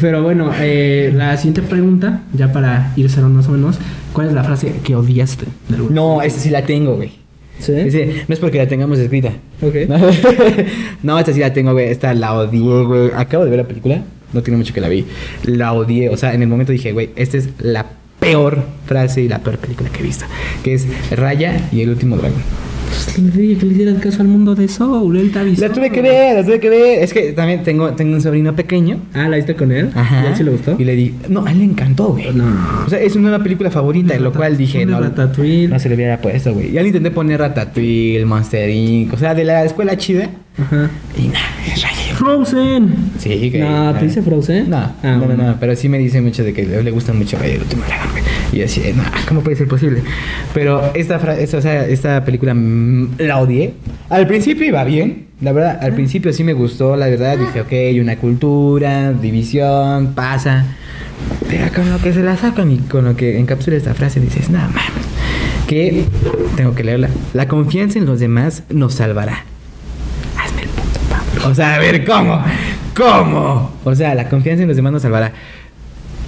Pero 0.00 0.22
bueno, 0.22 0.50
eh, 0.60 1.12
la 1.14 1.36
siguiente 1.36 1.62
pregunta, 1.62 2.22
ya 2.32 2.52
para 2.52 2.92
ir 2.96 3.08
cerrando 3.10 3.36
más 3.38 3.48
o 3.48 3.52
menos, 3.52 3.78
¿cuál 4.12 4.28
es 4.28 4.32
la 4.32 4.44
frase 4.44 4.72
que 4.84 4.94
odiaste 4.96 5.46
del? 5.68 5.92
No, 5.92 6.22
esa 6.22 6.38
sí 6.40 6.50
la 6.50 6.64
tengo, 6.64 6.96
güey. 6.96 7.12
¿Sí? 7.58 7.72
Ese- 7.72 8.24
no 8.26 8.32
es 8.34 8.38
porque 8.40 8.58
la 8.58 8.66
tengamos 8.68 8.98
escrita. 8.98 9.32
No, 11.02 11.18
esta 11.18 11.32
sí 11.32 11.40
la 11.40 11.52
tengo, 11.52 11.72
güey. 11.72 11.88
Esta 11.90 12.14
la 12.14 12.34
odié, 12.34 12.84
güey. 12.84 13.10
Acabo 13.14 13.44
de 13.44 13.50
ver 13.50 13.58
la 13.60 13.68
película. 13.68 14.02
No 14.32 14.42
tiene 14.42 14.56
mucho 14.58 14.72
que 14.72 14.80
la 14.80 14.88
vi. 14.88 15.04
La 15.44 15.72
odié. 15.72 16.08
O 16.08 16.16
sea, 16.16 16.32
en 16.34 16.42
el 16.42 16.48
momento 16.48 16.72
dije, 16.72 16.92
güey, 16.92 17.10
esta 17.16 17.36
es 17.36 17.48
la 17.58 17.86
peor 18.18 18.62
frase 18.86 19.22
y 19.22 19.28
la 19.28 19.38
peor 19.40 19.58
película 19.58 19.90
que 19.90 20.00
he 20.00 20.02
visto. 20.02 20.24
Que 20.62 20.74
es 20.74 20.86
Raya 21.10 21.68
y 21.72 21.80
el 21.82 21.90
último 21.90 22.16
dragón. 22.16 22.40
Pues 22.90 23.16
le 23.36 23.42
dije 23.42 23.60
que 23.60 23.66
le 23.66 23.72
hicieras 23.72 24.02
caso 24.02 24.22
al 24.22 24.28
mundo 24.28 24.54
de 24.54 24.66
Soul, 24.68 25.16
él 25.16 25.30
te 25.32 25.38
avisó. 25.38 25.66
La 25.66 25.72
tuve 25.72 25.90
que 25.90 26.02
ver, 26.02 26.36
la 26.36 26.44
tuve 26.44 26.58
que 26.60 26.68
ver. 26.68 27.02
Es 27.02 27.12
que 27.12 27.32
también 27.32 27.62
tengo, 27.62 27.90
tengo 27.94 28.14
un 28.14 28.20
sobrino 28.20 28.54
pequeño. 28.56 28.98
Ah, 29.14 29.28
¿la 29.28 29.36
viste 29.36 29.54
con 29.54 29.70
él? 29.72 29.90
Ajá. 29.94 30.22
¿Y 30.22 30.26
a 30.26 30.30
él 30.30 30.36
sí 30.36 30.42
le 30.44 30.50
gustó? 30.50 30.76
Y 30.78 30.84
le 30.84 30.96
di. 30.96 31.14
No, 31.28 31.44
a 31.46 31.52
él 31.52 31.58
le 31.58 31.64
encantó, 31.64 32.08
güey. 32.08 32.32
No. 32.34 32.44
O 32.86 32.90
sea, 32.90 33.00
es 33.00 33.14
una 33.14 33.28
nueva 33.30 33.42
película 33.44 33.70
favorita, 33.70 34.18
lo 34.18 34.32
cual 34.32 34.56
dije, 34.56 34.84
no. 34.86 35.00
Ratatouille. 35.00 35.68
No 35.68 35.78
se 35.78 35.88
le 35.88 35.94
hubiera 35.94 36.20
puesto, 36.20 36.52
güey. 36.52 36.72
Ya 36.72 36.82
le 36.82 36.88
intenté 36.88 37.10
poner 37.10 37.38
Ratatouille, 37.40 38.24
Monster 38.24 38.68
Inc. 38.70 39.12
O 39.12 39.16
sea, 39.16 39.34
de 39.34 39.44
la 39.44 39.64
escuela 39.64 39.96
chida. 39.96 40.30
Ajá. 40.58 40.90
Y 41.16 41.28
nada, 41.28 41.46
es 41.72 41.82
Raya. 41.82 42.14
Frozen. 42.16 42.94
Sí, 43.18 43.50
que. 43.50 43.58
No, 43.60 43.94
¿te 43.94 44.04
dice 44.06 44.20
Frozen? 44.22 44.68
No, 44.68 44.76
Ah, 44.76 44.94
no, 45.02 45.18
no, 45.18 45.26
bueno. 45.26 45.42
no, 45.44 45.56
pero 45.58 45.74
sí 45.76 45.88
me 45.88 45.98
dice 45.98 46.20
mucho 46.20 46.44
de 46.44 46.52
que 46.52 46.64
le, 46.66 46.90
gusta 46.90 47.12
mucho 47.12 47.38
el 47.42 47.60
último 47.60 47.82
dragón, 47.86 48.10
güey. 48.12 48.22
Y 48.52 48.58
yo 48.58 48.64
así, 48.64 48.82
no, 48.94 49.04
¿cómo 49.28 49.42
puede 49.42 49.56
ser 49.56 49.68
posible? 49.68 50.02
Pero 50.52 50.90
esta, 50.94 51.16
esta, 51.38 51.58
o 51.58 51.62
sea, 51.62 51.86
esta 51.86 52.24
película 52.24 52.54
mm, 52.54 53.16
la 53.18 53.38
odié. 53.38 53.74
Al 54.08 54.26
principio 54.26 54.66
iba 54.66 54.82
bien, 54.84 55.26
la 55.40 55.52
verdad, 55.52 55.78
al 55.80 55.94
principio 55.94 56.32
sí 56.32 56.44
me 56.44 56.52
gustó, 56.52 56.96
la 56.96 57.06
verdad. 57.06 57.38
Dije, 57.38 57.60
ok, 57.60 58.02
una 58.02 58.16
cultura, 58.16 59.12
división, 59.12 60.12
pasa. 60.14 60.66
Pero 61.48 61.72
con 61.72 61.90
lo 61.90 61.98
que 61.98 62.12
se 62.12 62.22
la 62.22 62.36
sacan 62.36 62.70
y 62.70 62.78
con 62.78 63.04
lo 63.04 63.16
que 63.16 63.38
encapsula 63.38 63.76
esta 63.76 63.94
frase, 63.94 64.20
dices, 64.20 64.50
no 64.50 64.58
mames. 64.58 65.06
Que 65.66 66.04
tengo 66.56 66.74
que 66.74 66.84
leerla. 66.84 67.08
La 67.32 67.46
confianza 67.46 67.98
en 67.98 68.06
los 68.06 68.20
demás 68.20 68.64
nos 68.68 68.94
salvará. 68.94 69.44
Hazme 70.36 70.62
el 70.62 70.68
puto 70.68 71.00
Pablo. 71.08 71.50
O 71.50 71.54
sea, 71.54 71.76
a 71.76 71.78
ver, 71.78 72.04
¿cómo? 72.04 72.42
¿Cómo? 72.96 73.72
O 73.84 73.94
sea, 73.94 74.14
la 74.14 74.28
confianza 74.28 74.62
en 74.62 74.68
los 74.68 74.76
demás 74.76 74.92
nos 74.92 75.02
salvará. 75.02 75.32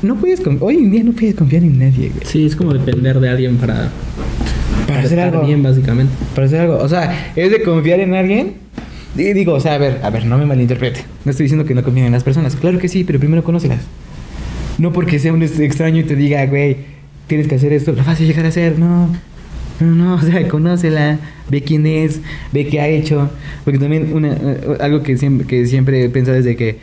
No 0.02 0.16
puedes, 0.16 0.40
hoy 0.60 0.76
en 0.78 0.90
día 0.90 1.04
no 1.04 1.12
puedes 1.12 1.34
confiar 1.34 1.62
en 1.62 1.78
nadie, 1.78 2.08
güey. 2.10 2.24
Sí, 2.26 2.44
es 2.44 2.56
como 2.56 2.72
depender 2.72 3.20
de 3.20 3.28
alguien 3.28 3.56
para, 3.56 3.90
Para 4.86 5.00
hacer 5.00 5.18
estar 5.18 5.34
algo. 5.34 5.46
bien, 5.46 5.62
básicamente. 5.62 6.12
Para 6.34 6.46
hacer 6.46 6.60
algo. 6.62 6.78
O 6.78 6.88
sea, 6.88 7.32
es 7.36 7.50
de 7.50 7.62
confiar 7.62 8.00
en 8.00 8.14
alguien. 8.14 8.54
Y 9.16 9.32
digo, 9.34 9.52
o 9.54 9.60
sea, 9.60 9.74
a 9.74 9.78
ver, 9.78 10.00
a 10.02 10.10
ver, 10.10 10.24
no 10.26 10.38
me 10.38 10.46
malinterprete. 10.46 11.00
No 11.24 11.30
estoy 11.30 11.44
diciendo 11.44 11.64
que 11.66 11.74
no 11.74 11.82
confíen 11.84 12.06
en 12.06 12.12
las 12.12 12.24
personas. 12.24 12.56
Claro 12.56 12.78
que 12.78 12.88
sí, 12.88 13.04
pero 13.04 13.18
primero 13.20 13.44
conócelas. 13.44 13.80
No 14.78 14.92
porque 14.92 15.18
sea 15.18 15.32
un 15.32 15.42
ex- 15.42 15.60
extraño 15.60 15.98
y 16.00 16.04
te 16.04 16.16
diga, 16.16 16.44
güey, 16.46 16.78
tienes 17.28 17.46
que 17.46 17.54
hacer 17.56 17.72
esto, 17.72 17.92
lo 17.92 18.02
vas 18.04 18.20
a 18.20 18.24
llegar 18.24 18.44
a 18.44 18.48
hacer. 18.48 18.78
No. 18.78 19.08
No, 19.80 19.86
no, 19.86 20.14
o 20.14 20.20
sea, 20.20 20.46
conócela, 20.48 21.18
ve 21.50 21.62
quién 21.62 21.86
es, 21.86 22.20
ve 22.52 22.66
qué 22.66 22.80
ha 22.80 22.88
hecho. 22.88 23.30
Porque 23.64 23.78
también 23.78 24.10
una, 24.14 24.32
eh, 24.32 24.60
algo 24.80 25.02
que 25.02 25.16
siempre, 25.16 25.46
que 25.46 25.66
siempre 25.66 26.04
he 26.04 26.08
pensado 26.08 26.36
es 26.38 26.44
de 26.44 26.56
que, 26.56 26.78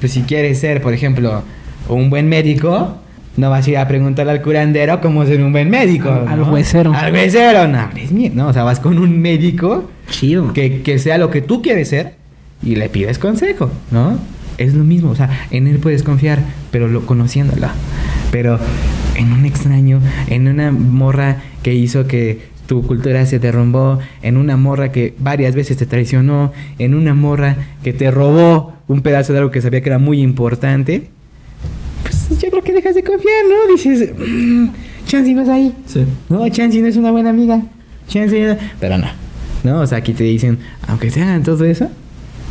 pues 0.00 0.12
si 0.12 0.22
quieres 0.22 0.58
ser, 0.58 0.82
por 0.82 0.92
ejemplo, 0.94 1.42
un 1.88 2.10
buen 2.10 2.28
médico, 2.28 2.96
no 3.36 3.50
vas 3.50 3.66
a 3.66 3.70
ir 3.70 3.76
a 3.78 3.88
preguntarle 3.88 4.32
al 4.32 4.42
curandero 4.42 5.00
cómo 5.00 5.24
ser 5.24 5.42
un 5.42 5.52
buen 5.52 5.70
médico. 5.70 6.10
Al- 6.10 6.28
al 6.28 6.40
¿no? 6.40 6.52
huesero. 6.52 6.92
Al 6.94 7.12
huesero, 7.12 7.66
no, 7.68 7.88
es 7.96 8.12
mío, 8.12 8.30
no, 8.34 8.48
o 8.48 8.52
sea, 8.52 8.62
vas 8.64 8.80
con 8.80 8.98
un 8.98 9.20
médico 9.20 9.90
Chido. 10.10 10.52
que, 10.52 10.82
que 10.82 10.98
sea 10.98 11.18
lo 11.18 11.30
que 11.30 11.40
tú 11.40 11.62
quieres 11.62 11.88
ser 11.88 12.14
y 12.62 12.76
le 12.76 12.88
pides 12.88 13.18
consejo, 13.18 13.70
¿no? 13.90 14.18
Es 14.58 14.74
lo 14.74 14.84
mismo, 14.84 15.10
o 15.10 15.14
sea, 15.16 15.30
en 15.50 15.66
él 15.66 15.78
puedes 15.78 16.02
confiar, 16.02 16.40
pero 16.70 16.86
lo, 16.86 17.06
conociéndolo. 17.06 17.68
Pero 18.30 18.58
en 19.16 19.32
un 19.32 19.46
extraño, 19.46 20.00
en 20.28 20.46
una 20.46 20.70
morra 20.70 21.38
que 21.62 21.74
hizo 21.74 22.06
que 22.06 22.52
tu 22.66 22.86
cultura 22.86 23.24
se 23.26 23.38
derrumbó, 23.38 23.98
en 24.22 24.36
una 24.36 24.56
morra 24.58 24.92
que 24.92 25.14
varias 25.18 25.54
veces 25.54 25.76
te 25.78 25.86
traicionó, 25.86 26.52
en 26.78 26.94
una 26.94 27.14
morra 27.14 27.56
que 27.82 27.92
te 27.92 28.10
robó 28.10 28.74
un 28.88 29.00
pedazo 29.00 29.32
de 29.32 29.38
algo 29.40 29.50
que 29.50 29.60
sabía 29.62 29.80
que 29.80 29.88
era 29.88 29.98
muy 29.98 30.20
importante, 30.20 31.08
pues 32.32 32.42
yo 32.42 32.50
creo 32.50 32.62
que 32.62 32.72
dejas 32.72 32.94
de 32.94 33.02
confiar, 33.04 33.44
¿no? 33.48 33.72
Dices, 33.74 34.10
"Mm, 34.16 34.68
Chansey 35.06 35.34
no 35.34 35.42
es 35.42 35.48
ahí. 35.48 35.74
Sí. 35.86 36.04
No, 36.28 36.48
Chansey 36.48 36.80
no 36.82 36.88
es 36.88 36.96
una 36.96 37.10
buena 37.10 37.30
amiga. 37.30 37.60
Chansey 38.08 38.42
no- 38.42 38.56
Pero 38.80 38.98
no. 38.98 39.06
No, 39.64 39.80
o 39.80 39.86
sea, 39.86 39.98
aquí 39.98 40.12
te 40.12 40.24
dicen, 40.24 40.58
aunque 40.88 41.08
hagan 41.08 41.42
todo 41.42 41.64
eso, 41.64 41.88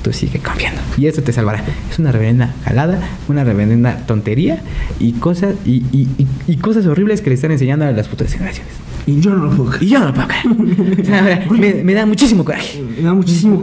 tú 0.01 0.13
sigue 0.13 0.39
confiando. 0.39 0.81
Y 0.97 1.07
eso 1.07 1.21
te 1.21 1.33
salvará. 1.33 1.63
Es 1.91 1.99
una 1.99 2.11
reverenda 2.11 2.53
jalada, 2.63 2.99
una 3.27 3.43
reverenda 3.43 3.97
tontería 4.07 4.61
y 4.99 5.13
cosas, 5.13 5.55
y, 5.65 5.83
y- 5.91 6.07
y- 6.17 6.27
y 6.47 6.57
cosas 6.57 6.85
horribles 6.85 7.21
que 7.21 7.29
le 7.29 7.35
están 7.35 7.51
enseñando 7.51 7.85
a 7.85 7.91
las 7.91 8.07
futuras 8.07 8.33
generaciones. 8.33 8.73
Y 9.07 9.19
yo 9.19 9.31
no 9.31 9.45
lo 9.45 9.51
puedo 9.51 9.69
creer. 9.71 9.83
Y 9.83 9.87
yo 9.87 9.99
no 9.99 10.05
lo 10.07 10.13
puedo 10.13 10.27
creer. 10.27 11.47
Me, 11.51 11.83
me 11.83 11.93
da 11.93 12.05
muchísimo 12.05 12.43
coraje. 12.45 12.81
Me 12.81 13.03
da 13.03 13.13
muchísimo 13.13 13.61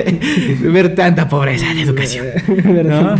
ver 0.62 0.94
tanta 0.94 1.28
pobreza 1.28 1.72
de 1.74 1.82
educación. 1.82 2.26
¿no? 2.84 3.16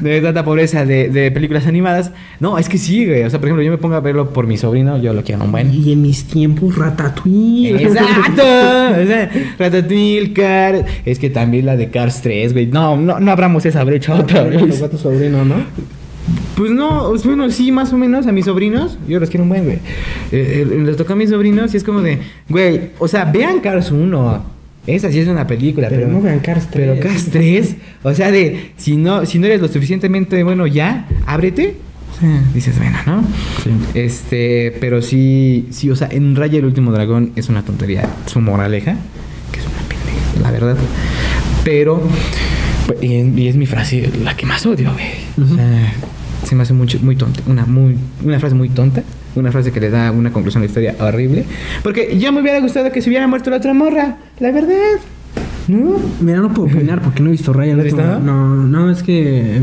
De 0.00 0.20
tanta 0.20 0.44
pobreza 0.44 0.84
de, 0.84 1.08
de 1.08 1.30
películas 1.30 1.66
animadas. 1.66 2.12
No, 2.40 2.58
es 2.58 2.68
que 2.68 2.78
sí, 2.78 3.06
güey. 3.06 3.22
O 3.22 3.30
sea, 3.30 3.38
por 3.38 3.48
ejemplo, 3.48 3.62
yo 3.62 3.70
me 3.70 3.78
pongo 3.78 3.94
a 3.94 4.00
verlo 4.00 4.32
por 4.32 4.46
mi 4.46 4.56
sobrino, 4.56 5.00
yo 5.00 5.12
lo 5.12 5.22
quiero 5.22 5.44
un 5.44 5.52
buen. 5.52 5.72
Y 5.72 5.92
en 5.92 6.02
mis 6.02 6.24
tiempos, 6.24 6.76
Ratatouille. 6.76 7.82
Exacto. 7.82 8.42
O 8.42 9.06
sea, 9.06 9.30
Ratatouille, 9.58 10.32
Cars. 10.32 10.84
Es 11.04 11.18
que 11.18 11.30
también 11.30 11.66
la 11.66 11.76
de 11.76 11.90
Cars 11.90 12.22
3, 12.22 12.52
güey. 12.52 12.66
No, 12.66 12.96
no, 12.96 13.20
no 13.20 13.30
abramos 13.30 13.66
esa 13.66 13.84
brecha 13.84 14.14
otra 14.14 14.44
vez. 14.44 14.90
tu 14.90 14.98
sobrino, 14.98 15.44
¿no? 15.44 15.56
Pues 16.56 16.70
no, 16.70 17.08
pues 17.10 17.24
bueno, 17.24 17.48
sí, 17.50 17.72
más 17.72 17.92
o 17.92 17.96
menos 17.98 18.26
a 18.26 18.32
mis 18.32 18.44
sobrinos. 18.44 18.98
Yo 19.08 19.18
los 19.20 19.30
quiero 19.30 19.44
un 19.44 19.48
buen, 19.48 19.64
güey. 19.64 19.76
Eh, 20.32 20.66
eh, 20.70 20.82
les 20.84 20.96
tocó 20.96 21.14
a 21.14 21.16
mis 21.16 21.30
sobrinos 21.30 21.72
y 21.72 21.76
es 21.78 21.84
como 21.84 22.02
de, 22.02 22.18
güey, 22.48 22.90
o 22.98 23.08
sea, 23.08 23.24
vean 23.24 23.60
Cars 23.60 23.90
1. 23.90 24.52
Esa 24.86 25.10
sí 25.12 25.20
es 25.20 25.28
una 25.28 25.46
película, 25.46 25.88
Pero 25.88 26.02
pero, 26.02 26.12
no 26.12 26.20
vean 26.20 26.40
Cars 26.40 26.68
3. 26.70 26.88
Pero 26.88 27.00
Cars 27.00 27.26
3, 27.30 27.76
o 28.02 28.12
sea, 28.14 28.30
de 28.32 28.72
si 28.76 28.96
no, 28.96 29.24
si 29.26 29.38
no 29.38 29.46
eres 29.46 29.60
lo 29.60 29.68
suficientemente 29.68 30.42
bueno 30.42 30.66
ya, 30.66 31.06
ábrete. 31.26 31.76
Dices, 32.54 32.76
bueno, 32.78 32.98
¿no? 33.06 33.24
Este, 33.94 34.76
pero 34.80 35.02
sí, 35.02 35.66
sí, 35.70 35.90
o 35.90 35.96
sea, 35.96 36.08
en 36.10 36.36
Raya 36.36 36.58
el 36.58 36.66
último 36.66 36.92
dragón 36.92 37.32
es 37.36 37.48
una 37.48 37.62
tontería. 37.64 38.08
Su 38.26 38.40
moraleja, 38.40 38.96
que 39.50 39.58
es 39.60 39.66
una 39.66 39.78
pendeja, 39.88 40.40
la 40.42 40.50
verdad. 40.52 40.76
Pero, 41.64 42.00
y, 43.00 43.14
es- 43.14 43.36
y 43.38 43.48
es 43.48 43.56
mi 43.56 43.66
frase 43.66 44.10
la 44.22 44.36
que 44.36 44.46
más 44.46 44.64
odio, 44.66 44.92
güey. 44.92 45.06
O 45.50 45.54
sea, 45.54 45.92
se 46.44 46.54
me 46.54 46.62
hace 46.62 46.72
mucho, 46.74 46.98
muy 47.02 47.16
tonta. 47.16 47.40
Una, 47.46 47.64
muy, 47.66 47.96
una 48.24 48.38
frase 48.40 48.54
muy 48.54 48.68
tonta. 48.68 49.02
Una 49.34 49.50
frase 49.50 49.72
que 49.72 49.80
le 49.80 49.90
da 49.90 50.10
una 50.12 50.30
conclusión 50.32 50.62
a 50.62 50.64
la 50.64 50.68
historia 50.68 50.94
horrible. 51.00 51.44
Porque 51.82 52.18
ya 52.18 52.30
me 52.32 52.40
hubiera 52.42 52.60
gustado 52.60 52.90
que 52.92 53.00
se 53.00 53.08
hubiera 53.08 53.26
muerto 53.26 53.50
la 53.50 53.56
otra 53.56 53.72
morra. 53.74 54.18
La 54.40 54.50
verdad. 54.52 54.74
¿No? 55.68 55.96
Mira, 56.20 56.38
no 56.40 56.52
puedo 56.52 56.68
opinar 56.74 57.00
porque 57.00 57.22
no 57.22 57.28
he 57.28 57.32
visto 57.32 57.52
Raya. 57.52 57.74
¿No? 57.76 58.18
No, 58.20 58.56
no, 58.66 58.90
es 58.90 59.02
que. 59.02 59.56
eh, 59.56 59.60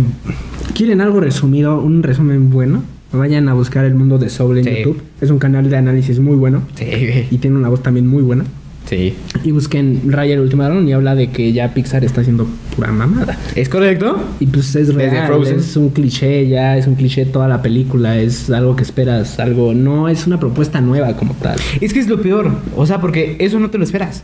¿Quieren 0.73 1.01
algo 1.01 1.19
resumido? 1.19 1.79
Un 1.81 2.01
resumen 2.03 2.49
bueno. 2.49 2.83
Vayan 3.11 3.49
a 3.49 3.53
buscar 3.53 3.85
El 3.85 3.95
Mundo 3.95 4.17
de 4.19 4.29
Soul 4.29 4.59
en 4.59 4.63
Sí. 4.65 4.69
YouTube. 4.77 5.01
Es 5.19 5.29
un 5.31 5.39
canal 5.39 5.69
de 5.69 5.75
análisis 5.77 6.19
muy 6.19 6.35
bueno. 6.35 6.61
Sí. 6.75 7.27
Y 7.31 7.37
tiene 7.39 7.57
una 7.57 7.67
voz 7.69 7.81
también 7.83 8.07
muy 8.07 8.21
buena. 8.21 8.45
Sí. 8.89 9.13
Y 9.43 9.51
busquen 9.51 10.01
Raya 10.11 10.33
el 10.33 10.39
último 10.39 10.63
dragón 10.63 10.87
y 10.87 10.93
habla 10.93 11.13
de 11.13 11.29
que 11.29 11.53
ya 11.53 11.73
Pixar 11.75 12.03
está 12.03 12.21
haciendo 12.21 12.47
pura 12.75 12.91
mamada. 12.91 13.37
¿Es 13.55 13.69
correcto? 13.69 14.17
Y 14.39 14.47
pues 14.47 14.75
es 14.75 14.93
real, 14.95 15.27
Frozen. 15.27 15.59
es 15.59 15.75
un 15.77 15.89
cliché 15.89 16.47
ya, 16.47 16.75
es 16.75 16.87
un 16.87 16.95
cliché 16.95 17.25
toda 17.25 17.47
la 17.47 17.61
película, 17.61 18.17
es 18.17 18.49
algo 18.49 18.75
que 18.75 18.81
esperas, 18.83 19.39
algo, 19.39 19.75
no 19.75 20.09
es 20.09 20.25
una 20.25 20.39
propuesta 20.39 20.81
nueva 20.81 21.15
como 21.15 21.33
tal. 21.35 21.59
Es 21.81 21.93
que 21.93 21.99
es 21.99 22.07
lo 22.07 22.19
peor. 22.21 22.49
O 22.75 22.85
sea, 22.87 22.99
porque 22.99 23.35
eso 23.39 23.59
no 23.59 23.69
te 23.69 23.77
lo 23.77 23.83
esperas. 23.83 24.23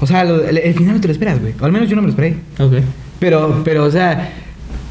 O 0.00 0.06
sea, 0.06 0.24
lo- 0.24 0.44
el, 0.44 0.58
el 0.58 0.74
final 0.74 0.96
no 0.96 1.00
te 1.00 1.08
lo 1.08 1.12
esperas, 1.12 1.40
güey. 1.40 1.54
O 1.58 1.64
al 1.64 1.72
menos 1.72 1.88
yo 1.88 1.96
no 1.96 2.02
me 2.02 2.08
lo 2.08 2.10
esperé. 2.12 2.36
Ok. 2.58 2.74
Pero, 3.18 3.62
pero, 3.64 3.84
o 3.84 3.90
sea, 3.90 4.30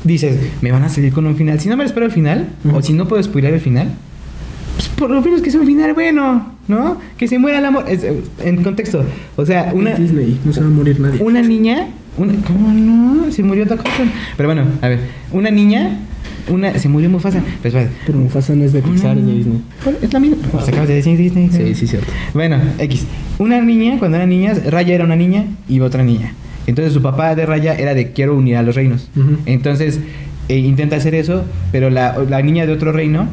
dices, 0.03 0.36
me 0.62 0.72
van 0.72 0.82
a 0.84 0.89
salir 0.89 1.14
con 1.14 1.28
un 1.28 1.36
final. 1.36 1.60
Si 1.60 1.70
no 1.70 1.78
me 1.78 1.84
lo 1.84 1.88
espero 1.88 2.08
el 2.08 2.12
final, 2.12 2.47
o 2.74 2.82
si 2.82 2.93
no 2.93 3.08
puedo 3.08 3.22
spoiler 3.22 3.53
el 3.53 3.60
final, 3.62 3.89
pues 4.76 4.89
por 4.89 5.09
lo 5.09 5.21
menos 5.21 5.41
que 5.41 5.51
sea 5.51 5.61
un 5.61 5.67
final 5.67 5.93
bueno, 5.93 6.53
¿no? 6.67 6.99
Que 7.17 7.28
se 7.28 7.39
muera 7.39 7.59
el 7.59 7.65
amor. 7.65 7.86
Es, 7.88 8.05
en 8.43 8.63
contexto, 8.63 9.03
o 9.36 9.45
sea, 9.45 9.71
una, 9.73 9.93
Es 9.93 9.99
Disney, 9.99 10.39
no 10.43 10.53
se 10.53 10.61
va 10.61 10.67
a 10.67 10.69
morir 10.69 10.99
nadie. 10.99 11.21
una 11.23 11.41
niña, 11.41 11.88
una, 12.17 12.34
¿cómo 12.45 12.71
no? 12.71 13.32
Se 13.32 13.43
murió 13.43 13.65
Dakota. 13.65 13.89
Pero 14.36 14.49
bueno, 14.49 14.63
a 14.82 14.88
ver, 14.88 14.99
una 15.32 15.49
niña, 15.49 15.99
una, 16.49 16.78
se 16.78 16.89
murió 16.89 17.09
Mufasa. 17.09 17.41
Pues, 17.61 17.73
vale. 17.73 17.89
Pero 18.05 18.17
Mufasa 18.17 18.53
no 18.55 18.65
es 18.65 18.73
de 18.73 18.82
Pixar, 18.82 19.17
es 19.17 19.26
de 19.26 19.34
Disney. 19.34 19.61
Es 20.01 20.13
la 20.13 20.19
misma. 20.19 20.38
Pues 20.51 20.67
acabas 20.67 20.88
de 20.88 20.95
decir 20.95 21.17
Disney. 21.17 21.49
Sí, 21.51 21.73
sí, 21.73 21.88
cierto. 21.88 22.11
Bueno, 22.34 22.57
X. 22.80 23.05
Una 23.39 23.61
niña, 23.61 23.97
cuando 23.97 24.17
era 24.17 24.26
niña, 24.26 24.53
Raya 24.69 24.93
era 24.93 25.05
una 25.05 25.15
niña 25.15 25.45
y 25.69 25.80
otra 25.80 26.03
niña. 26.03 26.34
Entonces 26.67 26.93
su 26.93 27.01
papá 27.01 27.36
de 27.36 27.45
Raya 27.45 27.76
era 27.76 27.93
de 27.93 28.11
quiero 28.11 28.36
unir 28.36 28.57
a 28.57 28.63
los 28.63 28.76
reinos. 28.76 29.09
Entonces 29.45 29.99
eh, 30.49 30.57
intenta 30.57 30.95
hacer 30.95 31.15
eso, 31.15 31.45
pero 31.71 31.89
la, 31.89 32.17
la 32.30 32.41
niña 32.41 32.65
de 32.65 32.73
otro 32.73 32.91
reino 32.91 33.28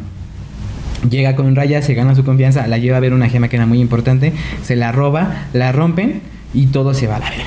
llega 1.09 1.35
con 1.37 1.55
Raya, 1.57 1.83
se 1.83 1.95
gana 1.95 2.15
su 2.15 2.25
confianza, 2.25 2.67
la 2.67 2.79
lleva 2.79 2.97
a 2.97 3.01
ver 3.01 3.13
una 3.13 3.29
gema 3.29 3.49
que 3.49 3.57
era 3.57 3.67
muy 3.67 3.81
importante, 3.81 4.33
se 4.63 4.77
la 4.77 4.93
roba, 4.93 5.47
la 5.53 5.73
rompen 5.73 6.21
y 6.55 6.67
todo 6.67 6.95
se 6.95 7.07
va 7.07 7.17
a 7.17 7.21
la 7.21 7.31
verga. 7.31 7.45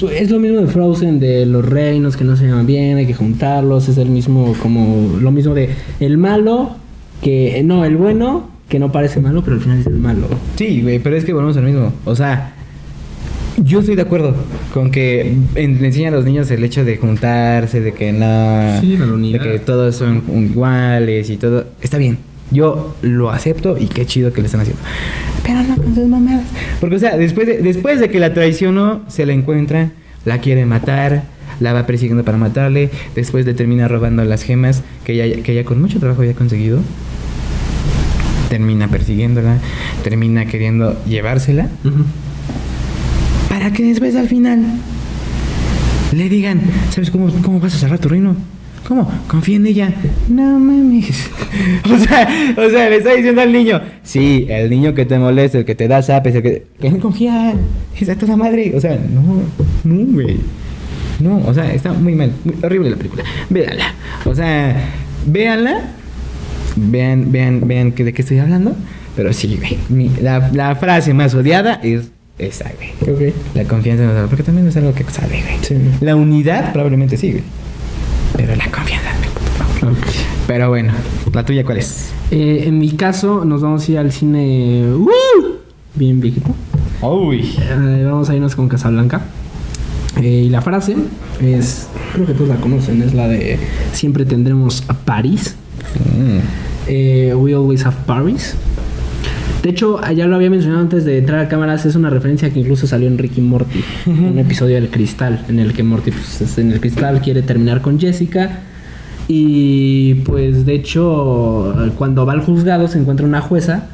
Pues 0.00 0.12
es 0.20 0.30
lo 0.30 0.38
mismo 0.38 0.60
de 0.60 0.66
Frozen, 0.68 1.20
de 1.20 1.44
los 1.44 1.64
reinos 1.68 2.16
que 2.16 2.24
no 2.24 2.36
se 2.36 2.46
llaman 2.46 2.66
bien, 2.66 2.96
hay 2.96 3.06
que 3.06 3.14
juntarlos, 3.14 3.88
es 3.88 3.98
el 3.98 4.08
mismo, 4.08 4.54
como 4.62 5.18
lo 5.20 5.30
mismo 5.30 5.54
de 5.54 5.68
el 6.00 6.16
malo, 6.18 6.76
que 7.22 7.62
no, 7.64 7.84
el 7.84 7.96
bueno, 7.98 8.48
que 8.68 8.78
no 8.78 8.90
parece 8.90 9.20
malo, 9.20 9.42
pero 9.44 9.56
al 9.56 9.62
final 9.62 9.78
es 9.80 9.86
el 9.86 9.96
malo. 9.98 10.28
Sí, 10.56 10.80
güey, 10.82 10.98
pero 10.98 11.14
es 11.16 11.24
que 11.26 11.32
volvemos 11.34 11.56
al 11.58 11.64
mismo. 11.64 11.92
O 12.06 12.16
sea, 12.16 12.54
yo 13.62 13.80
estoy 13.80 13.94
de 13.96 14.02
acuerdo 14.02 14.34
con 14.72 14.90
que 14.90 15.34
en- 15.56 15.80
le 15.82 15.88
enseñan 15.88 16.14
a 16.14 16.16
los 16.16 16.24
niños 16.24 16.50
el 16.50 16.64
hecho 16.64 16.84
de 16.86 16.96
juntarse, 16.96 17.80
de 17.82 17.92
que 17.92 18.12
no. 18.14 18.80
Sí, 18.80 18.96
la 18.96 19.06
de 19.06 19.38
que 19.38 19.58
todos 19.58 19.94
son 19.94 20.22
iguales 20.34 21.28
y 21.28 21.36
todo. 21.36 21.66
Está 21.82 21.98
bien. 21.98 22.16
Yo 22.52 22.94
lo 23.02 23.30
acepto 23.30 23.78
y 23.78 23.86
qué 23.86 24.06
chido 24.06 24.32
que 24.32 24.40
lo 24.40 24.46
están 24.46 24.60
haciendo. 24.60 24.82
Pero 25.42 25.62
no 25.62 25.76
con 25.76 25.94
sus 25.94 26.06
mamadas. 26.06 26.44
Porque, 26.80 26.96
o 26.96 26.98
sea, 26.98 27.16
después 27.16 27.46
de, 27.46 27.58
después 27.58 28.00
de 28.00 28.10
que 28.10 28.20
la 28.20 28.34
traicionó, 28.34 29.02
se 29.08 29.26
la 29.26 29.32
encuentra, 29.32 29.90
la 30.24 30.38
quiere 30.38 30.66
matar, 30.66 31.24
la 31.60 31.72
va 31.72 31.86
persiguiendo 31.86 32.24
para 32.24 32.38
matarle. 32.38 32.90
Después 33.14 33.46
le 33.46 33.54
termina 33.54 33.88
robando 33.88 34.24
las 34.24 34.42
gemas 34.42 34.82
que 35.04 35.12
ella, 35.14 35.42
que 35.42 35.52
ella 35.52 35.64
con 35.64 35.80
mucho 35.80 35.98
trabajo 35.98 36.22
había 36.22 36.34
conseguido. 36.34 36.80
Termina 38.48 38.88
persiguiéndola, 38.88 39.56
termina 40.04 40.46
queriendo 40.46 41.02
llevársela. 41.06 41.68
Para 43.48 43.72
que 43.72 43.82
después 43.82 44.14
al 44.16 44.28
final 44.28 44.62
le 46.12 46.28
digan, 46.28 46.60
¿sabes 46.90 47.10
cómo, 47.10 47.32
cómo 47.42 47.60
vas 47.60 47.74
a 47.74 47.78
salvar 47.78 47.98
tu 47.98 48.08
reino? 48.08 48.36
¿Cómo? 48.86 49.10
Confía 49.28 49.56
en 49.56 49.66
ella. 49.66 49.94
No 50.28 50.58
mames. 50.58 51.30
O 51.84 51.98
sea, 51.98 52.28
o 52.56 52.70
sea, 52.70 52.88
le 52.88 52.96
está 52.96 53.12
diciendo 53.14 53.42
al 53.42 53.52
niño. 53.52 53.80
Sí, 54.02 54.46
el 54.48 54.70
niño 54.70 54.94
que 54.94 55.04
te 55.04 55.18
molesta, 55.18 55.58
el 55.58 55.64
que 55.64 55.74
te 55.74 55.86
da 55.86 56.02
zapes, 56.02 56.34
el 56.34 56.42
que. 56.42 56.66
Que 56.80 56.90
no 56.90 56.98
confía. 56.98 57.54
Es 57.98 58.08
a 58.08 58.16
toda 58.16 58.36
madre. 58.36 58.72
O 58.74 58.80
sea, 58.80 58.96
no, 58.96 59.42
no, 59.84 60.12
güey. 60.12 60.38
No, 61.20 61.42
o 61.46 61.54
sea, 61.54 61.72
está 61.72 61.92
muy 61.92 62.14
mal. 62.14 62.32
Muy 62.44 62.54
horrible 62.62 62.90
la 62.90 62.96
película. 62.96 63.24
Véanla. 63.50 63.94
O 64.24 64.34
sea, 64.34 64.76
véanla. 65.26 65.90
Vean, 66.76 67.30
vean, 67.30 67.66
vean 67.66 67.92
que 67.92 68.04
de 68.04 68.12
qué 68.12 68.22
estoy 68.22 68.38
hablando. 68.38 68.74
Pero 69.14 69.32
sí, 69.32 69.58
güey. 69.58 70.10
La, 70.22 70.50
la 70.52 70.74
frase 70.74 71.12
más 71.12 71.34
odiada 71.34 71.80
es 71.82 72.10
esa, 72.38 72.70
güey. 73.04 73.32
La 73.54 73.64
confianza 73.64 74.04
no 74.04 74.26
porque 74.26 74.42
también 74.42 74.66
es 74.66 74.76
algo 74.76 74.94
que 74.94 75.04
sale, 75.04 75.42
güey. 75.42 75.58
Sí. 75.60 75.76
La 76.00 76.16
unidad 76.16 76.72
probablemente 76.72 77.16
sí, 77.16 77.30
güey. 77.32 77.44
Pero 78.36 78.56
la 78.56 78.70
confianza, 78.70 79.10
güey. 79.18 79.92
Ok. 79.92 80.06
Pero 80.46 80.68
bueno, 80.68 80.92
¿la 81.32 81.44
tuya 81.44 81.64
cuál 81.64 81.78
es? 81.78 82.12
Eh, 82.30 82.64
en 82.66 82.78
mi 82.78 82.90
caso, 82.90 83.44
nos 83.44 83.62
vamos 83.62 83.88
a 83.88 83.92
ir 83.92 83.98
al 83.98 84.12
cine. 84.12 84.84
¡uh! 84.94 85.08
Bien 85.94 86.20
viejito. 86.20 86.54
Uy. 87.02 87.54
Eh, 87.58 88.02
vamos 88.04 88.30
a 88.30 88.34
irnos 88.34 88.56
con 88.56 88.68
Casablanca. 88.68 89.22
Eh, 90.20 90.44
y 90.46 90.48
la 90.50 90.60
frase 90.62 90.96
es, 91.40 91.88
creo 92.12 92.26
que 92.26 92.34
todos 92.34 92.48
la 92.48 92.56
conocen, 92.56 93.02
es 93.02 93.14
la 93.14 93.28
de 93.28 93.58
siempre 93.92 94.24
tendremos 94.24 94.84
a 94.88 94.94
París. 94.94 95.56
Eh, 96.86 97.34
we 97.34 97.54
always 97.54 97.84
have 97.84 97.96
Paris. 98.06 98.54
De 99.62 99.70
hecho, 99.70 100.00
ya 100.12 100.26
lo 100.26 100.34
había 100.36 100.50
mencionado 100.50 100.80
antes 100.80 101.04
de 101.04 101.18
entrar 101.18 101.38
a 101.40 101.48
cámaras, 101.48 101.86
es 101.86 101.94
una 101.94 102.10
referencia 102.10 102.50
que 102.52 102.58
incluso 102.60 102.86
salió 102.88 103.06
en 103.08 103.16
Ricky 103.18 103.40
Morty, 103.40 103.80
un 104.06 104.36
episodio 104.38 104.74
del 104.74 104.88
Cristal, 104.88 105.44
en 105.48 105.60
el 105.60 105.72
que 105.72 105.82
Morty 105.84 106.10
pues, 106.10 106.40
es- 106.40 106.58
en 106.58 106.72
el 106.72 106.80
Cristal 106.80 107.20
quiere 107.20 107.42
terminar 107.42 107.80
con 107.80 107.98
Jessica. 108.00 108.58
Y 109.28 110.14
pues 110.24 110.66
de 110.66 110.74
hecho, 110.74 111.74
cuando 111.96 112.26
va 112.26 112.32
al 112.32 112.40
juzgado 112.40 112.88
se 112.88 112.98
encuentra 112.98 113.24
una 113.24 113.40
jueza 113.40 113.86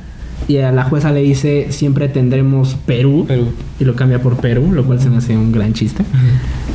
y 0.49 0.57
a 0.59 0.73
la 0.73 0.85
jueza 0.85 1.13
le 1.13 1.21
dice 1.21 1.67
siempre 1.71 2.09
tendremos 2.09 2.75
Perú, 2.87 3.27
Perú. 3.29 3.49
y 3.79 3.85
lo 3.85 3.95
cambia 3.95 4.23
por 4.23 4.37
Perú, 4.39 4.73
lo 4.73 4.85
cual 4.85 5.01
se 5.01 5.11
me 5.11 5.19
hace 5.19 5.37
un 5.37 5.53
gran 5.53 5.75
chiste. 5.75 6.03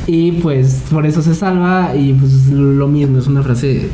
Y 0.06 0.32
pues 0.32 0.82
por 0.90 1.04
eso 1.04 1.20
se 1.20 1.34
salva 1.34 1.96
y 1.96 2.12
pues 2.12 2.48
lo 2.52 2.86
mismo, 2.86 3.18
es 3.18 3.26
una 3.26 3.42
frase... 3.42 3.88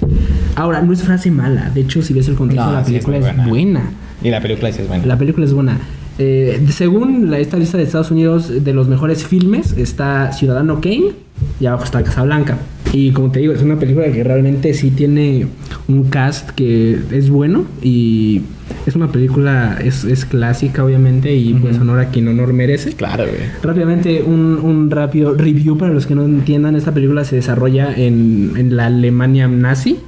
Ahora, 0.56 0.82
no 0.82 0.92
es 0.92 1.02
frase 1.02 1.30
mala, 1.30 1.70
de 1.70 1.80
hecho 1.80 2.02
si 2.02 2.12
ves 2.12 2.28
el 2.28 2.34
contexto 2.34 2.64
No, 2.66 2.70
de 2.72 2.76
la 2.76 2.84
sí 2.84 2.96
es 2.96 3.04
película 3.06 3.30
es 3.30 3.48
buena. 3.48 3.90
Y 4.22 4.30
la 4.30 4.40
película 4.40 4.68
es 4.68 4.86
buena. 4.86 5.06
La 5.06 5.18
película 5.18 5.46
es 5.46 5.52
buena. 5.52 5.78
Eh, 6.18 6.66
según 6.70 7.30
la, 7.30 7.38
esta 7.38 7.56
lista 7.56 7.78
de 7.78 7.84
Estados 7.84 8.10
Unidos 8.10 8.64
de 8.64 8.72
los 8.74 8.88
mejores 8.88 9.26
filmes, 9.26 9.72
está 9.78 10.32
Ciudadano 10.32 10.80
Kane 10.80 11.12
y 11.60 11.66
abajo 11.66 11.84
está 11.84 12.02
Casablanca. 12.02 12.58
Y 12.92 13.12
como 13.12 13.30
te 13.30 13.38
digo, 13.38 13.52
es 13.52 13.62
una 13.62 13.78
película 13.78 14.10
que 14.10 14.24
realmente 14.24 14.74
sí 14.74 14.90
tiene 14.90 15.46
un 15.86 16.04
cast 16.04 16.50
que 16.50 16.98
es 17.12 17.30
bueno 17.30 17.64
y 17.82 18.42
es 18.86 18.96
una 18.96 19.12
película, 19.12 19.78
es, 19.82 20.04
es 20.04 20.24
clásica 20.24 20.84
obviamente 20.84 21.34
y 21.34 21.54
pues 21.54 21.78
honor 21.78 22.00
a 22.00 22.08
quien 22.08 22.26
honor 22.28 22.52
merece. 22.52 22.92
Claro, 22.92 23.24
güey. 23.24 23.48
Rápidamente, 23.62 24.22
un, 24.22 24.58
un 24.62 24.90
rápido 24.90 25.34
review 25.34 25.76
para 25.78 25.92
los 25.92 26.06
que 26.06 26.14
no 26.14 26.24
entiendan. 26.24 26.74
Esta 26.74 26.92
película 26.92 27.24
se 27.24 27.36
desarrolla 27.36 27.94
en, 27.94 28.54
en 28.56 28.76
la 28.76 28.86
Alemania 28.86 29.46
nazi. 29.46 29.98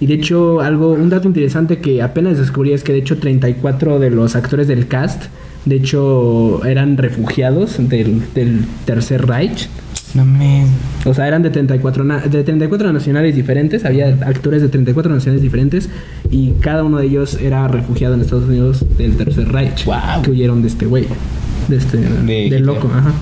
Y 0.00 0.06
de 0.06 0.14
hecho, 0.14 0.60
algo, 0.60 0.92
un 0.92 1.08
dato 1.08 1.28
interesante 1.28 1.78
que 1.78 2.02
apenas 2.02 2.38
descubrí 2.38 2.72
es 2.72 2.82
que 2.82 2.92
de 2.92 2.98
hecho 2.98 3.18
34 3.18 3.98
de 3.98 4.10
los 4.10 4.36
actores 4.36 4.68
del 4.68 4.88
cast, 4.88 5.24
de 5.64 5.76
hecho, 5.76 6.64
eran 6.64 6.96
refugiados 6.96 7.76
del, 7.88 8.22
del 8.34 8.64
Tercer 8.86 9.26
Reich. 9.26 9.68
No 10.14 10.24
me. 10.24 10.64
O 11.04 11.12
sea, 11.14 11.28
eran 11.28 11.42
de 11.42 11.50
34, 11.50 12.02
na- 12.04 12.20
de 12.20 12.42
34 12.42 12.92
nacionales 12.92 13.34
diferentes, 13.36 13.84
había 13.84 14.08
actores 14.08 14.62
de 14.62 14.68
34 14.68 15.12
nacionalidades 15.12 15.42
diferentes 15.42 15.88
y 16.30 16.52
cada 16.60 16.82
uno 16.84 16.98
de 16.98 17.06
ellos 17.06 17.34
era 17.40 17.68
refugiado 17.68 18.14
en 18.14 18.20
Estados 18.22 18.44
Unidos 18.48 18.84
del 18.96 19.16
Tercer 19.16 19.48
Reich. 19.52 19.84
Guau. 19.84 20.22
Que 20.22 20.30
huyeron 20.30 20.62
de 20.62 20.68
este 20.68 20.86
güey, 20.86 21.06
de 21.68 21.76
este 21.76 21.98
del 21.98 22.64
loco, 22.64 22.90
ajá. 22.94 23.12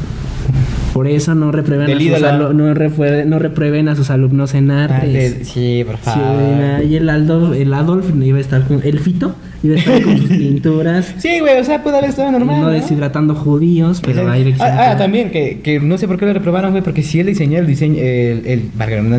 Por 0.96 1.08
eso 1.08 1.34
no 1.34 1.52
reprueben, 1.52 1.90
a 1.94 2.00
sus, 2.48 2.54
no, 2.54 2.72
reprueben, 2.72 3.28
no 3.28 3.38
reprueben 3.38 3.88
a 3.88 3.96
sus 3.96 4.08
alumnos 4.08 4.54
en 4.54 4.70
artes. 4.70 5.46
Sí, 5.46 5.82
por 5.84 5.96
Sí, 5.96 6.02
favor. 6.04 6.84
y 6.88 6.96
el 6.96 7.08
Aldo, 7.10 7.52
el 7.52 7.74
Adolf 7.74 8.06
iba 8.22 8.38
a 8.38 8.40
estar 8.40 8.64
con 8.66 8.80
el 8.82 8.98
Fito, 8.98 9.34
iba 9.62 9.74
a 9.74 9.78
estar 9.78 10.02
con 10.02 10.16
sus 10.16 10.28
pinturas, 10.38 11.14
Sí, 11.18 11.40
güey, 11.40 11.58
o 11.60 11.64
sea, 11.64 11.82
puede 11.82 11.98
haber 11.98 12.08
estado 12.08 12.32
normal. 12.32 12.60
no 12.60 12.66
¿no? 12.68 12.70
deshidratando 12.72 13.34
judíos, 13.34 14.00
pero 14.02 14.26
Ah, 14.26 14.32
hay 14.32 14.54
ah, 14.54 14.56
para- 14.58 14.96
también, 14.96 15.30
que, 15.30 15.60
que 15.60 15.80
no 15.80 15.98
sé 15.98 16.08
por 16.08 16.18
qué 16.18 16.24
lo 16.24 16.32
reprobaron, 16.32 16.70
güey, 16.70 16.82
porque 16.82 17.02
si 17.02 17.20
él 17.20 17.26
diseñó 17.26 17.58
el 17.58 17.66
diseño, 17.66 17.96
el, 17.98 18.46
el, 18.46 18.70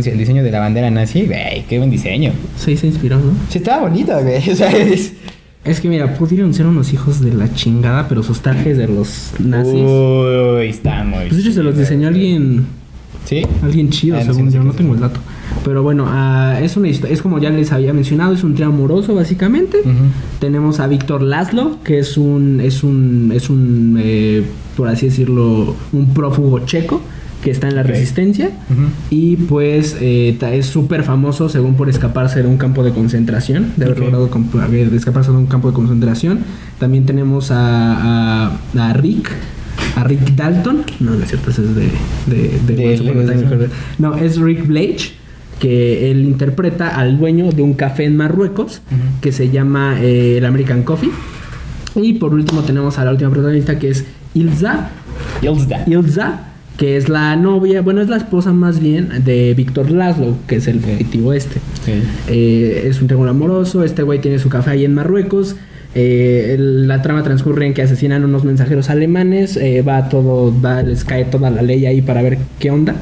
el 0.05 0.17
diseño 0.17 0.43
de 0.43 0.49
la 0.51 0.59
bandera 0.59 0.89
nazi, 0.89 1.27
güey, 1.27 1.63
qué 1.69 1.77
buen 1.77 1.91
diseño. 1.91 2.31
Sí, 2.57 2.75
se 2.75 2.87
inspiró, 2.87 3.17
¿no? 3.17 3.33
Sí, 3.49 3.59
estaba 3.59 3.83
bonito, 3.83 4.19
güey, 4.19 4.49
o 4.51 4.55
sea, 4.55 4.71
es... 4.71 5.13
Es 5.67 5.81
que 5.81 5.89
mira, 5.89 6.13
pudieron 6.15 6.53
ser 6.53 6.65
unos 6.65 6.93
hijos 6.93 7.19
de 7.21 7.33
la 7.33 7.53
chingada, 7.53 8.07
pero 8.07 8.23
sus 8.23 8.39
trajes 8.39 8.77
de 8.77 8.87
los 8.87 9.31
nazis. 9.39 9.73
Uy, 9.73 10.67
está 10.67 11.03
muy... 11.03 11.25
pues 11.27 11.35
de 11.35 11.41
hecho 11.41 11.51
se 11.51 11.63
los 11.63 11.77
diseñó 11.77 12.07
alguien, 12.07 12.65
¿Sí? 13.25 13.41
alguien 13.61 13.89
chido, 13.89 14.17
Ah, 14.17 14.21
según 14.23 14.45
no 14.45 14.51
sé 14.51 14.57
yo, 14.57 14.63
no 14.63 14.71
tengo 14.73 14.93
el 14.93 15.01
dato. 15.01 15.19
Pero 15.65 15.83
bueno, 15.83 16.05
ah, 16.07 16.59
es 16.61 16.77
una 16.77 16.87
es 16.87 17.21
como 17.21 17.39
ya 17.39 17.49
les 17.49 17.71
había 17.71 17.91
mencionado, 17.91 18.33
es 18.33 18.43
un 18.43 18.55
trío 18.55 18.67
amoroso 18.67 19.13
básicamente. 19.15 19.79
Tenemos 20.39 20.79
a 20.79 20.87
Víctor 20.87 21.21
Laszlo, 21.21 21.77
que 21.83 21.99
es 21.99 22.17
un, 22.17 22.61
es 22.61 22.83
un, 22.83 23.31
es 23.35 23.49
un, 23.49 23.99
eh, 24.01 24.43
por 24.77 24.87
así 24.87 25.07
decirlo, 25.07 25.75
un 25.91 26.13
prófugo 26.13 26.59
checo 26.59 27.01
que 27.43 27.51
está 27.51 27.67
en 27.67 27.75
la 27.75 27.83
resistencia. 27.83 28.51
Y 29.09 29.35
pues 29.35 29.97
eh, 30.01 30.37
es 30.51 30.65
súper 30.65 31.03
famoso 31.03 31.49
según 31.49 31.75
por 31.75 31.89
escaparse 31.89 32.41
de 32.41 32.47
un 32.47 32.57
campo 32.57 32.83
de 32.83 32.91
concentración, 32.91 33.73
de 33.77 33.85
haber 33.85 33.99
logrado 33.99 34.29
escaparse 34.93 35.31
de 35.31 35.37
un 35.37 35.45
campo 35.45 35.69
de 35.69 35.73
concentración. 35.73 36.39
También 36.79 37.05
tenemos 37.05 37.51
a, 37.51 38.47
a, 38.47 38.57
a 38.77 38.93
Rick, 38.93 39.31
a 39.95 40.03
Rick 40.03 40.35
Dalton. 40.35 40.83
No, 40.99 41.11
no 41.11 41.23
es 41.23 41.29
cierto, 41.29 41.51
ese 41.51 41.63
es 41.63 41.75
de... 41.75 41.89
de, 42.27 43.71
¿no? 43.99 44.15
Es 44.15 44.39
Rick 44.39 44.67
Blake, 44.67 45.11
que 45.59 46.11
él 46.11 46.25
interpreta 46.25 46.89
al 46.89 47.17
dueño 47.17 47.51
de 47.51 47.61
un 47.61 47.73
café 47.73 48.05
en 48.05 48.17
Marruecos 48.17 48.81
que 49.21 49.31
se 49.31 49.49
llama 49.49 49.97
eh, 50.01 50.37
el 50.37 50.45
American 50.45 50.83
Coffee. 50.83 51.11
Y 51.95 52.13
por 52.13 52.33
último 52.33 52.61
tenemos 52.61 52.99
a 52.99 53.05
la 53.05 53.11
última 53.11 53.31
protagonista 53.31 53.79
que 53.79 53.89
es 53.89 54.05
Ilza, 54.35 54.89
Ilza. 55.41 55.83
Ilza, 55.87 56.39
que 56.77 56.95
es 56.95 57.09
la 57.09 57.35
novia, 57.35 57.81
bueno, 57.81 58.01
es 58.01 58.07
la 58.07 58.17
esposa 58.17 58.53
más 58.53 58.79
bien 58.79 59.09
de 59.25 59.53
Víctor 59.55 59.89
Laszlo, 59.91 60.37
que 60.47 60.57
es 60.57 60.67
el 60.67 60.79
fugitivo 60.79 61.33
este. 61.33 61.59
Eh, 62.27 62.83
es 62.85 63.01
un 63.01 63.07
triángulo 63.07 63.31
amoroso, 63.31 63.83
este 63.83 64.03
güey 64.03 64.21
tiene 64.21 64.37
su 64.39 64.49
café 64.49 64.71
ahí 64.71 64.85
en 64.85 64.93
Marruecos. 64.93 65.55
eh, 65.95 66.55
la 66.59 67.01
trama 67.01 67.23
transcurre 67.23 67.65
en 67.65 67.73
que 67.73 67.81
asesinan 67.81 68.23
unos 68.23 68.43
mensajeros 68.43 68.89
alemanes, 68.91 69.57
eh, 69.57 69.81
va 69.81 70.09
todo, 70.09 70.53
va, 70.61 70.83
les 70.83 71.03
cae 71.03 71.25
toda 71.25 71.49
la 71.49 71.63
ley 71.63 71.87
ahí 71.87 72.01
para 72.01 72.21
ver 72.21 72.37
qué 72.59 72.69
onda. 72.69 72.95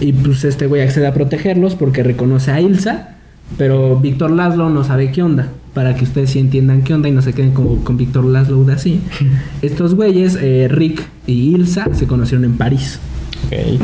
Y 0.00 0.12
pues 0.12 0.44
este 0.44 0.66
güey 0.66 0.80
accede 0.80 1.06
a 1.06 1.12
protegerlos 1.12 1.74
porque 1.74 2.02
reconoce 2.02 2.50
a 2.50 2.60
Ilsa, 2.60 3.13
pero 3.58 3.98
Víctor 4.00 4.30
Laszlo 4.30 4.70
no 4.70 4.84
sabe 4.84 5.10
qué 5.12 5.22
onda. 5.22 5.48
Para 5.74 5.96
que 5.96 6.04
ustedes 6.04 6.30
sí 6.30 6.38
entiendan 6.38 6.82
qué 6.82 6.94
onda 6.94 7.08
y 7.08 7.12
no 7.12 7.20
se 7.20 7.32
queden 7.32 7.50
como 7.52 7.82
con 7.82 7.96
Víctor 7.96 8.24
Laszlo 8.24 8.62
de 8.64 8.74
así. 8.74 9.00
Estos 9.62 9.94
güeyes, 9.94 10.38
eh, 10.40 10.68
Rick 10.70 11.02
y 11.26 11.54
Ilsa, 11.54 11.88
se 11.92 12.06
conocieron 12.06 12.44
en 12.44 12.56
París 12.56 13.00
Ok. 13.46 13.80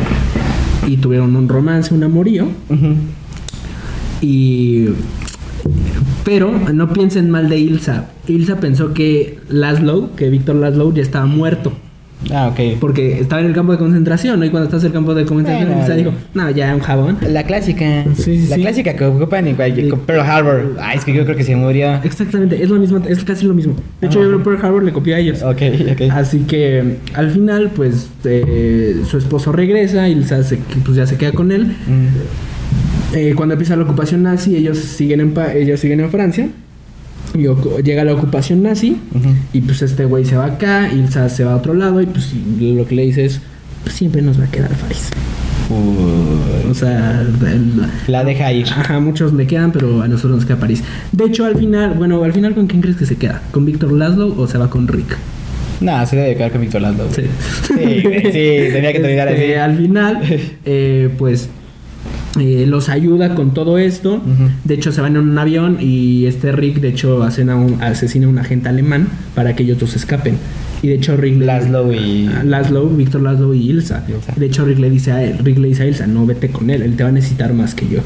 y 0.88 0.96
tuvieron 0.98 1.34
un 1.34 1.48
romance, 1.48 1.92
un 1.92 2.04
amorío. 2.04 2.46
Y. 4.20 4.86
Pero 6.24 6.52
no 6.72 6.92
piensen 6.92 7.30
mal 7.30 7.48
de 7.48 7.58
Ilsa. 7.58 8.10
Ilsa 8.28 8.60
pensó 8.60 8.92
que 8.94 9.38
Laszlo, 9.48 10.14
que 10.14 10.30
Víctor 10.30 10.56
Laszlo, 10.56 10.92
ya 10.94 11.02
estaba 11.02 11.26
muerto. 11.26 11.72
Ah, 12.32 12.48
ok. 12.52 12.78
Porque 12.78 13.18
estaba 13.18 13.40
en 13.40 13.48
el 13.48 13.54
campo 13.54 13.72
de 13.72 13.78
concentración, 13.78 14.38
¿no? 14.38 14.44
Y 14.44 14.50
cuando 14.50 14.66
estás 14.66 14.82
en 14.82 14.88
el 14.88 14.92
campo 14.92 15.14
de 15.14 15.24
concentración, 15.24 15.68
Bueno, 15.68 15.80
Ilsa 15.80 15.92
ya. 15.92 15.96
dijo, 15.96 16.12
no, 16.34 16.50
ya 16.50 16.74
un 16.74 16.80
jabón. 16.80 17.16
La 17.26 17.44
clásica. 17.44 18.04
Sí, 18.14 18.22
sí, 18.40 18.46
la 18.48 18.56
sí. 18.56 18.60
clásica 18.62 18.94
que 18.94 19.04
ocupan 19.04 19.46
en 19.46 19.56
cualquier. 19.56 19.94
Pearl 19.94 20.20
Harbor. 20.20 20.76
Ay, 20.80 20.98
es 20.98 21.04
que 21.04 21.14
yo 21.14 21.24
creo 21.24 21.36
que 21.36 21.44
se 21.44 21.56
murió. 21.56 21.94
Exactamente, 22.04 22.62
es 22.62 22.68
lo 22.68 22.78
mismo, 22.78 22.98
es 23.08 23.24
casi 23.24 23.46
lo 23.46 23.54
mismo. 23.54 23.74
De 24.00 24.06
hecho, 24.08 24.18
Ah. 24.18 24.22
yo 24.22 24.28
creo 24.28 24.38
que 24.38 24.44
Pearl 24.44 24.64
Harbor 24.66 24.82
le 24.84 24.92
copió 24.92 25.16
a 25.16 25.18
ellos. 25.18 25.42
Ok, 25.42 25.62
ok. 25.92 26.02
Así 26.12 26.40
que 26.40 26.96
al 27.14 27.30
final, 27.30 27.70
pues 27.74 28.08
eh, 28.24 29.00
su 29.08 29.16
esposo 29.16 29.50
regresa, 29.52 30.06
se, 30.42 30.56
pues, 30.84 30.96
ya 30.96 31.06
se 31.06 31.16
queda 31.16 31.32
con 31.32 31.50
él. 31.52 31.68
Mm. 31.86 33.16
Eh, 33.16 33.32
cuando 33.34 33.54
empieza 33.54 33.74
la 33.76 33.82
ocupación 33.84 34.22
nazi, 34.22 34.56
ellos 34.56 34.78
siguen 34.78 35.20
en, 35.20 35.32
Pa- 35.32 35.52
ellos 35.54 35.80
siguen 35.80 36.00
en 36.00 36.10
Francia. 36.10 36.48
Y 37.34 37.46
llega 37.82 38.04
la 38.04 38.12
ocupación 38.14 38.62
nazi 38.62 38.96
y 39.52 39.60
pues 39.60 39.82
este 39.82 40.04
güey 40.04 40.24
se 40.24 40.36
va 40.36 40.46
acá, 40.46 40.90
Ilsa 40.92 41.28
se 41.28 41.44
va 41.44 41.52
a 41.52 41.56
otro 41.56 41.74
lado 41.74 42.00
y 42.00 42.06
pues 42.06 42.32
lo 42.60 42.86
que 42.86 42.94
le 42.96 43.02
dice 43.02 43.24
es, 43.24 43.40
pues 43.84 43.94
siempre 43.94 44.20
nos 44.22 44.38
va 44.40 44.44
a 44.44 44.50
quedar 44.50 44.74
Faris. 44.74 45.08
O 46.68 46.74
sea, 46.74 47.22
el- 47.22 47.82
La 48.08 48.24
deja 48.24 48.52
ir. 48.52 48.66
Ajá, 48.68 48.98
muchos 48.98 49.32
le 49.32 49.46
quedan, 49.46 49.70
pero 49.72 50.02
a 50.02 50.08
nosotros 50.08 50.38
nos 50.38 50.44
queda 50.46 50.56
París. 50.58 50.82
De 51.12 51.24
hecho, 51.24 51.44
al 51.44 51.56
final, 51.56 51.94
bueno, 51.96 52.22
al 52.24 52.32
final, 52.32 52.54
¿con 52.54 52.66
quién 52.66 52.80
crees 52.82 52.96
que 52.96 53.06
se 53.06 53.16
queda? 53.16 53.42
¿Con 53.52 53.64
Víctor 53.64 53.92
Laszlo 53.92 54.34
o 54.36 54.46
se 54.48 54.58
va 54.58 54.68
con 54.68 54.88
Rick? 54.88 55.16
No, 55.80 56.04
se 56.06 56.16
debe 56.16 56.36
quedar 56.36 56.50
con 56.52 56.60
Víctor 56.60 56.82
Lando. 56.82 57.08
Sí, 57.14 57.22
sí, 57.66 58.72
tenía 58.72 58.92
que 58.92 59.00
terminar 59.00 59.28
Este, 59.28 59.44
así. 59.58 59.70
Al 59.70 59.76
final, 59.76 60.20
eh, 60.64 61.08
pues 61.16 61.48
eh, 62.40 62.64
los 62.66 62.88
ayuda 62.88 63.34
con 63.34 63.52
todo 63.54 63.78
esto. 63.78 64.20
De 64.64 64.74
hecho, 64.74 64.90
se 64.92 65.00
van 65.00 65.16
en 65.16 65.22
un 65.22 65.38
avión 65.38 65.78
y 65.80 66.26
este 66.26 66.52
Rick, 66.52 66.80
de 66.80 66.88
hecho, 66.88 67.22
asesina 67.22 67.52
a 67.52 67.56
un, 67.56 67.82
asesina 67.82 68.26
a 68.26 68.30
un 68.30 68.38
agente 68.38 68.68
alemán 68.68 69.08
para 69.34 69.54
que 69.54 69.62
ellos 69.62 69.78
dos 69.78 69.94
escapen. 69.96 70.36
Y 70.82 70.88
de 70.88 70.94
hecho, 70.94 71.16
Rick 71.16 71.40
Laszlo 71.40 71.92
y- 71.92 72.26
Ah, 72.34 72.42
Laszlo, 72.44 72.88
Víctor 72.88 73.22
Laszlo 73.22 73.52
y 73.54 73.68
Ilsa. 73.70 74.04
Ilsa. 74.08 74.32
De 74.36 74.46
hecho, 74.46 74.64
Rick 74.64 74.78
le 74.78 74.88
dice 74.90 75.12
a 75.12 75.22
él, 75.22 75.36
Rick 75.44 75.58
le 75.58 75.68
dice 75.68 75.82
a 75.82 75.86
Ilsa, 75.86 76.06
no 76.06 76.24
vete 76.26 76.48
con 76.48 76.70
él, 76.70 76.82
él 76.82 76.96
te 76.96 77.02
va 77.02 77.10
a 77.10 77.12
necesitar 77.12 77.52
más 77.52 77.74
que 77.74 77.86
yo. 77.88 78.00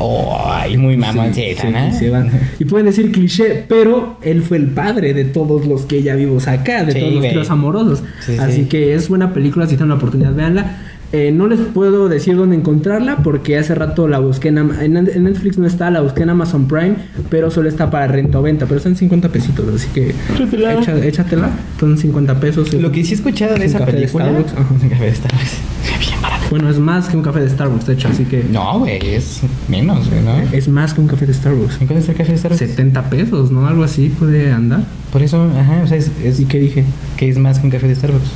Oh, 0.00 0.36
ay, 0.44 0.76
muy 0.76 0.96
mamoncita, 0.96 1.62
Sí, 1.62 1.68
¿no? 1.70 1.98
sí. 1.98 2.06
Y 2.58 2.64
pueden 2.64 2.86
decir 2.86 3.12
cliché, 3.12 3.64
pero 3.68 4.16
él 4.22 4.42
fue 4.42 4.56
el 4.56 4.66
padre 4.68 5.14
de 5.14 5.24
todos 5.24 5.66
los 5.66 5.82
que 5.82 6.02
ya 6.02 6.16
vimos 6.16 6.48
acá, 6.48 6.84
de 6.84 6.92
Sí, 6.92 7.00
todos 7.00 7.14
los 7.14 7.28
tíos 7.28 7.50
amorosos. 7.50 8.02
Sí, 8.24 8.36
Así 8.38 8.62
sí. 8.62 8.64
que 8.64 8.94
es 8.94 9.08
buena 9.08 9.32
película, 9.32 9.66
si 9.66 9.72
tienen 9.76 9.90
la 9.90 9.94
oportunidad, 9.96 10.34
véanla. 10.34 10.78
Eh, 11.16 11.30
no 11.30 11.46
les 11.46 11.60
puedo 11.60 12.08
decir 12.08 12.34
dónde 12.34 12.56
encontrarla 12.56 13.18
porque 13.18 13.56
hace 13.56 13.72
rato 13.76 14.08
la 14.08 14.18
busqué 14.18 14.48
en, 14.48 14.58
Am- 14.58 14.72
en, 14.80 14.96
en 14.96 15.22
Netflix, 15.22 15.58
no 15.58 15.64
está, 15.66 15.88
la 15.92 16.00
busqué 16.00 16.24
en 16.24 16.30
Amazon 16.30 16.66
Prime, 16.66 16.96
pero 17.30 17.52
solo 17.52 17.68
está 17.68 17.88
para 17.88 18.08
renta 18.08 18.40
o 18.40 18.42
venta, 18.42 18.66
pero 18.66 18.78
están 18.78 18.96
50 18.96 19.28
pesitos, 19.28 19.64
así 19.72 19.86
que 19.94 20.12
Échatela. 20.34 20.74
echa- 20.80 21.04
échatela, 21.06 21.50
son 21.78 21.96
50 21.96 22.40
pesos. 22.40 22.72
Lo 22.74 22.90
que 22.90 23.04
sí 23.04 23.12
he 23.12 23.14
escuchado 23.14 23.54
de 23.54 23.64
Es 23.64 23.70
esa 23.70 23.78
café 23.78 23.92
de. 23.92 24.08
Starbucks, 24.08 24.52
ajá. 24.54 24.74
Es 24.76 24.82
un 24.82 24.88
café 24.88 25.04
de 25.04 25.14
Starbucks. 25.14 25.52
Bien 26.00 26.20
barato. 26.22 26.44
Bueno, 26.50 26.68
es 26.70 26.78
más 26.80 27.08
que 27.08 27.16
un 27.16 27.22
café 27.22 27.40
de 27.40 27.48
Starbucks, 27.50 27.86
de 27.86 27.92
hecho, 27.94 28.08
así 28.08 28.24
que 28.24 28.44
No, 28.50 28.80
güey, 28.80 28.98
es 29.14 29.42
menos, 29.68 30.10
güey, 30.10 30.20
¿no? 30.22 30.32
es 30.52 30.66
más 30.66 30.94
que 30.94 31.00
un 31.00 31.06
café 31.06 31.26
de 31.26 31.34
Starbucks. 31.34 31.80
¿En 31.80 31.86
cuánto 31.86 32.00
está 32.00 32.10
el 32.12 32.18
café 32.18 32.32
de 32.32 32.38
Starbucks? 32.38 32.58
70 32.70 33.02
pesos, 33.10 33.52
¿no? 33.52 33.68
Algo 33.68 33.84
así 33.84 34.08
puede 34.08 34.50
andar. 34.50 34.82
Por 35.12 35.22
eso, 35.22 35.48
ajá, 35.56 35.82
o 35.84 35.86
sea, 35.86 35.96
es, 35.96 36.10
es 36.24 36.40
¿Y 36.40 36.46
qué 36.46 36.58
dije? 36.58 36.84
que 37.16 37.28
es 37.28 37.38
más 37.38 37.60
que 37.60 37.66
un 37.66 37.70
café 37.70 37.86
de 37.86 37.94
Starbucks. 37.94 38.26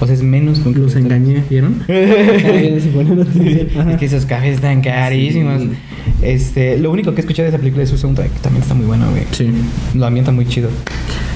O 0.00 0.06
sea, 0.06 0.14
es 0.14 0.22
menos 0.22 0.60
café 0.60 0.78
Los 0.78 0.96
engañé, 0.96 1.42
¿vieron? 1.48 1.82
Es 1.88 2.84
que 3.98 4.06
esos 4.06 4.26
cafés 4.26 4.56
están 4.56 4.82
carísimos. 4.82 5.62
Sí. 5.62 5.70
Este, 6.22 6.78
lo 6.78 6.90
único 6.90 7.12
que 7.12 7.20
he 7.20 7.20
escuchado 7.20 7.44
de 7.44 7.50
esa 7.50 7.58
película 7.58 7.82
es 7.82 7.90
su 7.90 7.98
soundtrack, 7.98 8.32
que 8.32 8.40
también 8.40 8.62
está 8.62 8.74
muy 8.74 8.86
bueno, 8.86 9.10
güey. 9.10 9.24
Sí. 9.32 9.50
Lo 9.94 10.06
ambienta 10.06 10.32
muy 10.32 10.46
chido. 10.46 10.68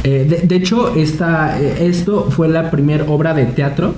Eh, 0.04 0.26
de, 0.28 0.46
de 0.46 0.56
hecho, 0.56 0.94
esta, 0.94 1.60
eh, 1.60 1.86
esto 1.86 2.28
fue 2.30 2.48
la 2.48 2.70
primera 2.70 3.04
obra 3.04 3.34
de 3.34 3.46
teatro. 3.46 3.94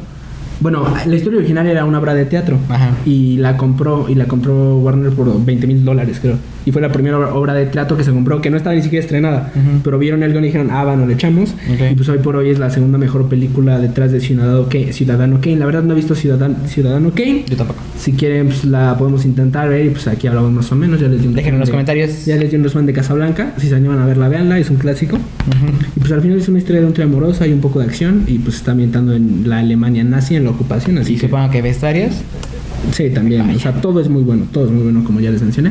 Bueno, 0.60 0.86
la 1.06 1.16
historia 1.16 1.38
original 1.38 1.66
era 1.66 1.84
una 1.84 1.98
obra 1.98 2.14
de 2.14 2.24
teatro. 2.24 2.56
Ajá. 2.68 2.90
Y 3.04 3.36
la 3.38 3.56
compró, 3.56 4.08
y 4.08 4.14
la 4.14 4.26
compró 4.26 4.78
Warner 4.78 5.12
por 5.12 5.44
20 5.44 5.66
mil 5.66 5.84
dólares, 5.84 6.18
creo. 6.20 6.36
Y 6.64 6.72
fue 6.72 6.80
la 6.82 6.90
primera 6.92 7.18
obra- 7.18 7.54
de 7.54 7.66
teatro 7.66 7.96
que 7.96 8.04
se 8.04 8.10
compró, 8.12 8.40
que 8.40 8.50
no 8.50 8.56
estaba 8.56 8.74
ni 8.76 8.82
siquiera 8.82 9.02
estrenada. 9.04 9.50
Ujú. 9.54 9.80
Pero 9.82 9.98
vieron 9.98 10.22
el 10.22 10.32
guion 10.32 10.44
y 10.44 10.46
dijeron, 10.46 10.68
ah, 10.70 10.84
va, 10.84 10.96
no 10.96 11.06
le 11.06 11.14
echamos. 11.14 11.50
Ok. 11.72 11.92
Y 11.92 11.94
pues 11.96 12.08
hoy 12.08 12.18
por 12.18 12.36
hoy 12.36 12.50
es 12.50 12.58
la 12.58 12.70
segunda 12.70 12.98
mejor 12.98 13.28
película 13.28 13.78
detrás 13.78 14.12
de 14.12 14.20
Ciudadano 14.20 14.68
Kane. 14.68 14.92
Ciudadano 14.92 15.38
Kane. 15.40 15.56
La 15.56 15.66
verdad 15.66 15.82
no 15.82 15.92
he 15.92 15.96
visto 15.96 16.14
Ciudadano, 16.14 16.54
Ciudadano 16.66 17.10
Kane. 17.14 17.44
Yo 17.48 17.56
tampoco. 17.56 17.80
Si 17.98 18.12
quieren, 18.12 18.46
pues 18.46 18.64
la 18.64 18.96
podemos 18.98 19.24
intentar 19.24 19.68
ver 19.68 19.86
y 19.86 19.90
pues 19.90 20.06
aquí 20.08 20.26
hablamos 20.26 20.52
más 20.52 20.70
o 20.72 20.76
menos. 20.76 21.00
Ya 21.00 21.08
les 21.08 21.20
di 21.20 21.28
un 21.28 21.34
Déjenlo 21.34 21.56
en 21.56 21.60
los 21.60 21.68
de- 21.68 21.72
comentarios. 21.72 22.24
Ya 22.26 22.36
les 22.36 22.50
di 22.50 22.56
un 22.56 22.64
resumen 22.64 22.86
de 22.86 22.92
Casablanca. 22.92 23.52
Si 23.58 23.68
se 23.68 23.74
animan 23.74 23.98
a 23.98 24.06
verla, 24.06 24.28
véanla, 24.28 24.58
es 24.58 24.70
un 24.70 24.76
clásico. 24.76 25.18
Y 25.96 26.00
pues 26.00 26.12
al 26.12 26.20
final 26.22 26.38
es 26.38 26.48
una 26.48 26.58
historia 26.58 26.80
de 26.80 26.86
un 26.86 26.92
triángulo 26.92 27.26
amoroso, 27.26 27.44
hay 27.44 27.52
un 27.52 27.60
poco 27.60 27.80
de 27.80 27.86
acción 27.86 28.24
y 28.26 28.38
pues 28.38 28.56
está 28.56 28.70
ambientando 28.72 29.12
en 29.14 29.48
la 29.48 29.58
Alemania 29.58 30.04
nazi, 30.04 30.36
en 30.36 30.44
la 30.44 30.50
ocupación. 30.50 30.98
Así 30.98 31.14
Y 31.14 31.16
que, 31.16 31.26
supongo 31.26 31.50
que 31.50 31.60
vestuarios. 31.62 32.12
Sí, 32.90 33.10
también. 33.10 33.48
O 33.50 33.58
sea, 33.58 33.72
todo 33.72 34.00
es 34.00 34.08
muy 34.08 34.22
bueno, 34.22 34.46
todo 34.52 34.66
es 34.66 34.70
muy 34.70 34.82
bueno, 34.82 35.04
como 35.04 35.20
ya 35.20 35.30
les 35.30 35.42
mencioné. 35.42 35.70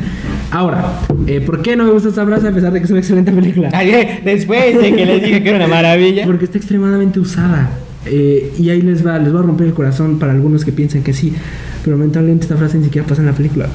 Ahora, 0.50 1.00
eh, 1.26 1.40
¿por 1.40 1.62
qué 1.62 1.76
no 1.76 1.84
me 1.84 1.90
gusta 1.92 2.08
esta 2.08 2.24
frase 2.24 2.48
a 2.48 2.52
pesar 2.52 2.72
de 2.72 2.80
que 2.80 2.84
es 2.84 2.90
una 2.90 3.00
excelente 3.00 3.32
película? 3.32 3.70
Después 4.24 4.80
de 4.80 4.94
que 4.94 5.06
les 5.06 5.22
dije 5.22 5.42
que 5.42 5.48
era 5.48 5.58
una 5.58 5.68
maravilla. 5.68 6.24
Porque 6.24 6.44
está 6.44 6.58
extremadamente 6.58 7.20
usada. 7.20 7.70
Eh, 8.06 8.52
y 8.58 8.70
ahí 8.70 8.82
les 8.82 9.06
va, 9.06 9.18
les 9.18 9.34
va 9.34 9.40
a 9.40 9.42
romper 9.42 9.68
el 9.68 9.74
corazón 9.74 10.18
para 10.18 10.32
algunos 10.32 10.64
que 10.64 10.72
piensan 10.72 11.02
que 11.02 11.12
sí. 11.12 11.32
Pero 11.84 11.96
lamentablemente 11.96 12.44
esta 12.44 12.56
frase 12.56 12.78
ni 12.78 12.84
siquiera 12.84 13.06
pasa 13.06 13.22
en 13.22 13.26
la 13.26 13.32
película. 13.32 13.68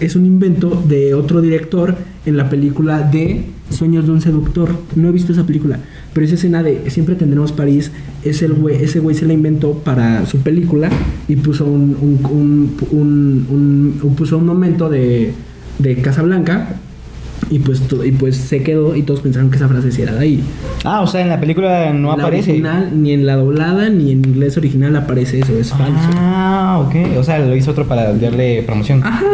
Es 0.00 0.16
un 0.16 0.24
invento 0.26 0.82
de 0.86 1.14
otro 1.14 1.40
director 1.40 1.96
en 2.26 2.36
la 2.36 2.48
película 2.48 3.00
de 3.02 3.44
Sueños 3.70 4.06
de 4.06 4.12
un 4.12 4.20
seductor. 4.20 4.70
No 4.94 5.08
he 5.08 5.12
visto 5.12 5.32
esa 5.32 5.44
película, 5.44 5.78
pero 6.12 6.24
esa 6.26 6.36
escena 6.36 6.62
de 6.62 6.88
Siempre 6.90 7.16
tendremos 7.16 7.50
París, 7.52 7.90
es 8.24 8.42
el 8.42 8.52
güey, 8.54 8.76
ese 8.82 9.00
güey 9.00 9.16
se 9.16 9.26
la 9.26 9.32
inventó 9.32 9.72
para 9.72 10.24
su 10.26 10.38
película 10.38 10.88
y 11.28 11.36
puso 11.36 11.64
un- 11.66 11.96
un- 12.30 12.76
un- 12.92 14.14
puso 14.16 14.38
un 14.38 14.46
momento 14.46 14.88
de, 14.88 15.32
de 15.78 15.96
Casablanca 15.96 16.76
y 17.50 17.58
pues, 17.60 17.82
y 18.04 18.12
pues 18.12 18.36
se 18.36 18.62
quedó 18.62 18.96
y 18.96 19.02
todos 19.02 19.20
pensaron 19.20 19.50
que 19.50 19.56
esa 19.56 19.68
frase 19.68 19.92
sí 19.92 20.02
era 20.02 20.14
de 20.14 20.20
ahí. 20.20 20.40
Ah, 20.84 21.02
o 21.02 21.06
sea, 21.06 21.20
en 21.20 21.28
la 21.28 21.40
película 21.40 21.92
no 21.92 22.16
la 22.16 22.24
aparece. 22.24 22.50
original, 22.50 22.90
ni 22.94 23.12
en 23.12 23.26
la 23.26 23.36
doblada, 23.36 23.88
ni 23.88 24.12
en 24.12 24.24
inglés 24.24 24.56
original 24.56 24.96
aparece 24.96 25.40
eso, 25.40 25.56
es 25.56 25.70
falso. 25.70 26.10
Ah, 26.16 26.82
ok. 26.86 27.18
O 27.18 27.22
sea, 27.22 27.38
lo 27.38 27.54
hizo 27.54 27.70
otro 27.70 27.86
para 27.86 28.12
darle 28.12 28.62
promoción. 28.62 29.02
Ajá. 29.04 29.24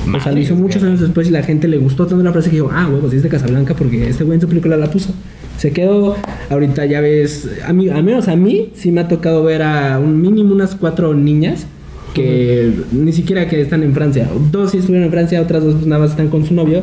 O 0.00 0.04
sea, 0.04 0.12
lo 0.12 0.18
Madre, 0.18 0.40
hizo 0.40 0.54
muchos 0.54 0.82
años 0.82 1.00
después 1.00 1.28
y 1.28 1.30
la 1.30 1.42
gente 1.42 1.68
le 1.68 1.78
gustó 1.78 2.06
tanto 2.06 2.24
la 2.24 2.32
frase 2.32 2.50
que 2.50 2.56
dijo, 2.56 2.70
ah, 2.72 2.88
huevos, 2.90 3.12
es 3.12 3.22
de 3.22 3.28
Casablanca 3.28 3.74
porque 3.74 4.08
este 4.08 4.24
güey 4.24 4.36
en 4.36 4.40
su 4.40 4.48
película 4.48 4.76
la 4.76 4.90
puso. 4.90 5.12
Se 5.58 5.72
quedó, 5.72 6.16
ahorita 6.48 6.86
ya 6.86 7.00
ves, 7.00 7.48
a 7.66 7.72
mí, 7.72 7.90
al 7.90 8.02
menos 8.02 8.28
a 8.28 8.36
mí, 8.36 8.70
sí 8.74 8.92
me 8.92 9.02
ha 9.02 9.08
tocado 9.08 9.44
ver 9.44 9.62
a 9.62 9.98
un 9.98 10.20
mínimo 10.20 10.54
unas 10.54 10.74
cuatro 10.74 11.12
niñas 11.12 11.66
que 12.14 12.72
ni 12.92 13.12
siquiera 13.12 13.48
que 13.48 13.60
están 13.60 13.82
en 13.82 13.94
Francia. 13.94 14.28
Dos 14.50 14.72
sí 14.72 14.78
estuvieron 14.78 15.06
en 15.06 15.12
Francia, 15.12 15.40
otras 15.40 15.64
dos 15.64 15.74
pues, 15.74 15.86
nada 15.86 16.00
más 16.02 16.10
están 16.10 16.28
con 16.28 16.44
su 16.44 16.54
novio. 16.54 16.82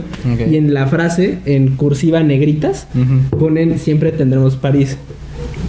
Y 0.50 0.56
en 0.56 0.74
la 0.74 0.88
frase, 0.88 1.40
en 1.46 1.76
cursiva 1.76 2.24
negritas, 2.24 2.88
ponen 3.38 3.78
siempre 3.80 4.12
tendremos 4.12 4.56
París. 4.56 4.98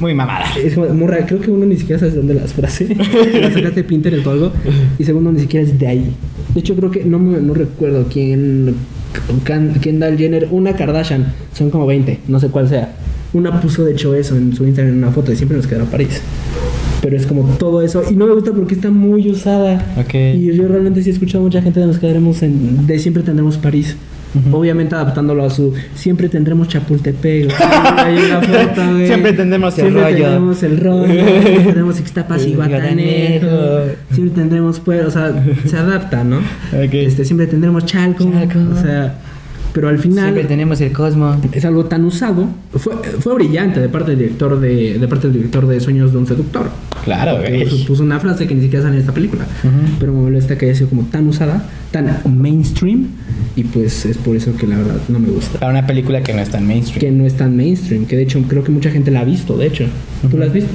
Muy 0.01 0.15
mamada. 0.15 0.45
Es 0.63 0.75
como 0.75 0.89
muy 0.91 1.09
raro. 1.09 1.25
Creo 1.27 1.41
que 1.41 1.51
uno 1.51 1.67
ni 1.67 1.77
siquiera 1.77 1.99
sabe 1.99 2.13
de 2.13 2.17
dónde 2.19 2.35
las 2.35 2.53
frases. 2.53 2.97
las 2.97 3.09
sacaste 3.55 3.71
de 3.83 3.85
Pinterest 3.85 4.27
o 4.27 4.31
algo. 4.31 4.53
Y 4.99 5.05
segundo, 5.05 5.33
ni 5.33 5.41
siquiera 5.41 5.67
es 5.67 5.77
de 5.79 5.87
ahí. 5.89 6.13
De 6.55 6.61
hecho, 6.61 6.77
creo 6.77 6.91
que 6.91 7.05
no, 7.05 7.19
me- 7.19 7.41
no 7.41 7.53
recuerdo 7.55 8.07
quién. 8.11 8.75
Can- 9.43 9.75
Kendall 9.81 10.17
Jenner, 10.17 10.49
una 10.53 10.75
Kardashian. 10.77 11.33
Son 11.53 11.71
como 11.71 11.87
20, 11.87 12.21
no 12.29 12.39
sé 12.39 12.49
cuál 12.49 12.69
sea. 12.69 12.95
Una 13.33 13.61
puso 13.61 13.85
de 13.85 13.93
hecho 13.93 14.15
eso 14.15 14.37
en 14.37 14.55
su 14.55 14.65
Instagram 14.65 14.93
en 14.95 14.99
una 15.03 15.11
foto 15.11 15.33
y 15.33 15.37
siempre 15.37 15.57
nos 15.57 15.67
quedará 15.67 15.85
París. 15.87 16.21
Pero 17.01 17.17
es 17.17 17.27
como 17.27 17.45
todo 17.59 17.83
eso. 17.83 18.03
Y 18.11 18.15
no 18.15 18.27
me 18.27 18.35
gusta 18.35 18.53
porque 18.53 18.75
está 18.75 18.91
muy 18.91 19.31
usada. 19.31 19.85
Y 20.13 20.53
yo 20.55 20.69
realmente 20.69 21.03
sí 21.03 21.11
he 21.11 21.13
escuchado 21.13 21.41
a 21.41 21.43
mucha 21.45 21.63
gente 21.63 21.81
de 21.81 21.87
nos 21.87 21.99
quedaremos 21.99 22.43
en. 22.43 22.87
De 22.87 22.99
siempre 22.99 23.23
tendremos 23.23 23.57
París. 23.57 23.97
Obviamente 24.53 24.95
adaptándolo 24.95 25.45
a 25.45 25.51
su. 25.51 25.73
Siempre 25.95 26.29
tendremos 26.29 26.69
Chapultepec. 26.69 27.51
Siempre 29.07 29.33
tendremos 29.33 29.79
el 29.79 29.85
Siempre 29.85 30.03
rollo. 30.03 30.25
tendremos 30.25 30.63
el 30.63 30.79
rollo. 30.79 31.15
Siempre 31.43 31.63
tendremos 31.65 32.01
Ixtapas 32.01 32.47
y 32.47 32.55
Guatanejo. 32.55 33.47
Siempre 34.13 34.35
tendremos 34.35 34.81
pues, 34.81 35.07
o 35.07 35.11
sea, 35.11 35.45
se 35.65 35.77
adapta, 35.77 36.25
¿no? 36.25 36.41
Este, 36.73 37.25
siempre 37.25 37.47
tendremos 37.47 37.87
Chalco. 37.87 38.31
Chalco. 38.31 38.59
O 38.77 38.83
sea, 38.83 39.15
pero 39.79 39.91
al 39.91 40.01
final 40.01 40.25
Siempre 40.25 40.43
tenemos 40.43 40.81
el 40.81 40.91
Cosmo. 40.91 41.37
es 41.53 41.65
algo 41.65 41.85
tan 41.85 42.05
usado. 42.05 42.49
Fue, 42.73 42.95
fue 43.21 43.33
brillante 43.37 43.79
de 43.79 43.89
parte 43.89 44.11
del 44.11 44.19
director 44.19 44.59
de, 44.59 44.99
de 44.99 45.07
parte 45.07 45.29
del 45.29 45.37
director 45.37 45.69
de 45.69 45.79
Sueños 45.79 46.11
de 46.11 46.19
un 46.19 46.27
seductor. 46.27 46.69
Claro, 47.05 47.39
puso, 47.63 47.87
puso 47.87 48.03
una 48.03 48.19
frase 48.19 48.49
que 48.49 48.57
ni 48.57 48.63
siquiera 48.63 48.83
sale 48.83 48.97
en 48.97 49.03
esta 49.03 49.13
película. 49.13 49.45
Ujú. 49.45 49.97
Pero 50.01 50.13
me 50.13 50.23
molesta 50.23 50.59
que 50.59 50.67
haya 50.67 50.75
sido 50.75 50.89
como 50.89 51.03
tan 51.03 51.29
usada, 51.29 51.65
tan 51.93 52.11
mainstream. 52.27 53.07
Y 53.55 53.63
pues 53.63 54.05
es 54.05 54.19
por 54.19 54.35
eso 54.35 54.57
que 54.57 54.67
la 54.67 54.79
verdad 54.79 54.97
no 55.09 55.21
me 55.21 55.29
gusta. 55.29 55.61
Para 55.61 55.71
una 55.71 55.87
película 55.87 56.25
que 56.25 56.35
no 56.35 56.41
es 56.41 56.51
tan 56.51 56.67
mainstream. 56.67 56.99
Que 56.99 57.13
no 57.13 57.25
es 57.25 57.35
tan 57.35 57.57
mainstream. 57.57 58.07
Que 58.07 58.17
de 58.17 58.25
hecho 58.25 58.43
creo 58.49 58.65
que 58.65 58.73
mucha 58.73 58.91
gente 58.91 59.13
la 59.13 59.21
ha 59.21 59.25
visto, 59.25 59.57
de 59.57 59.69
hecho. 59.69 59.85
¿Tú 60.29 60.39
la 60.39 60.47
has 60.47 60.53
visto? 60.53 60.71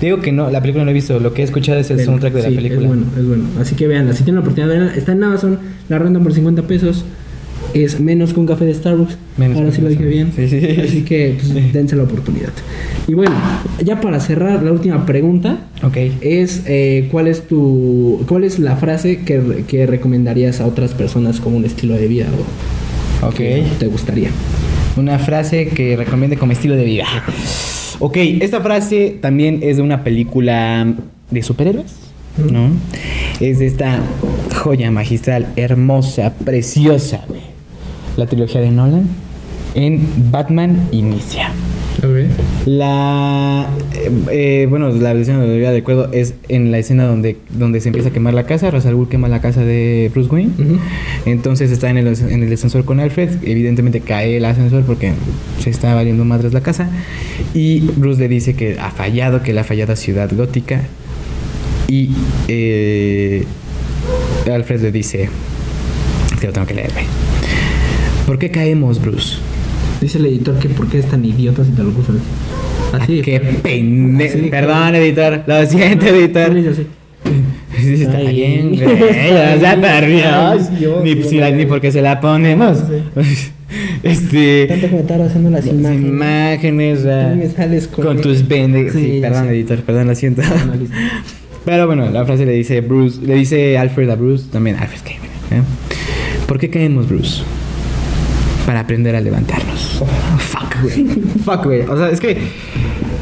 Te 0.00 0.06
digo 0.06 0.20
que 0.22 0.32
no, 0.32 0.48
la 0.50 0.62
película 0.62 0.84
no 0.84 0.86
la 0.86 0.92
he 0.92 0.94
visto. 0.94 1.20
Lo 1.20 1.34
que 1.34 1.42
he 1.42 1.44
escuchado 1.44 1.78
es 1.78 1.90
el 1.90 2.02
soundtrack 2.02 2.32
de 2.32 2.42
la 2.44 2.48
sí, 2.48 2.54
película. 2.54 2.80
Es 2.80 2.86
bueno, 2.86 3.06
es 3.14 3.26
bueno. 3.26 3.44
Así 3.60 3.74
que 3.74 3.86
veanla. 3.86 4.14
Si 4.14 4.24
tienen 4.24 4.36
la 4.36 4.40
oportunidad 4.40 4.72
de 4.72 4.78
verla, 4.78 4.96
está 4.96 5.12
en 5.12 5.22
Amazon. 5.22 5.58
La 5.90 5.98
rentan 5.98 6.22
por 6.22 6.32
50 6.32 6.62
pesos. 6.62 7.04
Es 7.74 8.00
menos 8.00 8.32
que 8.32 8.40
un 8.40 8.46
café 8.46 8.64
de 8.64 8.74
Starbucks. 8.74 9.16
Menos 9.36 9.58
Ahora 9.58 9.72
sí 9.72 9.80
lo 9.82 9.88
dije 9.88 10.04
bien. 10.04 10.32
Sí, 10.34 10.48
sí, 10.48 10.60
sí. 10.60 10.80
Así 10.80 11.02
que 11.02 11.36
pues, 11.38 11.72
dense 11.72 11.96
la 11.96 12.04
oportunidad. 12.04 12.50
Y 13.06 13.14
bueno, 13.14 13.34
ya 13.84 14.00
para 14.00 14.20
cerrar, 14.20 14.62
la 14.62 14.72
última 14.72 15.04
pregunta 15.06 15.58
Ok. 15.82 15.96
es 16.20 16.62
eh, 16.66 17.08
¿cuál 17.10 17.26
es 17.28 17.42
tu 17.46 18.24
cuál 18.28 18.44
es 18.44 18.58
la 18.58 18.76
frase 18.76 19.18
que, 19.20 19.64
que 19.66 19.86
recomendarías 19.86 20.60
a 20.60 20.66
otras 20.66 20.92
personas 20.94 21.40
como 21.40 21.56
un 21.56 21.64
estilo 21.64 21.94
de 21.94 22.08
vida 22.08 22.26
o 23.22 23.28
Ok. 23.28 23.34
que 23.34 23.64
te 23.78 23.86
gustaría? 23.86 24.30
Una 24.96 25.18
frase 25.18 25.68
que 25.68 25.96
recomiende 25.96 26.36
como 26.36 26.52
estilo 26.52 26.74
de 26.74 26.84
vida. 26.84 27.04
Ok, 28.00 28.16
esta 28.16 28.60
frase 28.60 29.16
también 29.20 29.60
es 29.62 29.76
de 29.76 29.82
una 29.82 30.02
película 30.04 30.86
de 31.30 31.42
superhéroes, 31.42 31.92
¿no? 32.50 32.70
Es 33.40 33.58
de 33.58 33.66
esta 33.66 34.00
joya 34.56 34.90
magistral, 34.90 35.46
hermosa, 35.56 36.34
preciosa, 36.44 37.24
güey. 37.28 37.37
La 38.18 38.26
trilogía 38.26 38.60
de 38.60 38.70
Nolan 38.70 39.06
en 39.74 40.30
Batman 40.30 40.88
Inicia. 40.90 41.52
La 42.66 43.68
eh, 43.94 44.10
eh, 44.30 44.66
bueno, 44.68 44.88
la 44.90 45.12
versión 45.14 45.40
de 45.40 45.58
de 45.58 45.78
acuerdo 45.78 46.10
es 46.12 46.34
en 46.48 46.70
la 46.70 46.78
escena 46.78 47.06
donde, 47.06 47.38
donde 47.50 47.80
se 47.80 47.88
empieza 47.88 48.10
a 48.10 48.12
quemar 48.12 48.34
la 48.34 48.44
casa, 48.44 48.70
Ra's 48.70 48.86
al 48.86 48.94
Ghul 48.94 49.08
quema 49.08 49.28
la 49.28 49.40
casa 49.40 49.62
de 49.64 50.10
Bruce 50.12 50.30
Wayne. 50.30 50.52
Entonces 51.26 51.70
está 51.72 51.90
en 51.90 51.98
el, 51.98 52.06
en 52.06 52.42
el 52.42 52.52
ascensor 52.52 52.84
con 52.84 53.00
Alfred, 53.00 53.30
evidentemente 53.42 54.00
cae 54.00 54.36
el 54.36 54.44
ascensor 54.44 54.84
porque 54.84 55.12
se 55.60 55.70
está 55.70 55.94
valiendo 55.94 56.24
madres 56.24 56.52
la 56.52 56.60
casa 56.60 56.88
y 57.54 57.80
Bruce 57.96 58.20
le 58.20 58.28
dice 58.28 58.54
que 58.54 58.78
ha 58.78 58.90
fallado, 58.90 59.42
que 59.42 59.52
la 59.52 59.64
fallada 59.64 59.96
ciudad 59.96 60.30
gótica 60.32 60.82
y 61.88 62.10
eh, 62.48 63.44
Alfred 64.52 64.82
le 64.82 64.92
dice, 64.92 65.28
que 66.40 66.46
lo 66.46 66.52
tengo 66.52 66.66
que 66.66 66.74
leer. 66.74 66.92
¿Por 68.28 68.38
qué 68.38 68.50
caemos, 68.50 69.00
Bruce? 69.00 69.38
Dice 70.02 70.18
el 70.18 70.26
editor 70.26 70.58
que 70.58 70.68
por 70.68 70.86
qué 70.88 70.98
es 70.98 71.06
tan 71.06 71.24
idiota 71.24 71.64
si 71.64 71.70
te 71.72 71.82
lo 71.82 71.90
puso 71.92 72.12
así. 72.12 72.20
Así. 73.02 73.20
Ah, 73.20 73.22
qué 73.24 73.40
pendejo. 73.40 74.36
de- 74.38 74.48
Perdón, 74.48 74.94
editor. 74.96 75.42
Lo 75.46 75.66
siento, 75.66 76.06
editor. 76.06 76.52
Sí, 76.52 76.66
así. 76.68 76.86
Sí, 77.78 78.02
está 78.02 78.18
Ay. 78.18 78.34
bien, 78.34 78.68
güey. 78.74 78.80
Ya 79.60 79.72
se 79.74 79.76
perdió. 79.80 80.24
Ay, 80.26 80.58
Dios, 80.78 81.02
Ni, 81.04 81.22
si 81.22 81.36
la- 81.38 81.46
Dios. 81.46 81.58
ni 81.58 81.64
porque 81.66 81.90
se 81.90 82.02
la 82.02 82.20
ponemos. 82.20 82.78
Este. 84.02 84.66
Tanto 84.66 84.88
como 84.88 85.00
estar 85.00 85.20
haciendo 85.22 85.50
las 85.50 85.64
Las 85.64 85.74
imágenes. 85.74 86.08
imágenes, 86.08 87.06
ah, 87.06 87.30
Tú 87.32 87.36
me 87.38 87.48
sales 87.48 87.88
con- 87.88 88.04
con 88.04 88.20
tus 88.20 88.46
bendes. 88.46 88.92
Sí, 88.92 89.00
Sí, 89.14 89.18
perdón, 89.22 89.44
sí. 89.44 89.48
editor, 89.54 89.78
perdón, 89.80 90.06
lo 90.08 90.14
siento. 90.14 90.42
No. 90.42 90.72
Pero 91.64 91.86
bueno, 91.86 92.08
la 92.10 92.24
frase 92.26 92.44
le 92.46 92.52
dice 92.52 92.80
Bruce, 92.82 93.20
le 93.24 93.34
dice 93.36 93.76
Alfred 93.78 94.08
a 94.10 94.14
Bruce, 94.16 94.44
también 94.52 94.76
Alfred 94.76 95.00
Kamen, 95.00 95.62
¿eh? 95.62 95.64
¿Por 96.46 96.58
qué 96.58 96.70
caemos, 96.70 97.08
Bruce? 97.08 97.42
Para 98.68 98.80
aprender 98.80 99.16
a 99.16 99.20
levantarnos. 99.22 100.02
Fuck, 100.38 100.82
güey. 100.82 101.04
Fuck, 101.44 101.64
güey. 101.64 101.80
O 101.82 101.96
sea, 101.96 102.10
es 102.10 102.20
que 102.20 102.36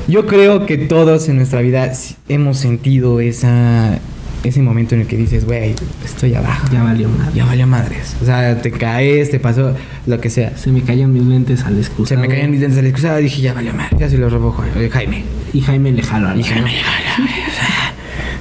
yo 0.09 0.27
creo 0.27 0.67
que 0.67 0.77
todos 0.77 1.29
en 1.29 1.37
nuestra 1.37 1.61
vida 1.61 1.93
hemos 2.29 2.59
sentido 2.59 3.21
esa 3.21 3.97
ese 4.43 4.61
momento 4.63 4.97
en 4.97 5.03
el 5.03 5.07
que 5.07 5.17
dices, 5.17 5.45
güey, 5.45 5.75
estoy 6.05 6.35
abajo. 6.35 6.67
Ya 6.73 6.83
valió 6.83 7.09
madre. 7.09 7.31
Ya 7.35 7.45
valió 7.45 7.65
madres. 7.69 8.17
O 8.21 8.25
sea, 8.25 8.61
te 8.61 8.73
caes, 8.73 9.31
te 9.31 9.39
pasó 9.39 9.73
lo 10.09 10.21
que 10.21 10.31
sea. 10.31 10.57
Se 10.57 10.73
me 10.73 10.83
caían 10.83 11.13
mis 11.13 11.23
lentes 11.23 11.63
al 11.65 11.79
excusado. 11.79 12.21
Se 12.21 12.29
me 12.29 12.33
caían 12.33 12.51
mis 12.51 12.59
dientes 12.59 12.79
al 12.81 12.87
excusado 12.87 13.19
dije, 13.19 13.41
ya 13.43 13.55
valió 13.55 13.73
madre. 13.73 13.97
Ya 14.01 14.09
se 14.09 14.19
lo 14.19 14.29
robó 14.29 14.51
Ja- 14.51 14.65
Jaime. 14.91 15.23
Y 15.53 15.61
Jaime 15.61 15.93
le 15.93 16.03
jaló 16.03 16.37
Y 16.37 16.43
Jaime. 16.43 16.71
O 16.71 17.55
sea, 17.55 17.86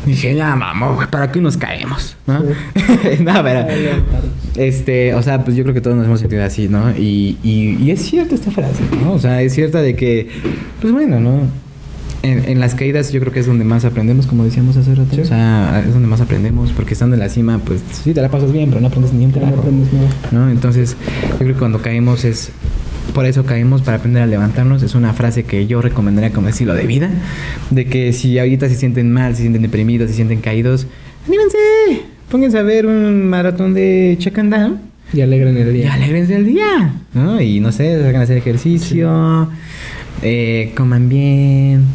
dije, 0.11 0.35
ya 0.35 0.55
mamá, 0.55 0.91
güey, 0.91 1.07
¿para 1.09 1.31
qué 1.31 1.41
nos 1.41 1.57
caemos? 1.57 2.15
¿No? 2.27 2.39
no, 3.19 3.43
pero. 3.43 3.65
Este, 4.55 5.13
o 5.13 5.21
sea, 5.21 5.43
pues 5.43 5.55
yo 5.57 5.63
creo 5.63 5.73
que 5.73 5.81
todos 5.81 5.97
nos 5.97 6.05
hemos 6.05 6.19
sentido 6.19 6.43
así, 6.43 6.67
¿no? 6.69 6.91
Y, 6.91 7.37
y, 7.43 7.77
y 7.83 7.91
es 7.91 8.01
cierta 8.01 8.35
esta 8.35 8.51
frase, 8.51 8.83
¿no? 9.03 9.13
O 9.13 9.19
sea, 9.19 9.41
es 9.41 9.53
cierta 9.53 9.81
de 9.81 9.95
que, 9.95 10.29
pues 10.81 10.93
bueno, 10.93 11.19
¿no? 11.19 11.41
En, 12.23 12.49
en 12.49 12.59
las 12.59 12.73
caídas 12.73 13.11
yo 13.11 13.19
creo 13.19 13.31
que 13.31 13.39
es 13.41 13.45
donde 13.45 13.65
más 13.65 13.85
aprendemos, 13.85 14.25
como 14.25 14.45
decíamos 14.45 14.77
hace 14.77 14.95
rato. 14.95 15.21
O 15.21 15.25
sea, 15.25 15.83
es 15.85 15.93
donde 15.93 16.07
más 16.07 16.21
aprendemos, 16.21 16.71
porque 16.71 16.93
estando 16.93 17.15
en 17.15 17.19
la 17.19 17.29
cima, 17.29 17.59
pues 17.59 17.81
sí, 18.03 18.13
te 18.13 18.21
la 18.21 18.29
pasas 18.29 18.51
bien, 18.51 18.69
pero 18.69 18.81
no 18.81 18.87
aprendes 18.87 19.13
ni 19.13 19.25
un 19.25 19.31
No 19.31 19.39
carajo. 19.39 19.59
aprendes 19.59 19.93
nada. 19.93 20.07
¿no? 20.31 20.49
Entonces, 20.49 20.95
yo 21.33 21.37
creo 21.37 21.53
que 21.53 21.59
cuando 21.59 21.81
caemos 21.81 22.23
es 22.25 22.49
por 23.13 23.25
eso 23.25 23.45
caemos 23.45 23.81
para 23.81 23.97
aprender 23.97 24.23
a 24.23 24.25
levantarnos. 24.27 24.83
Es 24.83 24.95
una 24.95 25.13
frase 25.13 25.43
que 25.43 25.67
yo 25.67 25.81
recomendaría 25.81 26.31
como 26.31 26.49
estilo 26.49 26.73
de 26.73 26.85
vida, 26.87 27.09
de 27.69 27.85
que 27.85 28.13
si 28.13 28.37
ahorita 28.39 28.67
se 28.69 28.75
sienten 28.75 29.11
mal, 29.11 29.35
se 29.35 29.41
sienten 29.41 29.61
deprimidos, 29.61 30.09
se 30.09 30.15
sienten 30.15 30.41
caídos, 30.41 30.87
anímense, 31.27 31.57
pónganse 32.29 32.57
a 32.57 32.63
ver 32.63 32.85
un 32.85 33.27
maratón 33.27 33.73
de 33.73 34.15
check 34.19 34.37
and 34.39 34.53
down 34.53 34.79
Y 35.13 35.21
alegran 35.21 35.55
el 35.57 35.69
y 35.69 35.79
día. 35.79 35.93
alegrense 35.93 36.35
el 36.35 36.45
día, 36.45 36.93
¿no? 37.13 37.39
Y 37.41 37.59
no 37.59 37.71
sé, 37.71 38.01
salgan 38.01 38.21
a 38.21 38.23
hacer 38.23 38.37
ejercicio, 38.37 39.49
eh, 40.21 40.73
coman 40.75 41.07
bien, 41.09 41.85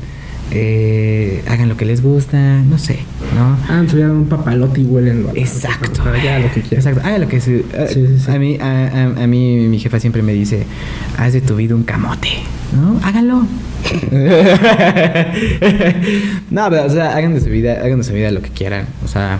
eh, 0.53 1.43
hagan 1.49 1.69
lo 1.69 1.77
que 1.77 1.85
les 1.85 2.03
gusta, 2.03 2.39
no 2.63 2.79
sé, 2.79 3.01
¿no? 3.37 3.57
Ah, 3.69 3.85
se 3.89 3.97
un 4.05 4.27
papalote 4.29 4.81
y 4.81 4.85
huelen 4.85 5.27
Exacto. 5.35 6.05
Lo 6.05 6.13
que 6.13 6.21
quieras. 6.21 6.57
Exacto. 6.73 7.01
Haga 7.05 7.19
lo 7.19 7.29
que 7.29 7.41
se, 7.41 7.65
a, 7.79 7.87
Sí, 7.87 8.07
sí, 8.07 8.19
sí. 8.25 8.31
a 8.31 8.39
mí 8.39 8.59
a, 8.61 8.67
a- 8.67 9.25
a 9.25 9.27
mí 9.27 9.57
mi 9.69 9.79
jefa 9.79 10.01
siempre 10.01 10.23
me 10.23 10.33
dice, 10.33 10.65
haz 11.17 11.33
de 11.33 11.41
tu 11.41 11.57
vida 11.57 11.75
un 11.75 11.85
camote, 11.85 12.29
¿no? 12.75 13.01
Hágalo. 13.05 13.47
no, 16.51 16.71
pero 16.71 16.87
o 16.87 16.91
sea, 16.91 17.17
hagan 17.17 17.35
de 17.35 17.41
su 17.41 17.49
vida, 17.51 17.81
hagan 17.83 17.99
de 17.99 18.05
su 18.05 18.13
vida 18.13 18.31
lo 18.31 18.43
que 18.43 18.51
quieran, 18.51 18.87
o 19.05 19.09
sea, 19.09 19.39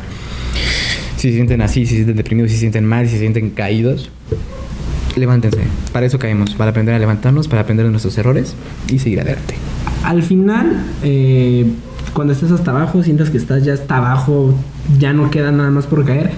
si 1.16 1.28
se 1.28 1.35
sienten 1.35 1.61
así, 1.62 1.81
si 1.85 1.91
se 1.91 1.95
sienten 1.97 2.16
deprimidos, 2.16 2.51
si 2.51 2.57
se 2.57 2.61
sienten 2.61 2.85
mal, 2.87 3.07
si 3.07 3.12
se 3.15 3.19
sienten 3.20 3.51
caídos, 3.51 4.11
levántense. 5.16 5.62
Para 5.93 6.07
eso 6.07 6.19
caemos, 6.19 6.55
para 6.55 6.70
aprender 6.70 6.95
a 6.95 6.99
levantarnos, 6.99 7.49
para 7.49 7.62
aprender 7.62 7.87
de 7.87 7.91
nuestros 7.91 8.16
errores 8.19 8.55
y 8.89 8.99
seguir 8.99 9.20
adelante. 9.20 9.55
Al 10.05 10.23
final, 10.23 10.85
eh, 11.03 11.66
cuando 12.12 12.32
estés 12.32 12.51
hasta 12.51 12.70
abajo, 12.70 13.03
sientas 13.03 13.31
que 13.31 13.37
estás 13.37 13.65
ya 13.65 13.74
hasta 13.74 13.97
abajo, 13.97 14.55
ya 14.99 15.12
no 15.12 15.31
queda 15.31 15.53
nada 15.53 15.70
más 15.70 15.87
por 15.87 16.05
caer. 16.05 16.31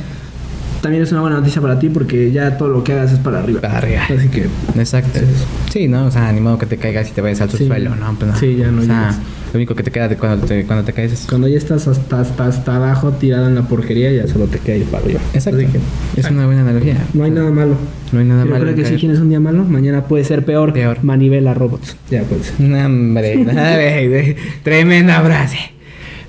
También 0.83 1.03
es 1.05 1.13
una 1.13 1.21
buena 1.21 1.37
noticia 1.37 1.63
para 1.63 1.79
ti 1.79 1.89
porque 1.89 2.33
ya 2.33 2.59
todo 2.59 2.69
lo 2.69 2.83
que 2.85 2.93
hagas 2.93 3.13
es 3.13 3.19
para 3.21 3.39
arriba. 3.39 3.61
Para 3.61 3.79
arriba. 3.79 4.03
Así 4.11 4.29
que 4.29 4.47
Exacto. 4.77 5.21
Sí, 5.21 5.27
Sí, 5.71 5.89
¿no? 5.89 6.07
O 6.07 6.11
sea, 6.11 6.31
ni 6.33 6.41
modo 6.41 6.59
que 6.59 6.67
te 6.67 6.77
caigas 6.77 7.09
y 7.09 7.13
te 7.13 7.21
vayas 7.21 7.41
al 7.41 7.51
Sí. 7.51 7.67
suelo, 7.69 7.95
¿no? 7.95 8.15
Pues 8.19 8.33
no. 8.33 8.37
Sí, 8.37 8.57
ya 8.57 8.71
no 8.73 8.83
O 8.83 8.85
sea, 8.85 9.11
lo 9.53 9.59
único 9.59 9.75
que 9.77 9.83
te 9.85 9.91
queda 9.93 10.09
de 10.09 10.17
cuando 10.17 10.45
te, 10.47 10.65
cuando 10.65 10.85
te 10.85 10.93
caes 10.93 11.13
es... 11.13 11.27
cuando 11.29 11.47
ya 11.47 11.57
estás 11.57 11.87
hasta, 11.87 12.21
hasta, 12.21 12.47
hasta 12.47 12.77
abajo 12.77 13.13
tirado 13.13 13.47
en 13.49 13.55
la 13.55 13.63
porquería, 13.63 14.11
ya 14.13 14.27
solo 14.27 14.47
te 14.47 14.59
queda 14.59 14.77
ir 14.79 14.85
para 14.87 15.05
arriba. 15.05 15.21
Exacto. 15.35 15.61
Que 15.61 16.21
Es 16.21 16.29
una 16.31 16.47
buena 16.47 16.63
analogía. 16.63 16.97
no 17.15 17.25
hay 17.25 17.31
nada 17.31 17.51
malo. 17.51 17.77
No 18.11 18.19
hay 18.19 18.25
nada 18.27 18.45
Yo 18.45 18.51
malo 18.51 18.63
creo 18.65 18.71
en 18.71 18.77
que 18.77 18.83
si 18.85 18.89
caer. 18.91 19.01
tienes 19.01 19.19
un 19.21 19.29
día 19.29 19.39
malo, 19.41 19.65
mañana 19.65 20.03
puede 20.05 20.25
ser 20.25 20.45
peor. 20.45 20.73
Peor. 20.73 20.99
Manivela 21.03 21.55
robots. 21.55 21.97
Ya 22.11 22.23
puede 22.25 22.43
ser. 22.43 22.61
No, 22.61 22.85
hombre, 22.85 24.37
tremenda 24.65 25.21
frase. 25.23 25.59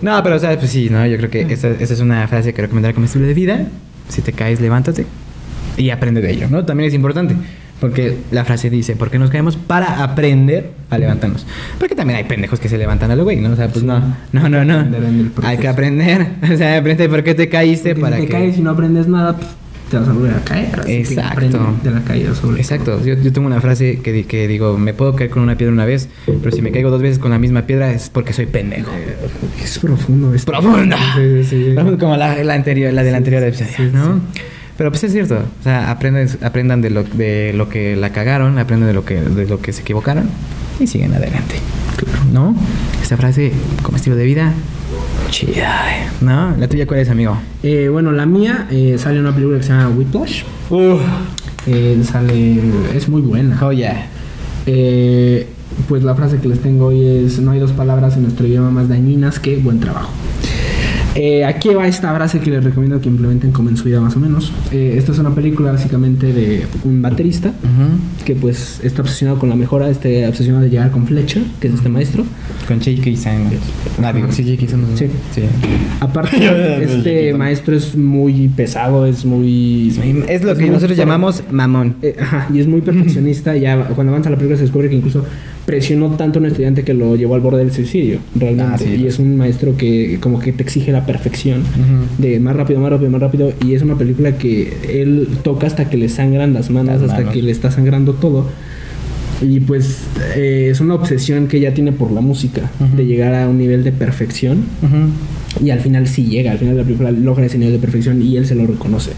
No, 0.01 0.21
pero, 0.21 0.35
o 0.35 0.39
sea, 0.39 0.57
pues 0.59 0.69
sí, 0.71 0.89
¿no? 0.91 1.05
Yo 1.07 1.17
creo 1.17 1.29
que 1.29 1.41
esa, 1.53 1.69
esa 1.69 1.93
es 1.93 1.99
una 2.01 2.27
frase 2.27 2.53
que 2.53 2.61
recomendaría 2.61 2.93
como 2.93 3.05
estilo 3.05 3.25
de 3.25 3.33
vida. 3.33 3.67
Si 4.09 4.21
te 4.21 4.33
caes, 4.33 4.61
levántate 4.61 5.05
y 5.77 5.89
aprende 5.89 6.21
de 6.21 6.31
ello, 6.31 6.47
¿no? 6.49 6.65
También 6.65 6.87
es 6.89 6.93
importante. 6.93 7.35
Porque 7.79 8.17
la 8.31 8.45
frase 8.45 8.69
dice, 8.69 8.95
¿por 8.95 9.09
qué 9.11 9.19
nos 9.19 9.29
caemos? 9.29 9.57
Para 9.57 10.03
aprender 10.03 10.71
a 10.89 10.97
levantarnos. 10.97 11.45
Porque 11.79 11.95
también 11.95 12.17
hay 12.17 12.23
pendejos 12.23 12.59
que 12.61 12.69
se 12.69 12.77
levantan 12.77 13.11
a 13.11 13.15
lo 13.17 13.25
güey, 13.25 13.41
¿no? 13.41 13.49
O 13.51 13.55
sea, 13.57 13.67
pues 13.67 13.81
Sí. 13.81 13.85
no, 13.85 13.99
no, 14.31 14.47
no, 14.47 14.63
no. 14.63 14.97
Hay 15.43 15.57
que 15.57 15.67
aprender. 15.67 16.27
O 16.53 16.55
sea, 16.57 16.77
aprende 16.77 17.09
por 17.09 17.23
qué 17.23 17.33
te 17.35 17.49
caíste 17.49 17.89
Porque 17.95 18.01
para 18.01 18.15
si 18.17 18.21
te 18.21 18.27
que... 18.27 18.33
caes 18.33 18.57
y 18.57 18.61
no 18.61 18.69
aprendes 18.69 19.07
nada, 19.07 19.35
pues, 19.35 19.47
te 19.93 19.99
vas 19.99 20.09
a 20.09 20.13
volver 20.13 20.33
a 20.35 20.39
caer. 20.43 20.79
Así 20.79 20.91
Exacto. 20.93 21.75
de 21.83 21.91
la 21.91 22.01
caída 22.01 22.33
sobre 22.35 22.59
Exacto, 22.59 23.03
yo, 23.05 23.13
yo 23.15 23.31
tengo 23.31 23.47
una 23.47 23.61
frase 23.61 23.99
que, 24.01 24.11
di- 24.11 24.23
que 24.23 24.47
digo, 24.47 24.77
me 24.77 24.93
puedo 24.93 25.15
caer 25.15 25.29
con 25.29 25.43
una 25.43 25.55
piedra 25.55 25.71
una 25.73 25.85
vez, 25.85 26.09
pero 26.25 26.51
si 26.55 26.61
me 26.61 26.71
caigo 26.71 26.89
dos 26.89 27.01
veces 27.01 27.19
con 27.19 27.31
la 27.31 27.39
misma 27.39 27.63
piedra 27.63 27.91
es 27.91 28.09
porque 28.09 28.33
soy 28.33 28.45
pendejo. 28.47 28.89
Es 29.63 29.79
profundo 29.79 30.33
esto. 30.33 30.51
¡Profunda! 30.51 30.97
Sí, 31.15 31.43
sí, 31.43 31.65
sí. 31.75 31.75
Como 31.99 32.17
la, 32.17 32.43
la 32.43 32.53
anterior, 32.53 32.91
la 32.93 33.03
del 33.03 33.11
Sí, 33.13 33.17
anterior 33.17 33.43
episodio, 33.43 33.91
¿no? 33.93 34.19
Pero 34.77 34.89
pues 34.89 35.03
es 35.03 35.11
cierto, 35.11 35.35
o 35.59 35.63
sea, 35.63 35.91
aprendan, 35.91 36.27
aprendan 36.41 36.81
de, 36.81 36.89
lo, 36.89 37.03
de 37.03 37.53
lo 37.53 37.69
que 37.69 37.95
la 37.95 38.11
cagaron, 38.11 38.57
aprendan 38.57 38.87
de 38.87 38.93
lo 38.95 39.05
que, 39.05 39.21
de 39.21 39.45
lo 39.45 39.61
que 39.61 39.71
se 39.71 39.81
equivocaron 39.83 40.27
y 40.79 40.87
siguen 40.87 41.13
adelante. 41.13 41.55
¿No? 42.33 42.55
Esta 43.01 43.15
frase, 43.15 43.51
como 43.83 43.97
estilo 43.97 44.15
de 44.15 44.25
vida, 44.25 44.51
chida, 45.33 45.81
¿no? 46.21 46.55
¿La 46.59 46.67
tuya 46.67 46.85
cuál 46.85 46.99
es, 46.99 47.09
amigo? 47.09 47.35
Eh, 47.63 47.89
bueno, 47.91 48.11
la 48.11 48.27
mía 48.27 48.67
eh, 48.69 48.97
sale 48.99 49.15
en 49.15 49.21
una 49.21 49.33
película 49.33 49.57
que 49.57 49.63
se 49.63 49.69
llama 49.69 49.89
Whiplash. 49.89 50.43
Uf, 50.69 51.01
Eh, 51.65 51.99
sale. 52.03 52.59
Es 52.95 53.09
muy 53.09 53.21
buena. 53.21 53.57
joya. 53.57 54.05
Eh, 54.67 55.47
pues 55.89 56.03
la 56.03 56.13
frase 56.13 56.37
que 56.37 56.47
les 56.49 56.59
tengo 56.59 56.87
hoy 56.87 57.03
es: 57.25 57.39
No 57.39 57.51
hay 57.51 57.59
dos 57.59 57.71
palabras 57.71 58.15
en 58.15 58.23
nuestro 58.23 58.45
idioma 58.45 58.69
más 58.69 58.89
dañinas 58.89 59.39
que 59.39 59.55
buen 59.57 59.79
trabajo. 59.79 60.11
Eh, 61.15 61.45
aquí 61.45 61.69
va 61.69 61.87
esta 61.87 62.13
frase 62.15 62.39
que 62.39 62.49
les 62.49 62.63
recomiendo 62.63 62.99
que 62.99 63.07
implementen 63.07 63.51
como 63.51 63.69
en 63.69 63.77
su 63.77 63.85
vida 63.85 64.01
más 64.01 64.15
o 64.15 64.19
menos. 64.19 64.51
Eh, 64.71 64.95
esta 64.97 65.11
es 65.11 65.19
una 65.19 65.33
película 65.33 65.71
básicamente 65.71 66.33
de 66.33 66.65
un 66.83 67.01
baterista 67.01 67.53
que 68.25 68.35
pues 68.35 68.79
está 68.83 69.01
obsesionado 69.01 69.39
con 69.39 69.49
la 69.49 69.55
mejora, 69.55 69.89
este 69.89 70.27
obsesionado 70.27 70.63
de 70.63 70.69
llegar 70.69 70.91
con 70.91 71.05
Fletcher, 71.05 71.43
que 71.59 71.67
es 71.67 71.75
este 71.75 71.89
maestro. 71.89 72.23
Con 72.67 72.79
J.K. 72.79 73.03
Simmons. 73.03 73.61
Ah, 74.01 74.13
digo, 74.13 74.31
sí, 74.31 74.43
J.K. 74.43 74.71
Simmons. 74.71 74.99
Sí. 74.99 75.07
sí. 75.33 75.41
Aparte, 75.99 76.83
este 76.83 77.33
maestro 77.33 77.75
es 77.75 77.95
muy 77.95 78.47
pesado, 78.47 79.05
es 79.05 79.25
muy... 79.25 79.89
Es 80.27 80.43
lo 80.43 80.55
que 80.55 80.69
nosotros 80.69 80.97
llamamos 80.97 81.43
mamón. 81.51 81.95
Eh, 82.01 82.15
ajá, 82.19 82.47
y 82.53 82.59
es 82.59 82.67
muy 82.67 82.81
perfeccionista. 82.81 83.55
ya 83.55 83.87
cuando 83.89 84.11
avanza 84.11 84.29
la 84.29 84.37
película 84.37 84.57
se 84.57 84.63
descubre 84.63 84.89
que 84.89 84.95
incluso 84.95 85.25
presionó 85.65 86.09
tanto 86.11 86.39
a 86.39 86.41
un 86.41 86.45
estudiante 86.47 86.83
que 86.83 86.93
lo 86.93 87.15
llevó 87.15 87.35
al 87.35 87.41
borde 87.41 87.59
del 87.59 87.71
suicidio, 87.71 88.19
realmente. 88.35 88.73
Ah, 88.73 88.77
sí, 88.77 89.01
y 89.01 89.07
es 89.07 89.17
un 89.19 89.37
maestro 89.37 89.77
que 89.77 90.17
como 90.19 90.39
que 90.39 90.51
te 90.51 90.61
exige 90.63 90.91
la 90.91 91.05
perfección 91.05 91.63
de 92.17 92.39
más 92.39 92.55
rápido, 92.55 92.79
más 92.81 92.89
rápido, 92.91 93.09
más 93.11 93.21
rápido. 93.21 93.53
Y 93.65 93.73
es 93.73 93.81
una 93.81 93.97
película 93.97 94.37
que 94.37 94.73
él 95.01 95.27
toca 95.43 95.67
hasta 95.67 95.89
que 95.89 95.97
le 95.97 96.09
sangran 96.09 96.53
las 96.53 96.69
manos, 96.69 96.95
Las 97.01 97.03
hasta 97.09 97.17
manos. 97.19 97.33
que 97.33 97.41
le 97.41 97.51
está 97.51 97.71
sangrando 97.71 98.13
todo. 98.13 98.47
Y 99.41 99.59
pues 99.61 99.99
eh, 100.35 100.69
es 100.71 100.79
una 100.79 100.95
obsesión 100.95 101.47
que 101.47 101.57
ella 101.57 101.73
tiene 101.73 101.91
por 101.91 102.11
la 102.11 102.21
música, 102.21 102.69
de 102.95 103.05
llegar 103.05 103.33
a 103.33 103.49
un 103.49 103.57
nivel 103.57 103.83
de 103.83 103.91
perfección. 103.91 104.63
Y 105.63 105.69
al 105.69 105.79
final 105.81 106.07
sí 106.07 106.25
llega, 106.25 106.51
al 106.51 106.57
final 106.57 106.75
de 106.75 106.81
la 106.81 106.85
película 106.85 107.11
logra 107.11 107.45
ese 107.45 107.57
nivel 107.57 107.73
de 107.73 107.79
perfección 107.79 108.21
y 108.21 108.37
él 108.37 108.45
se 108.47 108.55
lo 108.55 108.65
reconoce. 108.67 109.11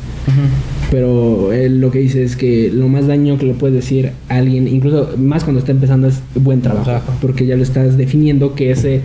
Pero 0.96 1.52
él 1.52 1.82
lo 1.82 1.92
que 1.92 2.00
dice 2.00 2.24
es 2.24 2.38
que 2.38 2.72
lo 2.74 2.88
más 2.88 3.06
daño 3.06 3.38
que 3.38 3.46
le 3.46 3.54
puedes 3.54 3.76
decir 3.76 4.12
a 4.30 4.36
alguien, 4.38 4.66
incluso 4.66 5.10
más 5.18 5.44
cuando 5.44 5.60
está 5.60 5.74
empezando, 5.74 6.08
es 6.08 6.22
buen 6.36 6.62
trabajo. 6.62 7.12
Porque 7.20 7.46
ya 7.46 7.58
lo 7.58 7.64
estás 7.64 7.98
definiendo 7.98 8.56
que 8.56 8.72
ese 8.72 9.02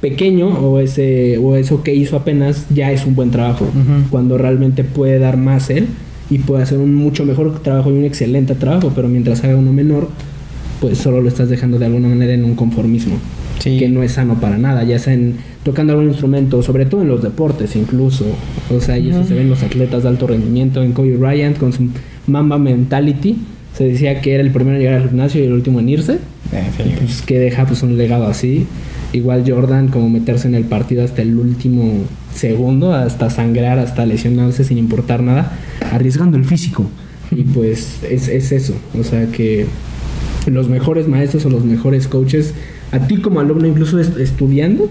pequeño 0.00 0.48
o 0.48 0.80
ese 0.80 1.36
o 1.36 1.54
eso 1.56 1.82
que 1.82 1.94
hizo 1.94 2.16
apenas 2.16 2.64
ya 2.74 2.92
es 2.92 3.04
un 3.04 3.14
buen 3.14 3.30
trabajo. 3.30 3.66
Cuando 4.10 4.38
realmente 4.38 4.84
puede 4.84 5.18
dar 5.18 5.36
más 5.36 5.68
él 5.68 5.88
y 6.30 6.38
puede 6.38 6.62
hacer 6.62 6.78
un 6.78 6.94
mucho 6.94 7.26
mejor 7.26 7.60
trabajo 7.60 7.90
y 7.90 7.98
un 7.98 8.04
excelente 8.04 8.54
trabajo, 8.54 8.92
pero 8.94 9.08
mientras 9.08 9.44
haga 9.44 9.56
uno 9.56 9.74
menor, 9.74 10.08
pues 10.80 10.96
solo 10.96 11.20
lo 11.20 11.28
estás 11.28 11.50
dejando 11.50 11.78
de 11.78 11.84
alguna 11.84 12.08
manera 12.08 12.32
en 12.32 12.46
un 12.46 12.54
conformismo 12.54 13.16
Sí. 13.58 13.78
que 13.78 13.88
no 13.88 14.02
es 14.02 14.12
sano 14.12 14.40
para 14.40 14.58
nada, 14.58 14.84
ya 14.84 14.98
sea 14.98 15.14
en 15.14 15.36
tocando 15.62 15.92
algún 15.94 16.08
instrumento, 16.08 16.62
sobre 16.62 16.84
todo 16.86 17.02
en 17.02 17.08
los 17.08 17.22
deportes 17.22 17.76
incluso. 17.76 18.26
O 18.70 18.80
sea, 18.80 18.98
y 18.98 19.08
eso 19.10 19.20
Ujú. 19.20 19.28
se 19.28 19.34
ve 19.34 19.42
en 19.42 19.50
los 19.50 19.62
atletas 19.62 20.02
de 20.02 20.08
alto 20.10 20.26
rendimiento, 20.26 20.82
en 20.82 20.92
Kobe 20.92 21.16
Bryant 21.16 21.56
con 21.56 21.72
su 21.72 21.88
Mamba 22.26 22.58
Mentality. 22.58 23.36
Se 23.76 23.84
decía 23.84 24.20
que 24.20 24.34
era 24.34 24.42
el 24.42 24.50
primero 24.50 24.76
en 24.76 24.82
llegar 24.82 25.00
al 25.00 25.08
gimnasio 25.08 25.42
y 25.42 25.46
el 25.46 25.52
último 25.52 25.80
en 25.80 25.88
irse. 25.88 26.14
Eh, 26.52 26.62
sí. 26.76 26.94
Pues 26.98 27.22
que 27.22 27.38
deja 27.38 27.64
pues 27.66 27.82
un 27.82 27.96
legado 27.96 28.26
así. 28.26 28.66
Igual 29.12 29.44
Jordan 29.48 29.88
como 29.88 30.10
meterse 30.10 30.46
en 30.48 30.54
el 30.54 30.64
partido 30.64 31.02
hasta 31.04 31.22
el 31.22 31.36
último 31.38 32.02
segundo, 32.34 32.92
hasta 32.92 33.30
sangrar, 33.30 33.78
hasta 33.78 34.04
lesionarse 34.04 34.64
sin 34.64 34.76
importar 34.76 35.22
nada, 35.22 35.52
arriesgando 35.92 36.36
el 36.36 36.44
físico. 36.44 36.84
Y 37.30 37.42
pues 37.42 38.00
es, 38.08 38.28
es 38.28 38.52
eso, 38.52 38.74
o 38.98 39.02
sea 39.02 39.26
que 39.26 39.66
los 40.46 40.68
mejores 40.68 41.08
maestros 41.08 41.46
o 41.46 41.50
los 41.50 41.64
mejores 41.64 42.06
coaches, 42.06 42.52
a 42.94 43.06
ti 43.06 43.16
como 43.18 43.40
alumno 43.40 43.66
incluso 43.66 43.98
est- 44.00 44.18
estudiando, 44.18 44.88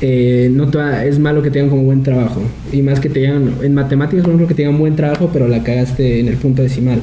eh, 0.00 0.50
no 0.52 0.68
te 0.68 0.78
va- 0.78 1.04
es 1.04 1.18
malo 1.18 1.42
que 1.42 1.50
tengan 1.50 1.70
como 1.70 1.82
buen 1.82 2.02
trabajo. 2.02 2.40
Y 2.72 2.82
más 2.82 3.00
que 3.00 3.08
te 3.08 3.20
digan, 3.20 3.52
en 3.62 3.74
matemáticas 3.74 4.22
por 4.24 4.30
ejemplo 4.30 4.46
que 4.48 4.54
tengan 4.54 4.78
buen 4.78 4.94
trabajo, 4.96 5.30
pero 5.32 5.48
la 5.48 5.62
cagaste 5.62 6.20
en 6.20 6.28
el 6.28 6.36
punto 6.36 6.62
decimal. 6.62 7.00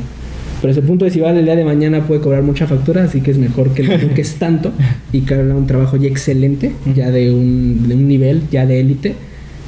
Pero 0.62 0.72
ese 0.72 0.82
punto 0.82 1.06
decimal 1.06 1.36
el 1.38 1.46
día 1.46 1.56
de 1.56 1.66
mañana 1.66 2.08
puede 2.08 2.22
cobrar 2.22 2.42
mucha 2.42 2.66
factura, 2.66 3.04
así 3.04 3.20
que 3.22 3.32
es 3.32 3.38
mejor 3.38 3.74
que 3.74 3.84
no 3.84 3.94
es 4.16 4.36
tanto 4.36 4.72
y 5.12 5.22
que 5.22 5.34
haga 5.34 5.54
un 5.56 5.68
trabajo 5.68 5.98
ya 5.98 6.08
excelente, 6.08 6.72
ya 6.96 7.12
de 7.12 7.32
un, 7.34 7.88
de 7.88 7.96
un 7.96 8.08
nivel, 8.08 8.42
ya 8.52 8.66
de 8.66 8.80
élite. 8.80 9.14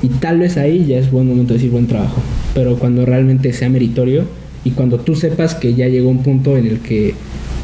Y 0.01 0.07
tal 0.09 0.39
vez 0.39 0.57
ahí 0.57 0.85
ya 0.87 0.97
es 0.99 1.11
buen 1.11 1.27
momento 1.27 1.53
de 1.53 1.57
decir 1.59 1.71
buen 1.71 1.87
trabajo. 1.87 2.21
Pero 2.53 2.77
cuando 2.77 3.05
realmente 3.05 3.51
sea 3.51 3.67
meritorio 3.69 4.23
y 4.67 4.71
cuando 4.71 4.99
tú 4.99 5.15
sepas 5.15 5.55
que 5.55 5.75
ya 5.75 5.87
llegó 5.87 6.09
un 6.09 6.23
punto 6.23 6.57
en 6.57 6.67
el 6.67 6.79
que 6.79 7.13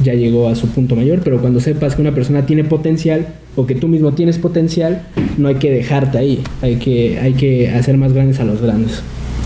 ya 0.02 0.14
llegó 0.14 0.48
a 0.48 0.56
su 0.56 0.70
punto 0.70 0.96
mayor, 0.96 1.20
pero 1.22 1.42
cuando 1.42 1.60
sepas 1.60 1.96
que 1.96 2.02
una 2.02 2.16
persona 2.16 2.46
tiene 2.46 2.64
potencial 2.64 3.28
o 3.58 3.66
que 3.66 3.76
tú 3.76 3.90
mismo 3.90 4.14
tienes 4.14 4.38
potencial, 4.38 5.02
no 5.38 5.50
hay 5.50 5.56
que 5.56 5.70
dejarte 5.70 6.18
ahí, 6.18 6.42
hay 6.62 6.78
que, 6.78 7.20
hay 7.20 7.34
que 7.34 7.70
hacer 7.70 7.98
más 7.98 8.14
grandes 8.14 8.40
a 8.40 8.46
los 8.46 8.62
grandes. 8.62 9.02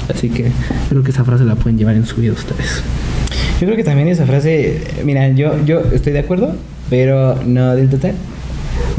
Así 0.08 0.30
que 0.30 0.52
creo 0.90 1.02
que 1.02 1.10
esa 1.10 1.24
frase 1.24 1.46
la 1.46 1.56
pueden 1.56 1.80
llevar 1.80 1.96
en 1.96 2.06
su 2.06 2.22
vida 2.22 2.34
ustedes. 2.34 2.84
Yo 3.60 3.66
creo 3.66 3.76
que 3.76 3.84
también 3.84 4.08
esa 4.08 4.28
frase, 4.28 4.80
mira, 5.04 5.28
yo, 5.30 5.54
yo 5.66 5.82
estoy 5.92 6.14
de 6.14 6.20
acuerdo, 6.20 6.54
pero 6.92 7.42
no 7.44 7.76
del 7.76 7.90
total. 7.90 8.14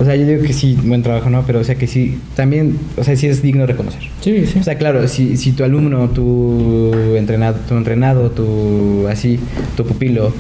O 0.01 0.05
sea, 0.05 0.15
yo 0.15 0.25
digo 0.27 0.43
que 0.45 0.53
sí, 0.53 0.79
buen 0.85 1.03
trabajo, 1.03 1.29
¿no? 1.29 1.43
Pero 1.45 1.59
o 1.59 1.65
sea 1.65 1.75
que 1.75 1.89
sí, 1.89 2.19
también, 2.37 2.79
o 2.97 3.03
sea, 3.03 3.17
sí 3.17 3.27
es 3.27 3.43
digno 3.43 3.67
reconocer. 3.67 4.03
Sí, 4.21 4.47
sí. 4.47 4.61
O 4.61 4.63
sea, 4.63 4.77
claro, 4.79 5.07
si, 5.09 5.37
si 5.37 5.51
tu 5.53 5.65
alumno, 5.65 6.09
tu 6.11 6.93
entrenado, 7.17 7.57
tu 7.69 7.75
entrenado, 7.75 8.31
tu 8.31 9.09
así, 9.09 9.41
tu 9.77 9.85
pupilo 9.85 10.33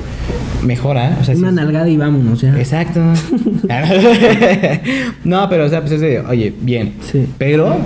mejora, 0.64 1.18
o 1.20 1.24
sea, 1.24 1.34
Una 1.36 1.50
nalgada 1.50 1.88
y 1.88 1.96
vámonos 1.96 2.40
ya. 2.40 2.56
Exacto. 2.58 3.00
no, 5.24 5.48
pero 5.48 5.64
o 5.66 5.68
sea, 5.68 5.80
pues 5.80 5.92
es 5.92 6.00
de, 6.00 6.20
oye, 6.20 6.52
bien, 6.60 6.92
Sí. 7.10 7.26
pero 7.38 7.76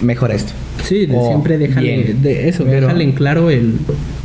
mejora 0.00 0.34
esto. 0.34 0.52
Sí, 0.84 1.06
de 1.06 1.14
Oh, 1.16 1.28
siempre 1.28 1.58
déjale 1.58 2.14
de 2.14 2.48
eso, 2.48 2.64
Pero- 2.64 2.86
déjale 2.88 3.04
en 3.04 3.12
claro 3.12 3.50
el 3.50 3.74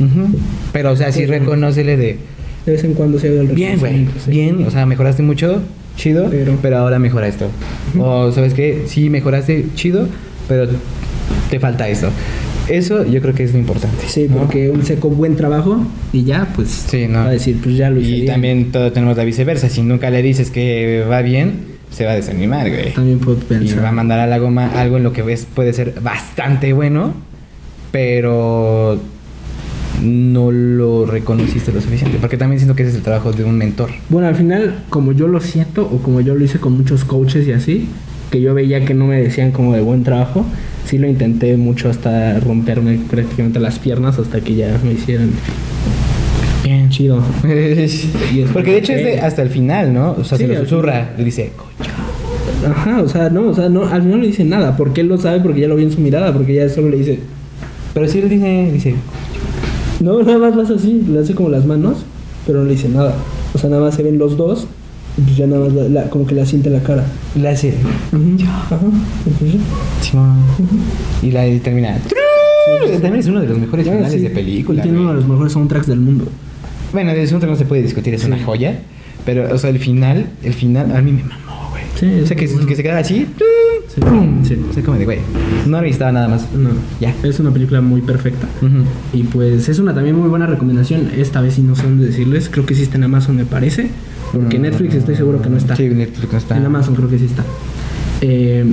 Ujú. 0.00 0.38
Pero 0.72 0.92
o 0.92 0.96
sea, 0.96 1.12
sí 1.12 1.24
reconócele 1.26 1.96
de, 1.96 2.18
de 2.66 2.72
vez 2.72 2.82
en 2.84 2.94
cuando 2.94 3.18
se 3.18 3.28
haga 3.28 3.40
el 3.42 3.48
bien, 3.48 3.78
güey, 3.78 4.06
bien, 4.26 4.64
o 4.66 4.70
sea, 4.70 4.84
mejoraste 4.86 5.22
mucho, 5.22 5.62
chido, 5.98 6.28
pero, 6.30 6.56
Pero- 6.62 6.78
ahora 6.78 6.98
mejora 6.98 7.28
esto. 7.28 7.50
O 7.98 8.32
sabes 8.32 8.54
qué, 8.54 8.84
sí 8.86 9.10
mejoraste, 9.10 9.66
chido, 9.74 10.08
pero 10.48 10.66
te 11.50 11.60
falta 11.60 11.86
esto. 11.88 12.08
Eso 12.68 13.04
yo 13.04 13.20
creo 13.22 13.34
que 13.34 13.44
es 13.44 13.52
lo 13.52 13.58
importante. 13.58 14.04
Sí, 14.06 14.26
¿no? 14.30 14.36
porque 14.38 14.68
un 14.70 14.84
seco 14.84 15.08
buen 15.10 15.36
trabajo 15.36 15.82
y 16.12 16.24
ya, 16.24 16.48
pues 16.54 16.68
Sí, 16.68 17.06
no. 17.08 17.18
va 17.20 17.26
a 17.28 17.30
decir, 17.30 17.58
pues 17.62 17.76
ya 17.76 17.90
lo 17.90 17.98
hice 18.00 18.10
Y 18.10 18.14
bien. 18.20 18.26
también 18.26 18.72
todo 18.72 18.92
tenemos 18.92 19.16
la 19.16 19.24
viceversa. 19.24 19.68
Si 19.68 19.82
nunca 19.82 20.10
le 20.10 20.22
dices 20.22 20.50
que 20.50 21.04
va 21.10 21.20
bien, 21.22 21.78
se 21.90 22.04
va 22.04 22.12
a 22.12 22.14
desanimar, 22.14 22.68
güey. 22.70 22.92
También 22.92 23.18
puedo 23.20 23.38
Y 23.38 23.44
pensar. 23.44 23.82
va 23.84 23.88
a 23.88 23.92
mandar 23.92 24.20
a 24.20 24.26
la 24.26 24.38
goma 24.38 24.70
algo 24.78 24.98
en 24.98 25.02
lo 25.02 25.12
que 25.14 25.22
ves 25.22 25.46
puede 25.52 25.72
ser 25.72 25.94
bastante 26.02 26.72
bueno, 26.74 27.14
pero 27.90 29.00
no 30.02 30.50
lo 30.52 31.06
reconociste 31.06 31.72
lo 31.72 31.80
suficiente. 31.80 32.18
Porque 32.20 32.36
también 32.36 32.58
siento 32.60 32.74
que 32.76 32.82
ese 32.82 32.90
es 32.92 32.96
el 32.98 33.02
trabajo 33.02 33.32
de 33.32 33.44
un 33.44 33.56
mentor. 33.58 33.90
Bueno, 34.08 34.28
al 34.28 34.34
final, 34.34 34.84
como 34.90 35.12
yo 35.12 35.28
lo 35.28 35.40
siento, 35.40 35.82
o 35.84 35.98
como 35.98 36.20
yo 36.20 36.34
lo 36.34 36.44
hice 36.44 36.58
con 36.58 36.72
muchos 36.76 37.04
coaches 37.04 37.46
y 37.46 37.52
así, 37.52 37.88
que 38.30 38.40
yo 38.40 38.54
veía 38.54 38.84
que 38.84 38.94
no 38.94 39.06
me 39.06 39.20
decían 39.20 39.52
como 39.52 39.72
de 39.74 39.80
buen 39.80 40.04
trabajo, 40.04 40.44
sí 40.84 40.98
lo 40.98 41.08
intenté 41.08 41.56
mucho 41.56 41.88
hasta 41.88 42.38
romperme 42.40 42.98
prácticamente 43.10 43.58
las 43.60 43.78
piernas 43.78 44.18
hasta 44.18 44.40
que 44.40 44.54
ya 44.54 44.78
me 44.84 44.92
hicieran 44.92 45.30
Bien 46.64 46.90
chido. 46.90 47.22
Porque 48.52 48.70
de 48.72 48.78
hecho 48.78 48.92
es 48.92 49.04
de- 49.04 49.20
hasta 49.20 49.42
el 49.42 49.48
final, 49.48 49.94
¿no? 49.94 50.12
O 50.12 50.24
sea, 50.24 50.36
Sí, 50.36 50.44
se 50.46 50.52
lo 50.52 50.60
susurra, 50.60 51.12
le 51.16 51.24
dice, 51.24 51.52
"Coño". 51.56 51.90
Ajá, 52.70 53.00
o 53.02 53.08
sea, 53.08 53.30
no, 53.30 53.48
o 53.48 53.54
sea, 53.54 53.68
no, 53.68 53.82
al 53.84 54.02
final 54.02 54.10
no 54.10 54.16
le 54.18 54.26
dice 54.26 54.44
nada, 54.44 54.76
porque 54.76 55.00
él 55.00 55.08
lo 55.08 55.16
sabe, 55.16 55.40
porque 55.40 55.60
ya 55.60 55.68
lo 55.68 55.76
vi 55.76 55.84
en 55.84 55.92
su 55.92 56.00
mirada, 56.00 56.32
porque 56.32 56.54
ya 56.54 56.68
solo 56.68 56.88
le 56.90 56.98
dice, 56.98 57.20
Pero 57.94 58.06
sí 58.08 58.20
le 58.20 58.28
dice, 58.28 58.70
dice, 58.72 58.94
no, 60.00 60.22
nada 60.22 60.38
más 60.38 60.54
lo 60.56 60.62
hace 60.62 60.74
así, 60.74 61.02
le 61.08 61.18
hace 61.20 61.34
como 61.34 61.48
las 61.48 61.64
manos, 61.66 61.98
pero 62.46 62.60
no 62.60 62.64
le 62.66 62.72
dice 62.72 62.88
nada. 62.88 63.14
O 63.54 63.58
sea, 63.58 63.68
nada 63.70 63.82
más 63.82 63.94
se 63.94 64.02
ven 64.02 64.18
los 64.18 64.36
dos, 64.36 64.66
y 65.16 65.20
pues 65.22 65.36
ya 65.36 65.46
nada 65.46 65.64
más 65.64 65.72
la- 65.74 65.88
la- 65.88 66.10
como 66.10 66.26
que 66.26 66.34
la 66.34 66.44
siente 66.46 66.70
la 66.70 66.80
cara. 66.80 67.04
le 67.34 67.48
hace, 67.48 67.74
Ajá, 68.70 68.78
y 71.22 71.30
la 71.30 71.46
y 71.46 71.58
termina. 71.60 71.96
También 73.00 73.16
es 73.16 73.26
uno 73.26 73.40
de 73.40 73.46
los 73.48 73.58
mejores 73.58 73.86
Ah, 73.88 73.92
finales 73.92 74.12
sí. 74.12 74.18
de 74.20 74.30
película. 74.30 74.80
Y 74.80 74.82
tiene 74.82 74.98
uno 75.00 75.10
de 75.10 75.16
los 75.16 75.26
mejores 75.28 75.52
soundtracks 75.52 75.86
del 75.86 76.00
mundo. 76.00 76.26
Bueno, 76.92 77.12
de 77.12 77.22
eso 77.22 77.38
no 77.38 77.56
se 77.56 77.64
puede 77.64 77.82
discutir, 77.82 78.14
es 78.14 78.24
una 78.24 78.42
joya. 78.42 78.78
Pero, 79.24 79.52
o 79.54 79.58
sea, 79.58 79.70
el 79.70 79.78
final, 79.78 80.26
el 80.42 80.54
final, 80.54 80.94
a 80.94 81.02
mí 81.02 81.12
me 81.12 81.22
mamó. 81.22 81.57
Sí, 81.98 82.20
o 82.22 82.26
sea, 82.26 82.36
que, 82.36 82.46
se 82.46 82.82
queda 82.82 82.98
así. 82.98 83.26
Sí, 83.92 84.00
¡pum! 84.00 84.44
sí. 84.44 84.56
O 84.70 84.72
sea, 84.72 84.82
como 84.84 84.98
de, 84.98 85.04
güey, 85.04 85.18
no 85.66 85.80
necesitaba 85.80 86.12
nada 86.12 86.28
más. 86.28 86.46
No, 86.52 86.70
Ya. 87.00 87.14
Es 87.22 87.40
una 87.40 87.50
película 87.50 87.80
muy 87.80 88.00
perfecta. 88.02 88.46
Y 89.12 89.24
pues 89.24 89.68
es 89.68 89.78
una 89.78 89.94
también 89.94 90.16
muy 90.16 90.28
buena 90.28 90.46
recomendación. 90.46 91.10
Esta 91.16 91.40
vez 91.40 91.54
sí 91.54 91.62
no 91.62 91.74
sé 91.74 91.82
dónde 91.84 92.06
decirles. 92.06 92.48
Creo 92.48 92.66
que 92.66 92.74
está 92.74 92.96
en 92.96 93.04
Amazon, 93.04 93.36
me 93.36 93.44
parece. 93.44 93.90
Porque 94.32 94.58
Mm. 94.58 94.62
Netflix 94.62 94.94
estoy 94.94 95.16
seguro 95.16 95.40
que 95.42 95.48
no 95.48 95.56
está. 95.56 95.74
Sí, 95.74 95.88
Netflix 95.88 96.32
no 96.32 96.38
está. 96.38 96.56
En 96.56 96.66
Amazon 96.66 96.94
creo 96.94 97.08
que 97.08 97.18
sí 97.18 97.24
está. 97.26 97.44
Eh, 98.20 98.64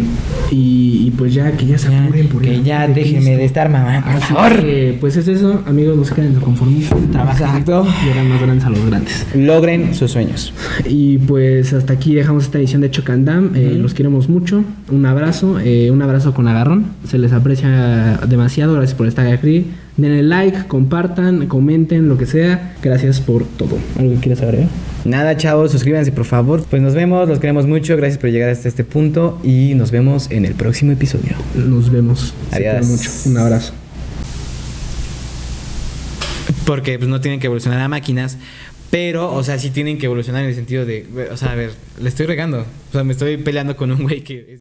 y, 0.51 1.03
y 1.07 1.11
pues 1.17 1.34
ya 1.34 1.51
que 1.51 1.65
ya 1.65 1.77
se 1.77 1.95
apuren 1.95 2.27
por 2.27 2.41
que 2.41 2.55
el 2.55 2.63
ya 2.63 2.88
de 2.88 2.93
déjenme 2.95 3.19
Cristo. 3.22 3.38
de 3.38 3.45
estar 3.45 3.69
mamando, 3.69 4.05
por 4.07 4.15
Así 4.15 4.34
favor. 4.34 4.59
que, 4.61 4.97
pues 4.99 5.17
es 5.17 5.27
eso, 5.27 5.61
amigos, 5.67 5.95
no 5.97 6.03
se 6.05 6.15
queden 6.15 6.34
conformismo. 6.35 6.97
Trabajen 7.11 7.47
Exacto. 7.47 7.85
y 8.05 8.09
hagan 8.11 8.30
más 8.30 8.41
grandes 8.41 8.65
a 8.65 8.69
los 8.69 8.85
grandes. 8.85 9.27
Logren 9.35 9.93
sus 9.95 10.11
sueños. 10.11 10.53
Y 10.88 11.19
pues 11.19 11.73
hasta 11.73 11.93
aquí 11.93 12.15
dejamos 12.15 12.45
esta 12.45 12.57
edición 12.57 12.81
de 12.81 12.89
Chocandam. 12.91 13.51
Eh. 13.55 13.77
Los 13.80 13.93
queremos 13.93 14.30
mucho. 14.30 14.63
Un 14.91 15.05
abrazo, 15.05 15.59
eh, 15.59 15.91
un 15.91 16.01
abrazo 16.01 16.34
con 16.34 16.47
agarrón. 16.47 16.85
Se 17.07 17.17
les 17.17 17.31
aprecia 17.31 18.19
demasiado. 18.27 18.73
Gracias 18.73 18.95
por 18.97 19.07
estar 19.07 19.27
aquí. 19.27 19.65
Denle 19.97 20.23
like, 20.23 20.67
compartan, 20.67 21.47
comenten, 21.47 22.09
lo 22.09 22.17
que 22.17 22.26
sea. 22.26 22.76
Gracias 22.81 23.22
por 23.22 23.45
todo. 23.45 23.77
¿Algo 23.97 24.13
que 24.15 24.19
quieras 24.19 24.41
agregar? 24.41 24.67
Nada, 25.05 25.38
chavos, 25.38 25.72
suscríbanse 25.72 26.11
por 26.11 26.26
favor. 26.26 26.65
Pues 26.69 26.81
nos 26.81 26.95
vemos, 26.95 27.30
los 27.30 27.39
queremos 27.39 27.65
mucho. 27.65 27.95
Gracias 27.95 28.17
por 28.17 28.30
llegar 28.30 28.49
hasta 28.49 28.67
este 28.67 28.84
punto 28.84 29.39
y 29.43 29.73
nos 29.76 29.91
vemos 29.91 30.30
en 30.31 30.45
el 30.45 30.53
próximo 30.53 30.91
episodio. 30.91 31.35
Nos 31.53 31.91
vemos. 31.91 32.34
Adiós. 32.51 32.88
mucho. 32.88 33.11
Un 33.26 33.38
abrazo. 33.38 33.73
Porque 36.65 36.97
pues, 36.97 37.07
no 37.07 37.22
tienen 37.22 37.39
que 37.39 37.45
evolucionar 37.47 37.80
a 37.80 37.88
máquinas. 37.88 38.38
Pero, 38.91 39.34
o 39.34 39.43
sea, 39.43 39.59
sí 39.59 39.72
tienen 39.72 39.97
que 39.97 40.05
evolucionar 40.05 40.43
en 40.43 40.49
el 40.49 40.55
sentido 40.55 40.85
de, 40.85 41.05
o 41.31 41.38
sea, 41.38 41.51
a 41.51 41.55
ver, 41.55 41.72
le 42.01 42.07
estoy 42.07 42.26
regando. 42.27 42.59
O 42.61 42.91
sea, 42.91 43.03
me 43.03 43.13
estoy 43.13 43.38
peleando 43.38 43.76
con 43.76 43.91
un 43.91 44.03
güey 44.03 44.22
que... 44.22 44.53